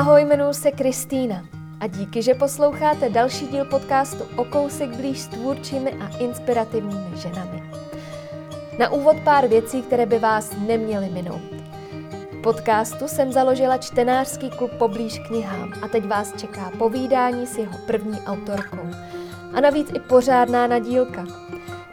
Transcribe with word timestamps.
Ahoj, 0.00 0.22
jmenuji 0.22 0.54
se 0.54 0.70
Kristýna 0.70 1.44
a 1.80 1.86
díky, 1.86 2.22
že 2.22 2.34
posloucháte 2.34 3.08
další 3.08 3.46
díl 3.46 3.64
podcastu 3.64 4.24
O 4.36 4.44
kousek 4.44 4.96
blíž 4.96 5.20
s 5.20 5.26
tvůrčími 5.26 5.92
a 5.92 6.16
inspirativními 6.18 7.16
ženami. 7.16 7.62
Na 8.78 8.88
úvod 8.88 9.16
pár 9.24 9.46
věcí, 9.46 9.82
které 9.82 10.06
by 10.06 10.18
vás 10.18 10.52
neměly 10.66 11.08
minout. 11.08 11.42
Podcastu 12.42 13.08
jsem 13.08 13.32
založila 13.32 13.78
čtenářský 13.78 14.50
klub 14.50 14.70
poblíž 14.78 15.18
knihám 15.18 15.72
a 15.82 15.88
teď 15.88 16.06
vás 16.06 16.32
čeká 16.36 16.72
povídání 16.78 17.46
s 17.46 17.58
jeho 17.58 17.78
první 17.86 18.20
autorkou. 18.26 18.90
A 19.54 19.60
navíc 19.60 19.90
i 19.94 20.00
pořádná 20.00 20.66
nadílka. 20.66 21.26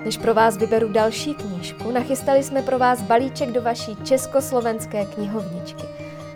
Než 0.05 0.17
pro 0.17 0.33
vás 0.33 0.57
vyberu 0.57 0.91
další 0.91 1.33
knížku, 1.33 1.91
nachystali 1.91 2.43
jsme 2.43 2.61
pro 2.61 2.79
vás 2.79 3.01
balíček 3.01 3.51
do 3.51 3.61
vaší 3.61 3.95
československé 4.03 5.05
knihovničky. 5.05 5.83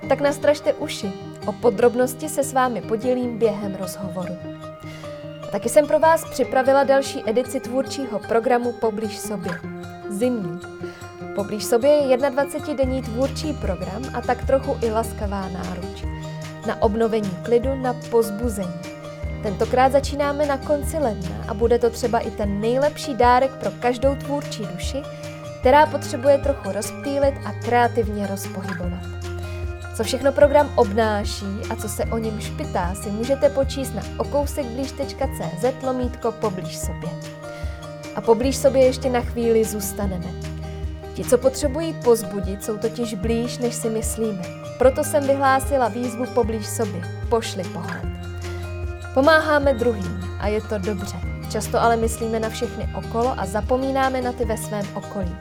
Tak 0.10 0.22
nastražte 0.22 0.74
uši, 0.74 1.30
O 1.45 1.52
podrobnosti 1.52 2.30
se 2.30 2.44
s 2.44 2.54
vámi 2.54 2.81
podělím 2.81 3.38
během 3.38 3.76
rozhovoru. 3.76 4.38
A 5.44 5.48
taky 5.52 5.70
jsem 5.70 5.88
pro 5.88 5.99
vás 5.99 6.30
připravila 6.30 6.84
další 6.84 7.30
edici 7.30 7.59
tvůrčího 7.59 8.20
programu 8.20 8.72
Poblíž 8.72 9.18
sobě. 9.18 9.52
Zimní. 10.09 10.59
Poblíž 11.35 11.63
sobě 11.63 11.91
je 11.91 12.18
21-denní 12.18 13.02
tvůrčí 13.02 13.54
program 13.54 14.02
a 14.13 14.22
tak 14.22 14.46
trochu 14.46 14.77
i 14.82 14.91
laskavá 14.91 15.49
náruč. 15.49 16.04
Na 16.68 16.82
obnovení 16.82 17.38
klidu, 17.44 17.76
na 17.76 17.96
pozbuzení. 18.10 18.73
Tentokrát 19.44 19.91
začínáme 19.91 20.46
na 20.46 20.58
konci 20.58 20.98
ledna 20.98 21.46
a 21.48 21.54
bude 21.54 21.80
to 21.80 21.90
třeba 21.90 22.20
i 22.20 22.32
ten 22.32 22.62
nejlepší 22.62 23.16
dárek 23.16 23.52
pro 23.52 23.71
každou 23.71 24.16
tvůrčí 24.16 24.68
duši, 24.73 25.02
která 25.60 25.85
potřebuje 25.85 26.38
trochu 26.38 26.71
rozptýlit 26.71 27.34
a 27.46 27.52
kreativně 27.52 28.27
rozpohybovat. 28.27 29.21
Co 30.02 30.05
všechno 30.05 30.32
program 30.32 30.74
obnáší 30.76 31.46
a 31.70 31.76
co 31.76 31.90
se 31.90 32.05
o 32.05 32.18
něm 32.18 32.40
špitá, 32.40 32.96
si 32.96 33.10
můžete 33.10 33.49
počíst 33.49 33.96
na 33.96 34.02
okousekblíž.cz 34.18 35.84
lomítko 35.84 36.32
poblíž 36.32 36.77
sobě. 36.77 37.10
A 38.16 38.22
poblíž 38.22 38.57
sobě 38.57 38.85
ještě 38.85 39.10
na 39.10 39.22
chvíli 39.22 39.66
zůstaneme. 39.66 40.26
Ti, 41.13 41.24
co 41.24 41.38
potřebují 41.38 41.94
pozbudit, 41.94 42.63
jsou 42.63 42.77
totiž 42.77 43.13
blíž, 43.13 43.57
než 43.57 43.76
si 43.76 43.90
myslíme. 43.90 44.41
Proto 44.77 45.04
jsem 45.04 45.27
vyhlásila 45.27 45.88
výzvu 45.88 46.26
poblíž 46.26 46.68
sobě. 46.68 47.02
Pošli 47.29 47.63
pohled. 47.63 48.05
Pomáháme 49.13 49.74
druhým 49.74 50.38
a 50.40 50.48
je 50.48 50.62
to 50.62 50.77
dobře. 50.77 51.16
Často 51.52 51.82
ale 51.82 51.98
myslíme 51.98 52.40
na 52.40 52.49
všechny 52.49 52.90
okolo 52.96 53.34
a 53.38 53.46
zapomínáme 53.46 54.22
na 54.22 54.32
ty 54.32 54.46
ve 54.46 54.57
svém 54.57 54.85
okolí. 54.94 55.35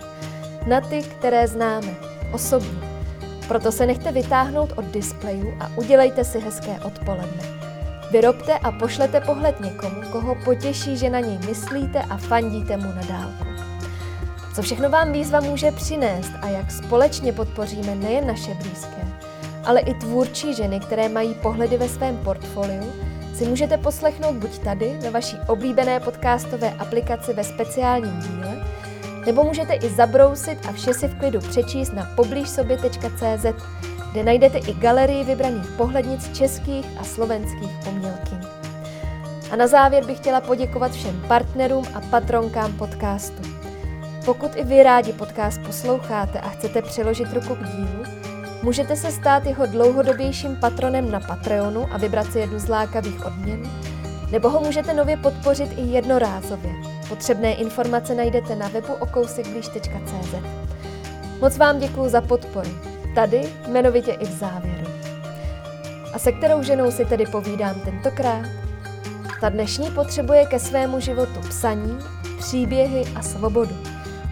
Na 0.66 0.81
ty, 0.81 1.03
které 1.03 1.48
známe, 1.48 1.94
osobní, 2.33 2.89
proto 3.51 3.73
se 3.73 3.87
nechte 3.87 4.12
vytáhnout 4.12 4.73
od 4.77 4.84
displeju 4.84 5.55
a 5.61 5.70
udělejte 5.77 6.25
si 6.25 6.41
hezké 6.41 6.81
odpoledne. 6.84 7.43
Vyrobte 8.11 8.59
a 8.59 8.73
pošlete 8.73 9.20
pohled 9.20 9.61
někomu, 9.61 10.03
koho 10.12 10.34
potěší, 10.45 10.97
že 10.97 11.11
na 11.11 11.20
něj 11.20 11.39
myslíte 11.47 12.03
a 12.03 12.17
fandíte 12.17 12.77
mu 12.77 12.83
na 12.83 13.03
dálku. 13.09 13.45
Co 14.55 14.62
všechno 14.62 14.91
vám 14.91 15.12
výzva 15.12 15.41
může 15.41 15.73
přinést 15.73 16.33
a 16.43 16.48
jak 16.48 16.71
společně 16.71 17.33
podpoříme 17.33 17.95
nejen 17.95 18.27
naše 18.27 18.55
blízké, 18.55 19.06
ale 19.65 19.81
i 19.81 19.95
tvůrčí 19.95 20.55
ženy, 20.55 20.81
které 20.81 21.09
mají 21.09 21.34
pohledy 21.34 21.77
ve 21.77 21.89
svém 21.89 22.17
portfoliu, 22.17 22.93
si 23.34 23.47
můžete 23.47 23.78
poslechnout 23.78 24.34
buď 24.34 24.59
tady, 24.59 24.98
ve 25.01 25.11
vaší 25.11 25.37
oblíbené 25.48 26.01
podcastové 26.01 26.73
aplikaci 26.78 27.33
ve 27.33 27.45
speciálním 27.45 28.21
díle, 28.21 28.67
nebo 29.26 29.44
můžete 29.44 29.74
i 29.74 29.90
zabrousit 29.90 30.58
a 30.68 30.72
vše 30.72 30.94
si 30.94 31.08
v 31.08 31.18
klidu 31.18 31.40
přečíst 31.40 31.92
na 31.92 32.08
poblížsobě.cz, 32.16 33.46
kde 34.12 34.22
najdete 34.22 34.58
i 34.58 34.74
galerii 34.74 35.24
vybraných 35.24 35.70
pohlednic 35.70 36.38
českých 36.38 36.86
a 37.00 37.04
slovenských 37.04 37.70
umělkyň. 37.88 38.38
A 39.50 39.56
na 39.56 39.66
závěr 39.66 40.04
bych 40.04 40.19
chtěla 40.19 40.41
poděkovat 40.41 40.92
všem 40.92 41.22
partnerům 41.28 41.84
a 41.94 42.00
patronkám 42.00 42.72
podcastu. 42.72 43.42
Pokud 44.25 44.56
i 44.56 44.64
vy 44.64 44.82
rádi 44.82 45.12
podcast 45.12 45.60
posloucháte 45.66 46.41
a 46.41 46.48
chcete 46.48 46.82
přiložit 46.82 47.32
ruku 47.32 47.54
k 47.54 47.69
dílu, 47.69 48.04
můžete 48.62 48.97
se 48.97 49.12
stát 49.12 49.47
jeho 49.47 49.66
dlouhodobějším 49.66 50.56
patronem 50.56 51.10
na 51.10 51.20
Patreonu 51.20 51.86
a 51.92 51.98
vybrat 51.98 52.32
si 52.32 52.38
jednu 52.38 52.59
z 52.59 52.69
lákavých 52.69 53.26
odměn, 53.26 53.70
nebo 54.30 54.50
ho 54.50 54.60
můžete 54.60 54.94
nově 54.94 55.16
podpořit 55.16 55.78
i 55.78 55.80
jednorázově. 55.80 57.00
Potřebné 57.10 57.54
informace 57.54 58.15
najdete 58.15 58.54
na 58.54 58.69
webu 58.69 58.93
okousikblíž.cz. 58.93 60.34
Moc 61.41 61.56
vám 61.56 61.78
děkuji 61.78 62.09
za 62.09 62.21
podporu. 62.21 62.71
Tady, 63.15 63.53
jmenovitě 63.69 64.12
i 64.12 64.25
v 64.25 64.38
závěru. 64.38 64.91
A 66.12 66.19
se 66.19 66.32
kterou 66.32 66.62
ženou 66.62 66.91
si 66.91 67.04
tedy 67.04 67.26
povídám 67.26 67.81
tentokrát? 67.81 68.47
Ta 69.41 69.48
dnešní 69.48 69.91
potřebuje 69.91 70.47
ke 70.47 70.59
svému 70.59 71.00
životu 71.00 71.41
psaní, 71.48 71.98
příběhy 72.38 73.04
a 73.16 73.22
svobodu. 73.22 73.77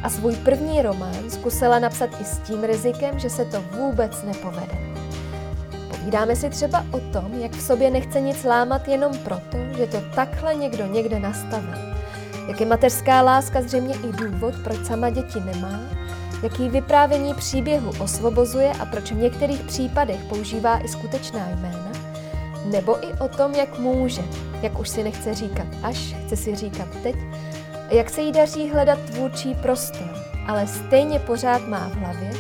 A 0.02 0.10
svůj 0.10 0.36
první 0.36 0.82
román 0.82 1.30
zkusila 1.30 1.78
napsat 1.78 2.10
i 2.20 2.24
s 2.24 2.38
tím 2.38 2.64
rizikem, 2.64 3.18
že 3.18 3.30
se 3.30 3.44
to 3.44 3.60
vůbec 3.60 4.22
nepovede. 4.22 4.78
Povídáme 5.90 6.36
si 6.36 6.50
třeba 6.50 6.84
o 6.90 7.00
tom, 7.00 7.34
jak 7.40 7.52
v 7.52 7.62
sobě 7.62 7.90
nechce 7.90 8.20
nic 8.20 8.44
lámat 8.44 8.88
jenom 8.88 9.18
proto, 9.18 9.58
že 9.76 9.86
to 9.86 10.00
takhle 10.14 10.54
někdo 10.54 10.86
někde 10.86 11.20
nastavil. 11.20 11.97
Jak 12.48 12.60
je 12.60 12.66
mateřská 12.66 13.22
láska 13.22 13.62
zřejmě 13.62 13.94
i 13.94 14.12
důvod, 14.12 14.54
proč 14.64 14.86
sama 14.86 15.10
děti 15.10 15.40
nemá, 15.40 15.80
jaký 16.42 16.68
vyprávění 16.68 17.34
příběhu 17.34 17.92
osvobozuje 18.00 18.72
a 18.80 18.86
proč 18.86 19.12
v 19.12 19.16
některých 19.16 19.60
případech 19.62 20.24
používá 20.24 20.78
i 20.78 20.88
skutečná 20.88 21.48
jména, 21.48 21.92
nebo 22.64 23.04
i 23.04 23.12
o 23.12 23.28
tom, 23.28 23.54
jak 23.54 23.78
může, 23.78 24.22
jak 24.62 24.78
už 24.78 24.88
si 24.88 25.02
nechce 25.02 25.34
říkat 25.34 25.66
až, 25.82 26.14
chce 26.26 26.36
si 26.36 26.56
říkat 26.56 26.88
teď, 27.02 27.16
a 27.90 27.94
jak 27.94 28.10
se 28.10 28.20
jí 28.20 28.32
daří 28.32 28.70
hledat 28.70 28.98
tvůrčí 29.00 29.54
prostor, 29.54 30.10
ale 30.46 30.66
stejně 30.66 31.18
pořád 31.18 31.68
má 31.68 31.88
v 31.88 31.94
hlavě, 31.94 32.30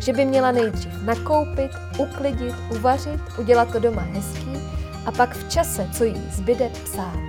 že 0.00 0.12
by 0.12 0.24
měla 0.24 0.52
nejdřív 0.52 1.02
nakoupit, 1.02 1.70
uklidit, 1.98 2.54
uvařit, 2.70 3.20
udělat 3.38 3.72
to 3.72 3.78
doma 3.78 4.02
hezký 4.02 4.52
a 5.06 5.12
pak 5.12 5.36
v 5.36 5.48
čase, 5.48 5.88
co 5.92 6.04
jí 6.04 6.22
zbyde, 6.30 6.70
psát. 6.84 7.27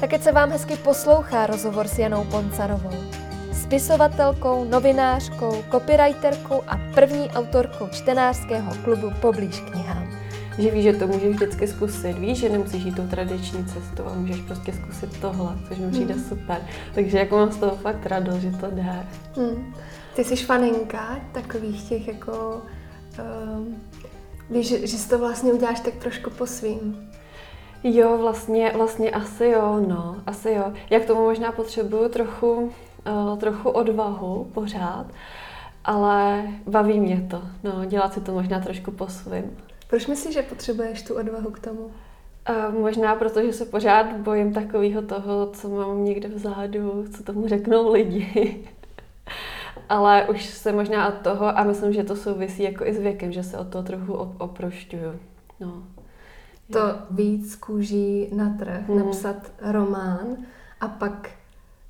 Také 0.00 0.18
se 0.18 0.32
vám 0.32 0.50
hezky 0.50 0.76
poslouchá 0.76 1.46
rozhovor 1.46 1.88
s 1.88 1.98
Janou 1.98 2.24
Poncarovou, 2.24 3.04
spisovatelkou, 3.52 4.64
novinářkou, 4.64 5.64
copywriterkou 5.70 6.62
a 6.66 6.80
první 6.94 7.30
autorkou 7.30 7.88
čtenářského 7.88 8.74
klubu 8.84 9.10
Poblíž 9.20 9.60
knihám. 9.60 10.08
Že 10.58 10.70
víš, 10.70 10.82
že 10.82 10.92
to 10.92 11.06
můžeš 11.06 11.34
vždycky 11.34 11.68
zkusit. 11.68 12.18
Víš, 12.18 12.38
že 12.38 12.48
nemusíš 12.48 12.84
jít 12.84 12.96
tou 12.96 13.06
tradiční 13.06 13.64
cestou 13.64 14.06
a 14.06 14.14
můžeš 14.14 14.40
prostě 14.40 14.72
zkusit 14.72 15.20
tohle, 15.20 15.58
což 15.68 15.78
mi 15.78 15.90
přijde 15.90 16.14
hmm. 16.14 16.24
super. 16.24 16.58
Takže 16.94 17.18
jako 17.18 17.36
mám 17.36 17.52
z 17.52 17.56
toho 17.56 17.76
fakt 17.76 18.06
radost, 18.06 18.40
že 18.40 18.50
to 18.50 18.66
jde. 18.70 19.06
Hmm. 19.36 19.74
Ty 20.14 20.24
jsi 20.24 20.36
faninka 20.36 21.20
takových 21.32 21.88
těch 21.88 22.08
jako... 22.08 22.62
Um, 23.54 23.76
víš, 24.50 24.68
že, 24.68 24.86
že 24.86 24.98
si 24.98 25.08
to 25.08 25.18
vlastně 25.18 25.52
uděláš 25.52 25.80
tak 25.80 25.94
trošku 25.94 26.30
po 26.30 26.46
svým. 26.46 27.10
Jo, 27.88 28.18
vlastně, 28.18 28.72
vlastně 28.74 29.10
asi 29.10 29.46
jo, 29.46 29.84
no, 29.88 30.16
asi 30.26 30.50
jo. 30.50 30.72
Jak 30.90 31.04
tomu 31.04 31.20
možná 31.24 31.52
potřebuju 31.52 32.08
trochu, 32.08 32.54
uh, 32.54 33.38
trochu 33.38 33.70
odvahu 33.70 34.50
pořád, 34.54 35.06
ale 35.84 36.42
baví 36.66 37.00
mě 37.00 37.26
to, 37.30 37.42
no, 37.64 37.84
dělat 37.84 38.12
si 38.12 38.20
to 38.20 38.32
možná 38.32 38.60
trošku 38.60 38.90
po 38.90 39.08
svým. 39.08 39.56
Proč 39.88 40.06
myslíš, 40.06 40.34
že 40.34 40.42
potřebuješ 40.42 41.02
tu 41.02 41.14
odvahu 41.14 41.50
k 41.50 41.58
tomu? 41.58 41.80
Uh, 41.80 42.80
možná 42.80 43.14
proto, 43.14 43.42
že 43.42 43.52
se 43.52 43.64
pořád 43.64 44.16
bojím 44.16 44.54
takového 44.54 45.02
toho, 45.02 45.50
co 45.52 45.68
mám 45.68 46.04
někde 46.04 46.28
vzadu, 46.28 47.04
co 47.16 47.22
tomu 47.22 47.48
řeknou 47.48 47.92
lidi. 47.92 48.56
ale 49.88 50.28
už 50.28 50.44
se 50.44 50.72
možná 50.72 51.08
od 51.08 51.14
toho, 51.14 51.58
a 51.58 51.64
myslím, 51.64 51.92
že 51.92 52.04
to 52.04 52.16
souvisí 52.16 52.62
jako 52.62 52.84
i 52.84 52.94
s 52.94 52.98
věkem, 52.98 53.32
že 53.32 53.42
se 53.42 53.58
od 53.58 53.68
toho 53.68 53.84
trochu 53.84 54.12
oprošťuju. 54.38 55.20
No. 55.60 55.95
To 56.72 56.80
víc 57.10 57.56
kůží 57.56 58.28
na 58.34 58.56
trh, 58.58 58.88
hmm. 58.88 58.98
napsat 58.98 59.36
román 59.62 60.36
a 60.80 60.88
pak 60.88 61.30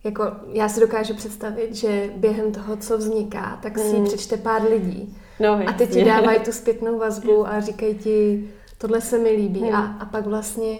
jako 0.04 0.24
já 0.52 0.68
si 0.68 0.80
dokážu 0.80 1.14
představit, 1.14 1.74
že 1.74 2.10
během 2.16 2.52
toho, 2.52 2.76
co 2.76 2.98
vzniká, 2.98 3.58
tak 3.62 3.78
si 3.78 3.96
hmm. 3.96 4.04
přečte 4.04 4.36
pár 4.36 4.62
lidí. 4.62 5.16
No, 5.40 5.60
a 5.66 5.72
ty 5.72 5.86
ti 5.86 6.04
dávají 6.04 6.40
tu 6.40 6.52
zpětnou 6.52 6.98
vazbu 6.98 7.48
a 7.48 7.60
říkají 7.60 7.94
ti, 7.94 8.48
tohle 8.78 9.00
se 9.00 9.18
mi 9.18 9.30
líbí. 9.30 9.60
Hmm. 9.60 9.74
A, 9.74 9.96
a 10.00 10.04
pak 10.04 10.26
vlastně 10.26 10.78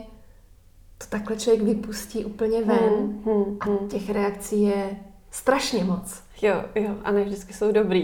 to 0.98 1.06
takhle 1.08 1.36
člověk 1.36 1.62
vypustí 1.62 2.24
úplně 2.24 2.62
ven 2.62 2.78
hmm. 2.78 3.22
Hmm. 3.24 3.56
a 3.60 3.64
hmm. 3.64 3.88
těch 3.88 4.10
reakcí 4.10 4.62
je 4.62 4.96
strašně 5.30 5.84
moc. 5.84 6.22
Jo, 6.42 6.64
jo, 6.74 6.94
a 7.04 7.12
ne 7.12 7.24
vždycky 7.24 7.52
jsou 7.52 7.72
dobrý. 7.72 8.02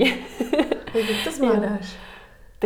Jak 0.94 1.25
to 1.25 1.33
zvládáš? 1.33 1.91
Ty 1.91 2.12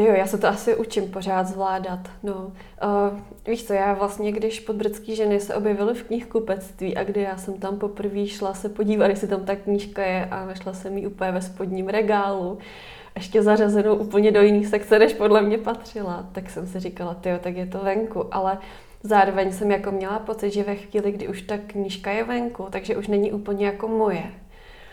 jo, 0.03 0.13
já 0.13 0.27
se 0.27 0.39
to 0.39 0.49
asi 0.49 0.77
učím 0.77 1.11
pořád 1.11 1.47
zvládat. 1.47 2.01
No. 2.23 2.35
Uh, 2.35 3.19
víš 3.47 3.67
co, 3.67 3.73
já 3.73 3.95
vlastně, 3.95 4.33
když 4.33 4.61
podbrdský 4.61 5.17
ženy 5.17 5.41
se 5.41 5.55
objevily 5.55 5.95
v 5.95 6.03
knihkupectví 6.03 6.97
a 6.97 7.05
kdy 7.05 7.23
já 7.23 7.37
jsem 7.37 7.55
tam 7.55 7.79
poprvé 7.79 8.27
šla 8.27 8.55
se 8.55 8.69
podívat, 8.69 9.07
jestli 9.07 9.29
tam 9.29 9.45
ta 9.45 9.57
knížka 9.57 10.03
je 10.03 10.29
a 10.31 10.47
našla 10.47 10.73
jsem 10.73 10.99
ji 10.99 11.07
úplně 11.07 11.33
ve 11.33 11.43
spodním 11.43 11.89
regálu, 11.89 12.59
ještě 13.15 13.43
zařazenou 13.43 13.95
úplně 13.95 14.33
do 14.33 14.43
jiný 14.43 14.65
sekce, 14.65 14.99
než 14.99 15.15
podle 15.15 15.43
mě 15.43 15.59
patřila. 15.59 16.29
Tak 16.33 16.51
jsem 16.51 16.67
si 16.67 16.81
říkala, 16.81 17.15
ty 17.15 17.31
tak 17.41 17.57
je 17.57 17.67
to 17.67 17.79
venku, 17.79 18.35
ale 18.35 18.59
zároveň 19.03 19.53
jsem 19.53 19.71
jako 19.71 19.91
měla 19.91 20.19
pocit, 20.19 20.51
že 20.51 20.63
ve 20.63 20.75
chvíli, 20.75 21.13
kdy 21.13 21.29
už 21.29 21.43
ta 21.43 21.59
knížka 21.59 22.11
je 22.11 22.25
venku, 22.25 22.67
takže 22.71 22.97
už 22.97 23.09
není 23.09 23.33
úplně 23.33 23.67
jako 23.67 23.89
moje. 23.89 24.25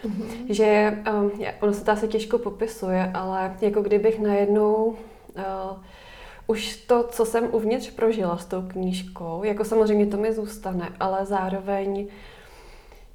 Mm-hmm. 0.04 0.46
Že 0.50 0.98
um, 1.12 1.32
ono 1.62 1.74
se 1.74 1.86
to 1.86 1.92
asi 1.92 2.08
těžko 2.08 2.38
popisuje, 2.38 3.12
ale 3.14 3.56
jako 3.62 3.82
kdybych 3.82 4.20
najednou 4.20 4.86
uh, 4.86 4.94
už 6.48 6.76
to, 6.76 7.04
co 7.04 7.26
jsem 7.26 7.48
uvnitř 7.52 7.92
prožila 7.92 8.38
s 8.38 8.46
tou 8.46 8.62
knížkou, 8.62 9.44
jako 9.44 9.66
samozřejmě 9.66 10.06
to 10.06 10.18
mi 10.18 10.34
zůstane, 10.34 10.90
ale 11.00 11.26
zároveň 11.26 12.08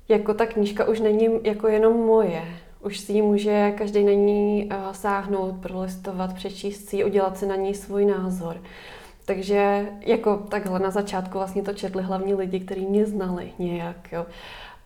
jako 0.09 0.35
ta 0.35 0.47
knížka 0.47 0.85
už 0.85 1.01
není 1.01 1.29
jako 1.45 1.69
jenom 1.69 2.07
moje. 2.07 2.43
Už 2.81 2.99
si 2.99 3.13
ji 3.13 3.23
může 3.23 3.73
každý 3.79 4.05
na 4.05 4.13
ní 4.13 4.71
uh, 4.73 4.93
sáhnout, 4.93 5.55
prolistovat, 5.63 6.35
přečíst 6.35 6.89
si 6.89 7.05
udělat 7.05 7.39
si 7.39 7.47
na 7.47 7.57
ní 7.57 7.75
svůj 7.75 8.07
názor. 8.07 8.57
Takže 9.25 9.87
jako 10.01 10.37
takhle 10.37 10.79
na 10.79 10.91
začátku 10.91 11.39
vlastně 11.39 11.63
to 11.63 11.73
četli 11.73 12.03
hlavní 12.03 12.35
lidi, 12.35 12.61
kteří 12.61 12.87
mě 12.87 13.07
znali 13.07 13.53
nějak, 13.59 14.13
jo 14.13 14.27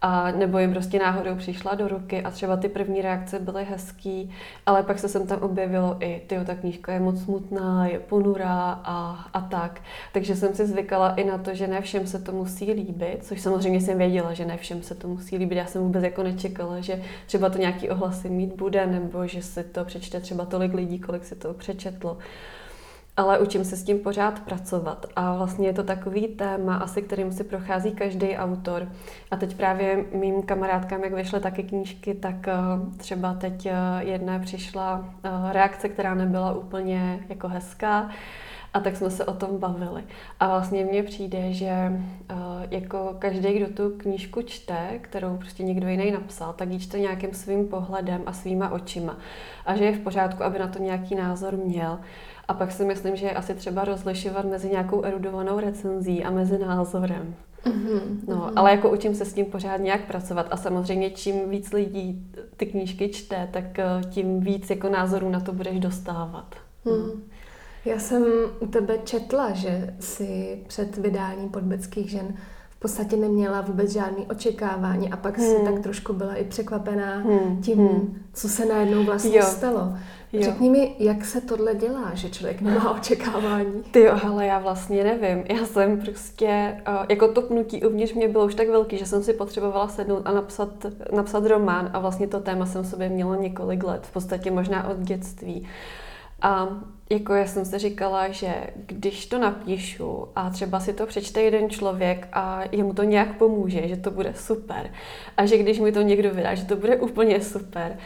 a 0.03 0.31
nebo 0.31 0.59
jim 0.59 0.73
prostě 0.73 0.99
náhodou 0.99 1.35
přišla 1.35 1.75
do 1.75 1.89
ruky 1.89 2.23
a 2.23 2.31
třeba 2.31 2.57
ty 2.57 2.69
první 2.69 3.03
reakce 3.03 3.39
byly 3.39 3.65
hezký, 3.65 4.31
ale 4.67 4.83
pak 4.83 4.99
se 4.99 5.09
sem 5.09 5.27
tam 5.27 5.39
objevilo 5.39 5.97
i, 6.01 6.23
ty 6.27 6.37
ta 6.47 6.55
knížka 6.55 6.93
je 6.93 7.01
moc 7.01 7.23
smutná, 7.25 7.87
je 7.87 7.99
ponurá 7.99 8.81
a, 8.85 9.27
a 9.33 9.41
tak. 9.41 9.81
Takže 10.13 10.37
jsem 10.37 10.55
si 10.55 10.67
zvykala 10.67 11.15
i 11.15 11.25
na 11.25 11.39
to, 11.39 11.55
že 11.55 11.67
ne 11.67 11.81
všem 11.81 12.07
se 12.07 12.19
to 12.19 12.33
musí 12.33 12.73
líbit, 12.73 13.25
což 13.25 13.41
samozřejmě 13.41 13.81
jsem 13.81 13.99
věděla, 13.99 14.33
že 14.33 14.45
ne 14.45 14.57
všem 14.57 14.83
se 14.83 14.95
to 14.95 15.09
musí 15.09 15.37
líbit. 15.37 15.57
Já 15.57 15.67
jsem 15.67 15.83
vůbec 15.83 16.05
jako 16.05 16.23
nečekala, 16.23 16.81
že 16.81 17.03
třeba 17.27 17.51
to 17.51 17.59
nějaký 17.59 17.91
ohlasy 17.91 18.29
mít 18.29 18.55
bude, 18.55 18.87
nebo 18.87 19.27
že 19.27 19.43
se 19.43 19.65
to 19.65 19.85
přečte 19.85 20.21
třeba 20.21 20.45
tolik 20.45 20.75
lidí, 20.75 20.99
kolik 20.99 21.25
si 21.25 21.37
to 21.37 21.55
přečetlo 21.55 22.19
ale 23.17 23.39
učím 23.39 23.65
se 23.65 23.77
s 23.77 23.85
tím 23.85 23.99
pořád 23.99 24.41
pracovat. 24.41 25.07
A 25.17 25.37
vlastně 25.37 25.69
je 25.69 25.73
to 25.73 25.83
takový 25.83 26.29
téma, 26.29 26.77
asi 26.77 27.03
kterým 27.03 27.33
si 27.33 27.45
prochází 27.45 27.93
každý 27.93 28.37
autor. 28.37 28.89
A 29.31 29.37
teď 29.37 29.57
právě 29.57 30.05
mým 30.13 30.43
kamarádkám, 30.43 31.05
jak 31.05 31.13
vyšly 31.13 31.41
taky 31.41 31.63
knížky, 31.63 32.15
tak 32.15 32.49
eh, 32.49 32.55
třeba 32.97 33.35
teď 33.35 33.67
eh, 33.67 33.75
jedné 33.99 34.39
přišla 34.39 35.05
eh, 35.25 35.31
reakce, 35.53 35.89
která 35.89 36.15
nebyla 36.15 36.53
úplně 36.53 37.25
jako 37.29 37.49
hezká. 37.49 38.11
A 38.75 38.81
tak 38.81 38.97
jsme 38.97 39.11
se 39.11 39.25
o 39.25 39.33
tom 39.33 39.59
bavili. 39.59 40.05
A 40.41 40.49
vlastně 40.49 40.85
mně 40.85 41.03
přijde, 41.03 41.53
že 41.53 42.01
jako 42.71 43.17
každý, 43.19 43.53
kdo 43.53 43.67
tu 43.67 43.97
knížku 43.97 44.43
čte, 44.43 44.99
kterou 45.01 45.37
prostě 45.37 45.63
někdo 45.63 45.89
jiný 45.89 46.11
napsal, 46.11 46.53
tak 46.53 46.71
ji 46.71 46.79
čte 46.79 46.99
nějakým 46.99 47.35
svým 47.35 47.69
pohledem 47.69 48.23
a 48.27 48.33
svýma 48.33 48.71
očima. 48.71 49.17
A 49.67 49.77
že 49.77 49.85
je 49.85 49.93
v 49.93 50.01
pořádku, 50.01 50.45
aby 50.45 50.59
na 50.59 50.69
to 50.69 50.79
nějaký 50.79 51.15
názor 51.15 51.57
měl. 51.57 51.99
A 52.49 52.55
pak 52.55 52.73
si 52.73 52.85
myslím, 52.85 53.17
že 53.17 53.27
je 53.27 53.35
asi 53.35 53.55
třeba 53.55 53.85
rozlišovat 53.85 54.45
mezi 54.45 54.71
nějakou 54.71 55.03
erudovanou 55.03 55.61
recenzí 55.61 56.25
a 56.25 56.31
mezi 56.31 56.59
názorem. 56.59 57.35
Mm-hmm. 57.65 58.01
No, 58.29 58.37
mm-hmm. 58.37 58.53
ale 58.57 58.71
jako 58.71 58.91
učím 58.91 59.15
se 59.15 59.25
s 59.25 59.33
tím 59.33 59.47
pořád 59.47 59.77
nějak 59.77 60.07
pracovat 60.07 60.47
a 60.51 60.57
samozřejmě 60.57 61.11
čím 61.11 61.51
víc 61.51 61.73
lidí 61.73 62.27
ty 62.57 62.67
knížky 62.67 63.09
čte, 63.09 63.49
tak 63.53 63.79
eh, 63.79 63.85
tím 64.11 64.41
víc 64.41 64.71
jako 64.71 64.89
názorů 64.89 65.29
na 65.29 65.41
to 65.41 65.53
budeš 65.53 65.81
dostávat. 65.81 66.55
Mm. 66.85 67.23
Já 67.85 67.99
jsem 67.99 68.25
u 68.61 68.67
tebe 68.67 68.99
četla, 69.05 69.53
že 69.53 69.95
si 70.01 70.63
před 70.67 70.97
vydáním 70.97 71.49
podbeckých 71.49 72.11
žen 72.11 72.35
v 72.71 72.79
podstatě 72.79 73.17
neměla 73.17 73.61
vůbec 73.61 73.93
žádný 73.93 74.27
očekávání 74.27 75.13
a 75.13 75.17
pak 75.17 75.39
hmm. 75.39 75.47
si 75.47 75.65
tak 75.65 75.83
trošku 75.83 76.13
byla 76.13 76.35
i 76.35 76.45
překvapená 76.45 77.17
hmm. 77.17 77.63
tím, 77.63 77.79
hmm. 77.79 78.23
co 78.33 78.49
se 78.49 78.67
najednou 78.67 79.05
vlastně 79.05 79.39
jo. 79.39 79.45
stalo. 79.47 79.95
Jo. 80.33 80.43
Řekni 80.43 80.71
mi, 80.71 80.95
jak 80.99 81.25
se 81.25 81.41
tohle 81.41 81.75
dělá, 81.75 82.15
že 82.15 82.31
člověk 82.31 82.61
nemá 82.61 82.91
očekávání? 82.99 83.83
Ty 83.91 84.01
jo, 84.01 84.19
ale 84.25 84.47
já 84.47 84.59
vlastně 84.59 85.05
nevím. 85.05 85.45
Já 85.59 85.67
jsem 85.67 86.01
prostě, 86.01 86.77
uh, 86.89 87.07
jako 87.09 87.29
to 87.29 87.43
pnutí 87.43 87.83
uvnitř 87.85 88.15
mě 88.15 88.29
bylo 88.29 88.45
už 88.45 88.55
tak 88.55 88.69
velký, 88.69 88.99
že 88.99 89.07
jsem 89.07 89.23
si 89.23 89.33
potřebovala 89.33 89.89
sednout 89.89 90.23
a 90.25 90.33
napsat, 90.33 90.87
napsat 91.13 91.47
román 91.47 91.91
a 91.93 91.99
vlastně 91.99 92.29
to 92.29 92.41
téma 92.41 92.67
jsem 92.67 92.85
sobě 92.85 93.09
měla 93.09 93.37
několik 93.37 93.85
let, 93.85 94.07
v 94.07 94.13
podstatě 94.13 94.51
možná 94.51 94.89
od 94.89 94.99
dětství. 94.99 95.69
A 96.43 96.69
jako 97.11 97.35
já 97.35 97.47
jsem 97.47 97.65
si 97.65 97.79
říkala, 97.79 98.29
že 98.29 98.55
když 98.87 99.27
to 99.27 99.39
napíšu 99.39 100.29
a 100.37 100.51
třeba 100.51 100.81
si 100.81 100.93
to 100.93 101.07
přečte 101.07 101.43
jeden 101.43 101.71
člověk 101.71 102.29
a 102.33 102.61
jemu 102.73 102.95
to 102.95 103.03
nějak 103.03 103.37
pomůže, 103.37 103.89
že 103.89 103.97
to 103.97 104.11
bude 104.11 104.35
super. 104.35 104.91
A 105.37 105.47
že 105.47 105.59
když 105.59 105.81
mi 105.81 105.93
to 105.93 106.03
někdo 106.03 106.31
vydá, 106.31 106.55
že 106.55 106.65
to 106.65 106.77
bude 106.77 106.97
úplně 106.97 107.41
super. 107.41 107.99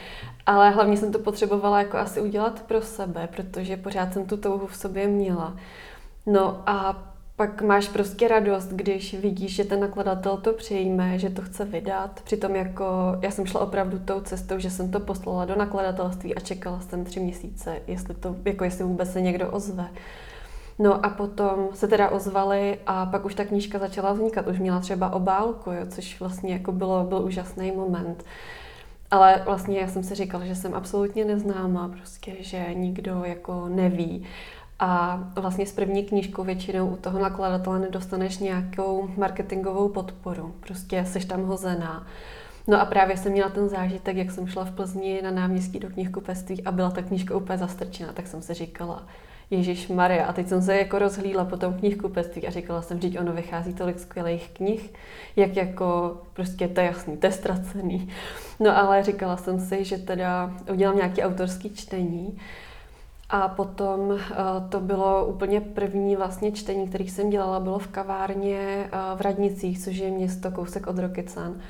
Ale 0.46 0.70
hlavně 0.70 0.96
jsem 0.96 1.12
to 1.12 1.18
potřebovala 1.18 1.78
jako 1.78 1.96
asi 1.96 2.20
udělat 2.20 2.62
pro 2.62 2.82
sebe, 2.82 3.28
protože 3.36 3.76
pořád 3.76 4.12
jsem 4.12 4.26
tu 4.26 4.36
touhu 4.36 4.66
v 4.66 4.76
sobě 4.76 5.06
měla. 5.06 5.56
No 6.26 6.62
a 6.66 7.02
pak 7.36 7.62
máš 7.62 7.88
prostě 7.88 8.28
radost, 8.28 8.68
když 8.68 9.14
vidíš, 9.14 9.54
že 9.54 9.64
ten 9.64 9.80
nakladatel 9.80 10.36
to 10.36 10.52
přijme, 10.52 11.18
že 11.18 11.30
to 11.30 11.42
chce 11.42 11.64
vydat. 11.64 12.20
Přitom 12.24 12.56
jako 12.56 12.84
já 13.22 13.30
jsem 13.30 13.46
šla 13.46 13.60
opravdu 13.60 13.98
tou 13.98 14.20
cestou, 14.20 14.58
že 14.58 14.70
jsem 14.70 14.90
to 14.90 15.00
poslala 15.00 15.44
do 15.44 15.56
nakladatelství 15.56 16.34
a 16.34 16.40
čekala 16.40 16.80
jsem 16.80 17.04
tři 17.04 17.20
měsíce, 17.20 17.80
jestli 17.86 18.14
to, 18.14 18.36
jako 18.44 18.64
jestli 18.64 18.84
vůbec 18.84 19.12
se 19.12 19.20
někdo 19.20 19.50
ozve. 19.50 19.88
No 20.78 21.06
a 21.06 21.08
potom 21.08 21.68
se 21.74 21.88
teda 21.88 22.08
ozvali 22.08 22.78
a 22.86 23.06
pak 23.06 23.24
už 23.24 23.34
ta 23.34 23.44
knížka 23.44 23.78
začala 23.78 24.12
vznikat. 24.12 24.46
Už 24.46 24.58
měla 24.58 24.80
třeba 24.80 25.12
obálku, 25.12 25.70
jo, 25.70 25.86
což 25.88 26.20
vlastně 26.20 26.52
jako 26.52 26.72
bylo, 26.72 27.04
byl 27.04 27.18
úžasný 27.18 27.72
moment. 27.72 28.24
Ale 29.10 29.42
vlastně 29.44 29.78
já 29.78 29.88
jsem 29.88 30.02
si 30.02 30.14
říkala, 30.14 30.44
že 30.44 30.54
jsem 30.54 30.74
absolutně 30.74 31.24
neznámá, 31.24 31.88
prostě, 31.88 32.32
že 32.40 32.66
nikdo 32.74 33.22
jako 33.24 33.68
neví. 33.68 34.26
A 34.78 35.20
vlastně 35.34 35.66
s 35.66 35.72
první 35.72 36.04
knížkou 36.04 36.44
většinou 36.44 36.88
u 36.88 36.96
toho 36.96 37.18
nakladatele 37.18 37.78
nedostaneš 37.78 38.38
nějakou 38.38 39.08
marketingovou 39.16 39.88
podporu. 39.88 40.54
Prostě 40.60 41.04
jsi 41.04 41.26
tam 41.26 41.44
hozená. 41.44 42.06
No 42.68 42.80
a 42.80 42.84
právě 42.84 43.16
jsem 43.16 43.32
měla 43.32 43.48
ten 43.48 43.68
zážitek, 43.68 44.16
jak 44.16 44.30
jsem 44.30 44.46
šla 44.46 44.64
v 44.64 44.70
Plzni 44.70 45.22
na 45.22 45.30
náměstí 45.30 45.78
do 45.78 45.90
knihkupectví 45.90 46.64
a 46.64 46.72
byla 46.72 46.90
ta 46.90 47.02
knížka 47.02 47.36
úplně 47.36 47.58
zastrčená, 47.58 48.12
tak 48.12 48.26
jsem 48.26 48.42
si 48.42 48.54
říkala, 48.54 49.06
Ježíš 49.50 49.88
Maria. 49.88 50.26
A 50.26 50.32
teď 50.32 50.48
jsem 50.48 50.62
se 50.62 50.76
jako 50.76 50.98
rozhlídla 50.98 51.44
po 51.44 51.56
tom 51.56 51.74
knihkupectví 51.74 52.46
a 52.46 52.50
říkala 52.50 52.82
jsem, 52.82 53.00
že 53.00 53.20
ono 53.20 53.32
vychází 53.32 53.74
tolik 53.74 53.98
skvělých 53.98 54.50
knih, 54.52 54.92
jak 55.36 55.56
jako 55.56 56.16
prostě 56.32 56.68
to 56.68 56.80
je 56.80 56.86
jasný, 56.86 57.16
to 57.16 57.26
je 57.26 57.32
ztracený. 57.32 58.08
No 58.60 58.78
ale 58.78 59.02
říkala 59.02 59.36
jsem 59.36 59.60
si, 59.60 59.84
že 59.84 59.98
teda 59.98 60.54
udělám 60.72 60.96
nějaký 60.96 61.22
autorský 61.22 61.70
čtení. 61.70 62.38
A 63.28 63.48
potom 63.48 64.00
uh, 64.00 64.18
to 64.68 64.80
bylo 64.80 65.26
úplně 65.26 65.60
první 65.60 66.16
vlastně 66.16 66.52
čtení, 66.52 66.88
který 66.88 67.08
jsem 67.08 67.30
dělala, 67.30 67.60
bylo 67.60 67.78
v 67.78 67.88
kavárně 67.88 68.90
uh, 68.92 69.18
v 69.18 69.20
Radnicích, 69.20 69.84
což 69.84 69.96
je 69.96 70.10
město 70.10 70.50
kousek 70.50 70.86
od 70.86 70.98
Rokycan. 70.98 71.60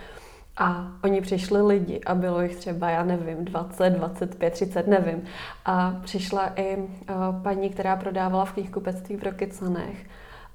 A 0.59 0.93
oni 1.05 1.21
přišli 1.21 1.63
lidi 1.63 2.01
a 2.01 2.15
bylo 2.15 2.41
jich 2.41 2.57
třeba, 2.57 2.91
já 2.91 3.05
nevím, 3.05 3.45
20, 3.45 3.91
25, 3.91 4.53
30, 4.53 4.87
nevím. 4.87 5.25
A 5.65 6.01
přišla 6.05 6.53
i 6.57 6.77
uh, 6.77 6.87
paní, 7.43 7.71
která 7.71 7.97
prodávala 7.97 8.45
v 8.45 8.53
knihkupectví 8.53 9.17
v 9.17 9.23
Rokycanech. 9.23 10.07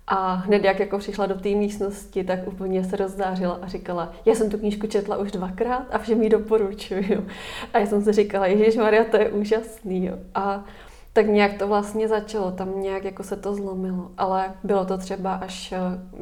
A 0.07 0.33
hned 0.33 0.63
jak 0.63 0.79
jako 0.79 0.97
přišla 0.97 1.25
do 1.25 1.35
té 1.35 1.49
místnosti, 1.49 2.23
tak 2.23 2.47
úplně 2.47 2.83
se 2.83 2.95
rozzářila 2.95 3.59
a 3.61 3.67
říkala, 3.67 4.13
já 4.25 4.35
jsem 4.35 4.49
tu 4.49 4.57
knížku 4.57 4.87
četla 4.87 5.17
už 5.17 5.31
dvakrát 5.31 5.85
a 5.91 5.97
všem 5.97 6.23
ji 6.23 6.29
doporučuju. 6.29 7.27
A 7.73 7.79
já 7.79 7.85
jsem 7.85 8.03
si 8.03 8.11
říkala, 8.11 8.45
Ježíš 8.47 8.77
Maria, 8.77 9.03
to 9.03 9.17
je 9.17 9.31
úžasný. 9.31 10.09
A 10.35 10.63
tak 11.13 11.27
nějak 11.27 11.53
to 11.53 11.67
vlastně 11.67 12.07
začalo, 12.07 12.51
tam 12.51 12.81
nějak 12.81 13.03
jako 13.03 13.23
se 13.23 13.35
to 13.35 13.55
zlomilo, 13.55 14.11
ale 14.17 14.53
bylo 14.63 14.85
to 14.85 14.97
třeba 14.97 15.33
až 15.33 15.71
eh, 15.71 15.79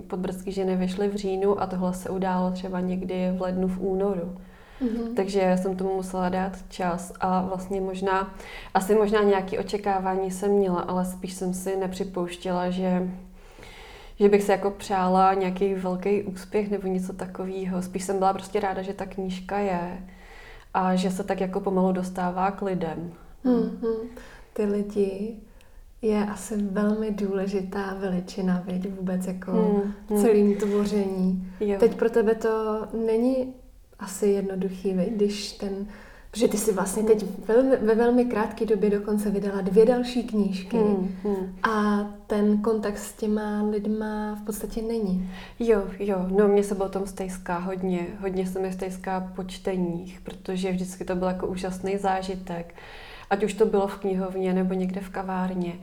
podbrzky 0.07 0.51
ženy 0.51 0.75
vyšly 0.75 1.07
v 1.07 1.15
říjnu 1.15 1.61
a 1.61 1.67
tohle 1.67 1.93
se 1.93 2.09
událo 2.09 2.51
třeba 2.51 2.79
někdy 2.79 3.31
v 3.37 3.41
lednu, 3.41 3.67
v 3.67 3.79
únoru. 3.79 4.37
Mm-hmm. 4.81 5.13
Takže 5.15 5.55
jsem 5.61 5.75
tomu 5.75 5.95
musela 5.95 6.29
dát 6.29 6.57
čas 6.69 7.13
a 7.19 7.41
vlastně 7.41 7.81
možná, 7.81 8.33
asi 8.73 8.95
možná 8.95 9.23
nějaké 9.23 9.59
očekávání 9.59 10.31
jsem 10.31 10.51
měla, 10.51 10.79
ale 10.79 11.05
spíš 11.05 11.33
jsem 11.33 11.53
si 11.53 11.77
nepřipouštěla, 11.77 12.69
že 12.69 13.09
že 14.19 14.29
bych 14.29 14.43
se 14.43 14.51
jako 14.51 14.71
přála 14.71 15.33
nějaký 15.33 15.73
velký 15.73 16.23
úspěch 16.23 16.71
nebo 16.71 16.87
něco 16.87 17.13
takového. 17.13 17.81
Spíš 17.81 18.03
jsem 18.03 18.17
byla 18.19 18.33
prostě 18.33 18.59
ráda, 18.59 18.81
že 18.81 18.93
ta 18.93 19.05
knížka 19.05 19.57
je 19.57 20.03
a 20.73 20.95
že 20.95 21.11
se 21.11 21.23
tak 21.23 21.41
jako 21.41 21.59
pomalu 21.59 21.91
dostává 21.91 22.51
k 22.51 22.61
lidem. 22.61 23.13
Mm-hmm 23.45 24.09
ty 24.53 24.65
lidi 24.65 25.37
je 26.01 26.25
asi 26.25 26.57
velmi 26.57 27.11
důležitá 27.11 27.93
veličina, 27.99 28.63
věď, 28.65 28.89
vůbec 28.89 29.27
jako 29.27 29.51
hmm, 29.51 29.93
hmm. 30.09 30.21
celým 30.21 30.55
tvoření. 30.55 31.51
Jo. 31.59 31.79
Teď 31.79 31.95
pro 31.95 32.09
tebe 32.09 32.35
to 32.35 32.87
není 33.05 33.53
asi 33.99 34.27
jednoduchý, 34.27 34.93
věď, 34.93 35.13
když 35.13 35.51
ten 35.51 35.87
Protože 36.31 36.47
ty 36.47 36.57
si 36.57 36.73
vlastně 36.73 37.03
teď 37.03 37.25
velmi, 37.47 37.77
ve 37.77 37.95
velmi 37.95 38.25
krátké 38.25 38.65
době 38.65 38.89
dokonce 38.89 39.29
vydala 39.29 39.61
dvě 39.61 39.85
další 39.85 40.23
knížky 40.23 40.77
hmm, 40.77 41.15
hmm. 41.23 41.55
a 41.63 42.05
ten 42.27 42.61
kontakt 42.61 42.97
s 42.97 43.13
těma 43.13 43.63
lidma 43.63 44.35
v 44.35 44.45
podstatě 44.45 44.81
není. 44.81 45.31
Jo, 45.59 45.83
jo, 45.99 46.25
no 46.37 46.47
mě 46.47 46.63
se 46.63 46.75
potom 46.75 47.07
stejská 47.07 47.57
hodně, 47.57 48.07
hodně 48.21 48.47
se 48.47 48.59
mi 48.59 48.73
stejská 48.73 49.31
po 49.35 49.43
čteních, 49.43 50.21
protože 50.21 50.71
vždycky 50.71 51.05
to 51.05 51.15
byl 51.15 51.27
jako 51.27 51.47
úžasný 51.47 51.97
zážitek 51.97 52.75
ať 53.29 53.43
už 53.43 53.53
to 53.53 53.65
bylo 53.65 53.87
v 53.87 53.97
knihovně 53.97 54.53
nebo 54.53 54.73
někde 54.73 55.01
v 55.01 55.09
kavárně. 55.09 55.73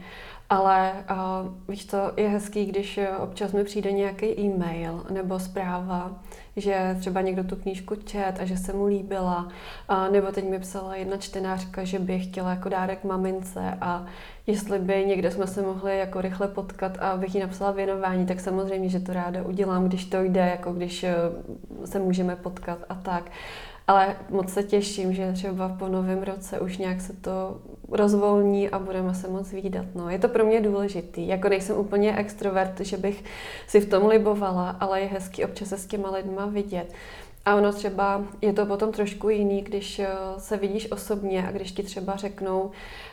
Ale 0.49 0.91
uh, 1.11 1.51
víš 1.69 1.85
to, 1.85 2.11
je 2.17 2.29
hezký, 2.29 2.65
když 2.65 2.99
občas 3.19 3.51
mi 3.51 3.63
přijde 3.63 3.91
nějaký 3.91 4.39
e-mail 4.39 5.05
nebo 5.09 5.39
zpráva, 5.39 6.11
že 6.55 6.95
třeba 6.99 7.21
někdo 7.21 7.43
tu 7.43 7.55
knížku 7.55 7.95
čet 7.95 8.33
a 8.39 8.45
že 8.45 8.57
se 8.57 8.73
mu 8.73 8.85
líbila. 8.85 9.47
A 9.89 10.09
nebo 10.09 10.27
teď 10.31 10.49
mi 10.49 10.59
psala 10.59 10.95
jedna 10.95 11.17
čtenářka, 11.17 11.83
že 11.83 11.99
by 11.99 12.19
chtěla 12.19 12.49
jako 12.49 12.69
dárek 12.69 13.03
mamince 13.03 13.77
a 13.81 14.05
jestli 14.47 14.79
by 14.79 15.05
někde 15.05 15.31
jsme 15.31 15.47
se 15.47 15.61
mohli 15.61 15.99
jako 15.99 16.21
rychle 16.21 16.47
potkat 16.47 16.97
a 16.97 17.17
bych 17.17 17.35
jí 17.35 17.41
napsala 17.41 17.71
věnování, 17.71 18.25
tak 18.25 18.39
samozřejmě, 18.39 18.89
že 18.89 18.99
to 18.99 19.13
ráda 19.13 19.43
udělám, 19.43 19.87
když 19.87 20.05
to 20.05 20.21
jde, 20.21 20.39
jako 20.39 20.73
když 20.73 21.03
eh, 21.03 21.15
se 21.85 21.99
můžeme 21.99 22.35
potkat 22.35 22.79
a 22.89 22.95
tak. 22.95 23.31
Ale 23.87 24.15
moc 24.29 24.53
se 24.53 24.63
těším, 24.63 25.13
že 25.13 25.33
třeba 25.33 25.69
po 25.69 25.87
novém 25.87 26.23
roce 26.23 26.59
už 26.59 26.77
nějak 26.77 27.01
se 27.01 27.13
to 27.13 27.57
rozvolní 27.89 28.69
a 28.69 28.79
budeme 28.79 29.15
se 29.15 29.27
moc 29.27 29.51
výdat. 29.51 29.85
No, 29.95 30.09
je 30.09 30.19
to 30.19 30.29
pro 30.29 30.45
mě 30.45 30.61
důležitý. 30.61 31.27
Jako 31.27 31.49
nejsem 31.49 31.77
úplně 31.77 32.15
extrovert, 32.17 32.79
že 32.79 32.97
bych 32.97 33.23
si 33.67 33.79
v 33.79 33.89
tom 33.89 34.07
libovala, 34.07 34.69
ale 34.69 35.01
je 35.01 35.07
hezký 35.07 35.45
občas 35.45 35.69
se 35.69 35.77
s 35.77 35.85
těma 35.85 36.11
lidma 36.11 36.45
vidět. 36.45 36.93
A 37.47 37.55
ono 37.55 37.73
třeba 37.73 38.23
je 38.41 38.53
to 38.53 38.65
potom 38.65 38.91
trošku 38.91 39.29
jiný, 39.29 39.61
když 39.61 39.99
eh, 39.99 40.07
se 40.37 40.57
vidíš 40.57 40.91
osobně 40.91 41.47
a 41.47 41.51
když 41.51 41.71
ti 41.71 41.83
třeba 41.83 42.15
řeknou, 42.15 42.71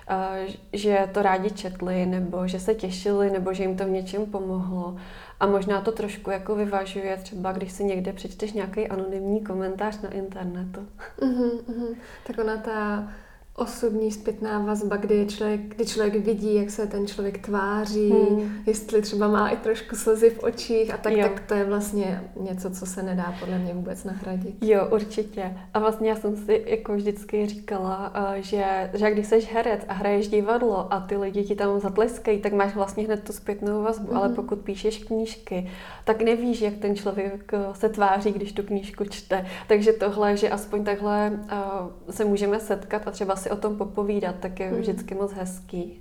eh, 0.09 0.47
že 0.73 1.09
to 1.15 1.23
rádi 1.23 1.51
četli, 1.51 2.07
nebo 2.07 2.47
že 2.47 2.61
se 2.61 2.75
těšili, 2.75 3.31
nebo 3.31 3.53
že 3.53 3.63
jim 3.63 3.77
to 3.77 3.85
v 3.85 3.91
něčem 3.91 4.27
pomohlo. 4.27 4.97
A 5.41 5.47
možná 5.47 5.81
to 5.81 5.93
trošku 5.93 6.31
jako 6.31 6.55
vyvažuje 6.55 7.17
třeba, 7.17 7.53
když 7.53 7.73
si 7.73 7.85
někde 7.85 8.13
přečteš 8.13 8.53
nějaký 8.53 8.89
anonymní 8.89 9.45
komentář 9.45 10.01
na 10.01 10.11
internetu. 10.11 10.87
Uh-huh, 11.19 11.61
uh-huh. 11.61 11.97
Tak 12.27 12.39
ona 12.39 12.57
ta 12.57 13.09
osobní 13.57 14.13
zpětná 14.13 14.59
vazba, 14.59 14.97
kdy, 14.97 15.27
člověk, 15.27 15.61
kdy 15.61 15.87
člověk 15.87 16.25
vidí, 16.25 16.55
jak 16.55 16.71
se 16.71 16.87
ten 16.87 17.07
člověk 17.07 17.39
tváří, 17.39 18.11
hmm. 18.11 18.53
jestli 18.67 19.03
třeba 19.03 19.29
má 19.29 19.49
i 19.49 19.57
trošku 19.57 19.97
slzy 19.97 20.31
v 20.31 20.43
očích 20.43 20.95
a 20.95 20.97
tak, 20.97 21.13
tak 21.17 21.41
to 21.41 21.55
je 21.55 21.65
vlastně 21.65 22.21
něco, 22.41 22.71
co 22.71 22.87
se 22.87 23.03
nedá 23.03 23.35
podle 23.41 23.59
mě 23.59 23.75
vůbec 23.75 24.05
nahradit. 24.05 24.55
Jo, 24.61 24.89
určitě. 24.93 25.57
A 25.75 25.79
vlastně 25.79 26.11
já 26.11 26.17
jsem 26.17 26.37
si 26.37 26.65
jako 26.67 26.95
vždycky 26.95 27.47
říkala, 27.47 28.13
eh, 28.15 28.43
že, 28.43 28.91
že 28.95 29.11
když 29.11 29.27
jsi 29.27 29.41
herec 29.41 29.81
a 29.89 29.93
hraješ 29.93 30.29
divadlo 30.29 30.93
a 30.93 31.01
ty 31.01 31.17
lidi 31.17 31.45
ti 31.45 31.55
tam 31.55 31.81
zatleskají, 31.81 32.39
tak 32.39 32.53
máš 32.53 32.75
vlastně 32.75 33.05
hned 33.05 33.25
tu 33.25 33.33
zpětnou 33.33 33.83
vazbu, 33.83 34.09
hmm. 34.09 34.17
ale 34.17 34.29
pokud 34.29 34.59
píšeš 34.59 34.99
knížky, 34.99 35.71
tak 36.05 36.23
nevíš, 36.23 36.61
jak 36.61 36.75
ten 36.75 36.97
člověk 36.97 37.53
eh, 37.53 37.59
se 37.73 37.89
tváří, 37.89 38.33
když 38.33 38.53
tu 38.53 38.63
knížku 38.63 39.05
čte. 39.05 39.47
Takže 39.69 39.93
tohle, 39.93 40.37
že 40.37 40.51
aspoň 40.51 40.85
takhle 40.85 41.31
uh, 41.31 42.15
se 42.15 42.25
můžeme 42.25 42.61
setkat 42.61 43.09
a 43.09 43.11
třeba 43.11 43.37
si 43.45 43.51
o 43.51 43.57
tom 43.57 43.77
popovídat, 43.77 44.35
tak 44.41 44.61
je 44.61 44.69
hmm. 44.69 44.81
vždycky 44.81 45.15
moc 45.15 45.33
hezký. 45.33 46.01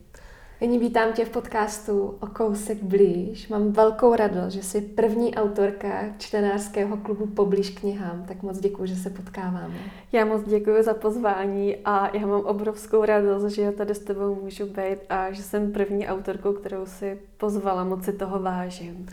Nyní 0.62 0.80
vítám 0.80 1.14
tě 1.14 1.26
v 1.26 1.30
podcastu 1.30 2.18
o 2.20 2.28
kousek 2.28 2.84
blíž. 2.84 3.48
Mám 3.48 3.72
velkou 3.72 4.16
radost, 4.16 4.54
že 4.54 4.64
jsi 4.64 4.82
první 4.82 5.36
autorka 5.36 6.04
čtenářského 6.18 6.98
klubu 6.98 7.28
Poblíž 7.28 7.70
knihám, 7.70 8.26
tak 8.28 8.44
moc 8.44 8.60
děkuji, 8.60 8.86
že 8.86 8.96
se 8.96 9.10
potkáváme. 9.10 9.74
Já 10.12 10.26
moc 10.26 10.44
děkuji 10.48 10.84
za 10.84 10.94
pozvání 10.94 11.78
a 11.86 12.18
já 12.18 12.28
mám 12.28 12.42
obrovskou 12.42 13.06
radost, 13.06 13.54
že 13.54 13.72
tady 13.72 13.96
s 13.96 14.00
tebou 14.00 14.36
můžu 14.36 14.66
být 14.66 15.00
a 15.10 15.32
že 15.32 15.44
jsem 15.44 15.72
první 15.72 16.08
autorkou, 16.08 16.54
kterou 16.54 16.86
si 16.86 17.20
pozvala, 17.38 17.84
moc 17.84 18.06
si 18.06 18.14
toho 18.14 18.40
vážím. 18.40 19.06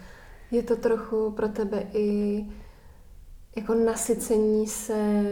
Je 0.50 0.62
to 0.62 0.76
trochu 0.76 1.30
pro 1.30 1.48
tebe 1.48 1.86
i 1.92 2.44
jako 3.56 3.74
nasycení 3.74 4.66
se 4.66 5.24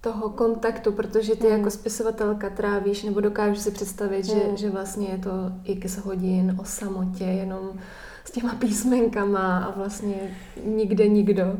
toho 0.00 0.30
kontaktu, 0.30 0.92
protože 0.92 1.36
ty 1.36 1.46
hmm. 1.46 1.58
jako 1.58 1.70
spisovatelka 1.70 2.50
trávíš, 2.50 3.02
nebo 3.02 3.20
dokážeš 3.20 3.58
si 3.58 3.70
představit, 3.70 4.26
hmm. 4.26 4.40
že, 4.40 4.56
že 4.56 4.70
vlastně 4.70 5.08
je 5.08 5.18
to 5.18 5.30
x 5.64 5.96
hodin 5.96 6.56
o 6.60 6.64
samotě, 6.64 7.24
jenom 7.24 7.70
s 8.24 8.30
těma 8.30 8.54
písmenkama 8.54 9.58
a 9.58 9.78
vlastně 9.78 10.36
nikde 10.64 11.08
nikdo. 11.08 11.56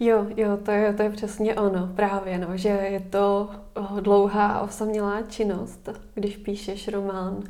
Jo, 0.00 0.26
jo, 0.36 0.58
to 0.62 0.70
je, 0.70 0.92
to 0.92 1.02
je 1.02 1.10
přesně 1.10 1.54
ono, 1.54 1.92
právě, 1.96 2.38
no, 2.38 2.56
že 2.56 2.68
je 2.68 3.00
to 3.00 3.50
dlouhá 4.00 4.46
a 4.46 4.60
osamělá 4.60 5.22
činnost, 5.22 5.88
když 6.14 6.36
píšeš 6.36 6.88
román. 6.88 7.42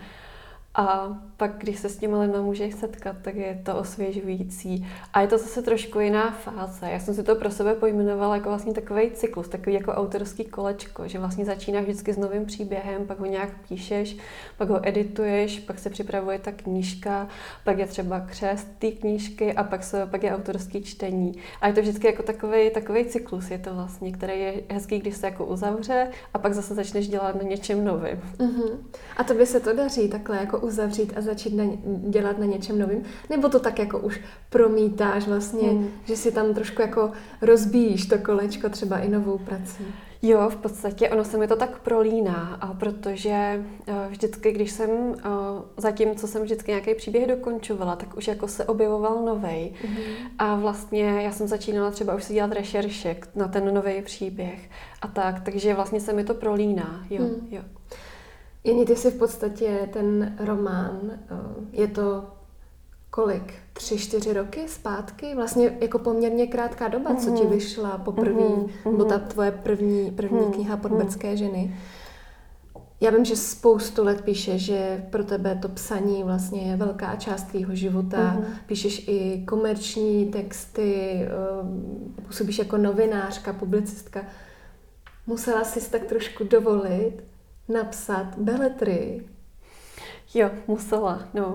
A 0.79 1.19
pak, 1.37 1.59
když 1.59 1.79
se 1.79 1.89
s 1.89 1.97
těmi 1.97 2.17
lidmi 2.17 2.39
můžeš 2.41 2.75
setkat, 2.75 3.17
tak 3.23 3.35
je 3.35 3.63
to 3.65 3.77
osvěžující. 3.77 4.87
A 5.13 5.21
je 5.21 5.27
to 5.27 5.39
zase 5.39 5.63
trošku 5.63 6.01
jiná 6.01 6.31
fáze. 6.31 6.87
Já 6.91 6.99
jsem 6.99 7.15
si 7.15 7.23
to 7.23 7.35
pro 7.35 7.51
sebe 7.51 7.75
pojmenovala 7.75 8.37
jako 8.37 8.49
vlastně 8.49 8.75
takový 8.75 9.11
cyklus, 9.11 9.49
takový 9.49 9.75
jako 9.75 9.93
autorský 9.93 10.45
kolečko, 10.45 11.09
že 11.09 11.19
vlastně 11.19 11.45
začínáš 11.45 11.85
vždycky 11.85 12.13
s 12.13 12.19
novým 12.19 12.45
příběhem, 12.47 13.07
pak 13.07 13.19
ho 13.19 13.27
nějak 13.27 13.49
píšeš, 13.69 14.17
pak 14.59 14.69
ho 14.69 14.89
edituješ, 14.89 15.61
pak 15.61 15.79
se 15.79 15.91
připravuje 15.91 16.39
ta 16.39 16.53
knížka, 16.53 17.29
pak 17.65 17.79
je 17.79 17.87
třeba 17.87 18.21
křest 18.21 18.69
té 18.79 18.91
knížky 18.91 19.53
a 19.53 19.65
pak, 19.65 19.85
se, 19.85 20.07
pak 20.07 20.23
je 20.23 20.35
autorský 20.35 20.83
čtení. 20.83 21.33
A 21.61 21.69
je 21.69 21.73
to 21.73 21.81
vždycky 21.81 22.07
jako 22.07 22.23
takový, 22.23 22.71
takový 22.71 23.05
cyklus, 23.05 23.51
je 23.51 23.59
to 23.59 23.75
vlastně, 23.75 24.13
který 24.13 24.41
je 24.41 24.55
hezký, 24.71 24.99
když 24.99 25.17
se 25.17 25.27
jako 25.27 25.45
uzavře 25.47 26.09
a 26.35 26.39
pak 26.39 26.55
zase 26.55 26.75
začneš 26.75 27.09
dělat 27.09 27.35
na 27.35 27.43
něčem 27.43 27.85
novým. 27.85 28.21
Uh-huh. 28.39 28.79
A 29.17 29.25
to 29.25 29.35
by 29.35 29.47
se 29.47 29.61
to 29.61 29.73
daří 29.73 30.09
takhle 30.09 30.37
jako 30.37 30.68
uzavřít 30.69 31.13
a 31.17 31.21
začít 31.21 31.55
na, 31.55 31.65
dělat 32.09 32.39
na 32.39 32.45
něčem 32.45 32.79
novým? 32.79 33.03
Nebo 33.31 33.49
to 33.49 33.61
tak 33.61 33.79
jako 33.79 33.99
už 33.99 34.21
promítáš 34.51 35.29
vlastně, 35.29 35.69
hmm. 35.69 35.89
že 36.05 36.17
si 36.17 36.33
tam 36.33 36.55
trošku 36.55 36.83
jako 36.83 37.11
rozbíjíš 37.43 38.07
to 38.07 38.19
kolečko 38.19 38.69
třeba 38.69 38.99
i 38.99 39.09
novou 39.09 39.39
prací? 39.39 39.85
Jo, 40.23 40.49
v 40.49 40.57
podstatě 40.57 41.11
ono 41.11 41.25
se 41.25 41.39
mi 41.39 41.49
to 41.49 41.57
tak 41.57 41.79
prolíná, 41.79 42.59
a 42.61 42.75
protože 42.75 43.31
eh, 43.87 43.95
vždycky, 44.09 44.53
když 44.53 44.71
jsem 44.71 44.91
eh, 44.91 45.23
zatím, 45.77 46.15
co 46.17 46.27
jsem 46.27 46.43
vždycky 46.43 46.71
nějaký 46.71 46.95
příběh 46.95 47.27
dokončovala, 47.27 47.97
tak 47.97 48.17
už 48.17 48.29
jako 48.29 48.49
se 48.49 48.65
objevoval 48.65 49.25
novej. 49.25 49.73
Mm-hmm. 49.83 50.13
A 50.39 50.55
vlastně 50.55 51.05
já 51.05 51.33
jsem 51.33 51.49
začínala 51.49 51.91
třeba 51.91 52.15
už 52.15 52.25
si 52.25 52.35
dělat 52.35 52.53
rešerše 52.53 53.17
na 53.35 53.49
ten 53.49 53.75
nový 53.75 54.03
příběh 54.03 54.71
a 55.03 55.09
tak, 55.09 55.41
takže 55.45 55.75
vlastně 55.75 56.01
se 56.01 56.13
mi 56.13 56.25
to 56.25 56.35
prolíná, 56.35 57.05
jo, 57.11 57.23
mm. 57.23 57.49
jo. 57.51 57.63
Jení, 58.65 58.85
ty 58.85 58.97
si 58.97 59.11
v 59.11 59.19
podstatě 59.19 59.89
ten 59.93 60.37
román, 60.39 61.01
eh, 61.13 61.37
je 61.73 61.89
to 61.89 62.25
kolik? 63.11 63.55
Tři, 63.73 63.99
čtyři 63.99 64.33
roky 64.33 64.69
zpátky? 64.69 65.35
Vlastně 65.35 65.79
jako 65.81 65.99
poměrně 65.99 66.47
krátká 66.47 66.89
doba, 66.89 67.15
mm-hmm. 67.15 67.25
co 67.25 67.31
ti 67.31 67.43
mhm. 67.43 67.53
vyšla 67.53 67.99
poprvé, 67.99 68.43
mm-hmm. 68.43 68.91
nebo 68.91 69.05
ta 69.05 69.19
tvoje 69.19 69.53
první, 69.53 70.11
první 70.11 70.39
mm-hmm. 70.39 70.53
kniha 70.53 70.77
Podbecké 70.77 71.37
ženy. 71.37 71.77
Já 73.01 73.11
vím, 73.11 73.25
že 73.25 73.37
spoustu 73.37 74.05
let 74.05 74.23
píše, 74.25 74.59
že 74.59 75.07
pro 75.11 75.25
tebe 75.25 75.59
to 75.63 75.69
psaní 75.69 76.23
vlastně 76.23 76.71
je 76.71 76.77
velká 76.77 77.17
část 77.17 77.43
tvýho 77.43 77.75
života. 77.75 78.37
Mm-hmm. 78.37 78.45
Píšeš 78.67 79.09
i 79.09 79.45
komerční 79.49 80.27
texty, 80.27 81.13
eh, 81.15 81.29
působíš 82.27 82.59
jako 82.59 82.77
novinářka, 82.77 83.53
publicistka. 83.53 84.25
Musela 85.27 85.65
jsi 85.65 85.91
tak 85.91 86.05
trošku 86.05 86.45
dovolit, 86.45 87.13
napsat 87.69 88.39
beletry. 88.39 89.23
Jo, 90.35 90.51
musela, 90.67 91.23
no. 91.35 91.47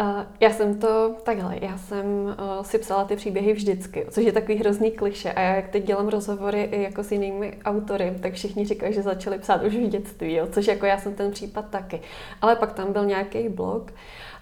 Uh, 0.00 0.06
já 0.40 0.50
jsem 0.50 0.80
to 0.80 1.14
takhle, 1.22 1.58
já 1.60 1.78
jsem 1.78 2.06
uh, 2.06 2.62
si 2.62 2.78
psala 2.78 3.04
ty 3.04 3.16
příběhy 3.16 3.52
vždycky, 3.52 4.06
což 4.10 4.24
je 4.24 4.32
takový 4.32 4.58
hrozný 4.58 4.90
kliše. 4.90 5.32
A 5.32 5.40
já 5.40 5.54
jak 5.54 5.68
teď 5.68 5.84
dělám 5.84 6.08
rozhovory 6.08 6.62
i 6.62 6.82
jako 6.82 7.02
s 7.02 7.12
jinými 7.12 7.58
autory, 7.64 8.16
tak 8.22 8.32
všichni 8.32 8.66
říkají, 8.66 8.94
že 8.94 9.02
začali 9.02 9.38
psát 9.38 9.62
už 9.62 9.74
v 9.74 9.88
dětství, 9.88 10.34
jo, 10.34 10.46
což 10.52 10.66
jako 10.66 10.86
já 10.86 10.98
jsem 10.98 11.14
ten 11.14 11.30
případ 11.30 11.70
taky. 11.70 12.00
Ale 12.40 12.56
pak 12.56 12.72
tam 12.72 12.92
byl 12.92 13.04
nějaký 13.04 13.48
blog 13.48 13.92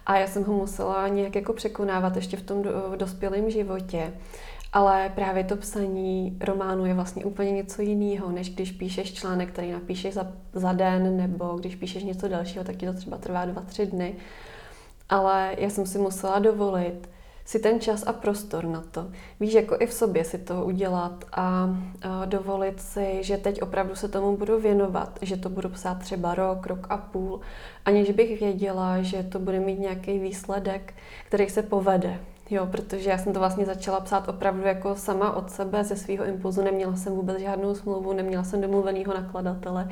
a 0.07 0.19
já 0.19 0.27
jsem 0.27 0.45
ho 0.45 0.55
musela 0.55 1.09
nějak 1.09 1.35
jako 1.35 1.53
překonávat 1.53 2.17
ještě 2.17 2.37
v 2.37 2.43
tom 2.43 2.63
do, 2.63 2.71
dospělém 2.97 3.51
životě. 3.51 4.13
Ale 4.73 5.13
právě 5.15 5.45
to 5.45 5.57
psaní 5.57 6.39
románu 6.41 6.87
je 6.87 6.95
vlastně 6.95 7.25
úplně 7.25 7.53
něco 7.53 7.83
jiného, 7.83 8.31
než 8.31 8.51
když 8.51 8.73
píšeš 8.73 9.15
článek, 9.15 9.49
který 9.49 9.73
napíšeš 9.73 10.15
za, 10.15 10.33
za 10.53 10.73
den, 10.73 11.17
nebo 11.17 11.57
když 11.59 11.75
píšeš 11.77 12.05
něco 12.05 12.29
dalšího, 12.29 12.65
tak 12.65 12.77
ti 12.77 12.87
to 12.87 12.93
třeba 12.93 13.19
trvá 13.19 13.45
dva, 13.45 13.63
tři 13.63 13.87
dny. 13.87 14.15
Ale 15.09 15.55
já 15.59 15.71
jsem 15.71 15.87
si 15.87 15.99
musela 15.99 16.39
dovolit 16.39 17.09
si 17.51 17.59
ten 17.59 17.81
čas 17.81 18.05
a 18.07 18.13
prostor 18.13 18.65
na 18.65 18.81
to. 18.91 19.11
Víš, 19.41 19.53
jako 19.53 19.77
i 19.81 19.87
v 19.87 19.93
sobě 19.93 20.25
si 20.25 20.39
to 20.39 20.65
udělat 20.65 21.25
a, 21.33 21.77
a 22.03 22.25
dovolit 22.25 22.81
si, 22.81 23.19
že 23.21 23.37
teď 23.37 23.63
opravdu 23.63 23.95
se 23.95 24.09
tomu 24.09 24.37
budu 24.37 24.61
věnovat, 24.61 25.19
že 25.23 25.37
to 25.37 25.49
budu 25.49 25.69
psát 25.69 25.99
třeba 25.99 26.35
rok, 26.35 26.67
rok 26.67 26.87
a 26.91 26.97
půl, 26.97 27.41
aniž 27.85 28.11
bych 28.11 28.41
věděla, 28.41 29.03
že 29.03 29.23
to 29.23 29.39
bude 29.39 29.61
mít 29.61 29.79
nějaký 29.79 30.19
výsledek, 30.19 30.95
který 31.27 31.49
se 31.51 31.63
povede. 31.63 32.21
Jo, 32.51 32.67
protože 32.67 33.11
já 33.11 33.19
jsem 33.19 33.33
to 33.33 33.39
vlastně 33.39 33.67
začala 33.67 34.01
psát 34.01 34.29
opravdu 34.29 34.63
jako 34.63 34.95
sama 34.95 35.37
od 35.37 35.51
sebe, 35.51 35.85
ze 35.85 35.97
svého 35.97 36.25
impulzu. 36.25 36.63
Neměla 36.63 36.97
jsem 36.97 37.13
vůbec 37.13 37.39
žádnou 37.39 37.75
smlouvu, 37.75 38.13
neměla 38.13 38.45
jsem 38.45 38.61
domluvenýho 38.61 39.15
nakladatele. 39.15 39.89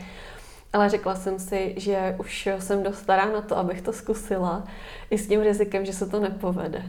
Ale 0.73 0.89
řekla 0.89 1.15
jsem 1.15 1.39
si, 1.39 1.75
že 1.77 2.17
už 2.21 2.49
jsem 2.59 2.83
dost 2.83 2.99
stará 2.99 3.33
na 3.33 3.41
to, 3.41 3.57
abych 3.57 3.83
to 3.83 3.93
zkusila, 3.93 4.65
i 5.11 5.19
s 5.19 5.29
tím 5.29 5.41
rizikem, 5.41 5.85
že 5.85 5.93
se 5.93 6.07
to 6.07 6.21
nepovede. 6.21 6.83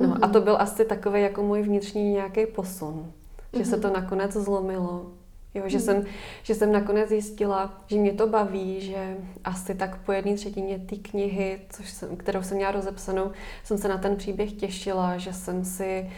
No, 0.00 0.08
mm-hmm. 0.08 0.18
A 0.22 0.28
to 0.28 0.40
byl 0.40 0.56
asi 0.60 0.84
takový 0.84 1.22
jako 1.22 1.42
můj 1.42 1.62
vnitřní 1.62 2.12
nějaký 2.12 2.46
posun, 2.46 3.12
že 3.52 3.58
mm-hmm. 3.58 3.70
se 3.70 3.80
to 3.80 3.92
nakonec 3.92 4.32
zlomilo, 4.32 5.06
Jo, 5.54 5.62
že, 5.66 5.76
hmm. 5.76 5.84
jsem, 5.84 6.04
že 6.42 6.54
jsem 6.54 6.72
nakonec 6.72 7.08
zjistila, 7.08 7.82
že 7.86 7.96
mě 7.96 8.12
to 8.12 8.26
baví, 8.26 8.80
že 8.80 9.16
asi 9.44 9.74
tak 9.74 9.98
po 9.98 10.12
jedné 10.12 10.34
třetině 10.34 10.78
té 10.78 10.96
knihy, 10.96 11.60
což 11.70 11.90
jsem, 11.90 12.16
kterou 12.16 12.42
jsem 12.42 12.56
měla 12.56 12.72
rozepsanou, 12.72 13.30
jsem 13.64 13.78
se 13.78 13.88
na 13.88 13.98
ten 13.98 14.16
příběh 14.16 14.52
těšila, 14.52 15.16
že 15.16 15.32
jsem 15.32 15.64
si 15.64 16.10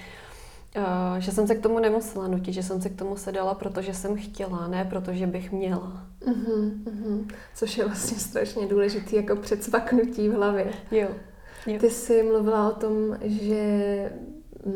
Uh, 0.77 1.19
že 1.19 1.33
jsem 1.33 1.47
se 1.47 1.55
k 1.55 1.63
tomu 1.63 1.79
nemusela 1.79 2.29
nutit, 2.29 2.53
že 2.53 2.63
jsem 2.63 2.83
se 2.83 2.89
k 2.89 2.97
tomu 2.97 3.17
sedala, 3.17 3.55
protože 3.55 3.95
jsem 3.95 4.17
chtěla, 4.17 4.69
ne 4.69 4.85
protože 4.91 5.27
bych 5.27 5.53
měla. 5.53 6.07
Uh-huh, 6.27 6.73
uh-huh. 6.85 7.27
Což 7.55 7.79
je 7.79 7.85
vlastně 7.85 8.19
strašně 8.19 8.67
důležitý 8.67 9.17
jako 9.17 9.37
předsvaknutí 9.37 10.29
v 10.29 10.33
hlavě. 10.33 10.67
Jo. 10.91 11.09
jo. 11.67 11.79
Ty 11.79 11.91
jsi 11.91 12.23
mluvila 12.23 12.71
o 12.71 12.81
tom, 12.81 12.95
že 13.23 14.13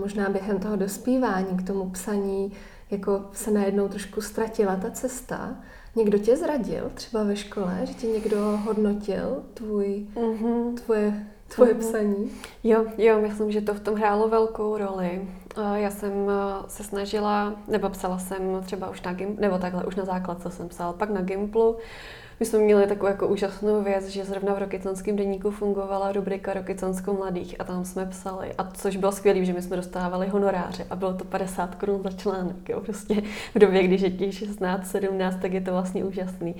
možná 0.01 0.29
během 0.29 0.59
toho 0.59 0.77
dospívání 0.77 1.57
k 1.57 1.67
tomu 1.67 1.91
psaní 1.91 2.53
jako 2.91 3.25
se 3.33 3.51
najednou 3.51 3.89
trošku 3.89 4.21
ztratila 4.21 4.77
ta 4.77 4.91
cesta. 4.91 5.57
Někdo 5.97 6.19
tě 6.19 6.37
zradil 6.37 6.91
třeba 6.95 7.25
ve 7.25 7.37
škole, 7.37 7.79
že 7.85 7.95
tě 7.95 8.07
někdo 8.07 8.59
hodnotil 8.65 9.43
tvůj, 9.55 10.07
uh-huh. 10.15 10.75
tvoje, 10.75 11.27
tvoje 11.55 11.75
uh-huh. 11.75 11.79
psaní? 11.79 12.31
Jo, 12.65 12.85
jo, 12.99 13.21
myslím, 13.21 13.53
že 13.53 13.61
to 13.61 13.75
v 13.75 13.81
tom 13.81 13.95
hrálo 13.95 14.29
velkou 14.29 14.77
roli. 14.77 15.29
Já 15.75 15.91
jsem 15.91 16.13
se 16.67 16.85
snažila, 16.85 17.55
nebo 17.69 17.89
psala 17.89 18.19
jsem 18.19 18.63
třeba 18.65 18.91
už 18.91 19.03
na 19.03 19.13
Gimplu, 19.13 19.41
nebo 19.41 19.59
takhle, 19.59 19.85
už 19.85 19.97
na 19.97 20.05
základce 20.05 20.51
jsem 20.51 20.69
psala, 20.69 20.93
pak 20.93 21.11
na 21.11 21.21
Gimplu. 21.21 21.77
My 22.41 22.47
jsme 22.47 22.59
měli 22.59 22.87
takovou 22.87 23.07
jako 23.07 23.29
úžasnou 23.29 23.83
věc, 23.83 24.09
že 24.09 24.25
zrovna 24.25 24.55
v 24.55 24.59
Rokycanském 24.59 25.17
denníku 25.17 25.51
fungovala 25.51 26.13
rubrika 26.13 26.55
Rokycansko 26.55 27.13
mladých 27.13 27.61
a 27.61 27.65
tam 27.65 27.85
jsme 27.85 28.07
psali. 28.07 28.55
A 28.59 28.65
což 28.65 28.97
bylo 28.97 29.13
skvělé, 29.13 29.45
že 29.45 29.53
my 29.53 29.63
jsme 29.63 29.77
dostávali 29.77 30.29
honoráře 30.29 30.87
a 30.91 30.97
bylo 30.97 31.15
to 31.15 31.25
50 31.25 31.75
korun 31.75 32.03
za 32.03 32.11
článek. 32.11 32.69
Jo. 32.69 32.81
Prostě 32.81 33.23
v 33.55 33.59
době, 33.59 33.83
když 33.83 34.01
je 34.01 34.11
těch 34.11 34.35
16, 34.35 34.87
17, 34.87 35.37
tak 35.43 35.53
je 35.53 35.61
to 35.61 35.73
vlastně 35.73 36.05
úžasný. 36.05 36.55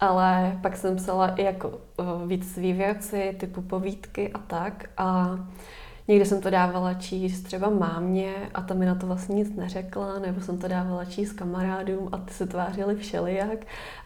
Ale 0.00 0.58
pak 0.62 0.76
jsem 0.76 0.96
psala 0.96 1.28
i 1.28 1.42
jako 1.42 1.78
víc 2.26 2.52
svý 2.52 2.72
věci, 2.72 3.36
typu 3.40 3.62
povídky 3.62 4.30
a 4.32 4.38
tak. 4.38 4.90
A 4.96 5.38
Někdy 6.08 6.26
jsem 6.26 6.40
to 6.40 6.50
dávala 6.50 6.94
číst 6.94 7.42
třeba 7.42 7.70
mámě 7.70 8.34
a 8.54 8.60
ta 8.62 8.74
mi 8.74 8.86
na 8.86 8.94
to 8.94 9.06
vlastně 9.06 9.34
nic 9.34 9.56
neřekla, 9.56 10.18
nebo 10.18 10.40
jsem 10.40 10.58
to 10.58 10.68
dávala 10.68 11.04
číst 11.04 11.32
kamarádům 11.32 12.08
a 12.12 12.18
ty 12.18 12.34
se 12.34 12.46
tvářili 12.46 12.96
všelijak. 12.96 13.58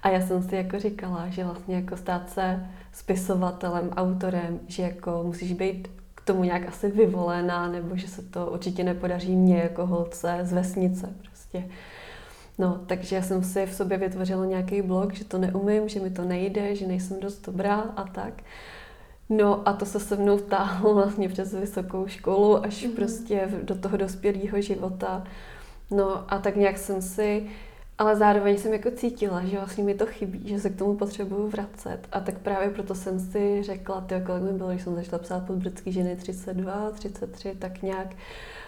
A 0.02 0.08
já 0.08 0.20
jsem 0.20 0.42
si 0.42 0.56
jako 0.56 0.78
říkala, 0.78 1.28
že 1.28 1.44
vlastně 1.44 1.76
jako 1.76 1.96
stát 1.96 2.30
se 2.30 2.66
spisovatelem, 2.92 3.90
autorem, 3.90 4.60
že 4.66 4.82
jako 4.82 5.22
musíš 5.26 5.52
být 5.52 5.88
k 6.14 6.20
tomu 6.24 6.44
nějak 6.44 6.68
asi 6.68 6.90
vyvolená, 6.90 7.68
nebo 7.68 7.96
že 7.96 8.08
se 8.08 8.22
to 8.22 8.46
určitě 8.46 8.84
nepodaří 8.84 9.36
mně 9.36 9.58
jako 9.58 9.86
holce 9.86 10.38
z 10.42 10.52
vesnice 10.52 11.08
prostě. 11.28 11.64
No, 12.58 12.80
takže 12.86 13.22
jsem 13.22 13.44
si 13.44 13.66
v 13.66 13.74
sobě 13.74 13.98
vytvořila 13.98 14.44
nějaký 14.44 14.82
blog, 14.82 15.14
že 15.14 15.24
to 15.24 15.38
neumím, 15.38 15.88
že 15.88 16.00
mi 16.00 16.10
to 16.10 16.24
nejde, 16.24 16.76
že 16.76 16.86
nejsem 16.86 17.20
dost 17.20 17.46
dobrá 17.46 17.76
a 17.76 18.04
tak. 18.04 18.42
No 19.30 19.68
a 19.68 19.72
to 19.72 19.86
se 19.86 20.00
se 20.00 20.16
mnou 20.16 20.38
táhlo 20.38 20.94
vlastně 20.94 21.28
přes 21.28 21.54
vysokou 21.54 22.06
školu 22.06 22.64
až 22.64 22.84
mm-hmm. 22.84 22.94
prostě 22.94 23.48
do 23.62 23.74
toho 23.74 23.96
dospělého 23.96 24.60
života. 24.60 25.24
No 25.90 26.32
a 26.32 26.38
tak 26.38 26.56
nějak 26.56 26.78
jsem 26.78 27.02
si, 27.02 27.50
ale 27.98 28.16
zároveň 28.16 28.58
jsem 28.58 28.72
jako 28.72 28.90
cítila, 28.90 29.44
že 29.44 29.56
vlastně 29.56 29.84
mi 29.84 29.94
to 29.94 30.06
chybí, 30.06 30.48
že 30.48 30.60
se 30.60 30.70
k 30.70 30.78
tomu 30.78 30.96
potřebuju 30.96 31.48
vracet. 31.48 31.98
A 32.12 32.20
tak 32.20 32.38
právě 32.38 32.70
proto 32.70 32.94
jsem 32.94 33.20
si 33.20 33.62
řekla, 33.62 34.00
ty 34.00 34.14
kolik 34.26 34.42
mi 34.42 34.52
bylo, 34.52 34.70
když 34.70 34.82
jsem 34.82 34.94
začala 34.94 35.18
psát 35.18 35.46
pod 35.46 35.56
britský 35.56 35.92
ženy 35.92 36.16
32, 36.16 36.90
33, 36.90 37.54
tak 37.58 37.82
nějak, 37.82 38.16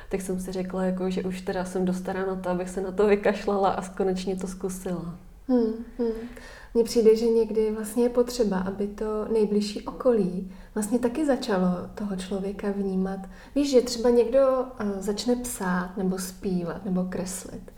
tak 0.08 0.20
jsem 0.20 0.40
si 0.40 0.52
řekla, 0.52 0.84
jako, 0.84 1.10
že 1.10 1.22
už 1.22 1.40
teda 1.40 1.64
jsem 1.64 1.84
dostala 1.84 2.26
na 2.26 2.36
to, 2.36 2.48
abych 2.48 2.70
se 2.70 2.80
na 2.80 2.92
to 2.92 3.06
vykašlala 3.06 3.70
a 3.70 3.88
konečně 3.88 4.36
to 4.36 4.46
zkusila. 4.46 5.14
Hmm, 5.48 5.84
hmm. 5.98 6.28
Mně 6.74 6.84
přijde, 6.84 7.16
že 7.16 7.26
někdy 7.26 7.70
vlastně 7.70 8.02
je 8.02 8.08
potřeba, 8.08 8.58
aby 8.58 8.86
to 8.86 9.28
nejbližší 9.32 9.82
okolí 9.82 10.52
vlastně 10.74 10.98
taky 10.98 11.26
začalo 11.26 11.66
toho 11.94 12.16
člověka 12.16 12.70
vnímat. 12.70 13.20
Víš, 13.54 13.70
že 13.70 13.80
třeba 13.80 14.10
někdo 14.10 14.64
eh, 14.78 15.02
začne 15.02 15.36
psát 15.36 15.96
nebo 15.96 16.18
zpívat 16.18 16.84
nebo 16.84 17.04
kreslit 17.04 17.72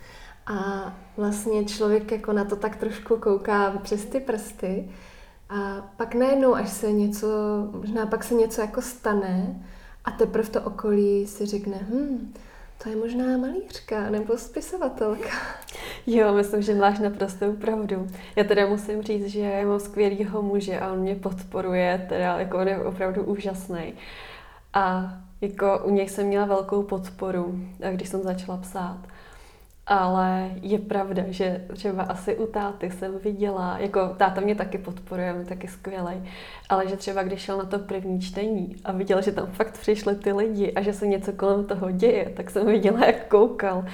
a 0.47 0.93
vlastně 1.17 1.65
člověk 1.65 2.13
jako 2.13 2.33
na 2.33 2.45
to 2.45 2.57
tak 2.57 2.77
trošku 2.77 3.17
kouká 3.17 3.71
přes 3.71 4.05
ty 4.05 4.21
prsty 4.21 4.91
a 5.49 5.93
pak 5.97 6.15
najednou, 6.15 6.55
až 6.55 6.71
se 6.71 6.93
něco, 6.93 7.27
možná 7.73 8.07
pak 8.07 8.25
se 8.25 8.35
něco 8.35 8.61
jako 8.61 8.83
stane 8.83 9.65
a 10.05 10.11
teprve 10.11 10.49
to 10.49 10.61
okolí 10.63 11.27
si 11.27 11.47
řekne, 11.47 11.87
hm, 11.91 12.35
to 12.85 12.91
je 12.91 12.97
možná 12.97 13.37
malířka 13.39 14.11
nebo 14.11 14.39
spisovatelka. 14.39 15.29
Jo, 16.07 16.35
myslím, 16.35 16.63
že 16.63 16.75
máš 16.75 16.99
naprosto 16.99 17.53
pravdu. 17.53 18.09
Já 18.37 18.45
teda 18.45 18.67
musím 18.67 19.03
říct, 19.03 19.27
že 19.27 19.63
mám 19.67 19.81
skvělýho 19.81 20.43
muže 20.43 20.81
a 20.81 20.93
on 20.93 20.99
mě 20.99 21.15
podporuje, 21.15 22.07
teda 22.09 22.39
jako 22.39 22.59
on 22.59 22.69
je 22.69 22.79
opravdu 22.79 23.23
úžasný. 23.23 23.95
A 24.75 25.15
jako 25.41 25.81
u 25.85 25.91
něj 25.91 26.09
jsem 26.09 26.27
měla 26.27 26.47
velkou 26.47 26.83
podporu, 26.83 27.61
když 27.93 28.09
jsem 28.09 28.23
začala 28.23 28.59
psát. 28.59 28.99
Ale 29.87 30.51
je 30.63 30.79
pravda, 30.79 31.23
že 31.27 31.65
třeba 31.73 32.03
asi 32.03 32.37
u 32.37 32.47
táty 32.47 32.91
jsem 32.91 33.19
viděla, 33.19 33.79
jako 33.79 34.09
táta 34.09 34.41
mě 34.41 34.55
taky 34.55 34.79
podporuje, 34.79 35.33
mě 35.33 35.45
taky 35.45 35.69
skvělej, 35.69 36.23
ale 36.69 36.89
že 36.89 36.97
třeba 36.97 37.23
když 37.23 37.41
šel 37.41 37.59
na 37.59 37.65
to 37.65 37.79
první 37.79 38.21
čtení 38.21 38.77
a 38.85 38.93
viděl, 38.93 39.23
že 39.23 39.33
tam 39.33 39.47
fakt 39.47 39.79
přišli 39.79 40.15
ty 40.15 40.33
lidi 40.33 40.73
a 40.73 40.83
že 40.83 40.93
se 40.93 41.07
něco 41.07 41.33
kolem 41.33 41.65
toho 41.65 41.91
děje, 41.91 42.33
tak 42.37 42.51
jsem 42.51 42.67
viděla, 42.67 43.07
jak 43.07 43.29
koukal. 43.29 43.85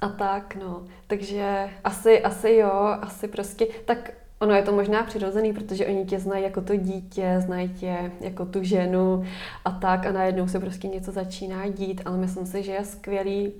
A 0.00 0.08
tak, 0.08 0.56
no. 0.56 0.82
Takže 1.06 1.70
asi, 1.84 2.22
asi 2.22 2.52
jo, 2.52 2.96
asi 3.00 3.28
prostě, 3.28 3.66
tak 3.84 4.10
Ono 4.42 4.54
je 4.54 4.62
to 4.62 4.72
možná 4.72 5.02
přirozený, 5.02 5.52
protože 5.52 5.86
oni 5.86 6.04
tě 6.04 6.18
znají 6.18 6.44
jako 6.44 6.60
to 6.60 6.76
dítě, 6.76 7.34
znají 7.38 7.68
tě 7.68 8.12
jako 8.20 8.46
tu 8.46 8.62
ženu 8.62 9.24
a 9.64 9.70
tak 9.70 10.06
a 10.06 10.12
najednou 10.12 10.48
se 10.48 10.60
prostě 10.60 10.88
něco 10.88 11.12
začíná 11.12 11.68
dít, 11.68 12.02
ale 12.04 12.16
myslím 12.16 12.46
si, 12.46 12.62
že 12.62 12.72
je 12.72 12.84
skvělý 12.84 13.52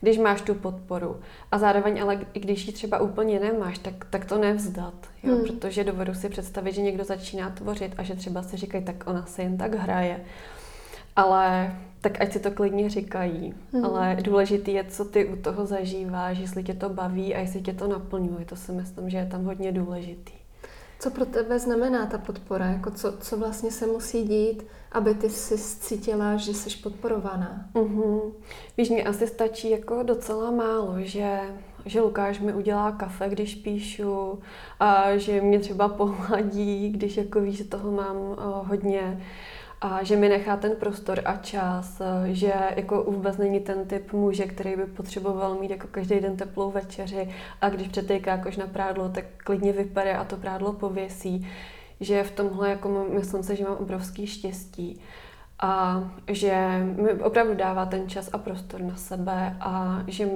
když 0.00 0.18
máš 0.18 0.40
tu 0.40 0.54
podporu. 0.54 1.20
A 1.52 1.58
zároveň 1.58 2.02
ale 2.02 2.26
i 2.34 2.40
když 2.40 2.66
ji 2.66 2.72
třeba 2.72 3.00
úplně 3.00 3.40
nemáš, 3.40 3.78
tak, 3.78 4.06
tak 4.10 4.24
to 4.24 4.38
nevzdat. 4.38 4.94
Jo? 5.22 5.34
Hmm. 5.34 5.44
Protože 5.46 5.84
dovedu 5.84 6.14
si 6.14 6.28
představit, 6.28 6.72
že 6.72 6.82
někdo 6.82 7.04
začíná 7.04 7.50
tvořit 7.50 7.94
a 7.98 8.02
že 8.02 8.14
třeba 8.14 8.42
si 8.42 8.56
říkají, 8.56 8.84
tak 8.84 9.04
ona 9.06 9.26
se 9.26 9.42
jen 9.42 9.56
tak 9.56 9.74
hraje. 9.74 10.20
Ale 11.16 11.76
tak 12.00 12.20
ať 12.20 12.32
si 12.32 12.40
to 12.40 12.50
klidně 12.50 12.90
říkají. 12.90 13.54
Hmm. 13.72 13.84
Ale 13.84 14.16
důležitý 14.22 14.72
je, 14.72 14.84
co 14.84 15.04
ty 15.04 15.24
u 15.24 15.36
toho 15.36 15.66
zažíváš, 15.66 16.38
jestli 16.38 16.62
tě 16.62 16.74
to 16.74 16.88
baví 16.88 17.34
a 17.34 17.40
jestli 17.40 17.60
tě 17.60 17.72
to 17.72 17.88
naplňuje. 17.88 18.44
To 18.44 18.56
si 18.56 18.72
myslím, 18.72 19.10
že 19.10 19.16
je 19.16 19.26
tam 19.26 19.44
hodně 19.44 19.72
důležitý. 19.72 20.35
Co 20.98 21.10
pro 21.10 21.26
tebe 21.26 21.58
znamená 21.58 22.06
ta 22.06 22.18
podpora? 22.18 22.66
Jako 22.66 22.90
co, 22.90 23.12
co 23.12 23.36
vlastně 23.36 23.70
se 23.70 23.86
musí 23.86 24.22
dít, 24.22 24.66
aby 24.92 25.14
ty 25.14 25.30
si 25.30 25.58
cítila, 25.58 26.36
že 26.36 26.54
jsi 26.54 26.76
podporovaná? 26.76 27.66
Mm-hmm. 27.74 28.20
Víš, 28.76 28.90
mi 28.90 29.04
asi 29.04 29.26
stačí 29.26 29.70
jako 29.70 30.02
docela 30.02 30.50
málo, 30.50 30.94
že, 30.98 31.40
že 31.84 32.00
Lukáš 32.00 32.40
mi 32.40 32.54
udělá 32.54 32.92
kafe, 32.92 33.28
když 33.28 33.54
píšu, 33.54 34.38
a 34.80 35.16
že 35.16 35.40
mě 35.40 35.58
třeba 35.58 35.88
pohladí, 35.98 36.88
když 36.88 37.16
jako 37.16 37.40
ví, 37.40 37.52
že 37.52 37.64
toho 37.64 37.90
mám 37.90 38.16
uh, 38.16 38.36
hodně 38.68 39.26
a 39.80 40.02
že 40.02 40.16
mi 40.16 40.28
nechá 40.28 40.56
ten 40.56 40.76
prostor 40.76 41.20
a 41.24 41.36
čas, 41.36 42.02
že 42.24 42.52
jako 42.76 43.04
vůbec 43.04 43.36
není 43.36 43.60
ten 43.60 43.86
typ 43.86 44.12
muže, 44.12 44.46
který 44.46 44.76
by 44.76 44.86
potřeboval 44.86 45.54
mít 45.54 45.70
jako 45.70 45.86
každý 45.90 46.20
den 46.20 46.36
teplou 46.36 46.70
večeři 46.70 47.28
a 47.60 47.68
když 47.68 47.88
přetejká 47.88 48.30
jakož 48.30 48.56
na 48.56 48.66
prádlo, 48.66 49.08
tak 49.08 49.24
klidně 49.36 49.72
vypere 49.72 50.16
a 50.16 50.24
to 50.24 50.36
prádlo 50.36 50.72
pověsí. 50.72 51.48
Že 52.00 52.22
v 52.22 52.30
tomhle 52.30 52.70
jako 52.70 53.06
myslím 53.14 53.42
si, 53.42 53.56
že 53.56 53.64
mám 53.64 53.76
obrovský 53.76 54.26
štěstí 54.26 55.00
a 55.60 56.04
že 56.28 56.80
mi 56.96 57.12
opravdu 57.12 57.54
dává 57.54 57.86
ten 57.86 58.08
čas 58.08 58.30
a 58.32 58.38
prostor 58.38 58.80
na 58.80 58.96
sebe 58.96 59.56
a 59.60 60.02
že, 60.06 60.28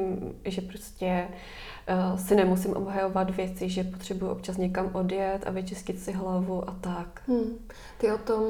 že 0.44 0.60
prostě 0.60 1.28
uh, 1.28 2.18
si 2.18 2.36
nemusím 2.36 2.72
obhajovat 2.76 3.30
věci, 3.30 3.68
že 3.68 3.84
potřebuji 3.84 4.30
občas 4.30 4.56
někam 4.56 4.90
odjet 4.92 5.46
a 5.46 5.50
vyčistit 5.50 6.00
si 6.00 6.12
hlavu 6.12 6.68
a 6.68 6.76
tak. 6.80 7.22
Hmm. 7.28 7.58
Ty 7.98 8.12
o 8.12 8.18
tom 8.18 8.44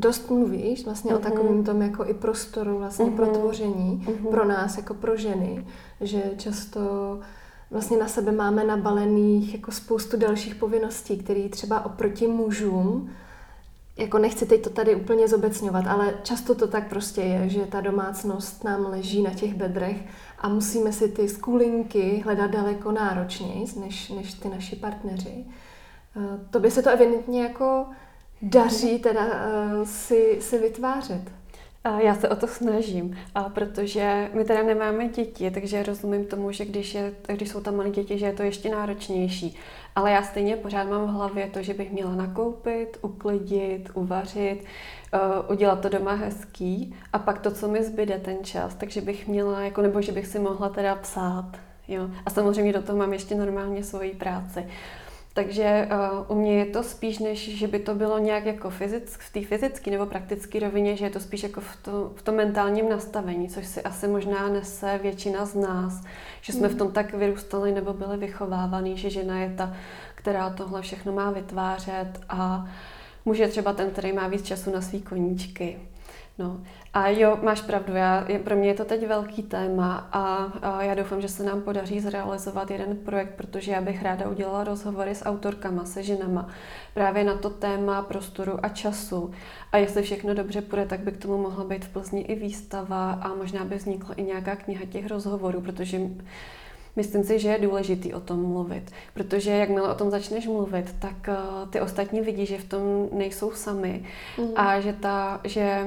dost 0.00 0.30
mluvíš 0.30 0.84
vlastně 0.84 1.10
uh-huh. 1.10 1.16
o 1.16 1.20
mhm. 1.20 1.30
takovém 1.30 1.64
tom 1.64 1.82
jako 1.82 2.04
i 2.04 2.14
prostoru 2.14 2.78
vlastně 2.78 3.04
uh-huh. 3.04 3.16
pro 3.16 3.26
tvoření 3.26 4.06
uh-huh. 4.06 4.30
pro 4.30 4.44
nás 4.44 4.76
jako 4.76 4.94
pro 4.94 5.16
ženy, 5.16 5.66
že 6.00 6.22
často 6.36 6.80
vlastně 7.70 7.96
na 7.96 8.08
sebe 8.08 8.32
máme 8.32 8.64
nabalených 8.64 9.54
jako 9.54 9.72
spoustu 9.72 10.16
dalších 10.16 10.54
povinností, 10.54 11.18
které 11.18 11.48
třeba 11.48 11.84
oproti 11.84 12.26
mužům 12.26 13.10
jako 14.00 14.18
nechci 14.18 14.46
teď 14.46 14.62
to 14.62 14.70
tady 14.70 14.94
úplně 14.94 15.28
zobecňovat, 15.28 15.86
ale 15.86 16.14
často 16.22 16.54
to 16.54 16.66
tak 16.66 16.88
prostě 16.88 17.20
je, 17.20 17.48
že 17.48 17.66
ta 17.66 17.80
domácnost 17.80 18.64
nám 18.64 18.86
leží 18.86 19.22
na 19.22 19.30
těch 19.30 19.54
bedrech 19.54 19.96
a 20.38 20.48
musíme 20.48 20.92
si 20.92 21.08
ty 21.08 21.28
skulinky 21.28 22.22
hledat 22.24 22.50
daleko 22.50 22.92
náročněji 22.92 23.66
než, 23.80 24.08
než 24.08 24.34
ty 24.34 24.48
naši 24.48 24.76
partneři. 24.76 25.44
Eh, 26.16 26.38
to 26.50 26.60
by 26.60 26.70
se 26.70 26.82
to 26.82 26.90
evidentně 26.90 27.42
jako 27.42 27.86
daří 28.42 28.98
teda 28.98 29.24
uh, 29.26 29.84
si, 29.84 30.38
si 30.40 30.58
vytvářet? 30.58 31.22
Já 31.98 32.14
se 32.14 32.28
o 32.28 32.36
to 32.36 32.46
snažím, 32.46 33.18
protože 33.54 34.30
my 34.34 34.44
teda 34.44 34.62
nemáme 34.62 35.08
děti, 35.08 35.50
takže 35.50 35.82
rozumím 35.82 36.24
tomu, 36.24 36.52
že 36.52 36.64
když, 36.64 36.94
je, 36.94 37.12
když 37.26 37.48
jsou 37.48 37.60
tam 37.60 37.76
malé 37.76 37.90
děti, 37.90 38.18
že 38.18 38.26
je 38.26 38.32
to 38.32 38.42
ještě 38.42 38.70
náročnější. 38.70 39.56
Ale 39.96 40.10
já 40.10 40.22
stejně 40.22 40.56
pořád 40.56 40.84
mám 40.88 41.06
v 41.06 41.10
hlavě 41.10 41.46
to, 41.46 41.62
že 41.62 41.74
bych 41.74 41.92
měla 41.92 42.14
nakoupit, 42.14 42.98
uklidit, 43.02 43.90
uvařit, 43.94 44.64
eh, 45.12 45.18
udělat 45.52 45.80
to 45.80 45.88
doma 45.88 46.14
hezký 46.14 46.96
a 47.12 47.18
pak 47.18 47.38
to, 47.38 47.50
co 47.50 47.68
mi 47.68 47.84
zbyde 47.84 48.18
ten 48.18 48.36
čas, 48.42 48.74
takže 48.74 49.00
bych 49.00 49.28
měla, 49.28 49.60
jako, 49.60 49.82
nebo 49.82 50.00
že 50.02 50.12
bych 50.12 50.26
si 50.26 50.38
mohla 50.38 50.68
teda 50.68 50.94
psát. 50.94 51.52
Jo. 51.88 52.10
A 52.26 52.30
samozřejmě 52.30 52.72
do 52.72 52.82
toho 52.82 52.98
mám 52.98 53.12
ještě 53.12 53.34
normálně 53.34 53.84
svoji 53.84 54.10
práci. 54.10 54.66
Takže 55.32 55.88
uh, 55.90 56.36
u 56.36 56.40
mě 56.40 56.58
je 56.58 56.66
to 56.66 56.82
spíš, 56.82 57.18
než 57.18 57.58
že 57.58 57.68
by 57.68 57.78
to 57.78 57.94
bylo 57.94 58.18
nějak 58.18 58.46
jako 58.46 58.70
fyzick, 58.70 59.18
v 59.18 59.32
té 59.32 59.44
fyzické 59.44 59.90
nebo 59.90 60.06
praktické 60.06 60.60
rovině, 60.60 60.96
že 60.96 61.04
je 61.04 61.10
to 61.10 61.20
spíš 61.20 61.42
jako 61.42 61.60
v, 61.60 61.76
to, 61.82 62.12
v 62.16 62.22
tom 62.22 62.34
mentálním 62.34 62.88
nastavení, 62.88 63.48
což 63.48 63.66
si 63.66 63.82
asi 63.82 64.08
možná 64.08 64.48
nese 64.48 64.98
většina 65.02 65.44
z 65.44 65.54
nás, 65.54 66.04
že 66.40 66.52
jsme 66.52 66.68
v 66.68 66.78
tom 66.78 66.92
tak 66.92 67.14
vyrůstali 67.14 67.72
nebo 67.72 67.92
byli 67.92 68.16
vychovávaní, 68.16 68.96
že 68.96 69.10
žena 69.10 69.38
je 69.38 69.54
ta, 69.56 69.76
která 70.14 70.50
tohle 70.50 70.82
všechno 70.82 71.12
má 71.12 71.30
vytvářet 71.30 72.20
a 72.28 72.68
muž 73.24 73.38
je 73.38 73.48
třeba 73.48 73.72
ten, 73.72 73.90
který 73.90 74.12
má 74.12 74.28
víc 74.28 74.46
času 74.46 74.72
na 74.72 74.80
svý 74.80 75.02
koníčky. 75.02 75.78
No. 76.40 76.60
A 76.94 77.08
jo, 77.08 77.38
máš 77.42 77.62
pravdu, 77.62 77.94
já, 77.94 78.26
pro 78.44 78.56
mě 78.56 78.68
je 78.68 78.74
to 78.74 78.84
teď 78.84 79.06
velký 79.06 79.42
téma 79.42 80.08
a, 80.12 80.34
a 80.62 80.82
já 80.82 80.94
doufám, 80.94 81.20
že 81.20 81.28
se 81.28 81.42
nám 81.44 81.62
podaří 81.62 82.00
zrealizovat 82.00 82.70
jeden 82.70 82.96
projekt, 82.96 83.34
protože 83.36 83.72
já 83.72 83.80
bych 83.80 84.02
ráda 84.02 84.28
udělala 84.28 84.64
rozhovory 84.64 85.14
s 85.14 85.24
autorkama, 85.24 85.84
se 85.84 86.02
ženama, 86.02 86.48
právě 86.94 87.24
na 87.24 87.34
to 87.34 87.50
téma 87.50 88.02
prostoru 88.02 88.58
a 88.62 88.68
času. 88.68 89.30
A 89.72 89.76
jestli 89.76 90.02
všechno 90.02 90.34
dobře 90.34 90.62
půjde, 90.62 90.86
tak 90.86 91.00
by 91.00 91.12
k 91.12 91.22
tomu 91.22 91.38
mohla 91.38 91.64
být 91.64 91.84
v 91.84 91.88
Plzni 91.88 92.20
i 92.20 92.34
výstava 92.34 93.12
a 93.12 93.34
možná 93.34 93.64
by 93.64 93.76
vznikla 93.76 94.14
i 94.14 94.22
nějaká 94.22 94.56
kniha 94.56 94.84
těch 94.84 95.06
rozhovorů, 95.06 95.60
protože 95.60 96.00
Myslím 96.96 97.24
si, 97.24 97.38
že 97.38 97.48
je 97.48 97.58
důležitý 97.58 98.14
o 98.14 98.20
tom 98.20 98.46
mluvit, 98.46 98.90
protože 99.14 99.50
jakmile 99.50 99.92
o 99.92 99.94
tom 99.94 100.10
začneš 100.10 100.46
mluvit, 100.46 100.94
tak 100.98 101.28
uh, 101.28 101.70
ty 101.70 101.80
ostatní 101.80 102.20
vidí, 102.20 102.46
že 102.46 102.58
v 102.58 102.64
tom 102.64 103.08
nejsou 103.12 103.52
sami 103.52 104.04
mm. 104.38 104.48
a 104.56 104.80
že, 104.80 104.92
ta, 104.92 105.40
že 105.44 105.86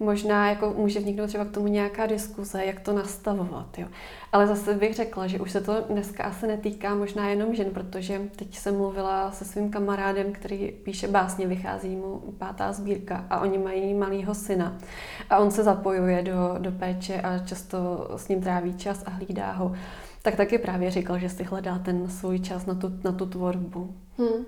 možná 0.00 0.48
jako 0.48 0.74
může 0.76 1.00
vzniknout 1.00 1.26
třeba 1.26 1.44
k 1.44 1.50
tomu 1.50 1.66
nějaká 1.66 2.06
diskuze, 2.06 2.64
jak 2.64 2.80
to 2.80 2.92
nastavovat. 2.92 3.78
Jo. 3.78 3.86
Ale 4.32 4.46
zase 4.46 4.74
bych 4.74 4.94
řekla, 4.94 5.26
že 5.26 5.40
už 5.40 5.50
se 5.50 5.60
to 5.60 5.84
dneska 5.90 6.24
asi 6.24 6.46
netýká 6.46 6.94
možná 6.94 7.28
jenom 7.28 7.54
žen, 7.54 7.70
protože 7.70 8.20
teď 8.36 8.58
jsem 8.58 8.76
mluvila 8.76 9.30
se 9.30 9.44
svým 9.44 9.70
kamarádem, 9.70 10.32
který 10.32 10.72
píše 10.72 11.08
básně, 11.08 11.46
vychází 11.46 11.96
mu 11.96 12.22
pátá 12.38 12.72
sbírka 12.72 13.24
a 13.30 13.40
oni 13.40 13.58
mají 13.58 13.94
malýho 13.94 14.34
syna. 14.34 14.78
A 15.30 15.38
on 15.38 15.50
se 15.50 15.62
zapojuje 15.62 16.22
do, 16.22 16.54
do 16.58 16.72
péče 16.72 17.20
a 17.20 17.38
často 17.38 18.08
s 18.16 18.28
ním 18.28 18.40
tráví 18.42 18.74
čas 18.74 19.02
a 19.06 19.10
hlídá 19.10 19.52
ho 19.52 19.74
tak 20.24 20.36
taky 20.36 20.58
právě 20.58 20.90
říkal, 20.90 21.18
že 21.18 21.28
si 21.28 21.44
hledá 21.44 21.78
ten 21.78 22.08
svůj 22.08 22.38
čas 22.38 22.66
na 22.66 22.74
tu, 22.74 22.92
na 23.04 23.12
tu 23.12 23.26
tvorbu. 23.26 23.94
Hmm. 24.18 24.44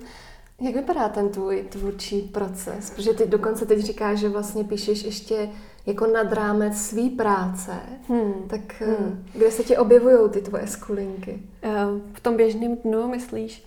Jak 0.60 0.74
vypadá 0.74 1.08
ten 1.08 1.28
tvůj 1.28 1.62
tvůrčí 1.68 2.20
proces? 2.20 2.90
Protože 2.90 3.14
ty 3.14 3.26
dokonce 3.26 3.66
teď 3.66 3.78
říkáš, 3.78 4.18
že 4.18 4.28
vlastně 4.28 4.64
píšeš 4.64 5.04
ještě 5.04 5.48
jako 5.86 6.06
nad 6.06 6.32
rámec 6.32 6.76
svý 6.76 7.10
práce. 7.10 7.72
Hmm. 8.08 8.32
Tak 8.48 8.82
eh, 8.82 8.84
hmm. 8.84 9.24
kde 9.32 9.50
se 9.50 9.62
ti 9.62 9.76
objevují 9.76 10.30
ty 10.30 10.40
tvoje 10.40 10.66
skulinky? 10.66 11.42
Eh, 11.62 11.70
v 12.12 12.20
tom 12.20 12.36
běžném 12.36 12.76
dnu, 12.76 13.08
myslíš? 13.08 13.64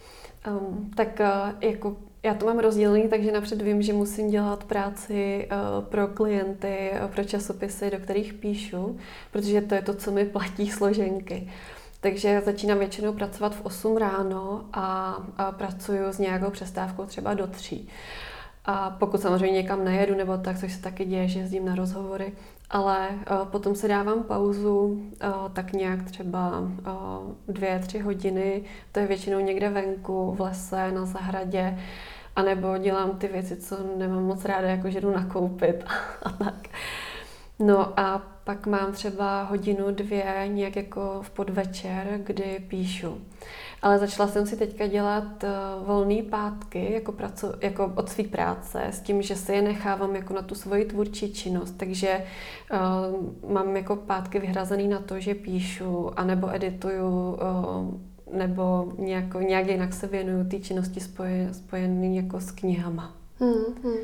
Um, 0.47 0.91
tak 0.95 1.19
uh, 1.19 1.69
jako 1.69 1.95
já 2.23 2.33
to 2.33 2.45
mám 2.45 2.59
rozdělený, 2.59 3.07
takže 3.09 3.31
napřed 3.31 3.61
vím, 3.61 3.81
že 3.81 3.93
musím 3.93 4.29
dělat 4.29 4.63
práci 4.63 5.47
uh, 5.51 5.85
pro 5.85 6.07
klienty, 6.07 6.91
uh, 7.03 7.11
pro 7.11 7.23
časopisy, 7.23 7.91
do 7.91 7.97
kterých 7.97 8.33
píšu, 8.33 8.97
protože 9.31 9.61
to 9.61 9.75
je 9.75 9.81
to, 9.81 9.93
co 9.93 10.11
mi 10.11 10.25
platí 10.25 10.69
složenky. 10.69 11.49
Takže 12.01 12.41
začínám 12.45 12.79
většinou 12.79 13.13
pracovat 13.13 13.55
v 13.55 13.65
8 13.65 13.97
ráno 13.97 14.65
a, 14.73 15.17
a 15.37 15.51
pracuju 15.51 16.13
s 16.13 16.19
nějakou 16.19 16.49
přestávkou 16.49 17.05
třeba 17.05 17.33
do 17.33 17.47
3. 17.47 17.85
A 18.65 18.89
pokud 18.89 19.21
samozřejmě 19.21 19.61
někam 19.61 19.83
nejedu 19.83 20.15
nebo 20.15 20.37
tak, 20.37 20.59
což 20.59 20.73
se 20.73 20.81
taky 20.81 21.05
děje, 21.05 21.27
že 21.27 21.39
jezdím 21.39 21.65
na 21.65 21.75
rozhovory, 21.75 22.33
ale 22.69 23.09
uh, 23.09 23.47
potom 23.47 23.75
si 23.75 23.87
dávám 23.87 24.23
pauzu, 24.23 24.77
uh, 24.77 25.51
tak 25.53 25.73
nějak 25.73 26.03
třeba 26.03 26.59
uh, 26.59 26.75
dvě, 27.47 27.79
tři 27.79 27.99
hodiny, 27.99 28.63
to 28.91 28.99
je 28.99 29.07
většinou 29.07 29.39
někde 29.39 29.69
venku, 29.69 30.31
v 30.31 30.41
lese, 30.41 30.91
na 30.91 31.05
zahradě, 31.05 31.79
anebo 32.35 32.77
dělám 32.77 33.17
ty 33.17 33.27
věci, 33.27 33.57
co 33.57 33.77
nemám 33.97 34.23
moc 34.23 34.45
ráda, 34.45 34.67
jako 34.67 34.89
že 34.89 35.01
jdu 35.01 35.11
nakoupit 35.11 35.83
a 36.23 36.29
tak. 36.29 36.67
No 37.59 37.99
a 37.99 38.21
pak 38.49 38.67
mám 38.67 38.91
třeba 38.91 39.43
hodinu, 39.43 39.91
dvě 39.91 40.23
nějak 40.47 40.75
jako 40.75 41.19
v 41.21 41.29
podvečer, 41.29 42.19
kdy 42.23 42.65
píšu. 42.67 43.21
Ale 43.81 43.99
začala 43.99 44.29
jsem 44.29 44.45
si 44.47 44.57
teďka 44.57 44.87
dělat 44.87 45.43
uh, 45.43 45.87
volné 45.87 46.23
pátky 46.23 46.93
jako, 46.93 47.11
pracu, 47.11 47.47
jako 47.61 47.93
od 47.95 48.09
své 48.09 48.23
práce 48.23 48.81
s 48.83 48.99
tím, 48.99 49.21
že 49.21 49.35
si 49.35 49.51
je 49.51 49.61
nechávám 49.61 50.15
jako 50.15 50.33
na 50.33 50.41
tu 50.41 50.55
svoji 50.55 50.85
tvůrčí 50.85 51.33
činnost. 51.33 51.71
Takže 51.77 52.25
uh, 52.73 53.51
mám 53.51 53.75
jako 53.75 53.95
pátky 53.95 54.39
vyhrazený 54.39 54.87
na 54.87 54.99
to, 54.99 55.19
že 55.19 55.35
píšu 55.35 56.19
anebo 56.19 56.55
edituju 56.55 57.07
uh, 57.07 58.37
nebo 58.37 58.93
nějak, 58.97 59.33
nějak 59.33 59.67
jinak 59.67 59.93
se 59.93 60.07
věnuju 60.07 60.49
té 60.49 60.59
činnosti 60.59 60.99
spoje, 60.99 61.53
spojené 61.53 62.15
jako 62.15 62.39
s 62.39 62.51
knihama. 62.51 63.15
Hmm, 63.39 63.83
hmm. 63.83 63.97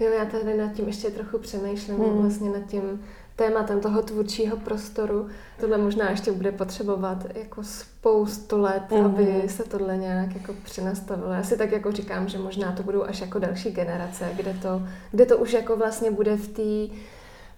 Jo, 0.00 0.10
já 0.18 0.24
tady 0.24 0.56
nad 0.56 0.72
tím 0.72 0.86
ještě 0.86 1.10
trochu 1.10 1.38
přemýšlím, 1.38 1.96
hmm. 1.96 2.18
vlastně 2.18 2.50
nad 2.50 2.66
tím 2.66 3.00
tématem 3.36 3.80
toho 3.80 4.02
tvůrčího 4.02 4.56
prostoru. 4.56 5.28
Tohle 5.60 5.78
možná 5.78 6.10
ještě 6.10 6.32
bude 6.32 6.52
potřebovat 6.52 7.26
jako 7.34 7.62
spoustu 7.64 8.60
let, 8.60 8.82
mm-hmm. 8.88 9.04
aby 9.04 9.48
se 9.48 9.64
tohle 9.64 9.96
nějak 9.96 10.34
jako 10.34 10.54
přenastavilo. 10.64 11.32
Já 11.32 11.42
si 11.42 11.56
tak 11.56 11.72
jako 11.72 11.92
říkám, 11.92 12.28
že 12.28 12.38
možná 12.38 12.72
to 12.72 12.82
budou 12.82 13.02
až 13.02 13.20
jako 13.20 13.38
další 13.38 13.70
generace, 13.70 14.30
kde 14.36 14.54
to, 14.62 14.82
kde 15.10 15.26
to 15.26 15.38
už 15.38 15.52
jako 15.52 15.76
vlastně 15.76 16.10
bude 16.10 16.36
v 16.36 16.48
té 16.48 16.94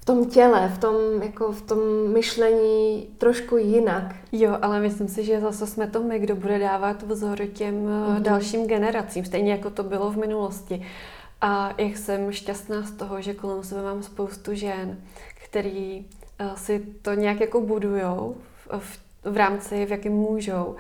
v 0.00 0.04
tom 0.04 0.24
těle, 0.24 0.68
v 0.68 0.78
tom, 0.78 0.94
jako 1.22 1.52
v 1.52 1.62
tom 1.62 1.78
myšlení 2.12 3.08
trošku 3.18 3.56
jinak. 3.56 4.14
Jo, 4.32 4.58
ale 4.62 4.80
myslím 4.80 5.08
si, 5.08 5.24
že 5.24 5.40
zase 5.40 5.66
jsme 5.66 5.86
to 5.86 6.02
my, 6.02 6.18
kdo 6.18 6.36
bude 6.36 6.58
dávat 6.58 7.02
vzor 7.02 7.38
těm 7.46 7.74
mm-hmm. 7.74 8.20
dalším 8.22 8.66
generacím, 8.66 9.24
stejně 9.24 9.52
jako 9.52 9.70
to 9.70 9.82
bylo 9.82 10.10
v 10.10 10.16
minulosti. 10.16 10.86
A 11.40 11.74
jak 11.78 11.96
jsem 11.96 12.32
šťastná 12.32 12.82
z 12.82 12.90
toho, 12.90 13.20
že 13.20 13.34
kolem 13.34 13.64
sebe 13.64 13.82
mám 13.82 14.02
spoustu 14.02 14.54
žen, 14.54 14.96
který 15.56 16.04
uh, 16.40 16.54
si 16.54 16.78
to 17.02 17.14
nějak 17.14 17.40
jako 17.40 17.60
budujou 17.60 18.36
v, 18.56 18.78
v, 18.78 19.00
v 19.24 19.36
rámci, 19.36 19.86
v 19.86 19.90
jakém 19.90 20.12
můžou. 20.12 20.76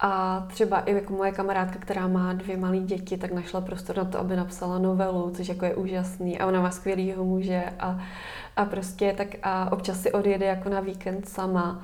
A 0.00 0.44
třeba 0.48 0.80
i 0.80 0.94
jako 0.94 1.12
moje 1.12 1.32
kamarádka, 1.32 1.78
která 1.78 2.08
má 2.08 2.32
dvě 2.32 2.56
malé 2.56 2.78
děti, 2.78 3.16
tak 3.16 3.32
našla 3.32 3.60
prostor 3.60 3.96
na 3.96 4.04
to, 4.04 4.18
aby 4.18 4.36
napsala 4.36 4.78
novelu, 4.78 5.32
což 5.36 5.48
jako 5.48 5.64
je 5.64 5.74
úžasný. 5.74 6.38
A 6.38 6.46
ona 6.46 6.60
má 6.60 6.70
skvělýho 6.70 7.24
muže 7.24 7.64
a, 7.78 8.00
a 8.56 8.64
prostě 8.64 9.14
tak 9.16 9.28
a 9.42 9.72
občas 9.72 10.00
si 10.00 10.12
odjede 10.12 10.46
jako 10.46 10.68
na 10.68 10.80
víkend 10.80 11.28
sama. 11.28 11.82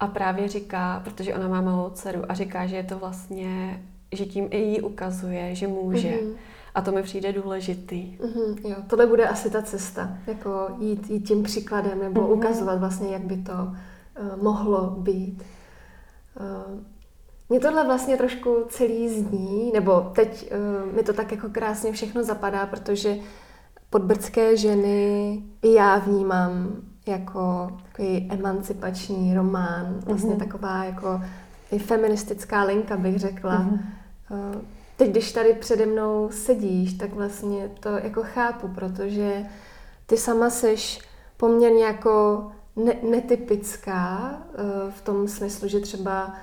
A 0.00 0.06
právě 0.06 0.48
říká, 0.48 1.00
protože 1.04 1.34
ona 1.34 1.48
má 1.48 1.60
malou 1.60 1.90
dceru 1.90 2.22
a 2.28 2.34
říká, 2.34 2.66
že 2.66 2.76
je 2.76 2.84
to 2.84 2.98
vlastně, 2.98 3.82
že 4.12 4.24
tím 4.24 4.48
i 4.50 4.58
jí 4.58 4.80
ukazuje, 4.80 5.54
že 5.54 5.66
může. 5.66 6.08
Mm-hmm 6.08 6.57
a 6.78 6.80
to 6.80 6.92
mi 6.92 7.02
přijde 7.02 7.32
důležitý. 7.32 8.18
Mm-hmm, 8.18 8.68
jo, 8.68 8.76
tohle 8.86 9.06
bude 9.06 9.28
asi 9.28 9.50
ta 9.50 9.62
cesta, 9.62 10.10
jako 10.26 10.68
jít, 10.78 11.10
jít 11.10 11.20
tím 11.20 11.42
příkladem 11.42 11.98
nebo 11.98 12.20
mm-hmm. 12.20 12.32
ukazovat 12.32 12.78
vlastně, 12.78 13.12
jak 13.12 13.22
by 13.22 13.36
to 13.36 13.52
uh, 13.52 14.42
mohlo 14.42 14.90
být. 14.90 15.42
Uh, 16.40 16.80
mně 17.48 17.60
tohle 17.60 17.84
vlastně 17.84 18.16
trošku 18.16 18.56
celý 18.68 19.08
zní, 19.08 19.70
nebo 19.74 20.12
teď 20.14 20.52
uh, 20.52 20.96
mi 20.96 21.02
to 21.02 21.12
tak 21.12 21.32
jako 21.32 21.48
krásně 21.48 21.92
všechno 21.92 22.24
zapadá, 22.24 22.66
protože 22.66 23.16
podbrdské 23.90 24.56
ženy 24.56 25.42
i 25.62 25.72
já 25.72 25.98
vnímám 25.98 26.76
jako 27.06 27.68
takový 27.82 28.28
emancipační 28.32 29.34
román, 29.34 30.00
vlastně 30.06 30.34
mm-hmm. 30.34 30.38
taková 30.38 30.84
jako 30.84 31.20
i 31.70 31.78
feministická 31.78 32.62
linka, 32.62 32.96
bych 32.96 33.18
řekla. 33.18 33.58
Mm-hmm. 33.58 33.80
Uh, 34.54 34.62
teď, 34.98 35.10
když 35.10 35.32
tady 35.32 35.54
přede 35.54 35.86
mnou 35.86 36.28
sedíš, 36.32 36.92
tak 36.92 37.12
vlastně 37.12 37.70
to 37.80 37.88
jako 37.88 38.22
chápu, 38.22 38.68
protože 38.68 39.46
ty 40.06 40.16
sama 40.16 40.50
seš 40.50 41.00
poměrně 41.36 41.84
jako 41.84 42.46
ne- 42.76 42.98
netypická 43.10 44.38
uh, 44.48 44.90
v 44.90 45.02
tom 45.02 45.28
smyslu, 45.28 45.68
že 45.68 45.80
třeba 45.80 46.34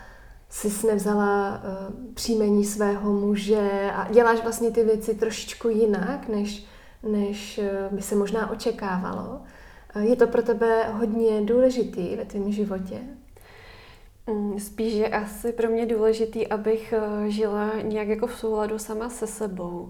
jsi 0.49 0.87
nevzala 0.87 1.49
uh, 1.49 2.13
příjmení 2.13 2.65
svého 2.65 3.13
muže 3.13 3.91
a 3.95 4.11
děláš 4.11 4.43
vlastně 4.43 4.71
ty 4.71 4.83
věci 4.83 5.15
trošičku 5.15 5.69
jinak, 5.69 6.27
než, 6.27 6.65
než 7.03 7.57
uh, 7.57 7.95
by 7.95 8.01
se 8.01 8.15
možná 8.15 8.51
očekávalo. 8.51 9.41
Je 9.99 10.15
to 10.15 10.27
pro 10.27 10.41
tebe 10.41 10.83
hodně 10.91 11.41
důležitý 11.41 12.15
ve 12.15 12.25
tvém 12.25 12.51
životě? 12.51 13.01
Mm, 14.27 14.59
spíš 14.59 14.93
je 14.93 15.09
asi 15.09 15.53
pro 15.53 15.69
mě 15.69 15.85
důležitý, 15.85 16.47
abych 16.47 16.93
eh, 16.93 17.29
žila 17.31 17.71
nějak 17.81 18.07
jako 18.07 18.27
v 18.27 18.35
souladu 18.38 18.79
sama 18.79 19.09
se 19.09 19.27
sebou. 19.27 19.89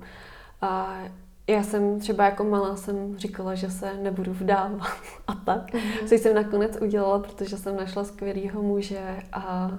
A 0.61 0.99
já 1.47 1.63
jsem 1.63 1.99
třeba 1.99 2.25
jako 2.25 2.43
malá 2.43 2.75
jsem 2.75 3.17
říkala, 3.17 3.55
že 3.55 3.69
se 3.69 3.93
nebudu 3.93 4.33
vdávat 4.33 4.97
a 5.27 5.33
tak. 5.33 5.73
Mm-hmm. 5.73 6.07
Což 6.07 6.21
jsem 6.21 6.35
nakonec 6.35 6.77
udělala, 6.81 7.19
protože 7.19 7.57
jsem 7.57 7.75
našla 7.75 8.03
skvělého 8.03 8.61
muže 8.61 9.17
a 9.33 9.71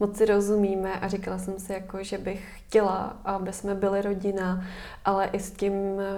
moc 0.00 0.16
si 0.16 0.24
rozumíme 0.24 1.00
a 1.00 1.08
říkala 1.08 1.38
jsem 1.38 1.58
si 1.58 1.72
jako, 1.72 2.04
že 2.04 2.18
bych 2.18 2.52
chtěla, 2.56 3.16
aby 3.24 3.52
jsme 3.52 3.74
byli 3.74 4.02
rodina, 4.02 4.64
ale 5.04 5.26
i 5.32 5.38
s 5.38 5.50
tím, 5.50 5.72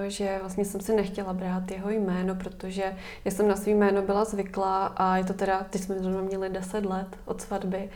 že 0.09 0.39
vlastně 0.41 0.65
jsem 0.65 0.81
si 0.81 0.97
nechtěla 0.97 1.33
brát 1.33 1.71
jeho 1.71 1.91
jméno, 1.91 2.35
protože 2.35 2.95
já 3.25 3.31
jsem 3.31 3.49
na 3.49 3.57
svý 3.57 3.75
jméno 3.75 4.03
byla 4.03 4.25
zvyklá 4.25 4.87
a 4.87 5.17
je 5.17 5.25
to 5.25 5.33
teda, 5.33 5.67
teď 5.71 5.83
jsme 5.83 5.99
zrovna 5.99 6.23
měli 6.23 6.49
10 6.49 6.87
let 6.87 7.09
od 7.25 7.41
svatby, 7.41 7.91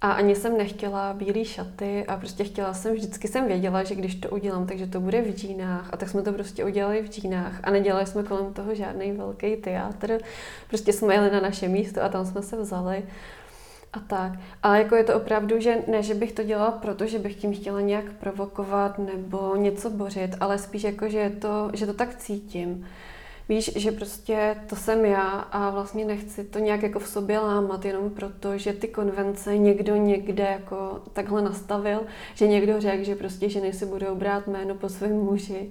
a 0.00 0.12
ani 0.12 0.36
jsem 0.36 0.58
nechtěla 0.58 1.12
bílé 1.12 1.44
šaty 1.44 2.04
a 2.06 2.16
prostě 2.16 2.44
chtěla 2.44 2.74
jsem, 2.74 2.94
vždycky 2.94 3.28
jsem 3.28 3.46
věděla, 3.46 3.84
že 3.84 3.94
když 3.94 4.14
to 4.14 4.28
udělám, 4.28 4.66
takže 4.66 4.86
to 4.86 5.00
bude 5.00 5.22
v 5.22 5.34
džínách. 5.34 5.88
A 5.92 5.96
tak 5.96 6.08
jsme 6.08 6.22
to 6.22 6.32
prostě 6.32 6.64
udělali 6.64 7.02
v 7.02 7.10
džínách 7.10 7.60
a 7.62 7.70
nedělali 7.70 8.06
jsme 8.06 8.22
kolem 8.22 8.52
toho 8.52 8.74
žádný 8.74 9.12
velký 9.12 9.56
teátr. 9.56 10.18
Prostě 10.68 10.92
jsme 10.92 11.14
jeli 11.14 11.30
na 11.30 11.40
naše 11.40 11.68
místo 11.68 12.02
a 12.02 12.08
tam 12.08 12.26
jsme 12.26 12.42
se 12.42 12.56
vzali 12.56 13.02
a 13.92 14.00
tak. 14.00 14.32
Ale 14.62 14.78
jako 14.78 14.96
je 14.96 15.04
to 15.04 15.14
opravdu, 15.14 15.60
že 15.60 15.76
ne, 15.86 16.02
že 16.02 16.14
bych 16.14 16.32
to 16.32 16.42
dělala 16.42 16.70
proto, 16.70 17.06
že 17.06 17.18
bych 17.18 17.36
tím 17.36 17.54
chtěla 17.54 17.80
nějak 17.80 18.04
provokovat 18.12 18.98
nebo 18.98 19.56
něco 19.56 19.90
bořit, 19.90 20.30
ale 20.40 20.58
spíš 20.58 20.84
jako, 20.84 21.08
že, 21.08 21.18
je 21.18 21.30
to, 21.30 21.70
že 21.74 21.86
to 21.86 21.94
tak 21.94 22.14
cítím. 22.16 22.86
Víš, 23.48 23.70
že 23.76 23.92
prostě 23.92 24.56
to 24.68 24.76
jsem 24.76 25.04
já 25.04 25.28
a 25.30 25.70
vlastně 25.70 26.04
nechci 26.04 26.44
to 26.44 26.58
nějak 26.58 26.82
jako 26.82 26.98
v 26.98 27.08
sobě 27.08 27.38
lámat 27.38 27.84
jenom 27.84 28.10
proto, 28.10 28.58
že 28.58 28.72
ty 28.72 28.88
konvence 28.88 29.58
někdo 29.58 29.96
někde 29.96 30.42
jako 30.42 31.02
takhle 31.12 31.42
nastavil, 31.42 32.00
že 32.34 32.48
někdo 32.48 32.80
řekl, 32.80 33.04
že 33.04 33.16
prostě 33.16 33.48
ženy 33.48 33.72
si 33.72 33.86
budou 33.86 34.14
brát 34.14 34.46
jméno 34.46 34.74
po 34.74 34.88
svém 34.88 35.16
muži. 35.16 35.70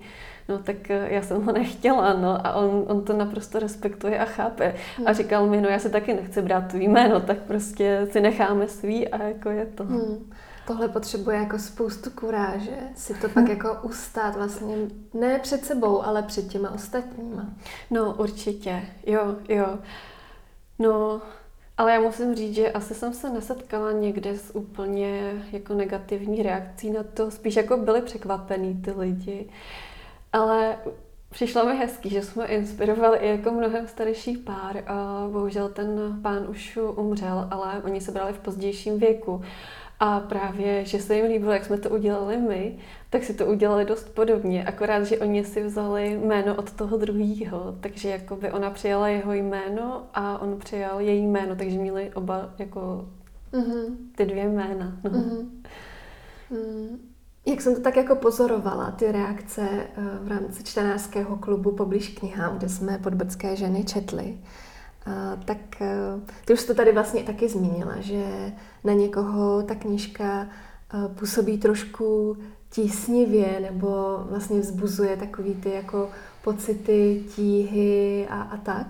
No 0.50 0.60
tak 0.60 0.92
eh, 0.92 1.08
já 1.14 1.22
jsem 1.22 1.46
ho 1.46 1.52
nechtěla, 1.52 2.14
no 2.14 2.48
a 2.48 2.54
on, 2.54 2.86
on 2.88 3.06
to 3.06 3.14
naprosto 3.14 3.60
respektuje 3.60 4.20
a 4.20 4.26
chápe. 4.26 4.76
Hmm. 4.98 5.08
A 5.08 5.14
říkal 5.14 5.48
mi, 5.48 5.62
no 5.62 5.70
já 5.70 5.80
se 5.80 5.90
taky 5.90 6.14
nechci 6.14 6.42
brát 6.42 6.68
tvý 6.68 6.88
jméno, 6.88 7.20
tak 7.20 7.38
prostě 7.38 8.08
si 8.12 8.22
necháme 8.22 8.68
svý 8.68 9.08
a 9.08 9.24
jako 9.24 9.50
je 9.50 9.66
to. 9.66 9.84
Hmm. 9.84 10.32
Tohle 10.68 10.88
potřebuje 10.88 11.38
jako 11.38 11.60
spoustu 11.60 12.10
kuráže, 12.10 12.78
si 12.96 13.14
to 13.14 13.30
pak 13.30 13.50
jako 13.50 13.78
ustát 13.82 14.36
vlastně 14.36 14.76
ne 15.14 15.40
před 15.40 15.66
sebou, 15.66 16.06
ale 16.06 16.24
před 16.24 16.48
těma 16.48 16.72
ostatníma. 16.72 17.50
No 17.92 18.16
určitě, 18.18 18.82
jo, 19.06 19.36
jo. 19.50 19.80
No, 20.80 21.22
ale 21.78 21.92
já 21.92 22.00
musím 22.00 22.36
říct, 22.36 22.56
že 22.56 22.72
asi 22.72 22.94
jsem 22.94 23.14
se 23.14 23.30
nesetkala 23.30 23.92
někde 23.92 24.38
s 24.38 24.56
úplně 24.56 25.34
jako 25.52 25.74
negativní 25.74 26.44
reakcí 26.44 26.92
na 26.92 27.04
to. 27.04 27.32
Spíš 27.32 27.56
jako 27.56 27.78
byli 27.78 28.02
překvapený 28.02 28.82
ty 28.82 28.92
lidi. 28.92 29.50
Ale 30.36 30.78
přišlo 31.30 31.66
mi 31.66 31.76
hezký, 31.76 32.10
že 32.10 32.22
jsme 32.22 32.46
inspirovali 32.46 33.18
i 33.18 33.28
jako 33.28 33.52
mnohem 33.52 33.88
starší 33.88 34.38
pár. 34.38 34.84
A 34.88 35.28
bohužel 35.32 35.70
ten 35.70 36.20
pán 36.22 36.46
už 36.50 36.80
umřel, 36.96 37.48
ale 37.52 37.82
oni 37.84 38.02
se 38.02 38.12
brali 38.12 38.34
v 38.34 38.40
pozdějším 38.40 39.00
věku. 39.00 39.42
A 40.00 40.20
právě, 40.20 40.86
že 40.86 41.00
se 41.00 41.16
jim 41.16 41.26
líbilo, 41.26 41.52
jak 41.52 41.66
jsme 41.66 41.78
to 41.78 41.90
udělali 41.90 42.38
my, 42.38 42.78
tak 43.10 43.24
si 43.24 43.34
to 43.34 43.46
udělali 43.46 43.86
dost 43.86 44.16
podobně, 44.16 44.64
akorát, 44.66 45.04
že 45.04 45.20
oni 45.20 45.46
si 45.46 45.64
vzali 45.64 46.20
jméno 46.24 46.56
od 46.56 46.72
toho 46.72 46.98
druhého, 46.98 47.76
takže 47.80 48.10
jakoby 48.10 48.52
ona 48.52 48.70
přijala 48.70 49.08
jeho 49.08 49.34
jméno 49.34 50.04
a 50.14 50.42
on 50.42 50.60
přijal 50.60 51.00
její 51.00 51.28
jméno, 51.28 51.56
takže 51.56 51.78
měli 51.78 52.12
oba 52.14 52.50
jako 52.60 53.10
mm-hmm. 53.54 53.96
ty 54.16 54.26
dvě 54.26 54.50
jména. 54.50 54.98
No. 55.04 55.10
Mm-hmm. 55.10 55.48
Mm. 56.50 57.15
Jak 57.46 57.62
jsem 57.62 57.76
to 57.76 57.82
tak 57.82 57.98
jako 57.98 58.16
pozorovala, 58.16 58.92
ty 58.92 59.12
reakce 59.12 59.62
eh, 59.72 59.88
v 60.22 60.28
rámci 60.28 60.64
čtenářského 60.64 61.38
klubu 61.38 61.72
poblíž 61.72 62.08
knihám, 62.08 62.58
kde 62.58 62.70
jsme 62.70 62.98
podbrdské 62.98 63.56
ženy 63.56 63.84
četli, 63.84 64.38
tak 65.46 65.82
eh, 65.82 66.20
ty 66.46 66.54
už 66.54 66.64
to 66.64 66.74
tady 66.74 66.92
vlastně 66.92 67.24
taky 67.24 67.50
zmínila, 67.50 67.96
že 68.00 68.54
na 68.84 68.94
někoho 68.94 69.64
ta 69.64 69.76
knížka 69.76 70.48
eh, 70.48 71.08
působí 71.08 71.58
trošku 71.58 72.38
tísnivě 72.70 73.60
nebo 73.60 74.20
vlastně 74.30 74.60
vzbuzuje 74.60 75.18
takový 75.18 75.56
ty 75.56 75.70
jako 75.70 76.10
pocity 76.44 77.24
tíhy 77.36 78.28
a, 78.30 78.42
a 78.42 78.58
tak. 78.58 78.88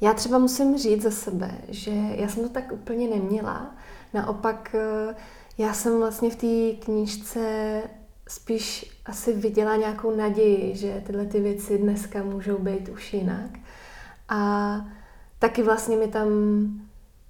Já 0.00 0.12
třeba 0.12 0.38
musím 0.38 0.78
říct 0.78 1.02
za 1.02 1.10
sebe, 1.10 1.50
že 1.68 1.90
já 1.90 2.28
jsem 2.28 2.42
to 2.42 2.48
tak 2.48 2.72
úplně 2.72 3.08
neměla. 3.08 3.74
Naopak 4.14 4.74
eh, 4.74 5.14
já 5.58 5.72
jsem 5.72 5.98
vlastně 5.98 6.30
v 6.30 6.36
té 6.36 6.84
knížce 6.84 7.82
spíš 8.28 8.92
asi 9.06 9.32
viděla 9.32 9.76
nějakou 9.76 10.16
naději, 10.16 10.76
že 10.76 11.02
tyhle 11.06 11.26
ty 11.26 11.40
věci 11.40 11.78
dneska 11.78 12.22
můžou 12.22 12.58
být 12.58 12.88
už 12.88 13.14
jinak. 13.14 13.50
A 14.28 14.80
taky 15.38 15.62
vlastně 15.62 15.96
mi 15.96 16.08
tam 16.08 16.28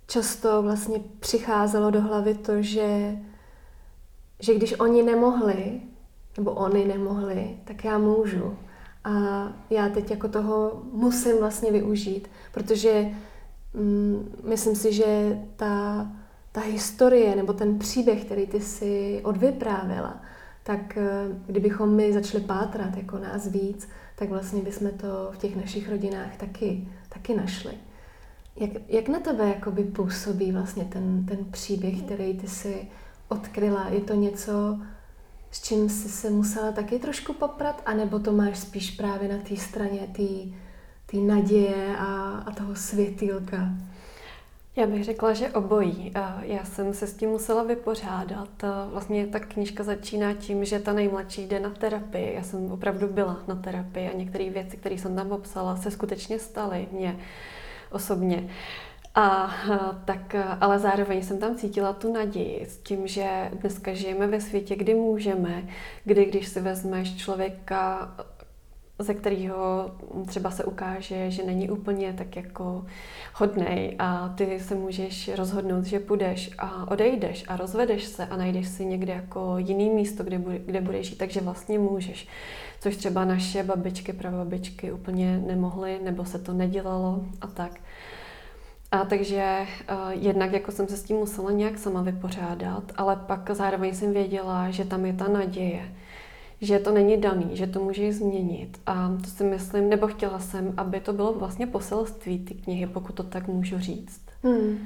často 0.07 0.63
vlastně 0.63 1.01
přicházelo 1.21 1.91
do 1.91 2.01
hlavy 2.01 2.35
to, 2.35 2.63
že, 2.63 3.17
že 4.41 4.55
když 4.55 4.81
oni 4.81 5.03
nemohli, 5.03 5.81
nebo 6.37 6.51
oni 6.51 6.85
nemohli, 6.85 7.57
tak 7.65 7.85
já 7.85 7.99
můžu. 7.99 8.57
A 9.05 9.13
já 9.71 9.89
teď 9.89 10.11
jako 10.11 10.29
toho 10.29 10.83
musím 10.93 11.39
vlastně 11.39 11.73
využít, 11.73 12.29
protože 12.53 13.09
mm, 13.75 14.37
myslím 14.45 14.77
si, 14.77 14.93
že 14.93 15.39
ta, 15.57 16.07
ta 16.57 16.63
historie 16.63 17.37
nebo 17.37 17.53
ten 17.53 17.79
příběh, 17.79 18.25
který 18.25 18.47
ty 18.47 18.61
si 18.61 19.21
odvyprávila, 19.25 20.23
tak 20.63 20.97
eh, 20.97 21.29
kdybychom 21.47 21.95
my 21.95 22.13
začali 22.13 22.45
pátrat 22.45 22.97
jako 22.97 23.19
nás 23.19 23.47
víc, 23.47 23.89
tak 24.15 24.29
vlastně 24.29 24.63
bychom 24.63 24.91
to 24.91 25.31
v 25.33 25.39
těch 25.39 25.57
našich 25.57 25.91
rodinách 25.91 26.37
taky, 26.37 26.89
taky 27.09 27.35
našli. 27.35 27.73
Jak, 28.57 28.71
jak 28.89 29.09
na 29.09 29.21
tebe 29.21 29.49
jakoby 29.49 29.85
působí 29.85 30.53
vlastně 30.53 30.85
ten, 30.85 31.27
ten 31.27 31.39
příběh, 31.51 32.03
který 32.03 32.39
ty 32.39 32.49
si 32.49 32.89
odkryla? 33.29 33.89
Je 33.89 34.01
to 34.01 34.15
něco, 34.15 34.79
s 35.51 35.63
čím 35.63 35.89
jsi 35.89 36.09
se 36.09 36.31
musela 36.31 36.73
taky 36.73 36.99
trošku 36.99 37.33
poprat, 37.33 37.83
anebo 37.87 38.19
to 38.19 38.33
máš 38.33 38.59
spíš 38.59 38.91
právě 38.91 39.29
na 39.29 39.39
té 39.39 39.57
straně 39.57 40.09
té 41.07 41.17
naděje 41.17 41.97
a, 41.99 42.39
a 42.47 42.53
toho 42.53 42.77
světýlka? 42.77 43.69
Já 44.77 44.87
bych 44.87 45.05
řekla, 45.05 45.33
že 45.33 45.51
obojí. 45.51 46.13
Já 46.43 46.65
jsem 46.65 46.95
se 46.95 47.07
s 47.07 47.15
tím 47.15 47.31
musela 47.31 47.63
vypořádat. 47.63 48.49
Vlastně 48.91 49.27
ta 49.27 49.41
knížka 49.41 49.85
začíná 49.85 50.35
tím, 50.35 50.65
že 50.65 50.79
ta 50.79 50.93
nejmladší 50.93 51.47
jde 51.47 51.61
na 51.61 51.71
terapii. 51.71 52.35
Já 52.35 52.43
jsem 52.43 52.73
opravdu 52.73 53.09
byla 53.09 53.39
na 53.49 53.55
terapii 53.55 54.09
a 54.09 54.17
některé 54.17 54.51
věci, 54.51 54.77
které 54.77 54.95
jsem 54.95 55.17
tam 55.17 55.29
popsala, 55.29 55.77
se 55.77 55.91
skutečně 55.91 56.39
staly. 56.39 56.89
Mě 56.93 57.17
osobně. 57.93 58.49
A 59.15 59.55
tak, 60.05 60.37
ale 60.61 60.79
zároveň 60.79 61.23
jsem 61.23 61.39
tam 61.39 61.57
cítila 61.57 61.93
tu 61.93 62.13
naději 62.13 62.67
s 62.67 62.79
tím, 62.79 63.07
že 63.07 63.51
dneska 63.61 63.95
žijeme 63.95 64.27
ve 64.27 64.41
světě, 64.41 64.77
kdy 64.77 64.95
můžeme, 64.95 65.63
kdy 66.05 66.25
když 66.25 66.49
si 66.49 66.61
vezmeš 66.61 67.17
člověka, 67.17 68.15
ze 68.99 69.15
kterého 69.15 69.91
třeba 70.27 70.51
se 70.51 70.65
ukáže, 70.65 71.31
že 71.31 71.45
není 71.45 71.71
úplně 71.71 72.13
tak 72.13 72.37
jako 72.37 72.85
hodnej 73.35 73.97
a 73.99 74.29
ty 74.29 74.61
se 74.61 74.75
můžeš 74.75 75.31
rozhodnout, 75.35 75.85
že 75.85 76.01
půjdeš 76.01 76.51
a 76.59 76.91
odejdeš 76.91 77.45
a 77.49 77.57
rozvedeš 77.57 78.05
se 78.05 78.27
a 78.27 78.37
najdeš 78.37 78.69
si 78.69 78.85
někde 78.85 79.13
jako 79.13 79.55
jiný 79.59 79.91
místo, 79.91 80.25
kde, 80.25 80.39
bude, 80.39 80.59
kde 80.59 80.81
budeš 80.81 81.07
žít, 81.07 81.19
takže 81.19 81.41
vlastně 81.41 81.79
můžeš. 81.79 82.29
Což 82.81 82.97
třeba 82.97 83.25
naše 83.25 83.63
babičky, 83.63 84.13
prababičky 84.13 84.93
úplně 84.93 85.39
nemohly, 85.39 86.01
nebo 86.03 86.25
se 86.25 86.39
to 86.39 86.53
nedělalo 86.53 87.25
a 87.41 87.47
tak. 87.47 87.73
A 88.91 89.05
takže 89.05 89.67
uh, 89.91 90.11
jednak 90.11 90.53
jako 90.53 90.73
jsem 90.73 90.89
se 90.89 90.97
s 90.97 91.03
tím 91.03 91.17
musela 91.17 91.51
nějak 91.51 91.79
sama 91.79 92.03
vypořádat, 92.03 92.93
ale 92.97 93.17
pak 93.17 93.51
zároveň 93.53 93.95
jsem 93.95 94.13
věděla, 94.13 94.71
že 94.71 94.85
tam 94.85 95.07
je 95.07 95.13
ta 95.13 95.29
naděje, 95.29 95.95
že 96.61 96.79
to 96.79 96.93
není 96.93 97.17
daný, 97.17 97.51
že 97.53 97.67
to 97.67 97.81
může 97.81 98.13
změnit. 98.13 98.81
A 98.87 99.17
to 99.25 99.31
si 99.31 99.45
myslím, 99.45 99.89
nebo 99.89 100.07
chtěla 100.07 100.39
jsem, 100.39 100.75
aby 100.77 101.01
to 101.01 101.13
bylo 101.13 101.33
vlastně 101.33 101.67
poselství 101.67 102.39
ty 102.39 102.55
knihy, 102.55 102.87
pokud 102.87 103.13
to 103.15 103.23
tak 103.23 103.49
můžu 103.49 103.79
říct. 103.79 104.23
Hmm. 104.43 104.79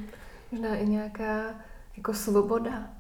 Možná 0.53 0.77
i 0.77 0.87
nějaká 0.87 1.55
jako 1.97 2.15
svoboda 2.15 2.91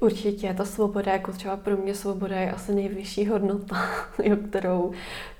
Určitě, 0.00 0.54
ta 0.54 0.64
svoboda, 0.64 1.12
jako 1.12 1.32
třeba 1.32 1.56
pro 1.56 1.76
mě 1.76 1.94
svoboda 1.94 2.36
je 2.36 2.52
asi 2.52 2.74
nejvyšší 2.74 3.26
hodnota, 3.26 3.76
kterou, 4.48 4.92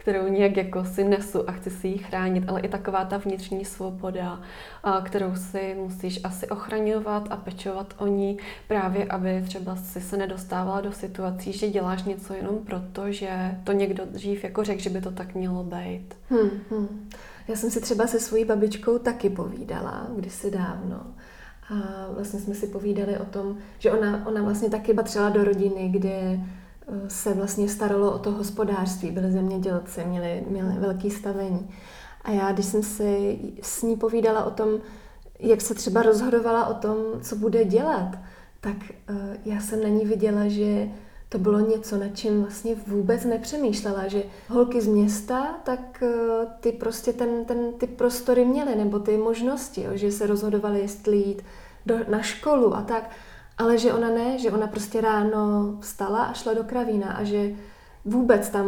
kterou 0.09 0.29
nějak 0.29 0.57
jako 0.57 0.85
si 0.85 1.05
nesu 1.05 1.49
a 1.49 1.53
chci 1.53 1.71
si 1.71 1.89
ji 1.89 1.99
chránit, 1.99 2.45
ale 2.49 2.61
i 2.61 2.69
taková 2.69 3.05
ta 3.05 3.19
vnitřní 3.19 3.65
svoboda, 3.65 4.41
kterou 5.05 5.37
si 5.37 5.77
musíš 5.79 6.21
asi 6.25 6.49
ochraňovat 6.49 7.27
a 7.31 7.37
pečovat 7.37 7.95
o 7.99 8.07
ní, 8.07 8.39
právě 8.69 9.05
aby 9.05 9.43
třeba 9.47 9.77
si 9.77 10.01
se 10.01 10.17
nedostávala 10.17 10.81
do 10.81 10.93
situací, 10.93 11.53
že 11.53 11.71
děláš 11.71 12.03
něco 12.03 12.35
jenom 12.35 12.59
proto, 12.59 13.13
že 13.13 13.59
to 13.65 13.73
někdo 13.73 14.05
dřív 14.05 14.45
jako 14.45 14.65
řekl, 14.65 14.81
že 14.81 14.91
by 14.91 15.01
to 15.01 15.11
tak 15.11 15.35
mělo 15.35 15.65
být. 15.65 16.15
Hmm, 16.31 16.51
hmm. 16.71 17.09
Já 17.49 17.57
jsem 17.57 17.71
si 17.71 17.81
třeba 17.81 18.07
se 18.07 18.21
svojí 18.21 18.45
babičkou 18.45 18.99
taky 18.99 19.31
povídala, 19.31 20.07
kdysi 20.17 20.51
dávno. 20.51 21.01
A 21.71 22.07
vlastně 22.15 22.41
jsme 22.41 22.55
si 22.55 22.67
povídali 22.67 23.19
o 23.19 23.25
tom, 23.25 23.59
že 23.79 23.91
ona, 23.91 24.27
ona 24.27 24.43
vlastně 24.43 24.71
taky 24.71 24.95
patřila 24.95 25.29
do 25.29 25.45
rodiny, 25.45 25.89
kde 25.89 26.41
se 27.09 27.35
vlastně 27.35 27.69
staralo 27.69 28.13
o 28.13 28.19
to 28.19 28.31
hospodářství, 28.31 29.11
byli 29.11 29.33
zemědělci, 29.33 30.05
měli, 30.05 30.45
měli 30.49 30.79
velký 30.79 31.11
stavení. 31.11 31.71
A 32.25 32.31
já, 32.31 32.53
když 32.53 32.67
jsem 32.67 32.83
si 32.83 33.39
s 33.63 33.83
ní 33.83 33.97
povídala 33.97 34.45
o 34.45 34.51
tom, 34.51 34.69
jak 35.39 35.61
se 35.61 35.75
třeba 35.75 36.03
rozhodovala 36.03 36.67
o 36.67 36.75
tom, 36.75 36.97
co 37.23 37.37
bude 37.37 37.65
dělat, 37.65 38.19
tak 38.61 38.77
uh, 38.77 39.17
já 39.45 39.61
jsem 39.61 39.83
na 39.83 39.89
ní 39.89 40.05
viděla, 40.05 40.49
že 40.49 40.89
to 41.29 41.39
bylo 41.39 41.61
něco, 41.61 41.97
nad 41.97 42.09
čím 42.15 42.43
vlastně 42.43 42.75
vůbec 42.87 43.25
nepřemýšlela, 43.25 44.09
že 44.09 44.23
holky 44.49 44.81
z 44.81 44.87
města, 44.87 45.61
tak 45.65 46.03
uh, 46.03 46.49
ty 46.61 46.73
prostě 46.73 47.13
ten, 47.13 47.45
ten, 47.45 47.73
ty 47.73 47.87
prostory 47.87 48.45
měly, 48.45 48.75
nebo 48.75 48.99
ty 48.99 49.17
možnosti, 49.17 49.83
jo, 49.83 49.91
že 49.95 50.13
se 50.13 50.27
rozhodovaly, 50.27 50.81
jestli 50.81 51.17
jít 51.17 51.43
do, 51.87 51.95
na 52.09 52.23
školu 52.23 52.77
a 52.77 52.83
tak, 52.83 53.11
ale 53.59 53.79
že 53.79 53.93
ona 53.93 54.09
ne, 54.09 54.39
že 54.39 54.51
ona 54.51 54.67
prostě 54.67 55.01
ráno 55.01 55.77
vstala 55.81 56.25
a 56.25 56.33
šla 56.33 56.55
do 56.55 56.65
kravína 56.65 57.13
a 57.13 57.25
že 57.25 57.51
vůbec 58.05 58.49
tam 58.49 58.67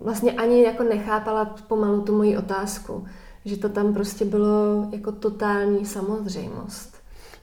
vlastně 0.00 0.32
ani 0.32 0.62
jako 0.62 0.82
nechápala 0.82 1.44
pomalu 1.44 2.00
tu 2.00 2.16
moji 2.16 2.36
otázku, 2.36 3.06
že 3.44 3.56
to 3.56 3.68
tam 3.68 3.94
prostě 3.94 4.24
bylo 4.24 4.88
jako 4.92 5.12
totální 5.12 5.86
samozřejmost. 5.86 6.95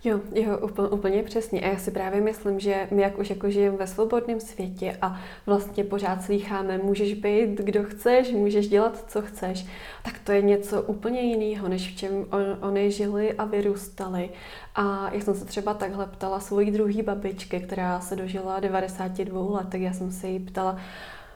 Jo, 0.06 0.20
jo, 0.34 0.58
úplně, 0.58 0.88
úplně 0.88 1.24
přesně. 1.24 1.62
A 1.62 1.68
já 1.68 1.78
si 1.78 1.92
právě 1.92 2.22
myslím, 2.22 2.60
že 2.60 2.88
my 2.92 3.02
jak 3.02 3.20
už 3.20 3.30
jako 3.30 3.50
žijeme 3.50 3.78
ve 3.78 3.88
svobodném 3.88 4.39
světě 4.39 4.98
a 5.02 5.20
vlastně 5.46 5.84
pořád 5.84 6.24
slýcháme, 6.24 6.78
můžeš 6.78 7.13
být 7.13 7.62
kdo 7.62 7.84
chceš, 7.84 8.32
můžeš 8.32 8.68
dělat, 8.68 9.06
co 9.08 9.22
chceš, 9.22 9.66
tak 10.04 10.20
to 10.20 10.32
je 10.32 10.42
něco 10.42 10.82
úplně 10.82 11.22
jiného, 11.22 11.68
než 11.68 11.92
v 11.92 11.98
čem 11.98 12.26
on, 12.32 12.58
oni 12.62 12.92
žili 12.92 13.34
a 13.34 13.46
vyrůstali. 13.46 14.30
A 14.76 15.10
já 15.13 15.22
jsem 15.22 15.36
se 15.36 15.46
třeba 15.46 15.74
takhle 15.74 16.06
ptala 16.08 16.39
svojí 16.39 16.72
druhý 16.72 17.02
babičky, 17.02 17.60
která 17.60 18.00
se 18.00 18.16
dožila 18.16 18.60
92 18.60 19.60
let, 19.60 19.68
tak 19.70 19.82
já 19.82 19.94
jsem 19.94 20.12
se 20.12 20.28
jí 20.28 20.39
ptala, 20.39 20.78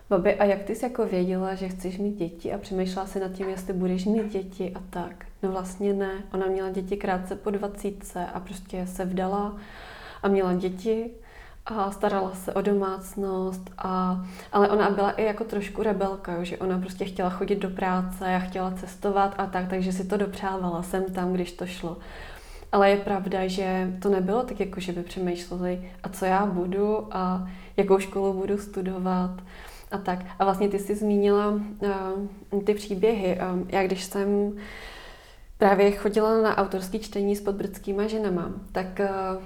Babi, 0.09 0.35
a 0.35 0.45
jak 0.45 0.63
ty 0.63 0.75
jsi 0.75 0.85
jako 0.85 1.05
věděla, 1.05 1.55
že 1.55 1.69
chceš 1.69 1.97
mít 1.97 2.15
děti 2.17 2.53
a 2.53 2.57
přemýšlela 2.57 3.07
si 3.07 3.19
nad 3.19 3.31
tím, 3.31 3.49
jestli 3.49 3.73
budeš 3.73 4.05
mít 4.05 4.31
děti 4.31 4.71
a 4.75 4.79
tak? 4.89 5.26
No 5.43 5.51
vlastně 5.51 5.93
ne. 5.93 6.11
Ona 6.33 6.45
měla 6.45 6.69
děti 6.69 6.97
krátce 6.97 7.35
po 7.35 7.51
dvacítce 7.51 8.25
a 8.33 8.39
prostě 8.39 8.87
se 8.87 9.05
vdala 9.05 9.57
a 10.23 10.27
měla 10.27 10.53
děti 10.53 11.11
a 11.65 11.91
starala 11.91 12.31
se 12.35 12.53
o 12.53 12.61
domácnost, 12.61 13.71
a, 13.77 14.25
ale 14.51 14.69
ona 14.69 14.89
byla 14.89 15.11
i 15.11 15.23
jako 15.23 15.43
trošku 15.43 15.83
rebelka, 15.83 16.43
že 16.43 16.57
ona 16.57 16.79
prostě 16.79 17.05
chtěla 17.05 17.29
chodit 17.29 17.55
do 17.55 17.69
práce 17.69 18.35
a 18.35 18.39
chtěla 18.39 18.71
cestovat 18.71 19.35
a 19.37 19.45
tak, 19.45 19.69
takže 19.69 19.91
si 19.91 20.05
to 20.05 20.17
dopřávala 20.17 20.83
sem 20.83 21.03
tam, 21.03 21.33
když 21.33 21.51
to 21.51 21.65
šlo. 21.65 21.97
Ale 22.71 22.89
je 22.89 22.97
pravda, 22.97 23.47
že 23.47 23.93
to 24.01 24.09
nebylo 24.09 24.43
tak, 24.43 24.59
jako 24.59 24.79
že 24.79 24.91
by 24.91 25.03
přemýšleli, 25.03 25.91
a 26.03 26.09
co 26.09 26.25
já 26.25 26.45
budu 26.45 27.07
a 27.11 27.47
jakou 27.77 27.99
školu 27.99 28.33
budu 28.33 28.57
studovat 28.57 29.31
a 29.91 29.97
tak. 29.97 30.19
A 30.39 30.43
vlastně 30.43 30.69
ty 30.69 30.79
jsi 30.79 30.95
zmínila 30.95 31.47
uh, 31.49 32.63
ty 32.63 32.73
příběhy. 32.73 33.39
Um, 33.53 33.67
já 33.69 33.83
když 33.83 34.03
jsem 34.03 34.53
právě 35.57 35.91
chodila 35.91 36.41
na 36.41 36.57
autorský 36.57 36.99
čtení 36.99 37.35
s 37.35 37.41
podbrdskýma 37.41 38.07
ženama, 38.07 38.51
tak 38.71 38.99
uh, 38.99 39.43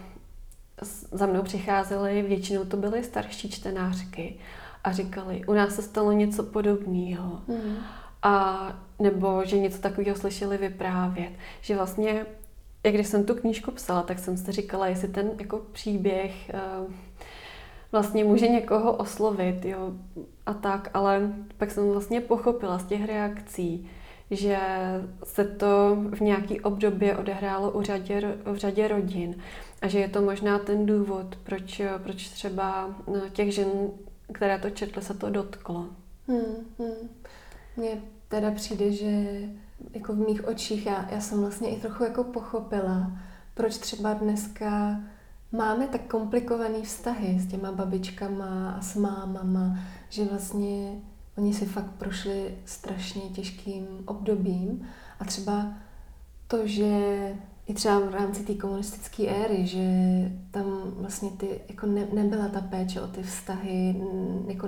za 1.12 1.26
mnou 1.26 1.42
přicházely, 1.42 2.22
většinou 2.22 2.66
to 2.66 2.78
byly 2.78 3.04
starší 3.04 3.50
čtenářky 3.50 4.40
a 4.84 4.92
říkali, 4.92 5.44
u 5.48 5.54
nás 5.54 5.76
se 5.76 5.82
stalo 5.82 6.12
něco 6.12 6.44
podobného. 6.44 7.42
Mm. 7.48 7.76
A 8.24 8.68
nebo 9.00 9.46
že 9.46 9.60
něco 9.60 9.78
takového 9.78 10.18
slyšeli 10.18 10.58
vyprávět. 10.58 11.32
Že 11.62 11.76
vlastně, 11.76 12.26
jak 12.84 12.94
když 12.94 13.08
jsem 13.08 13.24
tu 13.24 13.36
knížku 13.36 13.72
psala, 13.72 14.02
tak 14.02 14.20
jsem 14.20 14.38
si 14.38 14.52
říkala, 14.52 14.88
jestli 14.88 15.08
ten 15.08 15.32
jako 15.40 15.62
příběh 15.72 16.52
uh, 16.54 16.94
vlastně 17.92 18.24
může 18.24 18.48
někoho 18.48 18.94
oslovit, 18.94 19.66
jo, 19.66 19.94
a 20.46 20.54
tak, 20.54 20.90
ale 20.94 21.34
pak 21.58 21.72
jsem 21.72 21.92
vlastně 21.92 22.22
pochopila 22.22 22.80
z 22.80 22.86
těch 22.86 23.06
reakcí, 23.06 23.90
že 24.32 24.58
se 25.24 25.44
to 25.44 25.98
v 26.12 26.22
nějaký 26.22 26.62
období 26.62 27.12
odehrálo 27.12 27.72
u 27.72 27.82
řadě, 27.82 28.38
v 28.46 28.58
řadě 28.58 28.88
rodin 28.88 29.36
a 29.82 29.88
že 29.88 30.00
je 30.00 30.10
to 30.10 30.22
možná 30.22 30.60
ten 30.60 30.86
důvod, 30.86 31.36
proč, 31.44 31.82
proč 32.04 32.30
třeba 32.30 32.96
no, 33.08 33.30
těch 33.34 33.54
žen, 33.54 33.68
které 34.32 34.60
to 34.60 34.70
četly, 34.70 35.02
se 35.02 35.14
to 35.14 35.30
dotklo. 35.30 35.86
Hmm, 36.28 36.56
hmm. 36.80 37.10
Mně 37.78 38.02
teda 38.28 38.52
přijde, 38.52 38.92
že 38.92 39.42
jako 39.94 40.14
v 40.14 40.18
mých 40.18 40.48
očích 40.48 40.86
já, 40.86 41.10
já 41.12 41.22
jsem 41.22 41.42
vlastně 41.42 41.70
i 41.70 41.80
trochu 41.80 42.04
jako 42.04 42.24
pochopila, 42.24 43.12
proč 43.54 43.78
třeba 43.78 44.14
dneska 44.14 45.00
máme 45.52 45.88
tak 45.88 46.02
komplikovaný 46.02 46.84
vztahy 46.84 47.40
s 47.40 47.48
těma 47.48 47.72
babičkama 47.72 48.72
a 48.72 48.82
s 48.82 48.96
mámama, 48.96 49.80
že 50.10 50.26
vlastně 50.26 51.02
oni 51.38 51.54
si 51.54 51.66
fakt 51.66 51.92
prošli 51.98 52.58
strašně 52.66 53.22
těžkým 53.22 53.88
obdobím 54.06 54.88
a 55.20 55.26
třeba 55.26 55.74
to, 56.48 56.68
že 56.68 56.94
i 57.68 57.74
třeba 57.74 58.00
v 58.00 58.16
rámci 58.16 58.44
té 58.44 58.54
komunistické 58.54 59.28
éry, 59.28 59.68
že 59.68 59.82
tam 60.52 60.66
vlastně 60.86 61.30
ty, 61.30 61.62
jako 61.70 61.86
ne, 61.86 62.08
nebyla 62.14 62.48
ta 62.48 62.62
péče 62.62 63.02
o 63.02 63.08
ty 63.08 63.24
vztahy, 63.24 63.96
jako 64.48 64.68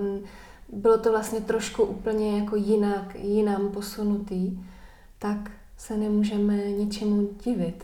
bylo 0.73 0.97
to 0.97 1.11
vlastně 1.11 1.41
trošku 1.41 1.83
úplně 1.83 2.39
jako 2.39 2.55
jinak, 2.55 3.15
jinam 3.15 3.69
posunutý, 3.69 4.59
tak 5.19 5.51
se 5.77 5.97
nemůžeme 5.97 6.55
ničemu 6.55 7.29
divit. 7.43 7.83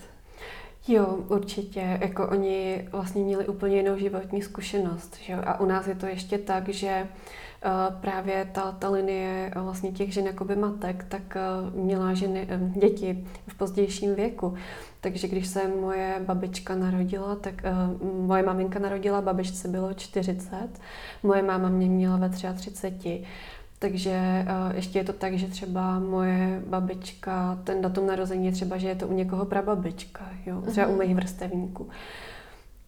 Jo, 0.88 1.20
určitě. 1.28 2.00
Jako 2.02 2.28
oni 2.28 2.88
vlastně 2.92 3.24
měli 3.24 3.48
úplně 3.48 3.76
jinou 3.76 3.98
životní 3.98 4.42
zkušenost. 4.42 5.18
Že? 5.22 5.34
A 5.34 5.60
u 5.60 5.66
nás 5.66 5.88
je 5.88 5.96
to 5.96 6.06
ještě 6.06 6.38
tak, 6.38 6.70
že 6.70 7.04
uh, 7.04 7.40
právě 8.02 8.48
ta, 8.52 8.72
ta 8.72 8.90
linie 8.90 9.52
uh, 9.56 9.64
vlastně 9.64 9.92
těch 9.92 10.14
žen 10.14 10.26
jakoby 10.26 10.56
matek, 10.56 11.06
tak 11.10 11.38
uh, 11.72 11.84
měla 11.84 12.14
ženy, 12.14 12.48
děti 12.76 13.28
v 13.48 13.58
pozdějším 13.58 14.16
věku. 14.16 14.54
Takže 15.02 15.28
když 15.28 15.48
se 15.48 15.68
moje 15.68 16.22
babička 16.26 16.76
narodila, 16.76 17.36
tak 17.36 17.54
uh, 18.02 18.26
moje 18.28 18.44
maminka 18.44 18.80
narodila, 18.80 19.22
babičce 19.22 19.68
bylo 19.68 19.94
40, 19.94 20.68
moje 21.24 21.44
máma 21.44 21.70
mě 21.70 21.90
měla 21.90 22.18
ve 22.18 22.30
33. 22.30 23.24
Takže 23.80 24.46
uh, 24.70 24.76
ještě 24.76 25.00
je 25.00 25.04
to 25.04 25.14
tak, 25.14 25.34
že 25.34 25.48
třeba 25.48 26.00
moje 26.00 26.62
babička, 26.68 27.60
ten 27.64 27.82
datum 27.82 28.08
narození 28.08 28.46
je 28.46 28.52
třeba, 28.52 28.78
že 28.78 28.88
je 28.88 28.96
to 28.96 29.08
u 29.08 29.14
někoho 29.14 29.46
prababička, 29.46 30.30
jo? 30.46 30.62
třeba 30.62 30.88
uh-huh. 30.88 30.90
u 30.90 30.96
mhm. 30.96 31.08
mých 31.08 31.16
vrstevníků. 31.16 31.90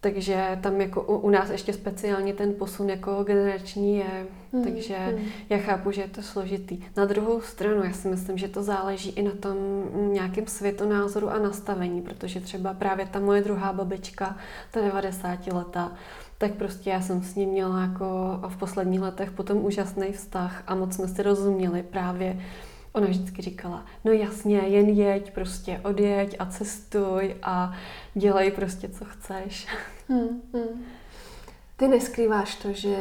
Takže 0.04 0.60
tam 0.62 0.82
jako 0.82 1.02
u, 1.02 1.18
u 1.18 1.30
nás 1.30 1.50
ještě 1.50 1.74
speciálně 1.74 2.34
ten 2.34 2.54
posun 2.54 2.90
jako 2.90 3.24
generační 3.24 3.98
je, 3.98 4.28
hmm. 4.54 4.64
takže 4.64 4.96
hmm. 4.98 5.26
já 5.50 5.58
chápu, 5.58 5.92
že 5.92 6.02
je 6.02 6.08
to 6.08 6.22
složitý. 6.22 6.84
Na 6.98 7.06
druhou 7.06 7.42
stranu, 7.42 7.84
já 7.84 7.94
si 7.94 8.08
myslím, 8.08 8.38
že 8.38 8.48
to 8.48 8.64
záleží 8.64 9.10
i 9.10 9.22
na 9.22 9.32
tom 9.32 9.58
nějakém 10.14 10.48
světonázoru 10.48 11.30
a 11.30 11.40
nastavení, 11.40 12.02
protože 12.02 12.40
třeba 12.40 12.74
právě 12.74 13.06
ta 13.06 13.20
moje 13.20 13.42
druhá 13.42 13.74
babička, 13.74 14.38
ta 14.72 14.82
90 14.82 15.48
letá, 15.48 15.92
tak 16.38 16.54
prostě 16.54 16.90
já 16.90 17.02
jsem 17.02 17.24
s 17.24 17.36
ním 17.36 17.50
měla 17.50 17.82
jako 17.82 18.40
v 18.48 18.58
posledních 18.58 19.02
letech 19.02 19.32
potom 19.32 19.66
úžasný 19.66 20.12
vztah 20.12 20.64
a 20.68 20.76
moc 20.76 20.96
jsme 20.96 21.08
si 21.08 21.24
rozuměli 21.24 21.84
právě. 21.84 22.40
Ona 22.94 23.08
vždycky 23.08 23.42
říkala, 23.42 23.86
no 24.06 24.12
jasně, 24.12 24.58
jen 24.58 24.90
jeď, 24.90 25.34
prostě 25.34 25.82
odjeď 25.84 26.36
a 26.40 26.46
cestuj 26.46 27.36
a 27.44 27.74
dělej 28.14 28.52
prostě, 28.52 28.90
co 28.90 29.06
chceš. 29.06 29.68
Hmm, 30.10 30.42
hmm. 30.54 30.84
Ty 31.78 31.88
neskrýváš 31.88 32.56
to, 32.56 32.74
že 32.74 32.96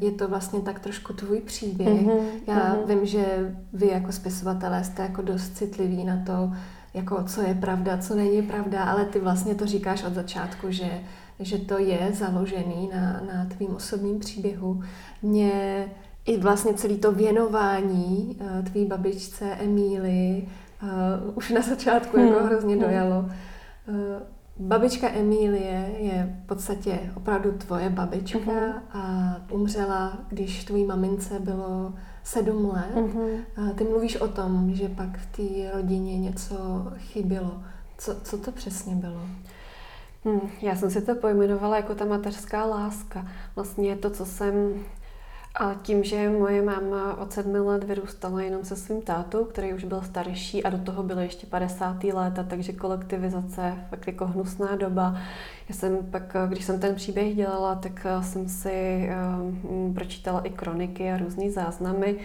je 0.00 0.10
to 0.10 0.28
vlastně 0.28 0.60
tak 0.60 0.80
trošku 0.80 1.12
tvůj 1.12 1.40
příběh. 1.40 2.06
Mm-hmm, 2.06 2.26
Já 2.46 2.54
mm-hmm. 2.54 2.86
vím, 2.86 3.06
že 3.06 3.54
vy 3.72 3.86
jako 3.86 4.12
spisovatelé 4.12 4.84
jste 4.84 5.02
jako 5.02 5.22
dost 5.22 5.56
citliví 5.56 6.04
na 6.04 6.22
to, 6.26 6.52
jako 6.94 7.24
co 7.24 7.42
je 7.42 7.54
pravda, 7.54 7.98
co 7.98 8.14
není 8.14 8.42
pravda, 8.42 8.84
ale 8.84 9.04
ty 9.04 9.20
vlastně 9.20 9.54
to 9.54 9.66
říkáš 9.66 10.04
od 10.04 10.14
začátku, 10.14 10.70
že 10.70 11.00
že 11.44 11.58
to 11.58 11.78
je 11.78 12.10
založený 12.12 12.90
na, 12.94 13.20
na 13.34 13.46
tvým 13.56 13.76
osobním 13.76 14.18
příběhu. 14.18 14.82
Mě 15.22 15.86
i 16.24 16.36
vlastně 16.36 16.74
celý 16.74 16.98
to 16.98 17.12
věnování 17.12 18.36
uh, 18.40 18.64
tvý 18.64 18.84
babičce 18.84 19.44
Emíly 19.44 20.48
uh, 20.82 20.88
už 21.34 21.50
na 21.50 21.60
začátku 21.60 22.18
jako 22.18 22.30
hmm. 22.30 22.34
jako 22.34 22.46
hrozně 22.46 22.74
hmm. 22.74 22.84
dojalo. 22.84 23.18
Uh, 23.18 24.22
babička 24.58 25.08
Emílie 25.08 25.94
je 25.98 26.40
v 26.44 26.46
podstatě 26.46 26.98
opravdu 27.16 27.52
tvoje 27.52 27.90
babička 27.90 28.38
uh-huh. 28.38 28.74
a 28.90 29.36
umřela, 29.50 30.18
když 30.28 30.64
tvojí 30.64 30.84
mamince 30.84 31.40
bylo 31.40 31.94
sedm 32.24 32.70
let. 32.70 32.94
Uh-huh. 32.94 33.44
Uh, 33.58 33.70
ty 33.70 33.84
mluvíš 33.84 34.16
o 34.16 34.28
tom, 34.28 34.74
že 34.74 34.88
pak 34.88 35.18
v 35.18 35.36
té 35.36 35.76
rodině 35.76 36.18
něco 36.18 36.56
chybělo. 36.98 37.62
Co, 37.98 38.14
co 38.22 38.38
to 38.38 38.52
přesně 38.52 38.94
bylo? 38.94 39.20
Hmm, 40.24 40.40
já 40.62 40.76
jsem 40.76 40.90
si 40.90 41.02
to 41.02 41.14
pojmenovala 41.14 41.76
jako 41.76 41.94
ta 41.94 42.04
mateřská 42.04 42.64
láska. 42.64 43.26
Vlastně 43.56 43.96
to, 43.96 44.10
co 44.10 44.26
jsem 44.26 44.74
A 45.54 45.74
tím, 45.82 46.04
že 46.04 46.30
moje 46.30 46.62
máma 46.62 47.16
od 47.16 47.32
sedmi 47.32 47.58
let 47.58 47.84
vyrůstala 47.84 48.42
jenom 48.42 48.64
se 48.64 48.76
svým 48.76 49.02
tátou, 49.02 49.44
který 49.44 49.74
už 49.74 49.84
byl 49.84 50.02
starší 50.02 50.64
a 50.64 50.70
do 50.70 50.78
toho 50.78 51.02
bylo 51.02 51.20
ještě 51.20 51.46
50. 51.46 52.04
léta, 52.04 52.42
takže 52.42 52.72
kolektivizace, 52.72 53.74
fakt 53.90 54.06
jako 54.06 54.26
hnusná 54.26 54.76
doba. 54.76 55.16
Já 55.68 55.74
jsem 55.74 55.96
pak, 56.10 56.36
když 56.48 56.64
jsem 56.64 56.80
ten 56.80 56.94
příběh 56.94 57.36
dělala, 57.36 57.74
tak 57.74 58.06
jsem 58.20 58.48
si 58.48 59.08
um, 59.74 59.94
pročítala 59.94 60.40
i 60.40 60.50
kroniky 60.50 61.12
a 61.12 61.16
různé 61.16 61.50
záznamy 61.50 62.16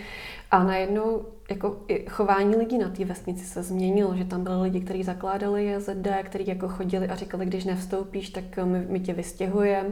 a 0.51 0.63
najednou 0.63 1.25
jako 1.49 1.78
chování 2.09 2.55
lidí 2.55 2.78
na 2.78 2.89
té 2.89 3.05
vesnici 3.05 3.45
se 3.45 3.63
změnilo, 3.63 4.15
že 4.15 4.25
tam 4.25 4.43
byly 4.43 4.61
lidi, 4.61 4.82
kteří 4.82 5.03
zakládali 5.03 5.65
JZD, 5.65 6.07
kteří 6.23 6.47
jako 6.47 6.67
chodili 6.67 7.09
a 7.09 7.15
říkali, 7.15 7.45
když 7.45 7.65
nevstoupíš, 7.65 8.30
tak 8.30 8.43
my, 8.63 8.86
my 8.89 8.99
tě 8.99 9.13
vystěhujeme 9.13 9.89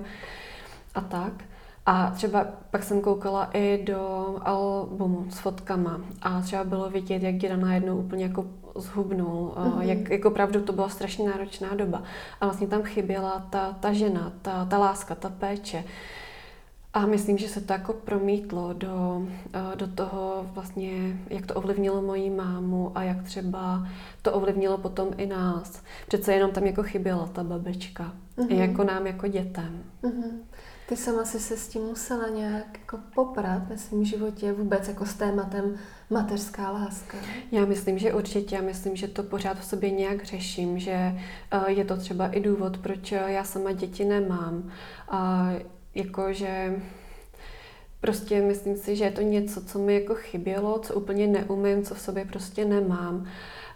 a 0.95 1.01
tak. 1.01 1.33
A 1.85 2.11
třeba 2.11 2.45
pak 2.71 2.83
jsem 2.83 3.01
koukala 3.01 3.49
i 3.53 3.83
do 3.85 4.35
albumu 4.41 5.25
s 5.29 5.39
fotkama 5.39 6.01
a 6.21 6.41
třeba 6.41 6.63
bylo 6.63 6.89
vidět, 6.89 7.23
jak 7.23 7.35
děda 7.35 7.57
najednou 7.57 7.97
úplně 7.97 8.23
jako 8.23 8.45
zhubnul, 8.75 9.53
mm-hmm. 9.55 9.81
jak 9.81 10.09
jako 10.09 10.31
pravdu 10.31 10.61
to 10.61 10.73
byla 10.73 10.89
strašně 10.89 11.29
náročná 11.29 11.75
doba. 11.75 12.03
A 12.41 12.45
vlastně 12.45 12.67
tam 12.67 12.83
chyběla 12.83 13.47
ta, 13.49 13.77
ta 13.79 13.93
žena, 13.93 14.33
ta, 14.41 14.65
ta 14.65 14.77
láska, 14.77 15.15
ta 15.15 15.29
péče. 15.29 15.83
A 16.93 17.05
myslím, 17.05 17.37
že 17.37 17.47
se 17.47 17.61
to 17.61 17.73
jako 17.73 17.93
promítlo 17.93 18.73
do, 18.73 19.27
do 19.75 19.87
toho 19.87 20.45
vlastně, 20.53 21.19
jak 21.29 21.45
to 21.45 21.53
ovlivnilo 21.53 22.01
moji 22.01 22.29
mámu 22.29 22.91
a 22.95 23.03
jak 23.03 23.23
třeba 23.23 23.87
to 24.21 24.33
ovlivnilo 24.33 24.77
potom 24.77 25.07
i 25.17 25.25
nás. 25.25 25.83
Přece 26.07 26.33
jenom 26.33 26.51
tam 26.51 26.65
jako 26.65 26.83
chyběla 26.83 27.27
ta 27.27 27.43
babička. 27.43 28.13
Mm-hmm. 28.37 28.47
I 28.49 28.57
jako 28.57 28.83
nám, 28.83 29.07
jako 29.07 29.27
dětem. 29.27 29.83
Mm-hmm. 30.03 30.31
Ty 30.89 30.97
sama 30.97 31.25
si 31.25 31.39
se 31.39 31.57
s 31.57 31.67
tím 31.67 31.81
musela 31.81 32.29
nějak 32.29 32.79
jako 32.79 32.99
poprat 33.15 33.67
ve 33.67 33.77
svém 33.77 34.05
životě 34.05 34.53
vůbec 34.53 34.87
jako 34.87 35.05
s 35.05 35.13
tématem 35.13 35.77
mateřská 36.09 36.71
láska? 36.71 37.17
Já 37.51 37.65
myslím, 37.65 37.99
že 37.99 38.13
určitě. 38.13 38.55
Já 38.55 38.61
myslím, 38.61 38.95
že 38.95 39.07
to 39.07 39.23
pořád 39.23 39.59
v 39.59 39.65
sobě 39.65 39.91
nějak 39.91 40.25
řeším, 40.25 40.79
že 40.79 40.91
eh, 40.91 41.71
je 41.71 41.85
to 41.85 41.97
třeba 41.97 42.27
i 42.27 42.39
důvod, 42.39 42.77
proč 42.77 43.11
já 43.11 43.43
sama 43.43 43.71
děti 43.71 44.05
nemám. 44.05 44.71
A 45.09 45.49
jakože 45.95 46.81
prostě 48.01 48.41
myslím 48.41 48.77
si, 48.77 48.95
že 48.95 49.03
je 49.03 49.11
to 49.11 49.21
něco, 49.21 49.65
co 49.65 49.79
mi 49.79 49.93
jako 49.93 50.15
chybělo, 50.15 50.79
co 50.79 50.93
úplně 50.93 51.27
neumím, 51.27 51.83
co 51.83 51.95
v 51.95 52.01
sobě 52.01 52.25
prostě 52.25 52.65
nemám 52.65 53.27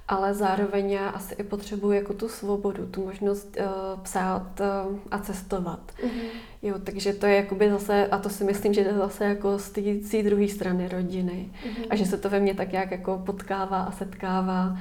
ale 0.10 0.34
zároveň 0.34 0.92
já 0.92 1.10
asi 1.10 1.34
i 1.34 1.44
potřebuji 1.44 1.92
jako 1.92 2.14
tu 2.14 2.30
svobodu, 2.30 2.86
tu 2.86 3.06
možnost 3.06 3.58
uh, 3.60 4.00
psát 4.00 4.60
uh, 4.60 4.98
a 5.12 5.20
cestovat. 5.20 5.92
Mm-hmm. 6.04 6.30
Jo, 6.62 6.76
takže 6.84 7.14
to 7.14 7.26
je 7.26 7.36
jakoby 7.36 7.70
zase, 7.70 8.08
a 8.08 8.18
to 8.18 8.30
si 8.30 8.44
myslím, 8.44 8.74
že 8.74 8.82
je 8.82 8.94
zase 8.94 9.26
jako 9.26 9.60
z 9.60 9.70
té 10.12 10.24
druhé 10.24 10.48
strany 10.48 10.88
rodiny. 10.88 11.50
Mm-hmm. 11.52 11.86
A 11.90 11.96
že 11.96 12.06
se 12.06 12.18
to 12.18 12.30
ve 12.30 12.40
mně 12.40 12.54
tak 12.54 12.72
nějak 12.72 12.92
jako 12.92 13.22
potkává 13.26 13.82
a 13.82 13.92
setkává 13.92 14.78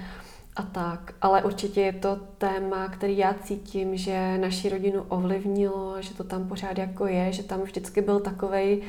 a 0.57 0.62
tak. 0.62 1.14
Ale 1.20 1.43
určitě 1.43 1.81
je 1.81 1.93
to 1.93 2.18
téma, 2.39 2.89
který 2.89 3.18
já 3.18 3.35
cítím, 3.35 3.97
že 3.97 4.39
naši 4.39 4.68
rodinu 4.68 5.05
ovlivnilo, 5.09 5.97
že 6.01 6.14
to 6.14 6.24
tam 6.24 6.49
pořád 6.49 6.79
jako 6.79 7.07
je, 7.07 7.33
že 7.33 7.43
tam 7.43 7.61
vždycky 7.61 8.01
byl 8.01 8.20
takovej 8.20 8.79
uh, 8.79 8.85